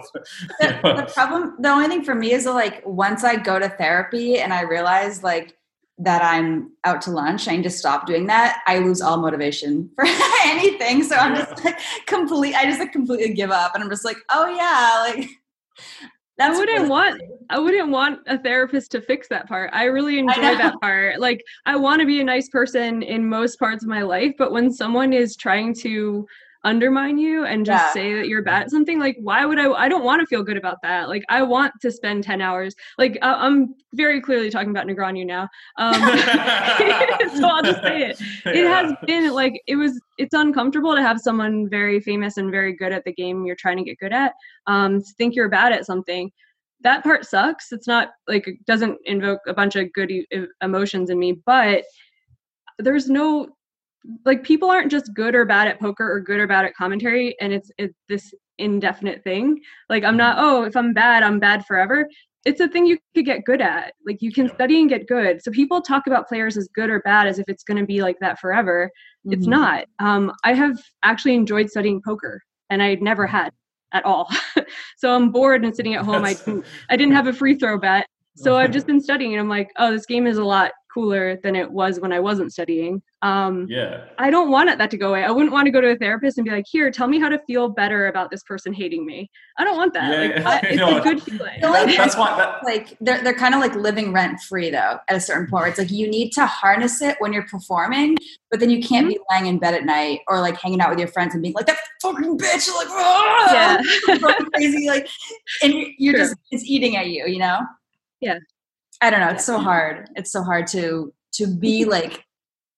The, 0.60 0.80
the 0.84 1.12
problem 1.14 1.56
the 1.60 1.70
only 1.70 1.88
thing 1.88 2.04
for 2.04 2.14
me 2.14 2.34
is 2.34 2.44
that, 2.44 2.54
like 2.54 2.86
once 2.86 3.24
i 3.24 3.36
go 3.36 3.58
to 3.58 3.70
therapy 3.70 4.40
and 4.40 4.54
i 4.54 4.62
realize 4.62 5.24
like 5.24 5.56
that 6.00 6.24
I'm 6.24 6.72
out 6.86 7.02
to 7.04 7.12
lunch, 7.12 7.48
I 7.48 7.58
need 7.58 7.64
to 7.64 7.70
stop 7.70 8.08
doing 8.08 8.26
that, 8.28 8.62
I 8.68 8.80
lose 8.80 9.02
all 9.02 9.18
motivation 9.18 9.90
for 9.96 10.06
anything. 10.46 11.04
So 11.04 11.16
I'm 11.16 11.36
just 11.36 11.64
like 11.64 11.80
complete 12.08 12.56
I 12.56 12.66
just 12.66 12.80
like 12.80 12.92
completely 12.92 13.34
give 13.34 13.52
up 13.52 13.76
and 13.76 13.84
I'm 13.84 13.90
just 13.90 14.06
like, 14.06 14.18
oh 14.30 14.48
yeah, 14.48 15.14
like 15.18 15.30
I 16.40 16.52
wouldn't 16.52 16.88
want 16.90 17.22
I 17.50 17.60
wouldn't 17.60 17.90
want 17.90 18.20
a 18.28 18.38
therapist 18.38 18.92
to 18.92 19.02
fix 19.02 19.28
that 19.28 19.48
part. 19.48 19.72
I 19.74 19.86
really 19.86 20.20
enjoy 20.20 20.42
I 20.42 20.56
that 20.56 20.80
part. 20.82 21.20
Like 21.20 21.44
I 21.66 21.76
want 21.76 22.00
to 22.00 22.08
be 22.08 22.22
a 22.22 22.24
nice 22.24 22.48
person 22.48 23.02
in 23.02 23.28
most 23.28 23.60
parts 23.60 23.84
of 23.84 23.90
my 23.90 24.04
life, 24.04 24.34
but 24.38 24.52
when 24.54 24.72
someone 24.72 25.12
is 25.12 25.36
trying 25.36 25.74
to 25.76 26.26
undermine 26.64 27.18
you 27.18 27.46
and 27.46 27.66
just 27.66 27.84
yeah. 27.84 27.94
say 27.94 28.14
that 28.14 28.28
you're 28.28 28.42
bad 28.42 28.64
at 28.64 28.70
something 28.70 29.00
like 29.00 29.16
why 29.22 29.46
would 29.46 29.58
i 29.58 29.72
i 29.72 29.88
don't 29.88 30.04
want 30.04 30.20
to 30.20 30.26
feel 30.28 30.44
good 30.44 30.58
about 30.58 30.78
that. 30.84 31.08
Like 31.08 31.24
i 31.30 31.42
want 31.42 31.74
to 31.82 31.92
spend 31.92 32.24
10 32.24 32.42
hours 32.42 32.76
like 32.98 33.18
uh, 33.22 33.36
i'm 33.38 33.76
very 33.94 34.20
clearly 34.20 34.50
talking 34.50 34.70
about 34.70 34.86
negreanu 34.86 35.26
now. 35.26 35.48
Um 35.78 35.94
so 37.40 37.48
i'll 37.48 37.64
just 37.64 37.82
say 37.82 38.10
it. 38.10 38.22
It 38.46 38.64
yeah. 38.64 38.82
has 38.82 38.94
been 39.06 39.32
like 39.32 39.62
it 39.68 39.76
was 39.76 40.00
it's 40.18 40.34
uncomfortable 40.34 40.96
to 40.96 41.02
have 41.02 41.20
someone 41.20 41.70
very 41.70 42.00
famous 42.00 42.38
and 42.38 42.52
very 42.52 42.76
good 42.76 42.92
at 42.92 43.06
the 43.06 43.14
game 43.14 43.46
you're 43.46 43.56
trying 43.56 43.78
to 43.78 43.84
get 43.84 43.98
good 44.00 44.14
at 44.14 44.34
um 44.68 45.02
think 45.18 45.36
you're 45.36 45.50
bad 45.50 45.72
at 45.72 45.86
something. 45.86 46.32
That 46.82 47.04
part 47.04 47.26
sucks. 47.26 47.74
It's 47.74 47.88
not 47.88 48.12
like 48.28 48.48
it 48.48 48.66
doesn't 48.66 48.98
invoke 49.06 49.42
a 49.48 49.54
bunch 49.54 49.76
of 49.76 49.92
good 49.94 50.12
e- 50.12 50.26
emotions 50.62 51.10
in 51.10 51.20
me 51.20 51.40
but 51.46 51.84
there's 52.80 53.10
no 53.10 53.48
like 54.26 54.44
people 54.44 54.70
aren't 54.70 54.92
just 54.92 55.14
good 55.14 55.36
or 55.36 55.46
bad 55.46 55.68
at 55.68 55.80
poker 55.80 56.10
or 56.12 56.20
good 56.20 56.40
or 56.40 56.48
bad 56.48 56.66
at 56.66 56.76
commentary 56.76 57.36
and 57.42 57.54
it's 57.54 57.72
it's 57.78 57.98
this 58.08 58.34
indefinite 58.58 59.24
thing. 59.24 59.60
Like 59.90 60.04
i'm 60.04 60.18
not 60.18 60.38
oh 60.40 60.64
if 60.64 60.76
i'm 60.76 60.94
bad 60.94 61.24
i'm 61.24 61.40
bad 61.40 61.66
forever. 61.66 62.08
It's 62.46 62.62
a 62.62 62.70
thing 62.70 62.86
you 62.86 62.98
could 63.14 63.26
get 63.26 63.44
good 63.44 63.62
at. 63.62 63.94
Like 64.08 64.22
you 64.22 64.32
can 64.32 64.50
study 64.50 64.80
and 64.80 64.90
get 64.90 65.08
good. 65.08 65.44
So 65.44 65.52
people 65.52 65.82
talk 65.82 66.08
about 66.08 66.28
players 66.28 66.56
as 66.56 66.70
good 66.74 66.90
or 66.90 67.02
bad 67.02 67.28
as 67.28 67.38
if 67.38 67.50
it's 67.50 67.64
going 67.64 67.78
to 67.78 67.86
be 67.86 68.02
like 68.02 68.18
that 68.22 68.40
forever. 68.40 68.90
Mm-hmm. 69.26 69.34
it's 69.34 69.48
not. 69.48 69.86
Um, 70.00 70.32
i 70.44 70.54
have 70.54 70.80
actually 71.04 71.36
enjoyed 71.36 71.70
studying 71.70 72.02
poker 72.02 72.42
and 72.70 72.82
i 72.82 72.96
never 72.96 73.26
mm-hmm. 73.28 73.36
had 73.36 73.54
at 73.94 74.06
all. 74.06 74.30
So 74.98 75.16
i'm 75.16 75.32
bored 75.32 75.64
and 75.64 75.76
sitting 75.76 75.96
at 75.96 76.06
home. 76.06 76.24
I 76.26 76.34
didn't, 76.34 76.66
I 76.90 76.98
didn't 76.98 77.16
have 77.16 77.28
a 77.28 77.34
free 77.34 77.56
throw 77.56 77.78
bet 77.78 78.06
so 78.44 78.56
i've 78.56 78.72
just 78.72 78.88
been 78.88 79.02
studying 79.02 79.34
and 79.34 79.40
i'm 79.40 79.50
like 79.50 79.72
oh 79.78 79.92
this 79.92 80.06
game 80.06 80.26
is 80.28 80.38
a 80.38 80.44
lot 80.44 80.72
cooler 80.94 81.38
than 81.44 81.56
it 81.56 81.70
was 81.70 82.00
when 82.00 82.12
I 82.12 82.20
wasn't 82.20 82.52
studying. 82.52 83.02
Um, 83.22 83.68
yeah. 83.70 84.06
I 84.18 84.30
don't 84.30 84.50
want 84.50 84.76
that 84.76 84.92
to 84.92 84.98
go 84.98 85.10
away. 85.10 85.24
I 85.24 85.32
wouldn't 85.32 85.52
want 85.52 85.66
to 85.66 85.72
go 85.72 85.82
to 85.82 85.90
a 85.90 85.96
therapist 85.96 86.38
and 86.38 86.46
be 86.46 86.52
like, 86.52 86.66
here, 86.70 86.90
tell 86.90 87.08
me 87.08 87.20
how 87.20 87.30
to 87.30 87.40
feel 87.46 87.70
better 87.70 88.08
about 88.08 88.32
this 88.32 88.44
person 88.44 88.74
hating 88.74 89.06
me. 89.06 89.30
I 89.58 89.64
don't 89.66 89.78
want 89.78 89.94
that. 89.94 90.12
Yeah, 90.12 90.42
like, 90.42 90.64
I, 90.64 90.68
it's 90.70 90.78
no, 90.78 90.98
a 90.98 91.02
good 91.02 91.22
feeling. 91.22 91.62
Like, 91.62 91.96
that's 91.96 92.18
why 92.18 92.36
that, 92.38 92.64
like 92.64 92.98
they're, 93.02 93.22
they're 93.24 93.34
kind 93.34 93.54
of 93.54 93.62
like 93.62 93.76
living 93.76 94.14
rent 94.14 94.40
free 94.42 94.70
though 94.70 94.98
at 95.08 95.16
a 95.16 95.20
certain 95.20 95.48
point 95.48 95.62
where 95.62 95.70
it's 95.70 95.80
like 95.80 95.92
you 95.92 96.10
need 96.10 96.32
to 96.32 96.46
harness 96.46 97.02
it 97.02 97.18
when 97.20 97.34
you're 97.34 97.48
performing, 97.48 98.18
but 98.50 98.60
then 98.60 98.70
you 98.70 98.82
can't 98.82 99.06
mm-hmm. 99.06 99.14
be 99.14 99.20
lying 99.30 99.46
in 99.48 99.60
bed 99.60 99.74
at 99.74 99.86
night 99.86 100.22
or 100.28 100.40
like 100.40 100.58
hanging 100.60 100.82
out 100.82 100.90
with 100.90 101.00
your 101.00 101.10
friends 101.10 101.34
and 101.34 101.44
being 101.44 101.54
like 101.54 101.66
that 101.68 101.78
fucking 102.02 102.38
bitch 102.38 102.70
like 102.76 102.88
yeah. 103.52 103.82
crazy 104.54 104.88
like 104.88 105.08
and 105.62 105.74
you're 105.98 106.14
True. 106.14 106.24
just 106.24 106.36
it's 106.52 106.64
eating 106.64 106.96
at 106.96 107.08
you, 107.08 107.28
you 107.28 107.40
know? 107.40 107.60
Yeah. 108.22 108.40
I 109.02 109.10
don't 109.10 109.20
know. 109.20 109.30
It's 109.30 109.46
so 109.46 109.58
hard. 109.58 110.10
It's 110.16 110.32
so 110.32 110.44
hard 110.44 110.68
to 110.68 111.14
to 111.34 111.48
be 111.48 111.86
like. 111.98 112.26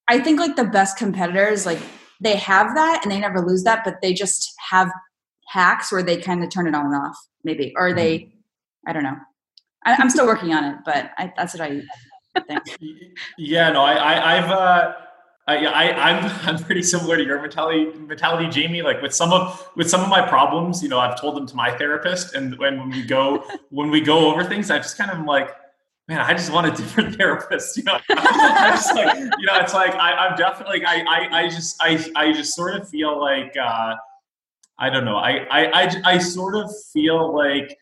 I 0.07 0.19
think 0.19 0.39
like 0.39 0.57
the 0.57 0.65
best 0.65 0.97
competitors, 0.97 1.65
like 1.65 1.79
they 2.19 2.35
have 2.35 2.75
that 2.75 3.01
and 3.03 3.11
they 3.11 3.19
never 3.19 3.39
lose 3.39 3.63
that, 3.63 3.83
but 3.85 4.01
they 4.01 4.13
just 4.13 4.51
have 4.69 4.91
hacks 5.47 5.91
where 5.91 6.03
they 6.03 6.17
kind 6.17 6.43
of 6.43 6.49
turn 6.49 6.67
it 6.67 6.75
on 6.75 6.87
and 6.87 6.95
off, 6.95 7.15
maybe, 7.43 7.73
or 7.77 7.93
they. 7.93 8.19
Mm-hmm. 8.19 8.37
I 8.87 8.93
don't 8.93 9.03
know. 9.03 9.15
I, 9.85 10.01
am 10.01 10.09
still 10.09 10.25
working 10.25 10.53
on 10.53 10.63
it, 10.63 10.75
but 10.83 11.11
I, 11.17 11.31
that's 11.37 11.53
what 11.53 11.61
I 11.61 11.81
think. 12.47 12.61
yeah, 13.37 13.71
no, 13.71 13.81
I, 13.83 13.93
I 13.93 14.37
I've. 14.37 14.49
uh 14.51 14.93
I, 15.51 15.65
I, 15.65 16.09
I'm 16.09 16.25
I'm 16.47 16.63
pretty 16.63 16.83
similar 16.83 17.17
to 17.17 17.23
your 17.23 17.41
mentality, 17.41 17.85
mentality, 17.99 18.49
Jamie. 18.49 18.81
Like 18.81 19.01
with 19.01 19.13
some 19.13 19.33
of 19.33 19.69
with 19.75 19.89
some 19.89 20.01
of 20.01 20.09
my 20.09 20.25
problems, 20.27 20.81
you 20.81 20.89
know, 20.89 20.99
I've 20.99 21.19
told 21.19 21.35
them 21.35 21.45
to 21.47 21.55
my 21.55 21.71
therapist, 21.71 22.35
and 22.35 22.57
when 22.57 22.89
we 22.89 23.03
go 23.03 23.43
when 23.69 23.89
we 23.89 24.01
go 24.01 24.31
over 24.31 24.43
things, 24.43 24.71
I 24.71 24.77
just 24.77 24.97
kind 24.97 25.11
of 25.11 25.25
like 25.25 25.49
man, 26.07 26.19
I 26.19 26.33
just 26.33 26.51
want 26.51 26.67
a 26.67 26.71
different 26.81 27.15
therapist. 27.15 27.77
You 27.77 27.83
know, 27.83 27.97
I'm 28.09 28.73
just 28.73 28.93
like, 28.95 29.17
you 29.17 29.45
know, 29.45 29.55
it's 29.55 29.73
like 29.73 29.95
I, 29.95 30.27
am 30.27 30.35
definitely, 30.35 30.83
I, 30.83 31.05
I, 31.07 31.43
I 31.43 31.47
just, 31.47 31.81
I, 31.81 32.05
I 32.15 32.33
just 32.33 32.53
sort 32.53 32.75
of 32.75 32.89
feel 32.89 33.17
like, 33.17 33.55
uh, 33.55 33.95
I 34.77 34.89
don't 34.89 35.05
know, 35.05 35.15
I, 35.15 35.45
I, 35.49 35.83
I, 35.83 36.01
I 36.03 36.17
sort 36.17 36.55
of 36.55 36.69
feel 36.91 37.33
like, 37.33 37.77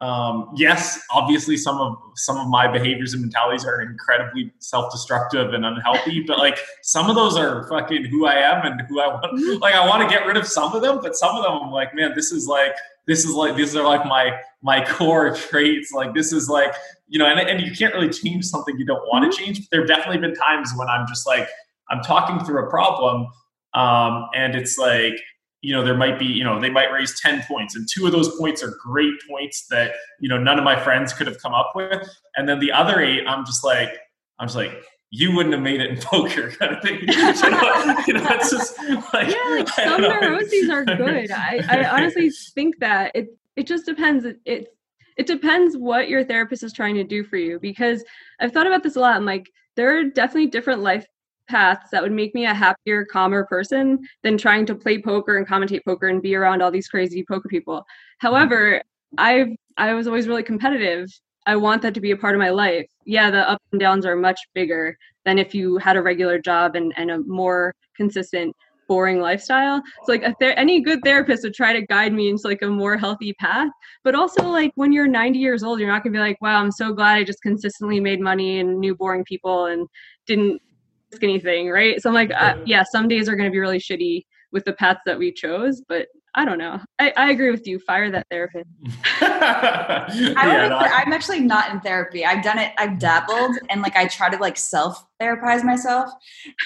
um, 0.00 0.50
yes, 0.54 1.00
obviously 1.12 1.56
some 1.56 1.78
of 1.78 1.96
some 2.14 2.36
of 2.36 2.48
my 2.48 2.68
behaviors 2.68 3.14
and 3.14 3.22
mentalities 3.22 3.64
are 3.64 3.80
incredibly 3.80 4.52
self-destructive 4.60 5.52
and 5.54 5.64
unhealthy, 5.64 6.22
but 6.24 6.38
like 6.38 6.58
some 6.82 7.10
of 7.10 7.16
those 7.16 7.36
are 7.36 7.68
fucking 7.68 8.04
who 8.04 8.26
I 8.26 8.34
am 8.34 8.64
and 8.64 8.80
who 8.88 9.00
I 9.00 9.08
want. 9.08 9.24
Mm-hmm. 9.24 9.60
Like 9.60 9.74
I 9.74 9.84
want 9.86 10.08
to 10.08 10.14
get 10.14 10.24
rid 10.24 10.36
of 10.36 10.46
some 10.46 10.72
of 10.72 10.82
them, 10.82 11.00
but 11.02 11.16
some 11.16 11.34
of 11.34 11.42
them 11.42 11.52
I'm 11.52 11.72
like, 11.72 11.96
man, 11.96 12.12
this 12.14 12.30
is 12.30 12.46
like 12.46 12.74
this 13.08 13.24
is 13.24 13.32
like 13.32 13.56
these 13.56 13.74
are 13.74 13.84
like 13.84 14.06
my 14.06 14.38
my 14.62 14.84
core 14.84 15.34
traits. 15.34 15.90
Like 15.92 16.14
this 16.14 16.32
is 16.32 16.48
like 16.48 16.74
you 17.08 17.18
know, 17.18 17.26
and, 17.26 17.40
and 17.40 17.60
you 17.60 17.74
can't 17.74 17.92
really 17.92 18.10
change 18.10 18.44
something 18.44 18.78
you 18.78 18.84
don't 18.84 19.02
want 19.08 19.24
to 19.24 19.36
mm-hmm. 19.36 19.46
change. 19.46 19.58
But 19.60 19.68
there 19.72 19.80
have 19.80 19.88
definitely 19.88 20.18
been 20.18 20.34
times 20.34 20.70
when 20.76 20.88
I'm 20.88 21.08
just 21.08 21.26
like, 21.26 21.48
I'm 21.90 22.02
talking 22.02 22.44
through 22.44 22.66
a 22.66 22.70
problem, 22.70 23.26
um, 23.74 24.28
and 24.36 24.54
it's 24.54 24.78
like, 24.78 25.18
you 25.60 25.74
know, 25.74 25.84
there 25.84 25.96
might 25.96 26.18
be, 26.18 26.26
you 26.26 26.44
know, 26.44 26.60
they 26.60 26.70
might 26.70 26.92
raise 26.92 27.20
10 27.20 27.42
points, 27.42 27.74
and 27.74 27.88
two 27.92 28.06
of 28.06 28.12
those 28.12 28.36
points 28.38 28.62
are 28.62 28.76
great 28.80 29.14
points 29.28 29.66
that, 29.68 29.92
you 30.20 30.28
know, 30.28 30.38
none 30.38 30.58
of 30.58 30.64
my 30.64 30.78
friends 30.78 31.12
could 31.12 31.26
have 31.26 31.40
come 31.42 31.52
up 31.52 31.72
with. 31.74 32.08
And 32.36 32.48
then 32.48 32.60
the 32.60 32.70
other 32.70 33.00
eight, 33.00 33.26
I'm 33.26 33.44
just 33.44 33.64
like, 33.64 33.90
I'm 34.38 34.46
just 34.46 34.56
like, 34.56 34.84
you 35.10 35.34
wouldn't 35.34 35.54
have 35.54 35.62
made 35.62 35.80
it 35.80 35.90
in 35.90 35.96
poker 36.00 36.50
kind 36.50 36.76
of 36.76 36.82
thing. 36.82 37.00
you, 37.00 37.06
know, 37.16 37.96
you 38.06 38.14
know, 38.14 38.26
it's 38.30 38.50
just 38.50 38.78
like 39.12 39.28
yeah, 39.28 39.56
like 39.56 39.68
some 39.68 40.00
neuroses 40.02 40.70
are 40.70 40.84
good. 40.96 41.30
I, 41.30 41.64
I 41.68 41.88
honestly 41.88 42.30
think 42.30 42.78
that 42.80 43.12
it 43.14 43.28
it 43.56 43.66
just 43.66 43.86
depends. 43.86 44.24
It, 44.24 44.38
it 44.44 44.68
it 45.16 45.26
depends 45.26 45.76
what 45.76 46.08
your 46.08 46.24
therapist 46.24 46.62
is 46.62 46.72
trying 46.72 46.94
to 46.94 47.04
do 47.04 47.24
for 47.24 47.36
you 47.36 47.58
because 47.58 48.04
I've 48.38 48.52
thought 48.52 48.66
about 48.66 48.82
this 48.82 48.96
a 48.96 49.00
lot. 49.00 49.16
I'm 49.16 49.24
like, 49.24 49.50
there 49.74 49.98
are 49.98 50.04
definitely 50.04 50.46
different 50.46 50.82
life 50.82 51.06
paths 51.48 51.90
that 51.90 52.02
would 52.02 52.12
make 52.12 52.34
me 52.34 52.44
a 52.44 52.54
happier, 52.54 53.04
calmer 53.04 53.44
person 53.44 53.98
than 54.22 54.38
trying 54.38 54.66
to 54.66 54.74
play 54.74 55.00
poker 55.00 55.36
and 55.36 55.46
commentate 55.46 55.84
poker 55.84 56.08
and 56.08 56.22
be 56.22 56.34
around 56.34 56.62
all 56.62 56.70
these 56.70 56.88
crazy 56.88 57.24
poker 57.26 57.48
people. 57.48 57.84
However, 58.18 58.82
I've 59.16 59.48
I 59.76 59.94
was 59.94 60.06
always 60.06 60.28
really 60.28 60.42
competitive. 60.42 61.08
I 61.46 61.56
want 61.56 61.82
that 61.82 61.94
to 61.94 62.00
be 62.00 62.10
a 62.10 62.16
part 62.16 62.34
of 62.34 62.40
my 62.40 62.50
life. 62.50 62.86
Yeah, 63.06 63.30
the 63.30 63.48
ups 63.48 63.64
and 63.72 63.80
downs 63.80 64.04
are 64.04 64.16
much 64.16 64.40
bigger 64.54 64.96
than 65.24 65.38
if 65.38 65.54
you 65.54 65.78
had 65.78 65.96
a 65.96 66.02
regular 66.02 66.38
job 66.38 66.76
and, 66.76 66.92
and 66.96 67.10
a 67.10 67.18
more 67.20 67.74
consistent 67.96 68.54
boring 68.88 69.20
lifestyle. 69.20 69.82
So 70.04 70.12
like 70.12 70.22
ther- 70.40 70.52
any 70.52 70.80
good 70.80 71.00
therapist 71.04 71.44
would 71.44 71.54
try 71.54 71.72
to 71.74 71.86
guide 71.86 72.12
me 72.12 72.28
into 72.30 72.48
like 72.48 72.62
a 72.62 72.68
more 72.68 72.96
healthy 72.96 73.34
path. 73.34 73.70
But 74.02 74.14
also 74.14 74.48
like 74.48 74.72
when 74.74 74.92
you're 74.92 75.06
90 75.06 75.38
years 75.38 75.62
old, 75.62 75.78
you're 75.78 75.88
not 75.88 76.02
gonna 76.02 76.14
be 76.14 76.18
like, 76.18 76.40
wow, 76.40 76.60
I'm 76.60 76.72
so 76.72 76.92
glad 76.92 77.18
I 77.18 77.24
just 77.24 77.42
consistently 77.42 78.00
made 78.00 78.20
money 78.20 78.58
and 78.58 78.80
knew 78.80 78.96
boring 78.96 79.24
people 79.24 79.66
and 79.66 79.86
didn't 80.26 80.60
risk 81.10 81.22
anything, 81.22 81.68
right? 81.68 82.00
So 82.00 82.10
I'm 82.10 82.14
like, 82.14 82.30
uh, 82.36 82.56
yeah, 82.64 82.82
some 82.82 83.08
days 83.08 83.28
are 83.28 83.36
gonna 83.36 83.50
be 83.50 83.58
really 83.58 83.78
shitty 83.78 84.24
with 84.52 84.64
the 84.64 84.72
paths 84.72 85.00
that 85.06 85.18
we 85.18 85.32
chose, 85.32 85.82
but 85.88 86.08
I 86.34 86.44
don't 86.44 86.58
know. 86.58 86.78
I, 86.98 87.12
I 87.16 87.30
agree 87.30 87.50
with 87.50 87.66
you. 87.66 87.78
Fire 87.80 88.10
that 88.10 88.26
therapist. 88.30 88.68
I 89.20 90.06
yeah, 90.08 90.68
no, 90.68 90.76
I- 90.76 91.02
am 91.04 91.12
actually 91.12 91.40
not 91.40 91.72
in 91.72 91.80
therapy. 91.80 92.24
I've 92.24 92.44
done 92.44 92.58
it. 92.58 92.72
I've 92.78 92.98
dabbled, 92.98 93.56
and 93.70 93.82
like 93.82 93.96
I 93.96 94.06
try 94.06 94.28
to 94.28 94.36
like 94.36 94.56
self 94.56 95.04
therapize 95.20 95.64
myself. 95.64 96.10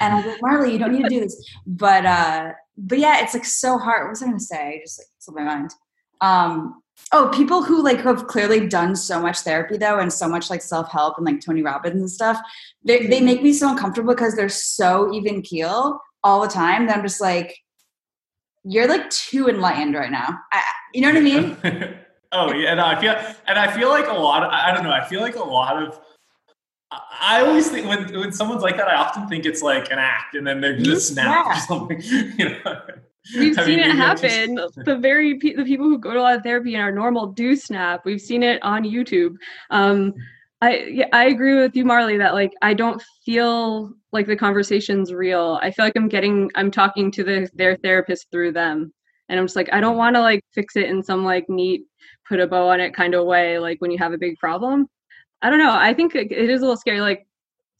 And 0.00 0.14
I'm 0.14 0.26
like, 0.26 0.42
Marle, 0.42 0.66
you 0.66 0.78
don't 0.78 0.92
need 0.92 1.04
to 1.04 1.08
do 1.08 1.20
this. 1.20 1.50
But 1.66 2.04
uh, 2.04 2.52
but 2.76 2.98
yeah, 2.98 3.22
it's 3.22 3.34
like 3.34 3.44
so 3.44 3.78
hard. 3.78 4.04
What 4.04 4.10
was 4.10 4.22
I 4.22 4.26
going 4.26 4.38
to 4.38 4.44
say? 4.44 4.68
I 4.68 4.80
just 4.84 5.00
like 5.00 5.06
slipped 5.18 5.38
my 5.38 5.44
mind. 5.44 5.70
Um, 6.20 6.81
oh, 7.12 7.30
people 7.34 7.62
who 7.62 7.82
like 7.82 8.00
have 8.00 8.26
clearly 8.26 8.66
done 8.66 8.96
so 8.96 9.20
much 9.20 9.40
therapy 9.40 9.76
though, 9.76 9.98
and 9.98 10.12
so 10.12 10.28
much 10.28 10.50
like 10.50 10.62
self 10.62 10.90
help 10.90 11.16
and 11.18 11.26
like 11.26 11.40
Tony 11.40 11.62
Robbins 11.62 12.00
and 12.00 12.10
stuff. 12.10 12.40
They 12.84 13.06
they 13.06 13.20
make 13.20 13.42
me 13.42 13.52
so 13.52 13.70
uncomfortable 13.70 14.14
because 14.14 14.34
they're 14.34 14.48
so 14.48 15.12
even 15.12 15.42
keel 15.42 16.00
all 16.24 16.40
the 16.40 16.48
time 16.48 16.86
that 16.86 16.96
I'm 16.96 17.02
just 17.02 17.20
like, 17.20 17.58
you're 18.64 18.88
like 18.88 19.08
too 19.10 19.48
enlightened 19.48 19.94
right 19.94 20.10
now. 20.10 20.38
I, 20.52 20.62
you 20.94 21.02
know 21.02 21.08
what 21.08 21.16
I 21.16 21.20
mean? 21.20 21.56
oh 22.32 22.52
yeah, 22.52 22.74
no, 22.74 22.86
I 22.86 23.00
feel 23.00 23.14
and 23.46 23.58
I 23.58 23.70
feel 23.76 23.88
like 23.88 24.08
a 24.08 24.14
lot 24.14 24.42
of 24.42 24.50
I 24.50 24.72
don't 24.74 24.84
know, 24.84 24.92
I 24.92 25.04
feel 25.04 25.20
like 25.20 25.36
a 25.36 25.42
lot 25.42 25.82
of 25.82 26.00
I 27.20 27.40
always 27.40 27.70
think 27.70 27.86
when 27.86 28.12
when 28.18 28.32
someone's 28.32 28.62
like 28.62 28.76
that, 28.76 28.88
I 28.88 28.96
often 28.96 29.28
think 29.28 29.46
it's 29.46 29.62
like 29.62 29.90
an 29.90 29.98
act, 29.98 30.34
and 30.34 30.46
then 30.46 30.60
they're 30.60 30.74
mm-hmm. 30.74 30.84
gonna 30.84 31.00
snap 31.00 31.46
or 31.46 31.54
something. 31.68 32.02
You 32.02 32.60
know, 32.64 32.80
We've 33.36 33.58
I 33.58 33.64
seen 33.64 33.76
mean, 33.80 33.90
it 33.90 33.94
I'm 33.96 34.16
just- 34.16 34.22
happen. 34.24 34.54
The 34.84 34.98
very 34.98 35.38
pe- 35.38 35.54
the 35.54 35.64
people 35.64 35.86
who 35.86 35.98
go 35.98 36.12
to 36.12 36.18
a 36.18 36.22
lot 36.22 36.36
of 36.36 36.42
therapy 36.42 36.74
and 36.74 36.82
are 36.82 36.92
normal 36.92 37.26
do 37.28 37.54
snap. 37.56 38.04
We've 38.04 38.20
seen 38.20 38.42
it 38.42 38.62
on 38.62 38.84
YouTube. 38.84 39.34
Um, 39.70 40.12
I 40.60 40.76
yeah, 40.90 41.08
I 41.12 41.24
agree 41.26 41.58
with 41.60 41.74
you, 41.74 41.84
Marle, 41.84 42.18
that 42.18 42.34
like 42.34 42.52
I 42.62 42.72
don't 42.74 43.02
feel 43.24 43.92
like 44.12 44.26
the 44.26 44.36
conversation's 44.36 45.12
real. 45.12 45.58
I 45.60 45.70
feel 45.72 45.84
like 45.84 45.96
I'm 45.96 46.08
getting 46.08 46.50
I'm 46.54 46.70
talking 46.70 47.10
to 47.12 47.24
the 47.24 47.48
their 47.54 47.76
therapist 47.76 48.28
through 48.30 48.52
them, 48.52 48.92
and 49.28 49.40
I'm 49.40 49.46
just 49.46 49.56
like 49.56 49.72
I 49.72 49.80
don't 49.80 49.96
want 49.96 50.14
to 50.16 50.20
like 50.20 50.44
fix 50.54 50.76
it 50.76 50.88
in 50.88 51.02
some 51.02 51.24
like 51.24 51.48
neat 51.48 51.82
put 52.28 52.38
a 52.40 52.46
bow 52.46 52.68
on 52.68 52.80
it 52.80 52.94
kind 52.94 53.14
of 53.14 53.26
way. 53.26 53.58
Like 53.58 53.80
when 53.80 53.90
you 53.90 53.98
have 53.98 54.12
a 54.12 54.18
big 54.18 54.36
problem, 54.38 54.86
I 55.42 55.50
don't 55.50 55.58
know. 55.58 55.72
I 55.74 55.94
think 55.94 56.14
it 56.14 56.30
it 56.30 56.48
is 56.50 56.60
a 56.60 56.62
little 56.62 56.76
scary. 56.76 57.00
Like 57.00 57.26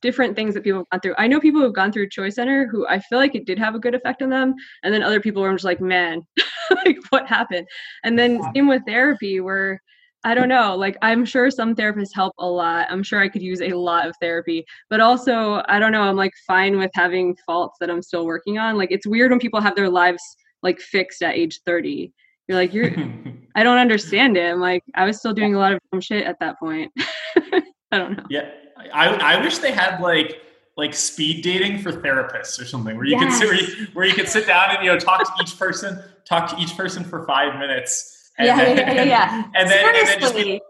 different 0.03 0.37
things 0.37 0.53
that 0.55 0.65
people 0.65 0.81
have 0.81 0.89
gone 0.91 1.01
through. 1.01 1.15
I 1.17 1.27
know 1.27 1.41
people 1.41 1.61
who've 1.61 1.75
gone 1.75 1.93
through 1.93 2.11
Choice 2.11 2.35
Center 2.35 2.67
who 2.67 2.87
I 2.87 2.99
feel 2.99 3.19
like 3.19 3.35
it 3.35 3.47
did 3.47 3.59
have 3.59 3.75
a 3.75 3.79
good 3.79 3.95
effect 3.95 4.21
on 4.21 4.29
them, 4.29 4.55
and 4.83 4.93
then 4.93 5.03
other 5.03 5.21
people 5.21 5.43
were 5.43 5.53
just 5.53 5.65
like, 5.65 5.81
man, 5.81 6.23
like 6.85 6.99
what 7.09 7.27
happened? 7.27 7.67
And 8.05 8.19
then 8.19 8.43
same 8.55 8.69
with 8.69 8.83
therapy, 8.87 9.41
where 9.41 9.81
I 10.25 10.35
don't 10.35 10.49
know, 10.49 10.77
like 10.77 10.97
I'm 11.03 11.25
sure 11.25 11.51
some 11.51 11.75
therapists 11.75 12.15
help 12.15 12.35
a 12.39 12.47
lot. 12.47 12.87
I'm 12.91 13.03
sure 13.03 13.21
I 13.21 13.29
could 13.29 13.43
use 13.43 13.61
a 13.61 13.73
lot 13.73 14.07
of 14.07 14.15
therapy, 14.21 14.65
but 14.89 15.01
also 15.01 15.63
I 15.67 15.79
don't 15.79 15.93
know, 15.93 16.03
I'm 16.03 16.17
like 16.17 16.33
fine 16.47 16.79
with 16.79 16.91
having 16.95 17.37
faults 17.47 17.79
that 17.81 17.91
I'm 17.91 18.03
still 18.03 18.27
working 18.27 18.59
on. 18.59 18.77
Like 18.77 18.93
it's 18.93 19.07
weird 19.07 19.31
when 19.31 19.41
people 19.41 19.61
have 19.61 19.75
their 19.75 19.89
lives 19.89 20.23
like 20.63 20.79
fixed 20.81 21.23
at 21.23 21.35
age 21.35 21.61
30. 21.67 22.13
You're 22.47 22.59
like, 22.59 22.73
you're 22.73 22.93
I 23.55 23.63
don't 23.63 23.79
understand 23.79 24.37
it. 24.37 24.51
I'm 24.51 24.61
like, 24.61 24.83
I 24.95 25.05
was 25.05 25.19
still 25.19 25.33
doing 25.33 25.55
a 25.55 25.59
lot 25.59 25.73
of 25.73 25.81
dumb 25.91 26.01
shit 26.01 26.25
at 26.25 26.39
that 26.41 26.59
point. 26.59 26.93
I 27.37 27.99
don't 27.99 28.17
know. 28.17 28.25
Yeah, 28.31 28.49
I 28.93 29.37
I 29.37 29.41
wish 29.41 29.59
they 29.59 29.73
had 29.73 30.01
like 30.01 30.43
like 30.77 30.95
speed 30.95 31.43
dating 31.43 31.79
for 31.79 31.93
therapists 31.93 32.61
or 32.61 32.65
something 32.65 32.97
where 32.97 33.05
you 33.05 33.19
can 33.19 33.31
sit 33.31 33.95
where 33.95 34.07
you, 34.07 34.15
can 34.15 34.27
sit 34.27 34.47
down 34.47 34.75
and 34.75 34.85
you 34.85 34.91
know 34.91 34.99
talk 34.99 35.25
to 35.25 35.43
each 35.43 35.59
person, 35.59 36.03
talk 36.25 36.49
to 36.51 36.57
each 36.59 36.77
person 36.77 37.05
for 37.05 37.27
five 37.27 37.59
minutes. 37.59 38.31
And 38.39 38.47
Yeah, 38.47 38.57
then, 38.57 38.77
yeah, 38.77 38.93
yeah, 38.93 39.05
yeah. 39.05 39.45
And 39.55 39.71
then, 39.71 39.95
and 39.95 40.09
then 40.09 40.21
just 40.21 40.35
be, 40.35 40.61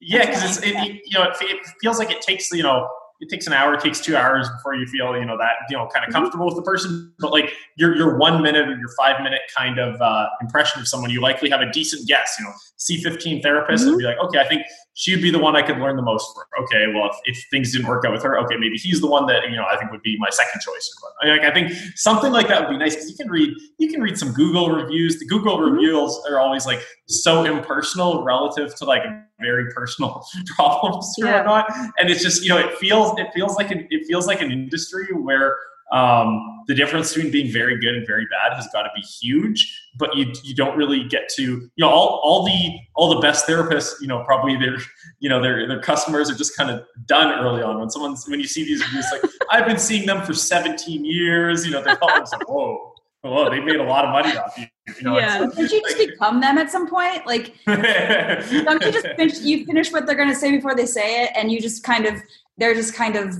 yeah, 0.00 0.26
because 0.26 0.58
it's 0.58 0.66
it, 0.66 0.74
you 1.06 1.18
know 1.18 1.24
it, 1.24 1.36
it 1.40 1.66
feels 1.80 1.98
like 1.98 2.10
it 2.10 2.20
takes 2.22 2.50
you 2.50 2.62
know 2.62 2.88
it 3.22 3.28
takes 3.28 3.46
an 3.46 3.52
hour, 3.52 3.72
it 3.72 3.80
takes 3.80 4.00
two 4.00 4.16
hours 4.16 4.50
before 4.50 4.74
you 4.74 4.84
feel 4.86 5.16
you 5.16 5.24
know 5.24 5.38
that 5.38 5.52
you 5.70 5.76
know 5.76 5.88
kind 5.94 6.04
of 6.04 6.12
comfortable 6.12 6.46
with 6.46 6.56
the 6.56 6.62
person. 6.62 7.14
But 7.20 7.30
like 7.30 7.52
your 7.76 7.94
your 7.94 8.18
one 8.18 8.42
minute 8.42 8.68
or 8.68 8.76
your 8.76 8.90
five 8.98 9.22
minute 9.22 9.42
kind 9.56 9.78
of 9.78 10.00
uh, 10.02 10.26
impression 10.40 10.80
of 10.80 10.88
someone, 10.88 11.10
you 11.10 11.20
likely 11.20 11.48
have 11.50 11.60
a 11.60 11.70
decent 11.70 12.08
guess. 12.08 12.34
You 12.40 12.46
know, 12.46 12.52
C 12.78 13.00
fifteen 13.00 13.40
therapist 13.40 13.86
and 13.86 13.96
be 13.96 14.04
like, 14.04 14.18
okay, 14.18 14.40
I 14.40 14.48
think 14.48 14.62
she'd 14.94 15.22
be 15.22 15.30
the 15.30 15.38
one 15.38 15.56
I 15.56 15.62
could 15.62 15.78
learn 15.78 15.96
the 15.96 16.02
most 16.02 16.26
from. 16.34 16.64
Okay, 16.64 16.92
well 16.94 17.10
if, 17.10 17.16
if 17.24 17.44
things 17.50 17.72
didn't 17.72 17.86
work 17.86 18.04
out 18.04 18.12
with 18.12 18.22
her, 18.22 18.38
okay, 18.40 18.56
maybe 18.56 18.76
he's 18.76 19.00
the 19.00 19.06
one 19.06 19.26
that 19.26 19.48
you 19.48 19.56
know 19.56 19.64
I 19.70 19.76
think 19.76 19.90
would 19.90 20.02
be 20.02 20.16
my 20.18 20.30
second 20.30 20.60
choice. 20.60 20.90
Like 21.24 21.42
I 21.42 21.52
think 21.52 21.72
something 21.96 22.32
like 22.32 22.48
that 22.48 22.62
would 22.62 22.70
be 22.70 22.78
nice 22.78 22.94
because 22.94 23.10
you 23.10 23.16
can 23.16 23.30
read 23.30 23.54
you 23.78 23.90
can 23.90 24.00
read 24.00 24.18
some 24.18 24.32
Google 24.32 24.70
reviews. 24.70 25.18
The 25.18 25.26
Google 25.26 25.56
mm-hmm. 25.56 25.74
reviews 25.74 26.20
are 26.28 26.38
always 26.38 26.66
like 26.66 26.82
so 27.06 27.44
impersonal 27.44 28.24
relative 28.24 28.74
to 28.76 28.84
like 28.84 29.02
very 29.40 29.72
personal 29.72 30.24
problems 30.56 31.14
or 31.20 31.26
Yeah. 31.26 31.38
whatnot. 31.38 31.70
And 31.98 32.10
it's 32.10 32.22
just 32.22 32.42
you 32.42 32.48
know 32.48 32.58
it 32.58 32.76
feels 32.78 33.18
it 33.18 33.28
feels 33.34 33.56
like 33.56 33.70
an, 33.70 33.86
it 33.90 34.06
feels 34.06 34.26
like 34.26 34.40
an 34.40 34.50
industry 34.50 35.06
where 35.12 35.56
um, 35.92 36.64
the 36.68 36.74
difference 36.74 37.12
between 37.12 37.30
being 37.30 37.52
very 37.52 37.78
good 37.78 37.94
and 37.94 38.06
very 38.06 38.26
bad 38.26 38.54
has 38.54 38.66
got 38.72 38.82
to 38.82 38.90
be 38.94 39.02
huge. 39.02 39.78
But 39.98 40.16
you 40.16 40.32
you 40.42 40.54
don't 40.54 40.76
really 40.76 41.04
get 41.04 41.28
to 41.36 41.42
you 41.42 41.70
know 41.78 41.88
all, 41.88 42.20
all 42.24 42.44
the 42.44 42.78
all 42.94 43.14
the 43.14 43.20
best 43.20 43.46
therapists 43.46 44.00
you 44.00 44.06
know 44.06 44.24
probably 44.24 44.56
their 44.56 44.78
you 45.20 45.28
know 45.28 45.42
their 45.42 45.66
their 45.68 45.80
customers 45.80 46.30
are 46.30 46.34
just 46.34 46.56
kind 46.56 46.70
of 46.70 46.84
done 47.06 47.38
early 47.38 47.62
on 47.62 47.78
when 47.78 47.90
someone's 47.90 48.26
when 48.28 48.40
you 48.40 48.46
see 48.46 48.64
these 48.64 48.82
reviews 48.86 49.06
like 49.12 49.22
I've 49.50 49.66
been 49.66 49.78
seeing 49.78 50.06
them 50.06 50.24
for 50.24 50.32
17 50.32 51.04
years 51.04 51.66
you 51.66 51.72
know 51.72 51.82
they're 51.82 51.96
probably 51.96 52.20
like 52.20 52.48
whoa 52.48 52.94
whoa 53.20 53.50
they 53.50 53.60
made 53.60 53.76
a 53.76 53.84
lot 53.84 54.04
of 54.06 54.12
money 54.12 54.36
off 54.36 54.56
you 54.56 54.66
you 54.96 55.02
know 55.02 55.18
Yeah. 55.18 55.46
Did 55.54 55.70
you 55.70 55.82
just 55.82 55.98
become 55.98 56.40
them 56.40 56.58
at 56.58 56.70
some 56.70 56.88
point? 56.88 57.26
Like, 57.26 57.54
don't 57.66 58.82
you 58.82 58.92
just 58.92 59.06
finish, 59.16 59.40
you 59.40 59.64
finish 59.64 59.92
what 59.92 60.06
they're 60.06 60.16
going 60.16 60.28
to 60.28 60.34
say 60.34 60.50
before 60.50 60.74
they 60.74 60.86
say 60.86 61.24
it, 61.24 61.30
and 61.36 61.52
you 61.52 61.60
just 61.60 61.84
kind 61.84 62.06
of 62.06 62.20
they're 62.58 62.74
just 62.74 62.94
kind 62.94 63.16
of 63.16 63.38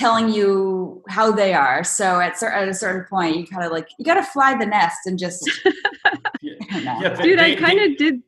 telling 0.00 0.28
you 0.30 1.02
how 1.08 1.30
they 1.30 1.52
are. 1.52 1.84
So 1.84 2.20
at, 2.20 2.38
cer- 2.38 2.48
at 2.50 2.68
a 2.68 2.74
certain 2.74 3.04
point, 3.08 3.36
you 3.36 3.46
kind 3.46 3.64
of 3.64 3.70
like 3.70 3.88
you 3.98 4.04
got 4.04 4.14
to 4.14 4.22
fly 4.22 4.56
the 4.56 4.66
nest 4.66 4.98
and 5.06 5.18
just. 5.18 5.48
Yeah. 6.42 6.54
I 6.70 6.72
don't 6.72 6.84
know. 6.84 6.98
Yeah, 7.02 7.08
they- 7.10 7.22
Dude, 7.22 7.38
I 7.38 7.54
kind 7.54 7.78
of 7.80 7.98
did. 7.98 8.22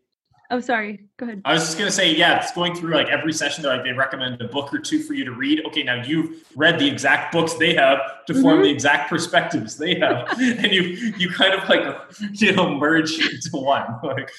Oh, 0.50 0.60
sorry. 0.60 1.00
Go 1.16 1.24
ahead. 1.24 1.40
I 1.46 1.54
was 1.54 1.62
just 1.64 1.78
gonna 1.78 1.90
say, 1.90 2.14
yeah, 2.14 2.38
it's 2.38 2.52
going 2.52 2.74
through 2.74 2.92
like 2.94 3.08
every 3.08 3.32
session. 3.32 3.62
They're 3.62 3.74
like 3.74 3.84
they 3.84 3.92
recommend 3.92 4.38
a 4.42 4.48
book 4.48 4.74
or 4.74 4.80
two 4.80 5.02
for 5.02 5.14
you 5.14 5.24
to 5.24 5.32
read. 5.32 5.64
Okay, 5.68 5.82
now 5.82 6.02
you've 6.04 6.44
read 6.54 6.78
the 6.78 6.86
exact 6.86 7.32
books 7.32 7.54
they 7.54 7.74
have 7.74 7.98
to 8.26 8.34
form 8.34 8.58
Mhm. 8.58 8.64
the 8.64 8.70
exact 8.70 9.08
perspectives 9.08 9.78
they 9.78 9.94
have, 9.98 10.28
and 10.38 10.70
you 10.72 10.82
you 11.16 11.30
kind 11.30 11.54
of 11.54 11.66
like 11.70 11.82
you 12.32 12.52
know 12.52 12.68
merge 12.76 13.12
into 13.32 13.50
one. 13.54 13.86
Like, 14.04 14.30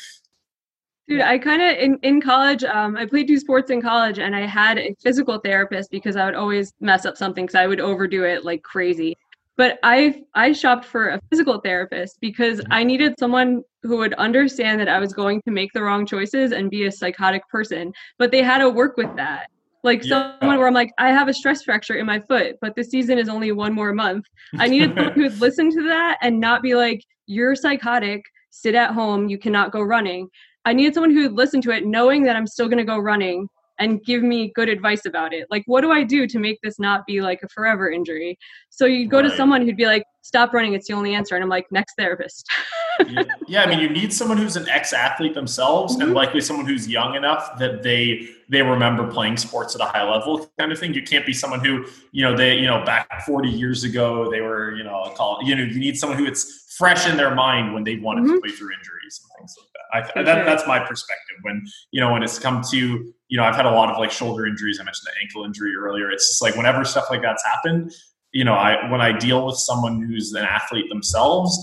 Dude, 1.07 1.21
I 1.21 1.37
kind 1.37 1.61
of 1.61 1.77
in, 1.77 1.97
in 2.01 2.21
college, 2.21 2.63
um, 2.63 2.95
I 2.95 3.05
played 3.05 3.27
two 3.27 3.37
sports 3.37 3.69
in 3.71 3.81
college, 3.81 4.19
and 4.19 4.33
I 4.35 4.45
had 4.45 4.77
a 4.77 4.95
physical 5.01 5.37
therapist 5.39 5.91
because 5.91 6.15
I 6.15 6.25
would 6.25 6.35
always 6.35 6.71
mess 6.79 7.05
up 7.05 7.17
something 7.17 7.45
because 7.45 7.55
I 7.55 7.67
would 7.67 7.81
overdo 7.81 8.23
it 8.23 8.45
like 8.45 8.63
crazy. 8.63 9.17
But 9.57 9.79
I 9.83 10.23
I 10.33 10.53
shopped 10.53 10.85
for 10.85 11.09
a 11.09 11.19
physical 11.29 11.59
therapist 11.59 12.17
because 12.21 12.61
I 12.71 12.83
needed 12.85 13.15
someone 13.19 13.63
who 13.83 13.97
would 13.97 14.13
understand 14.13 14.79
that 14.79 14.87
I 14.87 14.99
was 14.99 15.13
going 15.13 15.41
to 15.45 15.51
make 15.51 15.73
the 15.73 15.83
wrong 15.83 16.05
choices 16.05 16.53
and 16.53 16.69
be 16.71 16.85
a 16.85 16.91
psychotic 16.91 17.47
person. 17.49 17.91
But 18.17 18.31
they 18.31 18.41
had 18.41 18.59
to 18.59 18.69
work 18.69 18.95
with 18.95 19.09
that. 19.17 19.47
Like 19.83 20.03
Yeah. 20.05 20.31
someone 20.39 20.57
where 20.57 20.67
I'm 20.67 20.73
like, 20.73 20.91
I 20.97 21.09
have 21.09 21.27
a 21.27 21.33
stress 21.33 21.63
fracture 21.63 21.95
in 21.95 22.05
my 22.05 22.19
foot, 22.21 22.55
but 22.61 22.75
the 22.75 22.83
season 22.83 23.17
is 23.17 23.27
only 23.27 23.51
one 23.51 23.73
more 23.73 23.93
month. 23.93 24.25
I 24.57 24.67
needed 24.69 24.91
someone 24.95 25.11
who 25.15 25.23
would 25.23 25.39
listen 25.41 25.69
to 25.71 25.83
that 25.89 26.17
and 26.21 26.39
not 26.39 26.61
be 26.63 26.75
like, 26.75 27.01
you're 27.27 27.55
psychotic, 27.55 28.23
sit 28.49 28.73
at 28.75 28.91
home, 28.91 29.27
you 29.27 29.37
cannot 29.37 29.71
go 29.73 29.81
running. 29.81 30.29
I 30.65 30.73
needed 30.73 30.93
someone 30.93 31.11
who 31.11 31.23
would 31.23 31.33
listen 31.33 31.61
to 31.61 31.71
it, 31.71 31.85
knowing 31.85 32.23
that 32.23 32.35
I'm 32.35 32.47
still 32.47 32.67
going 32.67 32.77
to 32.77 32.83
go 32.85 32.97
running 32.97 33.47
and 33.79 34.03
give 34.05 34.21
me 34.23 34.51
good 34.55 34.69
advice 34.69 35.05
about 35.05 35.33
it. 35.33 35.47
Like, 35.49 35.63
what 35.65 35.81
do 35.81 35.91
I 35.91 36.03
do 36.03 36.27
to 36.27 36.39
make 36.39 36.59
this 36.61 36.79
not 36.79 37.05
be 37.07 37.21
like 37.21 37.39
a 37.43 37.49
forever 37.49 37.89
injury? 37.89 38.37
So 38.69 38.85
you 38.85 39.07
go 39.07 39.21
to 39.21 39.29
someone 39.35 39.63
who'd 39.63 39.75
be 39.75 39.87
like, 39.87 40.03
stop 40.21 40.53
running, 40.53 40.73
it's 40.73 40.87
the 40.87 40.93
only 40.93 41.15
answer. 41.15 41.35
And 41.35 41.43
I'm 41.43 41.49
like, 41.49 41.65
next 41.71 41.95
therapist. 41.97 42.47
yeah, 43.09 43.23
yeah, 43.47 43.63
I 43.63 43.65
mean, 43.65 43.79
you 43.79 43.89
need 43.89 44.13
someone 44.13 44.37
who's 44.37 44.55
an 44.55 44.69
ex-athlete 44.69 45.33
themselves, 45.33 45.95
and 45.95 46.11
Mhm. 46.11 46.15
likely 46.15 46.39
someone 46.39 46.65
who's 46.67 46.87
young 46.87 47.15
enough 47.15 47.57
that 47.59 47.83
they 47.83 48.29
they 48.49 48.61
remember 48.61 49.07
playing 49.11 49.35
sports 49.37 49.73
at 49.73 49.81
a 49.81 49.85
high 49.85 50.07
level, 50.09 50.47
kind 50.59 50.71
of 50.71 50.77
thing. 50.79 50.93
You 50.93 51.01
can't 51.01 51.25
be 51.25 51.33
someone 51.33 51.59
who 51.59 51.85
you 52.11 52.23
know 52.23 52.37
they 52.37 52.55
you 52.55 52.67
know 52.67 52.83
back 52.85 53.23
40 53.25 53.49
years 53.49 53.83
ago 53.83 54.29
they 54.29 54.41
were 54.41 54.75
you 54.75 54.83
know 54.83 55.11
called 55.15 55.47
you 55.47 55.55
know 55.55 55.63
you 55.63 55.79
need 55.79 55.97
someone 55.97 56.17
who 56.19 56.25
it's 56.25 56.75
fresh 56.77 57.07
in 57.09 57.17
their 57.17 57.33
mind 57.33 57.73
when 57.73 57.83
they 57.83 57.95
wanted 57.97 58.27
to 58.27 58.33
Mhm. 58.33 58.41
play 58.41 58.51
through 58.51 58.71
injuries 58.73 59.19
and 59.23 59.31
things. 59.39 59.55
I, 59.93 60.01
that 60.23 60.45
that's 60.45 60.65
my 60.67 60.79
perspective 60.79 61.37
when 61.43 61.63
you 61.91 62.01
know 62.01 62.11
when 62.11 62.23
it's 62.23 62.39
come 62.39 62.61
to 62.71 62.77
you 62.77 63.37
know 63.37 63.43
I've 63.43 63.55
had 63.55 63.65
a 63.65 63.71
lot 63.71 63.89
of 63.91 63.97
like 63.97 64.11
shoulder 64.11 64.45
injuries. 64.45 64.79
I 64.79 64.83
mentioned 64.83 65.07
the 65.07 65.21
ankle 65.21 65.45
injury 65.45 65.75
earlier. 65.75 66.09
It's 66.11 66.27
just 66.27 66.41
like 66.41 66.55
whenever 66.55 66.83
stuff 66.83 67.05
like 67.09 67.21
that's 67.21 67.43
happened. 67.45 67.91
you 68.31 68.43
know, 68.43 68.53
I 68.55 68.89
when 68.91 69.01
I 69.01 69.11
deal 69.17 69.45
with 69.45 69.57
someone 69.57 70.01
who's 70.01 70.33
an 70.33 70.43
athlete 70.43 70.89
themselves, 70.89 71.57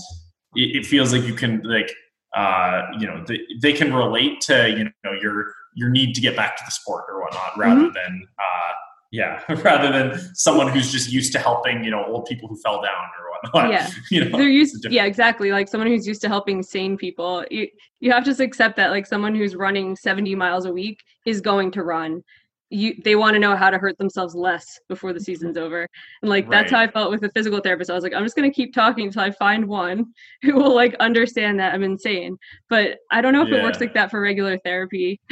it, 0.55 0.77
it 0.77 0.85
feels 0.85 1.11
like 1.13 1.23
you 1.23 1.33
can 1.33 1.61
like 1.63 1.91
uh, 2.35 2.83
you 2.99 3.05
know 3.05 3.23
they, 3.27 3.39
they 3.61 3.73
can 3.73 3.93
relate 3.93 4.39
to 4.41 4.69
you 4.69 4.85
know 5.03 5.11
your 5.21 5.47
your 5.75 5.89
need 5.89 6.13
to 6.15 6.21
get 6.21 6.35
back 6.35 6.55
to 6.57 6.63
the 6.65 6.71
sport 6.71 7.05
or 7.09 7.21
whatnot 7.21 7.57
rather 7.57 7.81
Mhm. 7.81 7.93
than 7.93 8.27
uh, 8.39 8.71
yeah 9.11 9.41
rather 9.63 9.91
than 9.91 10.19
someone 10.35 10.67
who's 10.69 10.91
just 10.91 11.11
used 11.11 11.31
to 11.33 11.39
helping 11.39 11.83
you 11.83 11.91
know 11.91 12.05
old 12.05 12.25
people 12.25 12.47
who 12.47 12.57
fell 12.57 12.81
down 12.81 13.05
or 13.19 13.30
Yeah. 13.53 13.89
you 14.11 14.25
know, 14.25 14.37
they're 14.37 14.49
used 14.49 14.87
yeah 14.89 15.05
exactly 15.05 15.51
like 15.51 15.67
someone 15.67 15.87
who's 15.87 16.07
used 16.07 16.21
to 16.21 16.27
helping 16.27 16.61
sane 16.61 16.97
people 16.97 17.43
you 17.49 17.67
you 17.99 18.11
have 18.11 18.23
to 18.25 18.43
accept 18.43 18.75
that 18.77 18.91
like 18.91 19.05
someone 19.05 19.35
who's 19.35 19.55
running 19.55 19.95
70 19.95 20.35
miles 20.35 20.65
a 20.65 20.73
week 20.73 20.99
is 21.25 21.41
going 21.41 21.71
to 21.71 21.83
run. 21.83 22.23
You 22.69 22.95
they 23.03 23.15
want 23.15 23.33
to 23.33 23.39
know 23.39 23.55
how 23.55 23.69
to 23.69 23.77
hurt 23.77 23.97
themselves 23.97 24.33
less 24.33 24.79
before 24.87 25.11
the 25.11 25.19
season's 25.19 25.57
over. 25.57 25.87
And 26.21 26.29
like 26.29 26.49
that's 26.49 26.71
how 26.71 26.79
i 26.79 26.87
felt 26.87 27.11
with 27.11 27.21
the 27.21 27.29
physical 27.29 27.59
therapist. 27.59 27.89
I 27.89 27.93
was 27.93 28.03
like 28.03 28.13
i'm 28.13 28.23
just 28.23 28.35
going 28.35 28.49
to 28.49 28.55
keep 28.55 28.73
talking 28.73 29.07
until 29.07 29.23
i 29.23 29.31
find 29.31 29.65
one 29.65 30.13
who 30.41 30.55
will 30.55 30.73
like 30.73 30.95
understand 30.99 31.59
that 31.59 31.73
i'm 31.73 31.83
insane. 31.83 32.37
But 32.69 32.99
i 33.11 33.21
don't 33.21 33.33
know 33.33 33.45
if 33.45 33.49
it 33.49 33.63
works 33.63 33.79
like 33.79 33.93
that 33.93 34.11
for 34.11 34.21
regular 34.21 34.57
therapy. 34.59 35.19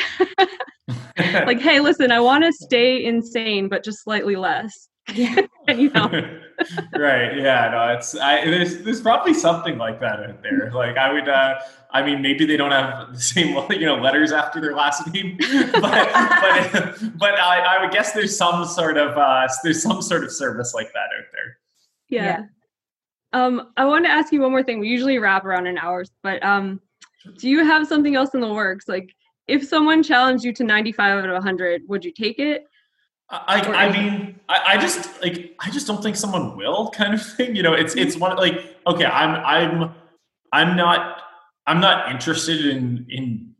Like 1.46 1.60
hey 1.60 1.80
listen 1.82 2.12
i 2.12 2.20
want 2.20 2.44
to 2.46 2.54
stay 2.54 3.04
insane 3.06 3.68
but 3.68 3.84
just 3.84 4.04
slightly 4.04 4.36
less 4.36 4.89
Yeah. 5.16 5.42
you 5.76 5.90
know 5.92 6.08
right 6.98 7.38
yeah 7.38 7.70
no 7.72 7.94
it's 7.96 8.16
I, 8.16 8.44
there's 8.46 8.84
there's 8.84 9.02
probably 9.02 9.34
something 9.34 9.78
like 9.78 10.00
that 10.02 10.20
out 10.20 10.42
there 10.44 10.72
like 10.74 10.98
i 10.98 11.12
would 11.12 11.30
uh 11.30 11.60
i 11.92 12.04
mean 12.04 12.22
maybe 12.22 12.46
they 12.46 12.58
don't 12.58 12.72
have 12.72 13.14
the 13.14 13.20
same 13.20 13.56
you 13.72 13.86
know 13.86 13.96
letters 13.96 14.32
after 14.32 14.60
their 14.60 14.76
last 14.76 15.08
name 15.14 15.38
but 15.40 15.82
but 15.82 17.00
but 17.18 17.40
I, 17.40 17.78
I 17.78 17.82
would 17.82 17.92
guess 17.92 18.12
there's 18.14 18.36
some 18.36 18.66
sort 18.66 18.98
of 18.98 19.18
uh 19.18 19.48
there's 19.64 19.82
some 19.82 20.02
sort 20.02 20.24
of 20.24 20.32
service 20.32 20.74
like 20.74 20.92
that 20.94 21.10
out 21.18 21.26
there 21.32 21.58
Yeah. 22.10 22.24
Yeah. 22.24 22.44
Um, 23.32 23.72
I 23.78 23.86
want 23.86 24.06
to 24.06 24.12
ask 24.12 24.34
you 24.34 24.42
one 24.42 24.52
more 24.52 24.64
thing. 24.64 24.80
We 24.80 24.88
usually 24.88 25.20
wrap 25.20 25.46
around 25.46 25.68
an 25.68 25.78
hour, 25.78 26.04
but 26.24 26.44
um, 26.44 26.82
do 27.38 27.48
you 27.48 27.64
have 27.64 27.88
something 27.88 28.16
else 28.16 28.34
in 28.34 28.42
the 28.42 28.52
works? 28.52 28.88
Like, 28.88 29.14
if 29.48 29.64
someone 29.68 30.02
challenged 30.02 30.44
you 30.44 30.52
to 30.54 30.64
95 30.64 31.20
out 31.20 31.30
of 31.30 31.34
100, 31.34 31.84
would 31.88 32.04
you 32.04 32.12
take 32.12 32.40
it? 32.40 32.66
I, 33.32 33.62
I 33.62 33.92
mean, 33.92 34.40
I, 34.50 34.62
I 34.68 34.78
just 34.78 35.22
like 35.22 35.56
I 35.60 35.70
just 35.70 35.86
don't 35.86 36.02
think 36.02 36.16
someone 36.16 36.58
will 36.58 36.90
kind 36.90 37.14
of 37.14 37.24
thing. 37.24 37.56
You 37.56 37.64
know, 37.64 37.74
it's 37.74 37.96
it's 37.96 38.18
one 38.18 38.36
like 38.38 38.76
okay, 38.88 39.06
I'm 39.06 39.36
I'm 39.46 39.92
I'm 40.52 40.76
not 40.76 41.22
I'm 41.68 41.80
not 41.80 42.12
interested 42.12 42.66
in 42.66 43.06
in 43.10 43.54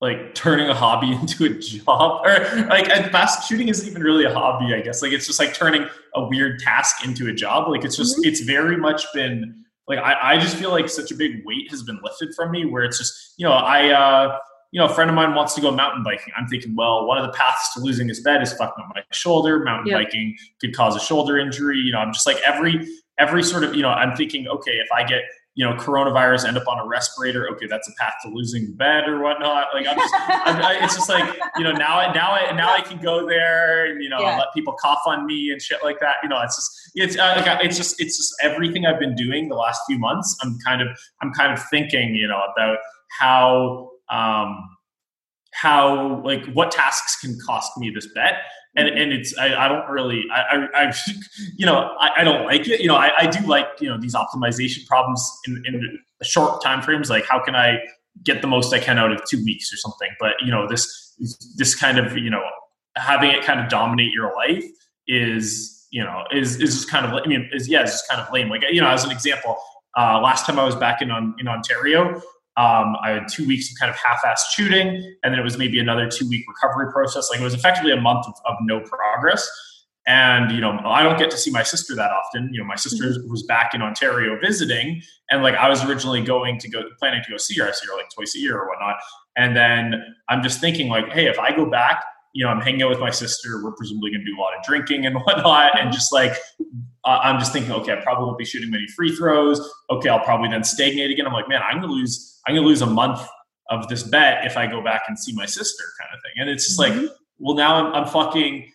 like 0.00 0.34
turning 0.34 0.68
a 0.68 0.74
hobby 0.74 1.12
into 1.20 1.44
a 1.44 1.50
job 1.50 2.24
or 2.24 2.66
like 2.66 2.88
and 2.88 3.10
fast 3.10 3.48
shooting 3.48 3.68
isn't 3.68 3.88
even 3.88 4.02
really 4.02 4.24
a 4.24 4.32
hobby. 4.32 4.74
I 4.74 4.80
guess 4.80 5.02
like 5.02 5.12
it's 5.12 5.26
just 5.26 5.38
like 5.38 5.54
turning 5.54 5.86
a 6.14 6.26
weird 6.26 6.60
task 6.60 7.04
into 7.04 7.28
a 7.28 7.32
job. 7.32 7.68
Like 7.68 7.84
it's 7.84 7.96
just 7.96 8.24
it's 8.24 8.40
very 8.40 8.76
much 8.78 9.04
been 9.12 9.64
like 9.88 9.98
I, 9.98 10.34
I 10.34 10.38
just 10.38 10.56
feel 10.56 10.70
like 10.70 10.88
such 10.88 11.10
a 11.10 11.14
big 11.14 11.44
weight 11.44 11.70
has 11.70 11.82
been 11.82 12.00
lifted 12.02 12.34
from 12.34 12.50
me 12.50 12.64
where 12.64 12.82
it's 12.82 12.98
just 12.98 13.34
you 13.36 13.46
know 13.46 13.52
I 13.52 13.90
uh 13.90 14.38
you 14.76 14.82
know, 14.82 14.88
a 14.88 14.94
friend 14.94 15.08
of 15.08 15.16
mine 15.16 15.34
wants 15.34 15.54
to 15.54 15.62
go 15.62 15.70
mountain 15.70 16.02
biking. 16.02 16.34
I'm 16.36 16.46
thinking, 16.48 16.76
well, 16.76 17.06
one 17.06 17.16
of 17.16 17.24
the 17.24 17.32
paths 17.32 17.72
to 17.72 17.80
losing 17.80 18.08
his 18.08 18.20
bet 18.20 18.42
is 18.42 18.52
fucking 18.52 18.84
up 18.84 18.92
my 18.94 19.02
shoulder. 19.10 19.60
Mountain 19.64 19.86
Yep. 19.86 19.98
biking 20.04 20.36
could 20.60 20.76
cause 20.76 20.94
a 20.94 21.00
shoulder 21.00 21.38
injury. 21.38 21.78
You 21.78 21.92
know, 21.92 21.98
I'm 21.98 22.12
just 22.12 22.26
like 22.26 22.36
every 22.44 22.86
every 23.18 23.42
sort 23.42 23.64
of, 23.64 23.74
you 23.74 23.80
know, 23.80 23.88
I'm 23.88 24.14
thinking, 24.14 24.46
okay, 24.48 24.72
if 24.72 24.88
I 24.94 25.02
get, 25.02 25.22
you 25.54 25.64
know, 25.64 25.72
coronavirus, 25.76 26.46
end 26.46 26.58
up 26.58 26.68
on 26.68 26.78
a 26.78 26.86
respirator, 26.86 27.48
okay, 27.52 27.66
that's 27.66 27.88
a 27.88 27.92
path 27.98 28.12
to 28.22 28.28
losing 28.28 28.66
the 28.66 28.72
bet 28.72 29.08
or 29.08 29.18
whatnot. 29.22 29.68
Like 29.72 29.86
I'm 29.86 29.96
just, 29.96 30.14
I'm, 30.14 30.62
I, 30.62 30.78
it's 30.82 30.94
just 30.94 31.08
like, 31.08 31.24
you 31.56 31.64
know, 31.64 31.72
now 31.72 31.98
I 31.98 32.12
now 32.12 32.32
I 32.32 32.52
now 32.54 32.70
I 32.74 32.82
can 32.82 32.98
go 33.00 33.26
there 33.26 33.86
and 33.86 34.02
you 34.02 34.10
know 34.10 34.20
Yeah. 34.20 34.36
let 34.36 34.48
people 34.52 34.74
cough 34.78 35.00
on 35.06 35.24
me 35.24 35.52
and 35.52 35.62
shit 35.62 35.82
like 35.82 36.00
that. 36.00 36.16
You 36.22 36.28
know, 36.28 36.38
it's 36.42 36.54
just 36.54 36.70
it's 36.96 37.16
uh, 37.18 37.42
like, 37.46 37.64
it's 37.64 37.78
just 37.78 37.98
it's 37.98 38.18
just 38.18 38.34
everything 38.42 38.84
I've 38.84 39.00
been 39.00 39.14
doing 39.14 39.48
the 39.48 39.54
last 39.56 39.80
few 39.88 39.98
months. 39.98 40.36
I'm 40.42 40.58
kind 40.66 40.82
of 40.82 40.88
I'm 41.22 41.32
kind 41.32 41.50
of 41.50 41.64
thinking, 41.70 42.14
you 42.14 42.28
know, 42.28 42.42
about 42.54 42.76
how 43.18 43.92
um 44.10 44.68
how 45.52 46.22
like 46.22 46.44
what 46.52 46.70
tasks 46.70 47.18
can 47.20 47.38
cost 47.46 47.76
me 47.78 47.90
this 47.90 48.08
bet? 48.14 48.34
And 48.76 48.88
and 48.88 49.12
it's 49.12 49.36
i, 49.38 49.64
I 49.64 49.68
don't 49.68 49.88
really 49.88 50.24
I, 50.30 50.68
I 50.74 50.82
i 50.88 50.94
you 51.56 51.64
know 51.64 51.96
I, 51.98 52.20
I 52.20 52.24
don't 52.24 52.44
like 52.44 52.68
it. 52.68 52.80
You 52.80 52.88
know 52.88 52.96
I, 52.96 53.10
I 53.20 53.26
do 53.26 53.46
like 53.46 53.68
you 53.80 53.88
know 53.88 53.98
these 53.98 54.14
optimization 54.14 54.86
problems 54.86 55.22
in 55.46 55.62
in 55.66 55.98
short 56.22 56.62
time 56.62 56.82
frames 56.82 57.10
like 57.10 57.24
how 57.26 57.42
can 57.42 57.54
i 57.54 57.78
get 58.24 58.40
the 58.40 58.48
most 58.48 58.72
i 58.72 58.78
can 58.78 58.98
out 58.98 59.12
of 59.12 59.20
two 59.28 59.42
weeks 59.44 59.72
or 59.72 59.76
something? 59.76 60.10
But 60.20 60.34
you 60.44 60.50
know 60.50 60.68
this 60.68 61.14
this 61.56 61.74
kind 61.74 61.98
of 61.98 62.16
you 62.18 62.30
know 62.30 62.42
having 62.96 63.30
it 63.30 63.42
kind 63.44 63.60
of 63.60 63.68
dominate 63.68 64.12
your 64.12 64.34
life 64.34 64.64
is 65.08 65.86
you 65.90 66.02
know 66.02 66.24
is 66.32 66.60
is 66.60 66.74
just 66.74 66.90
kind 66.90 67.06
of 67.06 67.12
i 67.12 67.26
mean 67.26 67.48
is 67.52 67.68
yeah 67.68 67.82
it's 67.82 67.92
just 67.92 68.08
kind 68.08 68.20
of 68.20 68.30
lame. 68.32 68.48
Like 68.48 68.62
you 68.70 68.80
know 68.80 68.88
as 68.88 69.04
an 69.04 69.10
example 69.10 69.56
uh, 69.96 70.20
last 70.20 70.44
time 70.44 70.58
i 70.58 70.64
was 70.64 70.74
back 70.74 71.00
in 71.00 71.10
on 71.10 71.34
in 71.38 71.48
ontario 71.48 72.20
um, 72.56 72.96
I 73.02 73.10
had 73.10 73.28
two 73.28 73.46
weeks 73.46 73.70
of 73.70 73.78
kind 73.78 73.90
of 73.90 73.96
half-assed 73.96 74.50
shooting, 74.54 75.16
and 75.22 75.32
then 75.32 75.38
it 75.38 75.42
was 75.42 75.58
maybe 75.58 75.78
another 75.78 76.08
two-week 76.08 76.44
recovery 76.48 76.90
process. 76.90 77.28
Like 77.30 77.40
it 77.40 77.44
was 77.44 77.54
effectively 77.54 77.92
a 77.92 78.00
month 78.00 78.26
of, 78.26 78.34
of 78.46 78.56
no 78.62 78.80
progress. 78.80 79.48
And 80.06 80.52
you 80.52 80.60
know, 80.60 80.78
I 80.84 81.02
don't 81.02 81.18
get 81.18 81.30
to 81.32 81.36
see 81.36 81.50
my 81.50 81.64
sister 81.64 81.94
that 81.96 82.12
often. 82.12 82.48
You 82.52 82.60
know, 82.60 82.66
my 82.66 82.76
sister 82.76 83.12
was 83.28 83.42
back 83.42 83.74
in 83.74 83.82
Ontario 83.82 84.38
visiting, 84.40 85.02
and 85.30 85.42
like 85.42 85.56
I 85.56 85.68
was 85.68 85.84
originally 85.84 86.22
going 86.22 86.58
to 86.60 86.68
go, 86.68 86.82
planning 86.98 87.22
to 87.24 87.30
go 87.30 87.36
see 87.36 87.58
her. 87.58 87.68
I 87.68 87.72
see 87.72 87.86
her 87.88 87.96
like 87.96 88.08
twice 88.10 88.34
a 88.36 88.38
year 88.38 88.56
or 88.56 88.68
whatnot. 88.68 88.96
And 89.36 89.56
then 89.56 90.14
I'm 90.28 90.42
just 90.42 90.60
thinking 90.60 90.88
like, 90.88 91.08
hey, 91.10 91.26
if 91.26 91.38
I 91.38 91.54
go 91.54 91.66
back, 91.66 92.04
you 92.36 92.44
know, 92.44 92.50
I'm 92.50 92.60
hanging 92.60 92.82
out 92.82 92.90
with 92.90 93.00
my 93.00 93.10
sister. 93.10 93.64
We're 93.64 93.72
presumably 93.72 94.10
going 94.10 94.20
to 94.20 94.30
do 94.30 94.38
a 94.38 94.40
lot 94.40 94.54
of 94.54 94.62
drinking 94.62 95.06
and 95.06 95.16
whatnot, 95.24 95.80
and 95.80 95.90
just 95.90 96.12
like 96.12 96.32
uh, 97.06 97.20
I'm 97.22 97.38
just 97.38 97.52
thinking, 97.52 97.72
okay, 97.72 97.92
I 97.92 97.96
probably 97.96 98.26
won't 98.26 98.36
be 98.36 98.44
shooting 98.44 98.70
many 98.70 98.86
free 98.88 99.16
throws. 99.16 99.58
Okay, 99.90 100.10
I'll 100.10 100.20
probably 100.20 100.50
then 100.50 100.62
stagnate 100.62 101.10
again. 101.10 101.26
I'm 101.26 101.32
like, 101.32 101.48
man, 101.48 101.62
I'm 101.62 101.80
gonna 101.80 101.92
lose. 101.92 102.38
I'm 102.46 102.54
gonna 102.54 102.66
lose 102.66 102.82
a 102.82 102.86
month 102.86 103.26
of 103.70 103.88
this 103.88 104.02
bet 104.02 104.44
if 104.44 104.58
I 104.58 104.66
go 104.66 104.84
back 104.84 105.02
and 105.08 105.18
see 105.18 105.32
my 105.32 105.46
sister, 105.46 105.82
kind 105.98 106.14
of 106.14 106.20
thing. 106.22 106.32
And 106.36 106.50
it's 106.50 106.66
just 106.66 106.78
like, 106.78 106.92
mm-hmm. 106.92 107.06
well, 107.38 107.56
now 107.56 107.74
I'm, 107.76 107.94
I'm 107.94 108.06
fucking 108.06 108.70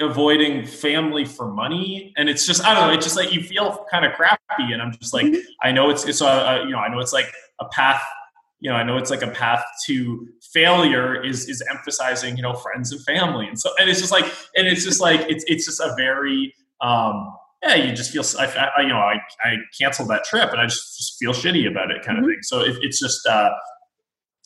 avoiding 0.00 0.64
family 0.64 1.24
for 1.24 1.52
money, 1.52 2.12
and 2.16 2.28
it's 2.28 2.46
just 2.46 2.64
I 2.64 2.74
don't 2.74 2.86
know. 2.86 2.94
It's 2.94 3.04
just 3.04 3.16
like 3.16 3.32
you 3.32 3.42
feel 3.42 3.84
kind 3.90 4.04
of 4.04 4.12
crappy, 4.12 4.72
and 4.72 4.80
I'm 4.80 4.92
just 4.92 5.12
like, 5.12 5.26
mm-hmm. 5.26 5.40
I 5.64 5.72
know 5.72 5.90
it's 5.90 6.04
it's 6.04 6.20
a, 6.20 6.62
you 6.64 6.70
know 6.70 6.78
I 6.78 6.88
know 6.88 7.00
it's 7.00 7.12
like 7.12 7.32
a 7.58 7.64
path. 7.66 8.02
You 8.60 8.70
know, 8.70 8.76
I 8.76 8.84
know 8.84 8.98
it's 8.98 9.10
like 9.10 9.22
a 9.22 9.30
path 9.30 9.64
to 9.86 10.28
failure 10.52 11.22
is 11.24 11.48
is 11.48 11.62
emphasizing 11.70 12.36
you 12.36 12.42
know 12.42 12.54
friends 12.54 12.92
and 12.92 13.02
family, 13.04 13.46
and 13.46 13.58
so 13.58 13.70
and 13.78 13.88
it's 13.88 14.00
just 14.00 14.12
like 14.12 14.24
and 14.56 14.66
it's 14.66 14.84
just 14.84 15.00
like 15.00 15.20
it's 15.28 15.44
it's 15.46 15.64
just 15.66 15.80
a 15.80 15.94
very 15.96 16.54
um 16.80 17.32
yeah, 17.62 17.74
you 17.74 17.92
just 17.92 18.10
feel, 18.10 18.24
I, 18.38 18.70
I, 18.78 18.80
you 18.80 18.88
know, 18.88 18.96
I, 18.96 19.16
I 19.42 19.56
canceled 19.78 20.08
that 20.08 20.24
trip 20.24 20.50
and 20.50 20.58
I 20.58 20.64
just, 20.64 20.96
just 20.96 21.18
feel 21.18 21.32
shitty 21.32 21.70
about 21.70 21.90
it 21.90 22.02
kind 22.02 22.18
of 22.18 22.24
Mhm. 22.24 22.28
thing. 22.28 22.38
So 22.42 22.60
it, 22.60 22.78
it's 22.80 22.98
just, 22.98 23.26
uh, 23.26 23.50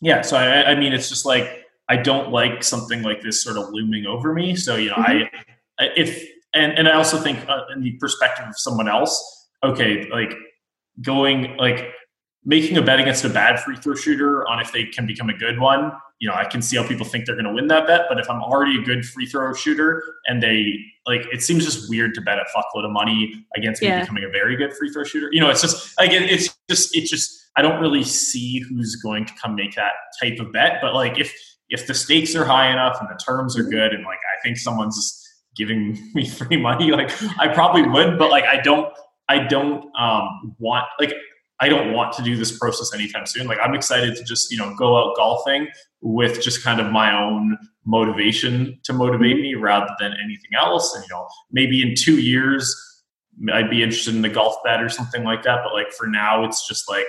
yeah. 0.02 0.20
So 0.22 0.36
I, 0.36 0.72
I 0.72 0.74
mean, 0.74 0.92
it's 0.92 1.08
just 1.08 1.24
like, 1.24 1.64
I 1.88 1.96
don't 1.96 2.32
like 2.32 2.64
something 2.64 3.02
like 3.02 3.22
this 3.22 3.40
sort 3.40 3.56
of 3.56 3.68
looming 3.70 4.04
over 4.06 4.34
me. 4.34 4.56
So, 4.56 4.74
you 4.74 4.88
know, 4.88 4.96
I, 4.96 5.30
I, 5.78 5.90
if, 5.96 6.26
and, 6.54 6.72
and 6.76 6.88
I 6.88 6.94
also 6.94 7.16
think 7.18 7.48
uh, 7.48 7.60
in 7.72 7.82
the 7.82 7.92
perspective 8.00 8.46
of 8.48 8.58
someone 8.58 8.88
else, 8.88 9.48
okay, 9.62 10.08
like 10.10 10.34
going, 11.00 11.56
like 11.56 11.92
making 12.44 12.76
a 12.76 12.82
bet 12.82 13.00
against 13.00 13.24
a 13.24 13.28
bad 13.28 13.58
free 13.60 13.76
throw 13.76 13.94
shooter 13.94 14.46
on 14.48 14.60
if 14.60 14.72
they 14.72 14.84
can 14.84 15.06
become 15.06 15.30
a 15.30 15.36
good 15.36 15.58
one, 15.58 15.92
you 16.20 16.28
know, 16.28 16.34
I 16.34 16.44
can 16.44 16.62
see 16.62 16.76
how 16.76 16.86
people 16.86 17.04
think 17.04 17.26
they're 17.26 17.34
going 17.34 17.46
to 17.46 17.52
win 17.52 17.68
that 17.68 17.86
bet. 17.86 18.02
But 18.08 18.18
if 18.18 18.30
I'm 18.30 18.42
already 18.42 18.78
a 18.80 18.82
good 18.82 19.04
free 19.04 19.26
throw 19.26 19.52
shooter 19.54 20.02
and 20.26 20.42
they 20.42 20.74
like, 21.06 21.26
it 21.32 21.42
seems 21.42 21.64
just 21.64 21.88
weird 21.90 22.14
to 22.14 22.20
bet 22.20 22.38
a 22.38 22.44
fuckload 22.56 22.84
of 22.84 22.92
money 22.92 23.46
against 23.56 23.82
me 23.82 23.88
Yeah. 23.88 24.00
becoming 24.00 24.24
a 24.24 24.28
very 24.28 24.56
good 24.56 24.74
free 24.74 24.90
throw 24.90 25.04
shooter. 25.04 25.28
You 25.32 25.40
know, 25.40 25.50
it's 25.50 25.62
just 25.62 25.98
like, 25.98 26.12
it, 26.12 26.22
it's 26.22 26.56
just, 26.70 26.96
it's 26.96 27.10
just, 27.10 27.30
I 27.56 27.62
don't 27.62 27.80
really 27.80 28.04
see 28.04 28.60
who's 28.60 28.96
going 28.96 29.26
to 29.26 29.32
come 29.42 29.54
make 29.54 29.74
that 29.74 29.92
type 30.20 30.38
of 30.38 30.52
bet. 30.52 30.78
But 30.80 30.94
like, 30.94 31.18
if, 31.18 31.34
if 31.68 31.86
the 31.86 31.94
stakes 31.94 32.34
are 32.34 32.44
high 32.44 32.70
enough 32.70 32.98
and 33.00 33.08
the 33.08 33.20
terms 33.22 33.58
are 33.58 33.64
good 33.64 33.92
and 33.92 34.04
like, 34.04 34.18
I 34.18 34.40
think 34.42 34.58
someone's 34.58 35.20
giving 35.56 35.98
me 36.14 36.28
free 36.28 36.56
money, 36.56 36.90
like 36.90 37.10
I 37.38 37.48
probably 37.48 37.82
would, 37.82 38.18
but 38.18 38.30
like, 38.30 38.44
I 38.44 38.60
don't, 38.60 38.92
I 39.28 39.38
don't 39.38 39.90
um, 39.98 40.54
want, 40.58 40.84
like, 41.00 41.14
I 41.60 41.68
don't 41.68 41.92
want 41.92 42.12
to 42.14 42.22
do 42.22 42.36
this 42.36 42.58
process 42.58 42.92
anytime 42.92 43.26
soon. 43.26 43.46
Like 43.46 43.58
I'm 43.62 43.74
excited 43.74 44.16
to 44.16 44.24
just, 44.24 44.50
you 44.50 44.58
know, 44.58 44.74
go 44.76 44.98
out 44.98 45.14
golfing 45.16 45.68
with 46.00 46.42
just 46.42 46.64
kind 46.64 46.80
of 46.80 46.90
my 46.90 47.16
own 47.16 47.56
motivation 47.86 48.78
to 48.84 48.92
motivate 48.92 49.36
mm-hmm. 49.36 49.42
me 49.42 49.54
rather 49.54 49.94
than 49.98 50.12
anything 50.12 50.50
else. 50.58 50.94
And, 50.94 51.04
you 51.04 51.14
know, 51.14 51.28
maybe 51.52 51.82
in 51.82 51.94
two 51.96 52.20
years, 52.20 52.74
I'd 53.52 53.70
be 53.70 53.82
interested 53.82 54.14
in 54.14 54.22
the 54.22 54.28
golf 54.28 54.56
bet 54.64 54.82
or 54.82 54.88
something 54.88 55.24
like 55.24 55.42
that. 55.44 55.60
But 55.64 55.72
like 55.72 55.92
for 55.92 56.06
now, 56.06 56.44
it's 56.44 56.66
just 56.66 56.88
like 56.88 57.06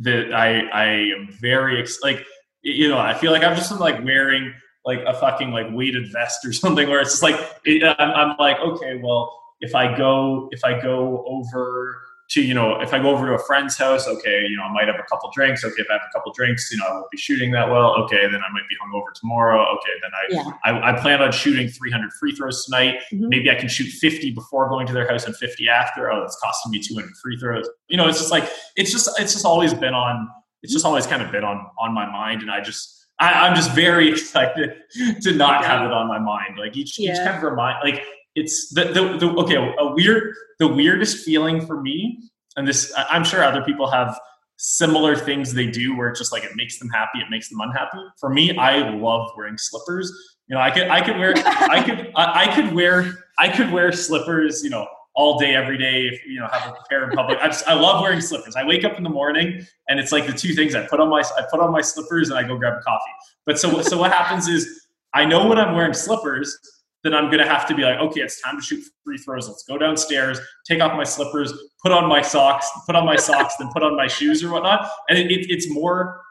that 0.00 0.34
I, 0.34 0.60
I 0.68 0.86
am 1.16 1.28
very, 1.40 1.80
ex- 1.80 2.00
like, 2.02 2.24
you 2.62 2.88
know, 2.88 2.98
I 2.98 3.14
feel 3.14 3.30
like 3.30 3.44
I'm 3.44 3.56
just 3.56 3.70
like 3.78 4.04
wearing 4.04 4.52
like 4.84 5.00
a 5.06 5.14
fucking 5.14 5.50
like 5.50 5.66
weighted 5.70 6.12
vest 6.12 6.44
or 6.44 6.52
something 6.52 6.88
where 6.88 7.00
it's 7.00 7.12
just 7.12 7.22
like, 7.22 7.40
it, 7.64 7.84
I'm, 7.98 8.10
I'm 8.10 8.36
like, 8.38 8.58
okay, 8.58 9.00
well, 9.02 9.40
if 9.60 9.74
I 9.74 9.96
go, 9.96 10.48
if 10.50 10.64
I 10.64 10.80
go 10.80 11.24
over 11.26 12.02
to 12.34 12.42
you 12.42 12.54
know 12.54 12.80
if 12.80 12.92
I 12.94 12.98
go 13.00 13.10
over 13.10 13.26
to 13.26 13.34
a 13.34 13.38
friend's 13.46 13.76
house, 13.76 14.06
okay, 14.06 14.44
you 14.48 14.56
know 14.56 14.62
I 14.64 14.72
might 14.72 14.86
have 14.86 14.96
a 14.96 15.02
couple 15.10 15.30
drinks. 15.34 15.64
Okay, 15.64 15.82
if 15.82 15.86
I 15.90 15.94
have 15.94 16.02
a 16.08 16.12
couple 16.16 16.32
drinks, 16.32 16.70
you 16.70 16.78
know 16.78 16.86
I 16.86 16.92
won't 16.94 17.10
be 17.10 17.16
shooting 17.18 17.50
that 17.52 17.68
well. 17.70 17.94
Okay, 18.04 18.22
then 18.30 18.36
I 18.46 18.52
might 18.52 18.68
be 18.68 18.76
hungover 18.82 19.12
tomorrow. 19.14 19.60
Okay, 19.76 19.92
then 20.02 20.10
I 20.12 20.22
Yeah. 20.30 20.82
I, 20.82 20.90
I 20.92 21.00
plan 21.00 21.22
on 21.22 21.32
shooting 21.32 21.68
300 21.68 22.12
free 22.20 22.32
throws 22.34 22.64
tonight. 22.64 23.00
Mhm. 23.12 23.28
Maybe 23.28 23.50
I 23.50 23.54
can 23.54 23.68
shoot 23.68 23.88
50 23.88 24.30
before 24.32 24.68
going 24.68 24.86
to 24.86 24.92
their 24.92 25.08
house 25.08 25.24
and 25.26 25.36
50 25.36 25.68
after. 25.68 26.10
Oh, 26.12 26.20
that's 26.20 26.38
costing 26.42 26.70
me 26.72 26.80
200 26.80 27.10
free 27.22 27.36
throws. 27.38 27.68
You 27.88 27.96
know, 27.96 28.08
it's 28.08 28.18
just 28.18 28.30
like 28.30 28.48
it's 28.76 28.90
just 28.92 29.08
it's 29.20 29.32
just 29.32 29.44
always 29.44 29.74
been 29.74 29.94
on. 29.94 30.28
It's 30.62 30.72
just 30.72 30.84
always 30.86 31.06
kind 31.06 31.22
of 31.22 31.30
been 31.32 31.44
on 31.44 31.66
on 31.78 31.92
my 31.94 32.06
mind, 32.10 32.42
and 32.42 32.50
I 32.50 32.60
just. 32.60 33.00
I, 33.20 33.46
I'm 33.46 33.54
just 33.54 33.70
very 33.70 34.08
excited 34.12 34.74
to 35.22 35.32
not 35.36 35.64
have 35.64 35.86
it 35.86 35.92
on 35.92 36.08
my 36.08 36.18
mind. 36.18 36.58
Like 36.58 36.76
each 36.76 36.98
each 36.98 37.14
kind 37.18 37.36
of 37.36 37.44
remind, 37.44 37.76
like 37.84 38.02
it's 38.34 38.72
the, 38.74 38.84
the, 38.84 39.16
the 39.18 39.28
okay 39.40 39.56
a 39.56 39.92
weird 39.94 40.34
the 40.58 40.68
weirdest 40.68 41.24
feeling 41.24 41.64
for 41.64 41.80
me 41.80 42.18
and 42.56 42.66
this 42.66 42.92
i'm 42.96 43.24
sure 43.24 43.42
other 43.42 43.62
people 43.62 43.90
have 43.90 44.18
similar 44.56 45.16
things 45.16 45.52
they 45.52 45.66
do 45.66 45.96
where 45.96 46.08
it's 46.08 46.18
just 46.18 46.32
like 46.32 46.44
it 46.44 46.52
makes 46.54 46.78
them 46.78 46.88
happy 46.88 47.18
it 47.18 47.28
makes 47.30 47.48
them 47.48 47.60
unhappy. 47.60 47.98
For 48.18 48.30
me 48.30 48.56
i 48.56 48.90
love 48.90 49.30
wearing 49.36 49.58
slippers. 49.58 50.12
You 50.46 50.56
know 50.56 50.60
i 50.60 50.70
could 50.70 50.88
i 50.88 51.00
could 51.00 51.16
wear 51.16 51.34
i 51.36 51.82
could 51.82 52.12
I, 52.14 52.44
I 52.44 52.54
could 52.54 52.72
wear 52.72 53.24
i 53.38 53.48
could 53.48 53.72
wear 53.72 53.90
slippers 53.92 54.62
you 54.62 54.70
know 54.70 54.86
all 55.14 55.38
day 55.38 55.54
every 55.54 55.78
day 55.78 56.06
if 56.06 56.26
you 56.26 56.40
know 56.40 56.48
have 56.48 56.72
a 56.72 56.76
pair 56.88 57.08
in 57.08 57.16
public. 57.16 57.38
I 57.40 57.46
just 57.46 57.66
i 57.68 57.74
love 57.74 58.02
wearing 58.02 58.20
slippers. 58.20 58.56
I 58.56 58.64
wake 58.64 58.84
up 58.84 58.96
in 58.96 59.04
the 59.04 59.10
morning 59.10 59.64
and 59.88 60.00
it's 60.00 60.12
like 60.12 60.26
the 60.26 60.32
two 60.32 60.54
things 60.54 60.74
i 60.74 60.86
put 60.86 61.00
on 61.00 61.08
my 61.08 61.22
i 61.36 61.42
put 61.50 61.60
on 61.60 61.72
my 61.72 61.80
slippers 61.80 62.30
and 62.30 62.38
i 62.38 62.42
go 62.42 62.56
grab 62.56 62.74
a 62.78 62.82
coffee. 62.82 63.12
But 63.46 63.58
so 63.58 63.80
so 63.82 63.98
what 63.98 64.12
happens 64.12 64.48
is 64.48 64.86
i 65.14 65.24
know 65.24 65.46
when 65.48 65.58
i'm 65.58 65.74
wearing 65.74 65.94
slippers 65.94 66.56
then 67.04 67.14
I'm 67.14 67.30
gonna 67.30 67.46
have 67.46 67.68
to 67.68 67.74
be 67.74 67.82
like, 67.82 67.98
okay, 68.00 68.22
it's 68.22 68.40
time 68.40 68.56
to 68.56 68.62
shoot 68.62 68.82
free 69.04 69.18
throws. 69.18 69.46
Let's 69.46 69.62
go 69.62 69.78
downstairs, 69.78 70.40
take 70.66 70.80
off 70.80 70.96
my 70.96 71.04
slippers, 71.04 71.52
put 71.82 71.92
on 71.92 72.08
my 72.08 72.22
socks, 72.22 72.68
put 72.86 72.96
on 72.96 73.04
my 73.04 73.14
socks, 73.14 73.54
then 73.58 73.70
put 73.72 73.82
on 73.82 73.94
my 73.94 74.08
shoes 74.08 74.42
or 74.42 74.50
whatnot. 74.50 74.88
And 75.08 75.18
it, 75.18 75.30
it, 75.30 75.46
it's 75.50 75.70
more 75.70 76.22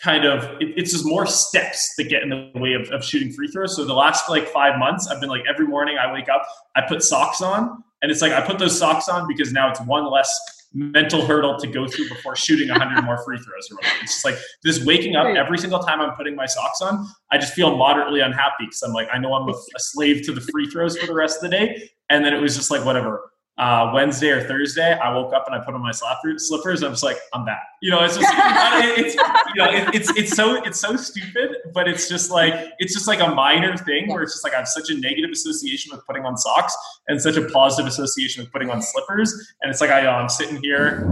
kind 0.00 0.24
of 0.24 0.44
it, 0.60 0.74
it's 0.76 0.92
just 0.92 1.06
more 1.06 1.26
steps 1.26 1.94
that 1.96 2.04
get 2.04 2.22
in 2.22 2.28
the 2.28 2.52
way 2.54 2.74
of, 2.74 2.88
of 2.90 3.02
shooting 3.02 3.32
free 3.32 3.48
throws. 3.48 3.74
So 3.74 3.84
the 3.84 3.94
last 3.94 4.28
like 4.28 4.46
five 4.48 4.78
months, 4.78 5.08
I've 5.08 5.20
been 5.20 5.30
like 5.30 5.44
every 5.48 5.66
morning 5.66 5.96
I 5.98 6.12
wake 6.12 6.28
up, 6.28 6.46
I 6.76 6.82
put 6.82 7.02
socks 7.02 7.40
on, 7.40 7.82
and 8.02 8.12
it's 8.12 8.20
like 8.20 8.32
I 8.32 8.46
put 8.46 8.58
those 8.58 8.78
socks 8.78 9.08
on 9.08 9.26
because 9.26 9.52
now 9.52 9.70
it's 9.70 9.80
one 9.80 10.08
less 10.10 10.38
mental 10.74 11.24
hurdle 11.24 11.58
to 11.58 11.66
go 11.66 11.86
through 11.86 12.08
before 12.08 12.36
shooting 12.36 12.68
100 12.68 13.02
more 13.02 13.22
free 13.24 13.38
throws 13.38 13.70
or 13.70 13.76
whatever. 13.76 13.96
It's 14.02 14.14
just 14.14 14.24
like 14.24 14.36
this 14.62 14.84
waking 14.84 15.16
up 15.16 15.26
every 15.26 15.58
single 15.58 15.78
time 15.80 16.00
I'm 16.00 16.14
putting 16.14 16.36
my 16.36 16.46
socks 16.46 16.80
on, 16.80 17.06
I 17.30 17.38
just 17.38 17.54
feel 17.54 17.76
moderately 17.76 18.20
unhappy 18.20 18.66
because 18.66 18.82
I'm 18.82 18.92
like, 18.92 19.08
I 19.12 19.18
know 19.18 19.32
I'm 19.34 19.48
a, 19.48 19.52
a 19.52 19.78
slave 19.78 20.24
to 20.26 20.32
the 20.32 20.40
free 20.40 20.68
throws 20.68 20.96
for 20.98 21.06
the 21.06 21.14
rest 21.14 21.42
of 21.42 21.50
the 21.50 21.56
day. 21.56 21.90
And 22.10 22.24
then 22.24 22.34
it 22.34 22.40
was 22.40 22.56
just 22.56 22.70
like, 22.70 22.84
whatever. 22.84 23.30
Uh, 23.58 23.90
Wednesday 23.92 24.30
or 24.30 24.42
Thursday, 24.46 24.96
I 24.98 25.12
woke 25.12 25.34
up 25.34 25.46
and 25.46 25.54
I 25.54 25.64
put 25.64 25.74
on 25.74 25.82
my 25.82 25.90
slapper- 25.90 26.38
slippers. 26.38 26.82
I'm 26.84 26.92
just 26.92 27.02
like, 27.02 27.18
I'm 27.34 27.44
back. 27.44 27.62
You 27.82 27.90
know, 27.90 28.04
it's 28.04 28.16
just, 28.16 28.32
it's, 28.36 29.14
you 29.14 29.62
know, 29.62 29.70
it, 29.70 29.94
it's, 29.94 30.10
it's 30.16 30.32
so, 30.32 30.62
it's 30.62 30.78
so 30.78 30.94
stupid, 30.94 31.56
but 31.74 31.88
it's 31.88 32.08
just 32.08 32.30
like, 32.30 32.54
it's 32.78 32.94
just 32.94 33.08
like 33.08 33.20
a 33.20 33.26
minor 33.34 33.76
thing 33.76 34.12
where 34.12 34.22
it's 34.22 34.32
just 34.32 34.44
like, 34.44 34.54
I 34.54 34.58
have 34.58 34.68
such 34.68 34.90
a 34.90 34.94
negative 34.94 35.30
association 35.30 35.90
with 35.92 36.06
putting 36.06 36.24
on 36.24 36.36
socks 36.36 36.76
and 37.08 37.20
such 37.20 37.36
a 37.36 37.48
positive 37.48 37.88
association 37.88 38.44
with 38.44 38.52
putting 38.52 38.70
on 38.70 38.80
slippers. 38.80 39.32
And 39.60 39.70
it's 39.70 39.80
like, 39.80 39.90
I, 39.90 40.06
I'm 40.06 40.28
sitting 40.28 40.62
here, 40.62 41.04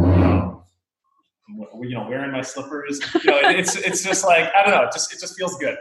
you 1.48 1.94
know, 1.94 2.06
wearing 2.09 2.32
my 2.32 2.43
slippers. 2.43 3.01
You 3.24 3.31
know, 3.31 3.40
it's 3.43 3.77
it's 3.77 4.02
just 4.02 4.24
like 4.24 4.51
I 4.55 4.62
don't 4.62 4.74
know. 4.74 4.82
It 4.85 4.93
just 4.93 5.12
it 5.12 5.20
just 5.20 5.36
feels 5.36 5.56
good. 5.59 5.77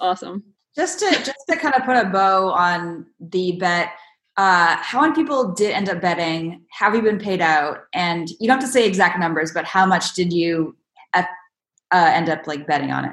Awesome. 0.00 0.42
just 0.74 0.98
to 0.98 1.10
just 1.10 1.44
to 1.48 1.56
kind 1.56 1.74
of 1.74 1.84
put 1.84 1.96
a 1.96 2.08
bow 2.10 2.50
on 2.50 3.06
the 3.20 3.52
bet 3.52 3.92
uh 4.36 4.76
how 4.76 5.00
many 5.00 5.14
people 5.14 5.52
did 5.52 5.72
end 5.72 5.88
up 5.88 6.00
betting 6.00 6.64
have 6.70 6.94
you 6.94 7.02
been 7.02 7.18
paid 7.18 7.40
out 7.40 7.80
and 7.92 8.30
you 8.40 8.48
don't 8.48 8.60
have 8.60 8.64
to 8.64 8.72
say 8.72 8.86
exact 8.86 9.18
numbers 9.18 9.52
but 9.52 9.64
how 9.64 9.84
much 9.84 10.14
did 10.14 10.32
you 10.32 10.74
uh, 11.92 12.10
end 12.12 12.28
up 12.28 12.46
like 12.46 12.66
betting 12.66 12.90
on 12.90 13.04
it 13.04 13.12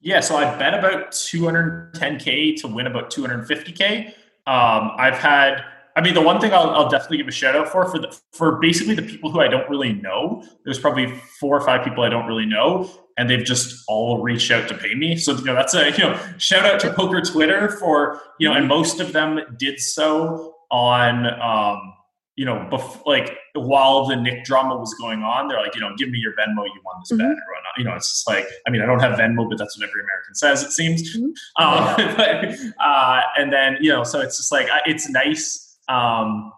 Yeah, 0.00 0.20
so 0.20 0.36
I 0.36 0.56
bet 0.58 0.74
about 0.74 1.12
210k 1.12 2.56
to 2.60 2.68
win 2.68 2.86
about 2.86 3.10
250k. 3.10 4.08
Um, 4.46 4.90
I've 4.98 5.14
had, 5.14 5.64
I 5.96 6.02
mean, 6.02 6.12
the 6.12 6.20
one 6.20 6.40
thing 6.40 6.52
I'll, 6.52 6.70
I'll 6.70 6.90
definitely 6.90 7.18
give 7.18 7.28
a 7.28 7.32
shout 7.32 7.56
out 7.56 7.68
for 7.68 7.86
for 7.86 7.98
the, 7.98 8.14
for 8.32 8.58
basically 8.60 8.94
the 8.94 9.02
people 9.02 9.30
who 9.30 9.40
I 9.40 9.48
don't 9.48 9.68
really 9.70 9.94
know. 9.94 10.44
There's 10.64 10.78
probably 10.78 11.06
four 11.40 11.56
or 11.56 11.64
five 11.64 11.84
people 11.84 12.02
I 12.04 12.10
don't 12.10 12.26
really 12.26 12.46
know, 12.46 12.90
and 13.16 13.30
they've 13.30 13.44
just 13.44 13.84
all 13.88 14.22
reached 14.22 14.50
out 14.50 14.68
to 14.68 14.76
pay 14.76 14.94
me. 14.94 15.16
So 15.16 15.36
you 15.36 15.44
know, 15.44 15.54
that's 15.54 15.74
a 15.74 15.90
you 15.90 15.98
know 15.98 16.18
shout 16.38 16.64
out 16.66 16.80
to 16.80 16.92
Poker 16.92 17.20
Twitter 17.20 17.70
for 17.70 18.20
you 18.38 18.48
know, 18.48 18.54
and 18.54 18.66
most 18.68 19.00
of 19.00 19.12
them 19.12 19.40
did 19.58 19.80
so 19.80 20.54
on. 20.70 21.26
Um, 21.40 21.94
you 22.36 22.44
know, 22.44 22.68
bef- 22.70 23.06
like 23.06 23.36
while 23.54 24.06
the 24.06 24.16
Nick 24.16 24.44
drama 24.44 24.76
was 24.76 24.92
going 24.94 25.22
on, 25.22 25.46
they're 25.46 25.60
like, 25.60 25.74
you 25.76 25.80
know, 25.80 25.94
give 25.96 26.10
me 26.10 26.18
your 26.18 26.32
Venmo, 26.32 26.64
you 26.64 26.80
won 26.84 26.96
this 27.00 27.16
bet 27.16 27.26
or 27.26 27.30
whatnot. 27.30 27.78
You 27.78 27.84
know, 27.84 27.94
it's 27.94 28.10
just 28.10 28.26
like, 28.26 28.44
I 28.66 28.70
mean, 28.70 28.82
I 28.82 28.86
don't 28.86 28.98
have 28.98 29.16
Venmo, 29.16 29.48
but 29.48 29.56
that's 29.56 29.78
what 29.78 29.88
every 29.88 30.02
American 30.02 30.34
says, 30.34 30.64
it 30.64 30.72
seems. 30.72 31.16
Mhm. 31.16 31.32
Um, 31.60 31.94
but, 32.16 32.84
uh, 32.84 33.20
and 33.38 33.52
then, 33.52 33.76
you 33.80 33.90
know, 33.90 34.02
so 34.02 34.20
it's 34.20 34.36
just 34.36 34.50
like, 34.50 34.66
uh, 34.68 34.80
it's 34.84 35.08
nice. 35.08 35.78
Um, 35.88 36.52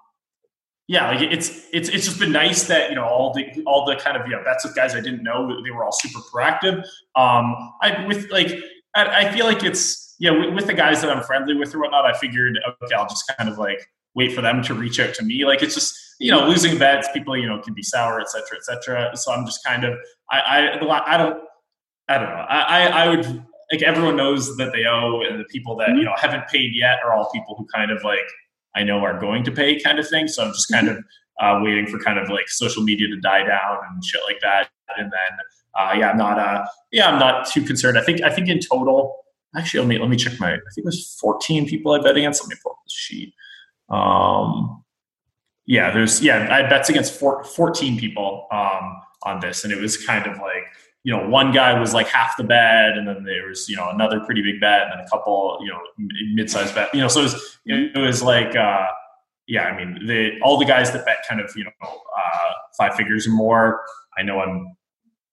yeah, 0.88 1.10
like 1.10 1.20
it's 1.20 1.66
it's 1.72 1.88
it's 1.88 2.04
just 2.04 2.20
been 2.20 2.30
nice 2.30 2.64
that 2.68 2.90
you 2.90 2.96
know 2.96 3.04
all 3.04 3.32
the 3.32 3.44
all 3.66 3.84
the 3.84 3.96
kind 3.96 4.16
of 4.16 4.28
know 4.28 4.42
bets 4.44 4.64
with 4.64 4.76
guys 4.76 4.94
I 4.94 5.00
didn't 5.00 5.22
know 5.22 5.60
they 5.62 5.70
were 5.70 5.84
all 5.84 5.92
super 5.92 6.20
proactive. 6.20 6.78
Um, 7.16 7.72
I 7.82 8.04
with 8.06 8.30
like 8.30 8.52
I, 8.94 9.26
I 9.26 9.32
feel 9.32 9.46
like 9.46 9.64
it's 9.64 10.14
yeah 10.20 10.30
with, 10.30 10.54
with 10.54 10.66
the 10.66 10.74
guys 10.74 11.00
that 11.02 11.10
I'm 11.10 11.24
friendly 11.24 11.56
with 11.56 11.74
or 11.74 11.80
whatnot. 11.80 12.04
I 12.04 12.16
figured 12.16 12.58
okay, 12.84 12.94
I'll 12.94 13.08
just 13.08 13.24
kind 13.36 13.50
of 13.50 13.58
like 13.58 13.84
wait 14.14 14.32
for 14.32 14.42
them 14.42 14.62
to 14.62 14.74
reach 14.74 15.00
out 15.00 15.12
to 15.14 15.24
me. 15.24 15.44
Like 15.44 15.60
it's 15.60 15.74
just 15.74 15.92
you 16.20 16.30
know 16.30 16.46
losing 16.46 16.78
bets, 16.78 17.08
people 17.12 17.36
you 17.36 17.48
know 17.48 17.60
can 17.60 17.74
be 17.74 17.82
sour, 17.82 18.20
et 18.20 18.30
cetera, 18.30 18.56
et 18.56 18.64
cetera. 18.64 19.16
So 19.16 19.32
I'm 19.32 19.44
just 19.44 19.64
kind 19.64 19.84
of 19.84 19.98
I 20.30 20.38
I, 20.40 21.14
I 21.14 21.16
don't 21.16 21.42
I 22.08 22.18
don't 22.18 22.28
know 22.28 22.46
I, 22.48 22.60
I 22.60 22.86
I 22.86 23.08
would 23.08 23.44
like 23.72 23.82
everyone 23.82 24.16
knows 24.16 24.56
that 24.56 24.72
they 24.72 24.84
owe, 24.84 25.22
and 25.22 25.40
the 25.40 25.44
people 25.46 25.74
that 25.78 25.88
you 25.90 26.04
know 26.04 26.14
haven't 26.16 26.46
paid 26.46 26.70
yet 26.74 27.00
are 27.04 27.12
all 27.12 27.28
people 27.32 27.56
who 27.58 27.66
kind 27.74 27.90
of 27.90 28.04
like 28.04 28.30
I 28.76 28.84
know 28.84 28.98
are 29.00 29.18
going 29.18 29.42
to 29.44 29.50
pay 29.50 29.80
kind 29.80 29.98
of 29.98 30.08
thing. 30.08 30.28
So 30.28 30.44
I'm 30.44 30.52
just 30.52 30.70
kind 30.70 30.88
of 30.88 30.98
uh, 31.40 31.60
waiting 31.62 31.86
for 31.86 31.98
kind 31.98 32.18
of 32.18 32.28
like 32.28 32.48
social 32.48 32.82
media 32.82 33.08
to 33.08 33.16
die 33.20 33.44
down 33.44 33.78
and 33.90 34.04
shit 34.04 34.20
like 34.26 34.40
that. 34.42 34.68
And 34.96 35.10
then 35.10 35.38
uh, 35.74 35.94
yeah, 35.98 36.10
I'm 36.10 36.16
not 36.16 36.38
uh 36.38 36.64
yeah 36.92 37.10
I'm 37.10 37.18
not 37.18 37.48
too 37.48 37.62
concerned. 37.62 37.98
I 37.98 38.02
think 38.02 38.22
I 38.22 38.30
think 38.30 38.48
in 38.48 38.60
total 38.60 39.16
actually 39.56 39.80
let 39.80 39.88
me 39.88 39.98
let 39.98 40.08
me 40.08 40.16
check 40.16 40.38
my 40.38 40.52
I 40.52 40.56
think 40.74 40.78
it 40.78 40.84
was 40.84 41.16
14 41.20 41.66
people 41.66 41.92
I 41.92 42.00
bet 42.00 42.16
against. 42.16 42.42
Let 42.42 42.50
me 42.50 42.56
pull 42.62 42.72
up 42.72 42.78
the 42.84 42.90
sheet. 42.90 43.34
Um, 43.88 44.84
yeah, 45.66 45.90
there's 45.92 46.22
yeah 46.22 46.48
I 46.50 46.68
bets 46.68 46.88
against 46.88 47.18
four, 47.18 47.42
14 47.44 47.98
people 47.98 48.46
um, 48.52 49.00
on 49.24 49.40
this, 49.40 49.64
and 49.64 49.72
it 49.72 49.80
was 49.80 49.96
kind 49.96 50.26
of 50.26 50.38
like 50.38 50.64
you 51.06 51.16
know 51.16 51.28
one 51.28 51.52
guy 51.52 51.78
was 51.78 51.94
like 51.94 52.08
half 52.08 52.36
the 52.36 52.42
bet, 52.42 52.98
and 52.98 53.06
then 53.06 53.22
there 53.22 53.46
was 53.46 53.68
you 53.68 53.76
know 53.76 53.88
another 53.90 54.18
pretty 54.18 54.42
big 54.42 54.60
bet, 54.60 54.82
and 54.82 54.92
then 54.92 54.98
a 54.98 55.08
couple 55.08 55.56
you 55.62 55.68
know 55.68 55.78
mid-sized 56.34 56.74
bet. 56.74 56.92
You 56.92 57.00
know, 57.00 57.06
so 57.06 57.20
it 57.20 57.22
was 57.22 57.58
it 57.64 57.96
was 57.96 58.24
like 58.24 58.56
uh, 58.56 58.86
yeah, 59.46 59.66
I 59.66 59.76
mean 59.76 60.04
the 60.04 60.32
all 60.42 60.58
the 60.58 60.64
guys 60.64 60.90
that 60.90 61.06
bet 61.06 61.18
kind 61.28 61.40
of 61.40 61.52
you 61.54 61.62
know 61.62 61.70
uh, 61.80 62.50
five 62.76 62.96
figures 62.96 63.24
or 63.24 63.30
more. 63.30 63.82
I 64.18 64.22
know 64.22 64.40
I'm 64.40 64.76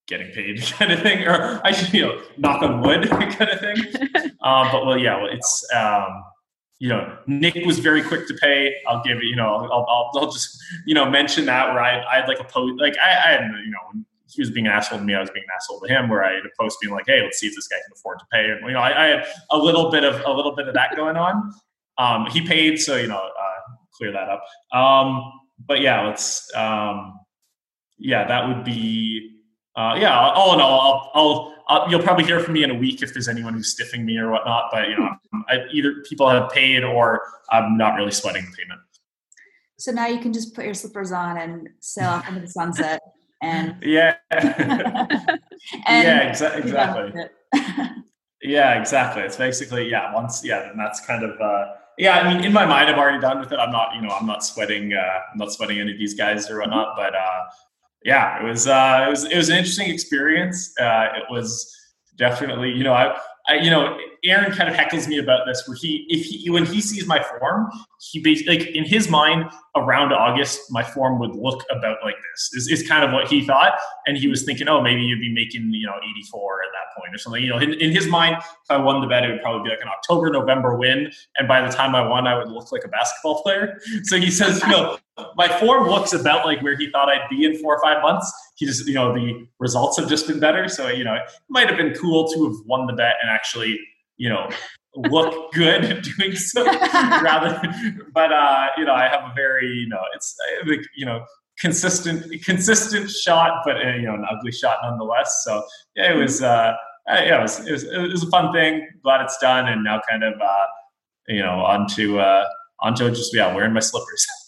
getting 0.06 0.30
paid 0.30 0.62
kind 0.78 0.92
of 0.92 1.02
thing, 1.02 1.26
or 1.26 1.60
I 1.64 1.72
should 1.72 1.92
you 1.92 2.06
know 2.06 2.22
knock 2.38 2.62
on 2.62 2.80
wood 2.80 3.10
kind 3.10 3.50
of 3.50 3.58
thing. 3.58 3.78
Um, 4.42 4.68
but 4.70 4.86
well, 4.86 4.96
yeah, 4.96 5.16
well, 5.16 5.28
it's 5.28 5.66
um, 5.74 6.22
you 6.78 6.88
know 6.88 7.18
Nick 7.26 7.56
was 7.66 7.80
very 7.80 8.02
quick 8.04 8.28
to 8.28 8.34
pay. 8.34 8.72
I'll 8.86 9.02
give 9.02 9.16
it, 9.16 9.24
you 9.24 9.34
know, 9.34 9.56
I'll, 9.56 9.86
I'll, 9.88 10.10
I'll 10.14 10.30
just 10.30 10.56
you 10.86 10.94
know 10.94 11.10
mention 11.10 11.46
that 11.46 11.74
where 11.74 11.82
I 11.82 12.00
I 12.04 12.20
had 12.20 12.28
like 12.28 12.38
a 12.38 12.44
post 12.44 12.80
like 12.80 12.94
I, 12.98 13.10
I 13.10 13.32
had 13.32 13.40
you 13.64 13.72
know 13.72 14.04
he 14.34 14.42
was 14.42 14.50
being 14.50 14.66
an 14.66 14.72
asshole 14.72 14.98
to 14.98 15.04
me, 15.04 15.14
I 15.14 15.20
was 15.20 15.30
being 15.30 15.44
an 15.44 15.50
asshole 15.54 15.80
to 15.80 15.88
him. 15.88 16.08
Where 16.08 16.24
I 16.24 16.34
had 16.34 16.44
a 16.44 16.50
post 16.60 16.78
being 16.80 16.92
like, 16.92 17.04
hey, 17.06 17.22
let's 17.22 17.38
see 17.38 17.46
if 17.46 17.54
this 17.54 17.68
guy 17.68 17.76
can 17.76 17.92
afford 17.94 18.18
to 18.18 18.24
pay. 18.32 18.50
And 18.50 18.60
you 18.66 18.72
know, 18.72 18.80
I, 18.80 19.04
I 19.04 19.06
had 19.08 19.26
a 19.50 19.58
little 19.58 19.90
bit 19.90 20.04
of 20.04 20.20
a 20.26 20.32
little 20.32 20.54
bit 20.54 20.68
of 20.68 20.74
that 20.74 20.96
going 20.96 21.16
on. 21.16 21.52
Um, 21.98 22.26
he 22.26 22.46
paid, 22.46 22.78
so 22.78 22.96
you 22.96 23.06
know, 23.06 23.16
uh, 23.16 23.72
clear 23.96 24.12
that 24.12 24.28
up. 24.28 24.44
Um, 24.76 25.32
but 25.66 25.80
yeah, 25.80 26.06
let's 26.06 26.52
um, 26.54 27.20
yeah, 27.98 28.26
that 28.26 28.48
would 28.48 28.64
be 28.64 29.38
uh, 29.76 29.96
yeah. 29.98 30.18
All 30.18 30.54
in 30.54 30.60
all, 30.60 31.10
I'll, 31.14 31.54
I'll, 31.68 31.90
you'll 31.90 32.02
probably 32.02 32.24
hear 32.24 32.40
from 32.40 32.54
me 32.54 32.64
in 32.64 32.70
a 32.70 32.74
week 32.74 33.02
if 33.02 33.12
there's 33.12 33.28
anyone 33.28 33.54
who's 33.54 33.74
stiffing 33.74 34.04
me 34.04 34.18
or 34.18 34.30
whatnot. 34.30 34.70
But 34.72 34.88
you 34.88 34.98
know, 34.98 35.10
I, 35.48 35.64
either 35.72 36.02
people 36.08 36.28
have 36.28 36.50
paid 36.50 36.84
or 36.84 37.22
I'm 37.50 37.76
not 37.76 37.94
really 37.94 38.10
sweating 38.10 38.44
the 38.44 38.56
payment. 38.56 38.80
so 39.78 39.92
now 39.92 40.06
you 40.06 40.18
can 40.18 40.32
just 40.32 40.54
put 40.54 40.64
your 40.64 40.74
slippers 40.74 41.12
on 41.12 41.38
and 41.38 41.68
sail 41.80 42.10
off 42.10 42.28
into 42.28 42.40
the 42.40 42.48
sunset 42.48 43.00
and 43.44 43.76
Yeah, 43.82 44.16
and 44.30 45.38
yeah, 45.86 46.30
exa- 46.30 46.56
exactly. 46.56 47.12
Yeah, 48.44 48.78
exactly. 48.78 49.22
It's 49.22 49.38
basically 49.38 49.88
yeah. 49.88 50.12
Once 50.12 50.44
yeah, 50.44 50.60
then 50.60 50.76
that's 50.76 51.00
kind 51.06 51.24
of 51.24 51.40
uh, 51.40 51.64
yeah. 51.96 52.18
I 52.18 52.30
mean, 52.30 52.44
in 52.44 52.52
my 52.52 52.66
mind, 52.66 52.90
I'm 52.90 52.98
already 52.98 53.18
done 53.18 53.40
with 53.40 53.50
it. 53.52 53.58
I'm 53.58 53.72
not 53.72 53.94
you 53.94 54.02
know 54.02 54.10
I'm 54.10 54.26
not 54.26 54.44
sweating. 54.44 54.92
Uh, 54.92 55.20
I'm 55.32 55.38
not 55.38 55.50
sweating 55.50 55.80
any 55.80 55.92
of 55.92 55.98
these 55.98 56.12
guys 56.12 56.50
or 56.50 56.60
whatnot. 56.60 56.94
But 56.94 57.14
uh, 57.14 57.44
yeah, 58.04 58.38
it 58.38 58.44
was 58.44 58.66
uh, 58.66 59.04
it 59.06 59.10
was 59.10 59.24
it 59.24 59.36
was 59.36 59.48
an 59.48 59.56
interesting 59.56 59.88
experience. 59.90 60.74
Uh, 60.78 61.06
it 61.16 61.24
was 61.30 61.74
definitely 62.18 62.70
you 62.70 62.84
know 62.84 62.92
I 62.92 63.18
I, 63.46 63.56
you 63.56 63.70
know, 63.70 63.98
Aaron 64.24 64.52
kind 64.52 64.70
of 64.70 64.74
heckles 64.74 65.06
me 65.06 65.18
about 65.18 65.46
this, 65.46 65.62
where 65.66 65.76
he, 65.76 66.06
if 66.08 66.24
he, 66.24 66.48
when 66.48 66.64
he 66.64 66.80
sees 66.80 67.06
my 67.06 67.22
form, 67.22 67.68
he 68.00 68.20
basically, 68.20 68.58
like 68.58 68.68
in 68.68 68.84
his 68.84 69.10
mind, 69.10 69.50
around 69.76 70.12
August, 70.12 70.60
my 70.70 70.82
form 70.82 71.18
would 71.18 71.34
look 71.34 71.62
about 71.70 71.98
like 72.02 72.16
this. 72.32 72.50
Is, 72.54 72.68
is 72.68 72.88
kind 72.88 73.04
of 73.04 73.12
what 73.12 73.28
he 73.28 73.44
thought, 73.44 73.78
and 74.06 74.16
he 74.16 74.28
was 74.28 74.44
thinking, 74.44 74.66
oh, 74.68 74.80
maybe 74.80 75.02
you'd 75.02 75.20
be 75.20 75.32
making, 75.32 75.70
you 75.74 75.86
know, 75.86 75.94
84 76.02 76.62
at 76.62 76.68
that 76.72 77.00
point 77.00 77.14
or 77.14 77.18
something. 77.18 77.42
You 77.42 77.50
know, 77.50 77.58
in, 77.58 77.74
in 77.74 77.90
his 77.90 78.06
mind, 78.06 78.36
if 78.38 78.70
I 78.70 78.78
won 78.78 79.02
the 79.02 79.06
bet, 79.06 79.24
it 79.24 79.32
would 79.32 79.42
probably 79.42 79.64
be 79.64 79.70
like 79.70 79.82
an 79.82 79.88
October, 79.88 80.30
November 80.30 80.76
win, 80.76 81.12
and 81.36 81.46
by 81.46 81.60
the 81.60 81.72
time 81.72 81.94
I 81.94 82.06
won, 82.06 82.26
I 82.26 82.38
would 82.38 82.48
look 82.48 82.72
like 82.72 82.84
a 82.84 82.88
basketball 82.88 83.42
player. 83.42 83.80
So 84.04 84.18
he 84.18 84.30
says, 84.30 84.60
you 84.62 84.68
know, 84.68 84.98
my 85.36 85.48
form 85.60 85.88
looks 85.88 86.12
about 86.12 86.44
like 86.44 86.60
where 86.62 86.76
he 86.76 86.90
thought 86.90 87.08
I'd 87.08 87.28
be 87.30 87.44
in 87.44 87.56
four 87.58 87.76
or 87.76 87.82
five 87.82 88.02
months. 88.02 88.32
He 88.56 88.66
just, 88.66 88.86
you 88.86 88.94
know, 88.94 89.14
the 89.14 89.46
results 89.58 89.98
have 89.98 90.08
just 90.08 90.26
been 90.26 90.40
better. 90.40 90.68
So, 90.68 90.88
you 90.88 91.04
know, 91.04 91.14
it 91.14 91.22
might 91.48 91.68
have 91.68 91.76
been 91.76 91.94
cool 91.94 92.28
to 92.32 92.44
have 92.44 92.56
won 92.66 92.86
the 92.86 92.92
bet 92.92 93.14
and 93.22 93.30
actually, 93.30 93.78
you 94.16 94.28
know, 94.28 94.48
look 94.96 95.52
good 95.52 96.06
doing 96.18 96.36
so 96.36 96.64
rather, 96.64 97.60
but, 98.12 98.32
uh, 98.32 98.68
you 98.76 98.84
know, 98.84 98.94
I 98.94 99.08
have 99.08 99.22
a 99.22 99.32
very, 99.34 99.68
you 99.68 99.88
know, 99.88 100.02
it's, 100.14 100.36
you 100.96 101.06
know, 101.06 101.24
consistent, 101.60 102.42
consistent 102.44 103.10
shot, 103.10 103.62
but, 103.64 103.76
uh, 103.76 103.90
you 103.90 104.02
know, 104.02 104.14
an 104.14 104.24
ugly 104.30 104.52
shot 104.52 104.78
nonetheless. 104.82 105.42
So 105.44 105.62
yeah, 105.96 106.12
it 106.12 106.16
was, 106.16 106.42
uh, 106.42 106.74
yeah, 107.08 107.38
it 107.38 107.42
was, 107.42 107.66
it 107.66 107.72
was, 107.72 107.84
it 107.84 107.98
was 107.98 108.22
a 108.24 108.28
fun 108.28 108.52
thing. 108.52 108.86
Glad 109.02 109.22
it's 109.22 109.38
done. 109.38 109.68
And 109.68 109.84
now 109.84 110.00
kind 110.08 110.24
of, 110.24 110.34
uh, 110.40 110.66
you 111.28 111.40
know, 111.42 111.60
onto, 111.60 112.18
uh, 112.18 112.46
onto 112.80 113.08
just, 113.10 113.34
yeah, 113.34 113.54
wearing 113.54 113.72
my 113.72 113.80
slippers. 113.80 114.26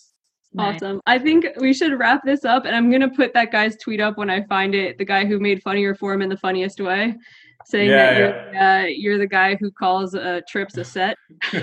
Awesome. 0.59 1.01
I 1.07 1.19
think 1.19 1.47
we 1.59 1.75
should 1.75 1.99
wrap 1.99 2.23
this 2.25 2.45
up, 2.45 2.65
and 2.65 2.75
I'm 2.75 2.91
gonna 2.91 3.11
put 3.11 3.35
that 3.35 3.53
guy's 3.53 3.77
tweet 3.77 4.01
up 4.01 4.17
when 4.17 4.31
I 4.31 4.43
find 4.45 4.75
it. 4.75 4.97
The 4.99 5.05
guy 5.05 5.25
who 5.27 5.39
made 5.39 5.63
funnier 5.63 5.95
form 5.95 6.23
in 6.23 6.29
the 6.29 6.37
funniest 6.39 6.81
way, 6.81 7.15
saying 7.67 7.91
Yeah, 7.91 8.13
that 8.19 8.53
you're, 8.53 8.63
uh, 8.63 8.85
you're 8.87 9.19
the 9.19 9.27
guy 9.27 9.57
who 9.57 9.71
calls 9.71 10.15
uh, 10.15 10.41
trips 10.49 10.77
a 10.79 10.85
set. 10.85 11.17
so 11.51 11.59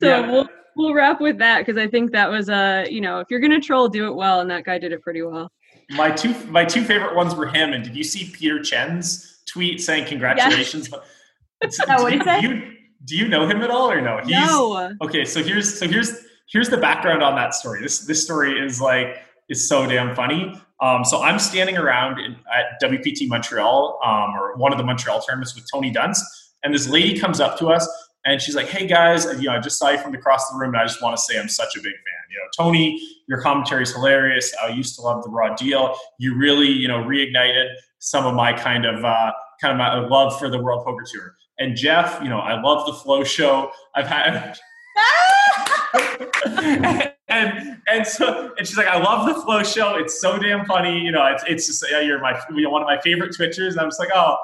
Yeah. 0.00 0.30
we'll 0.30 0.48
we'll 0.76 0.94
wrap 0.94 1.20
with 1.20 1.38
that 1.38 1.58
because 1.64 1.76
I 1.80 1.86
think 1.86 2.12
that 2.12 2.30
was 2.30 2.48
uh 2.48 2.84
you 2.90 3.00
know 3.00 3.20
if 3.20 3.28
you're 3.30 3.40
gonna 3.40 3.60
troll, 3.60 3.88
do 3.88 4.06
it 4.06 4.14
well, 4.14 4.40
and 4.40 4.50
that 4.50 4.64
guy 4.64 4.78
did 4.78 4.92
it 4.92 5.02
pretty 5.02 5.22
well. 5.22 5.50
My 5.90 6.10
two 6.10 6.34
my 6.46 6.64
two 6.64 6.82
favorite 6.82 7.14
ones 7.14 7.34
were 7.34 7.46
him 7.46 7.72
and 7.74 7.84
did 7.84 7.94
you 7.94 8.04
see 8.04 8.30
Peter 8.32 8.62
Chen's 8.62 9.42
tweet 9.46 9.80
saying 9.82 10.06
congratulations? 10.06 10.90
No, 10.90 10.98
what'd 12.02 12.12
he 12.12 12.18
do 12.18 12.24
say? 12.24 12.40
You, 12.40 12.72
do 13.04 13.16
you 13.16 13.28
know 13.28 13.46
him 13.46 13.60
at 13.60 13.70
all 13.70 13.90
or 13.90 14.00
no? 14.00 14.18
He's, 14.24 14.30
no, 14.30 14.94
Okay, 15.02 15.26
so 15.26 15.42
here's 15.42 15.78
so 15.78 15.86
here's 15.86 16.24
here's 16.46 16.68
the 16.68 16.76
background 16.76 17.22
on 17.22 17.34
that 17.36 17.54
story. 17.54 17.82
This 17.82 18.00
this 18.00 18.22
story 18.22 18.58
is 18.58 18.80
like 18.80 19.18
is 19.48 19.68
so 19.68 19.86
damn 19.86 20.14
funny. 20.14 20.60
Um, 20.80 21.04
so 21.04 21.22
I'm 21.22 21.38
standing 21.38 21.76
around 21.76 22.18
in, 22.18 22.36
at 22.52 22.80
WPT 22.82 23.28
Montreal, 23.28 24.00
um, 24.04 24.34
or 24.34 24.56
one 24.56 24.72
of 24.72 24.78
the 24.78 24.84
Montreal 24.84 25.20
tournaments 25.22 25.54
with 25.54 25.64
Tony 25.72 25.92
Dunst, 25.92 26.20
and 26.62 26.74
this 26.74 26.88
lady 26.88 27.18
comes 27.18 27.40
up 27.40 27.58
to 27.58 27.68
us 27.68 27.88
and 28.24 28.40
she's 28.40 28.56
like, 28.56 28.66
"Hey 28.66 28.86
guys, 28.86 29.24
you 29.24 29.48
know, 29.48 29.52
I 29.52 29.60
just 29.60 29.78
saw 29.78 29.90
you 29.90 29.98
from 29.98 30.14
across 30.14 30.50
the 30.50 30.58
room, 30.58 30.74
and 30.74 30.78
I 30.78 30.84
just 30.84 31.02
want 31.02 31.16
to 31.16 31.22
say 31.22 31.38
I'm 31.38 31.48
such 31.48 31.76
a 31.76 31.80
big 31.80 31.92
fan. 31.92 32.24
You 32.30 32.38
know, 32.38 32.48
Tony, 32.56 33.00
your 33.28 33.40
commentary 33.40 33.82
is 33.82 33.92
hilarious. 33.92 34.54
I 34.62 34.68
used 34.68 34.96
to 34.96 35.02
love 35.02 35.22
the 35.22 35.30
Raw 35.30 35.54
Deal. 35.54 35.94
You 36.18 36.36
really, 36.36 36.68
you 36.68 36.88
know, 36.88 36.98
reignited 36.98 37.74
some 37.98 38.26
of 38.26 38.34
my 38.34 38.52
kind 38.52 38.86
of 38.86 39.04
uh, 39.04 39.32
kind 39.60 39.72
of 39.72 39.78
my 39.78 40.06
love 40.08 40.38
for 40.38 40.48
the 40.48 40.58
World 40.58 40.84
Poker 40.84 41.04
Tour. 41.10 41.34
And 41.58 41.76
Jeff, 41.76 42.18
you 42.22 42.28
know, 42.28 42.40
I 42.40 42.60
love 42.60 42.86
the 42.86 42.94
Flow 42.94 43.24
Show. 43.24 43.70
I've 43.94 44.06
had." 44.06 44.58
and 47.28 47.78
and 47.86 48.06
so 48.06 48.52
and 48.58 48.66
she's 48.66 48.76
like, 48.76 48.86
I 48.86 48.98
love 48.98 49.26
the 49.26 49.40
flow 49.42 49.62
show. 49.62 49.96
It's 49.96 50.20
so 50.20 50.38
damn 50.38 50.64
funny. 50.66 51.00
You 51.00 51.12
know, 51.12 51.26
it's 51.26 51.44
it's 51.46 51.66
just 51.66 51.84
yeah, 51.90 52.00
you're 52.00 52.20
my 52.20 52.40
you 52.50 52.62
know, 52.62 52.70
one 52.70 52.82
of 52.82 52.86
my 52.86 53.00
favorite 53.00 53.32
Twitchers. 53.32 53.72
And 53.72 53.80
I'm 53.80 53.88
just 53.88 54.00
like, 54.00 54.10
oh, 54.14 54.36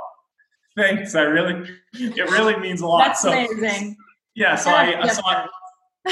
thanks. 0.77 1.15
I 1.15 1.23
really 1.23 1.69
it 1.95 2.31
really 2.31 2.57
means 2.57 2.81
a 2.81 2.87
lot. 2.87 3.05
That's 3.05 3.23
so 3.23 3.33
amazing. 3.33 3.97
yeah, 4.35 4.55
so 4.55 4.71
I 4.71 5.07
so 5.09 5.23
I 5.25 5.49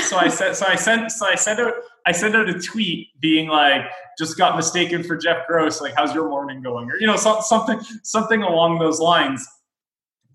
so 0.02 0.16
I 0.16 0.28
sent 0.28 0.56
so 0.56 0.66
I 0.66 0.74
sent 0.74 1.12
so 1.12 1.26
I 1.26 1.34
sent 1.34 1.60
out 1.60 1.74
I 2.06 2.12
sent 2.12 2.34
out 2.34 2.48
a 2.48 2.58
tweet 2.58 3.08
being 3.20 3.48
like, 3.48 3.82
just 4.18 4.38
got 4.38 4.56
mistaken 4.56 5.02
for 5.02 5.16
Jeff 5.16 5.46
Gross. 5.46 5.80
Like, 5.80 5.94
how's 5.94 6.14
your 6.14 6.28
morning 6.28 6.62
going? 6.62 6.90
Or 6.90 6.96
you 6.96 7.06
know, 7.06 7.16
so, 7.16 7.40
something 7.40 7.80
something 8.02 8.42
along 8.42 8.78
those 8.78 9.00
lines. 9.00 9.46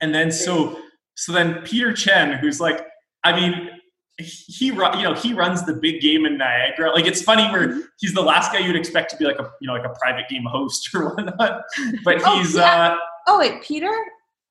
And 0.02 0.14
then 0.14 0.32
so 0.32 0.80
so 1.16 1.32
then 1.32 1.62
Peter 1.64 1.94
Chen, 1.94 2.38
who's 2.38 2.60
like, 2.60 2.86
I 3.24 3.40
mean, 3.40 3.70
he 4.20 4.66
you 4.68 4.76
know 4.76 5.14
he 5.16 5.34
runs 5.34 5.66
the 5.66 5.74
big 5.74 6.02
game 6.02 6.26
in 6.26 6.38
Niagara. 6.38 6.92
Like 6.92 7.06
it's 7.06 7.22
funny 7.22 7.44
where 7.52 7.82
he's 8.00 8.14
the 8.14 8.22
last 8.22 8.52
guy 8.54 8.60
you'd 8.60 8.76
expect 8.76 9.10
to 9.12 9.18
be 9.18 9.26
like 9.26 9.40
a 9.40 9.50
you 9.60 9.68
know 9.68 9.74
like 9.74 9.86
a 9.86 9.94
private 10.00 10.30
game 10.30 10.44
host 10.46 10.90
or 10.96 11.16
whatnot. 11.16 11.64
But 12.04 12.22
Oh, 12.26 12.38
he's 12.38 12.56
yeah. 12.56 12.98
Oh 13.28 13.40
wait, 13.40 13.64
Peter? 13.64 13.92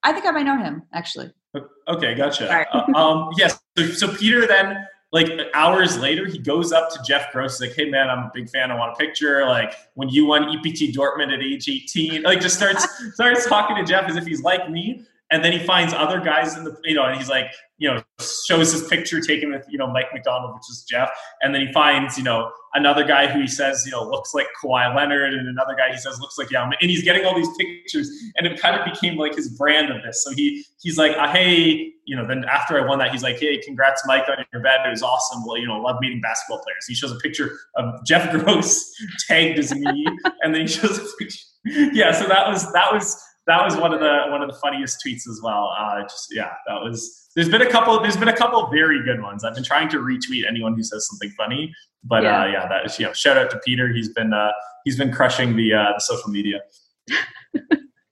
I 0.03 0.13
think 0.13 0.27
I 0.27 0.31
might 0.33 0.43
know 0.45 0.59
him 0.59 0.83
actually. 0.93 1.33
uh 1.55 1.61
okay, 1.89 2.15
gotcha. 2.15 2.49
Sorry. 2.49 2.67
Uh, 2.73 2.99
um, 2.99 3.31
yes. 3.39 3.59
So, 3.79 3.87
so 3.87 4.17
Peter 4.17 4.47
then 4.47 4.85
like 5.13 5.29
hours 5.55 5.99
later 5.99 6.27
he 6.27 6.39
goes 6.39 6.73
up 6.73 6.91
to 6.91 6.99
Jeff 7.07 7.31
Gross 7.33 7.61
like, 7.61 7.75
hey 7.75 7.89
man, 7.89 8.11
I'm 8.11 8.19
a 8.21 8.31
big 8.35 8.49
fan. 8.51 8.71
I 8.73 8.75
want 8.75 8.95
a 8.95 8.97
picture. 8.97 9.45
Like 9.47 9.75
when 9.95 10.09
you 10.09 10.27
won 10.27 10.45
EPT 10.45 10.93
Dortmund 10.95 11.33
at 11.33 11.41
age 11.43 11.69
18, 11.69 12.23
like 12.23 12.41
just 12.41 12.57
starts 12.57 12.87
starts 13.15 13.47
talking 13.47 13.77
to 13.77 13.85
Jeff 13.85 14.09
as 14.11 14.17
if 14.17 14.27
he's 14.27 14.43
like 14.43 14.69
me. 14.71 15.05
And 15.33 15.43
then 15.43 15.53
he 15.53 15.59
finds 15.59 15.95
other 15.95 16.21
guys 16.21 16.57
in 16.57 16.65
the, 16.65 16.77
you 16.85 16.95
know, 16.95 17.05
and 17.05 17.17
he's 17.17 17.31
like, 17.31 17.47
you 17.79 17.89
know, 17.89 18.03
shows 18.47 18.71
his 18.71 18.87
picture 18.87 19.21
taken 19.21 19.51
with, 19.51 19.65
you 19.69 19.79
know, 19.79 19.87
Mike 19.87 20.07
McDonald, 20.13 20.55
which 20.55 20.71
is 20.71 20.85
Jeff. 20.89 21.11
And 21.41 21.55
then 21.55 21.67
he 21.67 21.73
finds, 21.73 22.17
you 22.17 22.23
know, 22.23 22.53
another 22.75 23.03
guy 23.03 23.27
who 23.27 23.41
he 23.41 23.47
says, 23.47 23.83
you 23.87 23.93
know, 23.93 24.05
looks 24.05 24.35
like 24.35 24.47
Kawhi 24.63 24.95
Leonard, 24.95 25.35
and 25.35 25.49
another 25.49 25.75
guy 25.75 25.91
he 25.91 25.99
says 25.99 26.21
looks 26.21 26.39
like 26.39 26.51
Yao. 26.51 26.65
And 26.65 26.91
he's 26.91 27.03
getting 27.03 27.25
all 27.25 27.35
these 27.35 27.49
pictures, 27.59 28.11
and 28.37 28.47
it 28.47 28.61
kind 28.61 28.77
of 28.77 28.85
became 28.85 29.17
like 29.17 29.35
his 29.35 29.49
brand 29.49 29.91
of 29.91 30.03
this. 30.03 30.23
So 30.23 30.33
he 30.33 30.65
he's 30.81 30.99
like, 30.99 31.17
uh, 31.17 31.33
hey, 31.33 31.93
you 32.05 32.15
know, 32.15 32.27
then 32.27 32.45
after 32.45 32.81
I 32.81 32.87
won 32.87 32.99
that, 32.99 33.11
he's 33.11 33.23
like, 33.23 33.39
hey, 33.39 33.59
congrats, 33.59 34.03
Mike, 34.07 34.25
on 34.29 34.45
your 34.53 34.63
bet. 34.63 34.87
It 34.87 34.91
was 34.91 35.03
awesome. 35.03 35.45
Well, 35.47 35.57
you 35.57 35.67
know, 35.67 35.81
love 35.81 35.97
meeting 36.01 36.21
basketball 36.21 36.59
players. 36.59 36.87
He 36.87 36.95
shows 36.95 37.11
a 37.11 37.17
picture 37.17 37.59
of 37.77 38.05
Jeff 38.05 38.31
Gross 38.31 38.93
tagged 39.29 39.59
as 39.59 39.75
me, 39.75 40.07
and 40.43 40.55
then 40.55 40.63
he 40.63 40.67
shows 40.67 40.99
a 40.99 41.17
picture. 41.19 41.39
Yeah, 41.65 42.13
so 42.13 42.27
that 42.27 42.49
was 42.49 42.71
that 42.73 42.93
was 42.93 43.21
that 43.47 43.63
was 43.65 43.77
one 43.77 43.93
of 43.93 44.01
the 44.01 44.25
one 44.31 44.43
of 44.43 44.49
the 44.51 44.57
funniest 44.59 45.03
tweets 45.05 45.29
as 45.29 45.41
well. 45.43 45.75
Uh, 45.79 46.03
just 46.03 46.29
yeah, 46.35 46.53
that 46.67 46.75
was. 46.81 47.19
There's 47.35 47.49
been 47.49 47.63
a 47.63 47.71
couple. 47.71 47.99
There's 48.01 48.17
been 48.17 48.29
a 48.29 48.37
couple 48.37 48.67
very 48.69 49.03
good 49.05 49.21
ones. 49.23 49.43
I've 49.45 49.55
been 49.55 49.65
trying 49.65 49.89
to 49.91 49.99
retweet 49.99 50.47
anyone 50.49 50.75
who 50.75 50.83
says 50.83 51.07
something 51.09 51.31
funny, 51.31 51.73
but 52.05 52.23
Yeah. 52.23 52.43
uh, 52.43 52.47
yeah, 52.47 52.69
that 52.69 52.85
is 52.87 52.99
you 52.99 53.07
know. 53.07 53.13
Shout 53.13 53.39
out 53.39 53.51
to 53.51 53.59
Peter. 53.65 53.89
He's 53.89 54.11
been 54.11 54.33
uh, 54.33 54.51
he's 54.85 54.97
been 54.99 55.13
crushing 55.13 55.57
the 55.57 55.73
uh, 55.75 55.93
the 55.95 56.01
social 56.01 56.31
media. 56.31 56.61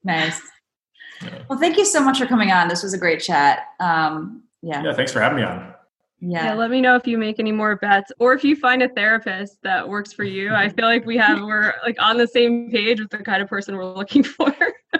Nice. 0.03 0.41
Yeah. 1.21 1.43
Well, 1.49 1.59
thank 1.59 1.77
you 1.77 1.85
so 1.85 2.01
much 2.03 2.17
for 2.17 2.25
coming 2.25 2.51
on. 2.51 2.67
This 2.67 2.81
was 2.83 2.93
a 2.93 2.97
great 2.97 3.21
chat. 3.21 3.65
Um, 3.79 4.43
yeah. 4.61 4.81
Yeah, 4.83 4.93
thanks 4.93 5.11
for 5.11 5.21
having 5.21 5.37
me 5.37 5.43
on. 5.43 5.73
Yeah. 6.19 6.45
Yeah. 6.45 6.53
let 6.55 6.71
me 6.71 6.81
know 6.81 6.95
if 6.95 7.05
you 7.07 7.17
make 7.17 7.39
any 7.39 7.51
more 7.51 7.75
bets 7.75 8.11
or 8.19 8.33
if 8.33 8.43
you 8.43 8.55
find 8.55 8.81
a 8.83 8.89
therapist 8.89 9.57
that 9.63 9.87
works 9.87 10.13
for 10.13 10.23
you. 10.23 10.53
I 10.53 10.69
feel 10.69 10.85
like 10.85 11.05
we 11.05 11.17
have 11.17 11.41
we're 11.41 11.73
like 11.83 11.97
on 12.01 12.17
the 12.17 12.27
same 12.27 12.71
page 12.71 12.99
with 12.99 13.09
the 13.09 13.19
kind 13.19 13.41
of 13.41 13.49
person 13.49 13.75
we're 13.75 13.85
looking 13.93 14.23
for. 14.23 14.51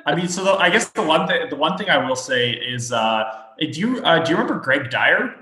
I 0.05 0.15
mean, 0.15 0.27
so 0.27 0.43
the, 0.43 0.51
I 0.53 0.69
guess 0.69 0.89
the 0.89 1.03
one 1.03 1.27
thing 1.27 1.49
the 1.49 1.55
one 1.55 1.77
thing 1.77 1.89
I 1.89 1.97
will 2.07 2.15
say 2.15 2.51
is, 2.51 2.91
uh, 2.91 3.23
do 3.59 3.67
you 3.79 4.01
uh, 4.03 4.19
do 4.23 4.31
you 4.31 4.37
remember 4.37 4.59
Greg 4.59 4.89
Dyer? 4.89 5.35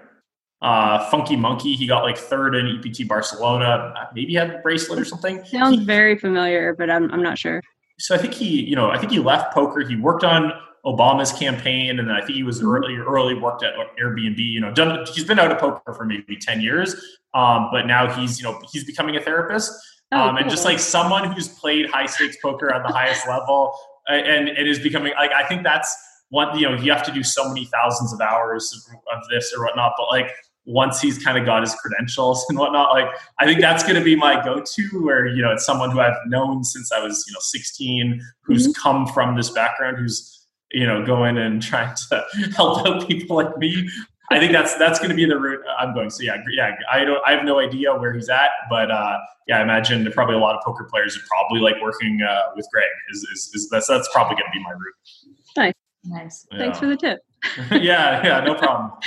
Uh, 0.61 1.09
Funky 1.09 1.37
Monkey. 1.37 1.73
He 1.75 1.87
got 1.87 2.03
like 2.03 2.17
third 2.17 2.53
in 2.55 2.67
EPT 2.67 3.07
Barcelona. 3.07 3.93
Uh, 3.97 4.05
Maybe 4.13 4.27
he 4.31 4.33
had 4.35 4.49
a 4.51 4.57
bracelet 4.59 4.99
or 4.99 5.05
something. 5.05 5.43
Sounds 5.45 5.83
very 5.83 6.17
familiar, 6.17 6.75
but 6.75 6.89
I'm 6.89 7.09
I'm 7.11 7.23
not 7.23 7.37
sure. 7.37 7.61
so 7.97 8.13
I 8.15 8.17
think 8.17 8.33
he, 8.33 8.61
you 8.63 8.75
know, 8.75 8.89
I 8.91 8.97
think 8.97 9.11
he 9.11 9.19
left 9.19 9.53
poker. 9.53 9.79
He 9.87 9.95
worked 9.95 10.23
on 10.25 10.51
Obama's 10.85 11.31
campaign, 11.31 11.99
and 11.99 12.07
then 12.09 12.15
I 12.15 12.19
think 12.21 12.35
he 12.35 12.43
was 12.43 12.61
Mhm. 12.61 12.73
early, 12.75 12.95
early 12.97 13.35
worked 13.35 13.63
at 13.63 13.73
Airbnb. 14.01 14.37
You 14.39 14.59
know, 14.61 14.71
done. 14.73 15.05
He's 15.13 15.23
been 15.23 15.39
out 15.39 15.51
of 15.51 15.59
poker 15.59 15.93
for 15.93 16.03
maybe 16.05 16.35
ten 16.37 16.59
years, 16.61 16.93
um, 17.33 17.69
but 17.71 17.85
now 17.87 18.09
he's, 18.13 18.39
you 18.41 18.45
know, 18.45 18.61
he's 18.71 18.83
becoming 18.83 19.15
a 19.15 19.21
therapist. 19.21 19.71
Oh, 20.11 20.19
um, 20.29 20.37
and 20.37 20.49
just 20.49 20.65
like 20.65 20.79
someone 20.79 21.31
who's 21.31 21.47
played 21.47 21.89
high 21.89 22.07
stakes 22.07 22.35
poker 22.41 22.73
at 22.73 22.81
the 22.85 22.91
highest 22.91 23.27
level, 23.27 23.77
and 24.09 24.49
it 24.49 24.67
is 24.67 24.79
becoming 24.79 25.13
like 25.17 25.31
I 25.31 25.43
think 25.47 25.63
that's 25.63 25.95
one. 26.29 26.57
You 26.57 26.69
know, 26.69 26.75
you 26.75 26.91
have 26.91 27.03
to 27.03 27.11
do 27.11 27.23
so 27.23 27.47
many 27.47 27.65
thousands 27.65 28.13
of 28.13 28.21
hours 28.21 28.73
of, 28.73 29.17
of 29.17 29.27
this 29.29 29.53
or 29.55 29.63
whatnot, 29.63 29.93
but 29.97 30.07
like 30.07 30.31
once 30.65 31.01
he's 31.01 31.17
kind 31.23 31.37
of 31.37 31.45
got 31.45 31.61
his 31.61 31.73
credentials 31.75 32.45
and 32.49 32.57
whatnot, 32.57 32.91
like 32.91 33.07
I 33.39 33.45
think 33.45 33.61
that's 33.61 33.83
going 33.83 33.95
to 33.95 34.03
be 34.03 34.15
my 34.15 34.43
go-to. 34.43 35.03
Where 35.03 35.27
you 35.27 35.41
know, 35.41 35.51
it's 35.51 35.65
someone 35.65 35.91
who 35.91 35.99
I've 35.99 36.17
known 36.27 36.63
since 36.63 36.91
I 36.91 37.03
was 37.03 37.25
you 37.27 37.33
know 37.33 37.39
16, 37.41 38.21
who's 38.41 38.63
Mm-hmm. 38.67 38.81
come 38.81 39.07
from 39.07 39.35
this 39.35 39.49
background, 39.49 39.97
who's 39.97 40.47
you 40.71 40.85
know 40.85 41.05
going 41.05 41.37
and 41.37 41.61
trying 41.61 41.95
to 42.09 42.25
help 42.55 42.85
out 42.85 43.07
people 43.07 43.37
like 43.37 43.57
me. 43.57 43.89
I 44.31 44.39
think 44.39 44.51
that's 44.51 44.75
that's 44.75 44.99
going 44.99 45.09
to 45.09 45.15
be 45.15 45.25
the 45.25 45.39
route 45.39 45.61
I'm 45.79 45.93
going. 45.93 46.09
So 46.09 46.21
yeah, 46.23 46.37
yeah. 46.51 46.75
I 46.91 47.03
don't. 47.03 47.19
I 47.25 47.31
have 47.31 47.43
no 47.45 47.59
idea 47.59 47.93
where 47.95 48.13
he's 48.13 48.29
at, 48.29 48.49
but 48.69 48.91
uh, 48.91 49.17
yeah, 49.47 49.59
I 49.59 49.61
imagine 49.63 50.03
there 50.03 50.13
probably 50.13 50.35
a 50.35 50.39
lot 50.39 50.55
of 50.55 50.61
poker 50.63 50.83
players 50.83 51.17
are 51.17 51.21
probably 51.27 51.59
like 51.61 51.81
working 51.81 52.21
uh, 52.21 52.41
with 52.55 52.67
Greg. 52.71 52.85
Is, 53.11 53.23
is, 53.33 53.51
is 53.55 53.69
that's 53.69 53.87
that's 53.87 54.07
probably 54.13 54.35
going 54.35 54.45
to 54.45 54.57
be 54.57 54.63
my 54.63 54.71
route. 54.71 55.73
Nice. 56.05 56.45
Thanks 56.57 56.75
Yeah. 56.77 56.79
for 56.79 56.85
the 56.87 56.95
tip. 56.97 57.19
yeah, 57.81 58.23
yeah, 58.25 58.39
no 58.41 58.55
problem. 58.55 58.91
All 58.91 58.99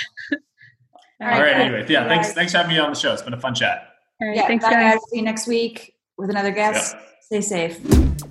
All 1.20 1.28
right. 1.40 1.52
cool. 1.54 1.62
Anyway, 1.62 1.86
yeah. 1.88 2.02
You 2.02 2.08
Thanks. 2.08 2.28
guys- 2.28 2.34
Thanks 2.34 2.52
for 2.52 2.58
having 2.58 2.72
me 2.74 2.78
on 2.80 2.90
the 2.90 2.98
show. 2.98 3.12
It's 3.12 3.22
been 3.22 3.32
a 3.34 3.40
fun 3.40 3.54
chat. 3.54 3.88
All 4.20 4.28
right, 4.28 4.36
Yeah, 4.36 4.46
thanks 4.46 4.64
bye, 4.64 4.72
guys. 4.72 4.94
guys. 4.94 5.00
See 5.10 5.18
you 5.18 5.22
next 5.22 5.46
week 5.46 5.94
with 6.18 6.30
another 6.30 6.50
guest. 6.50 6.94
Yeah. 7.30 7.40
Stay 7.40 7.70
safe. 7.70 8.28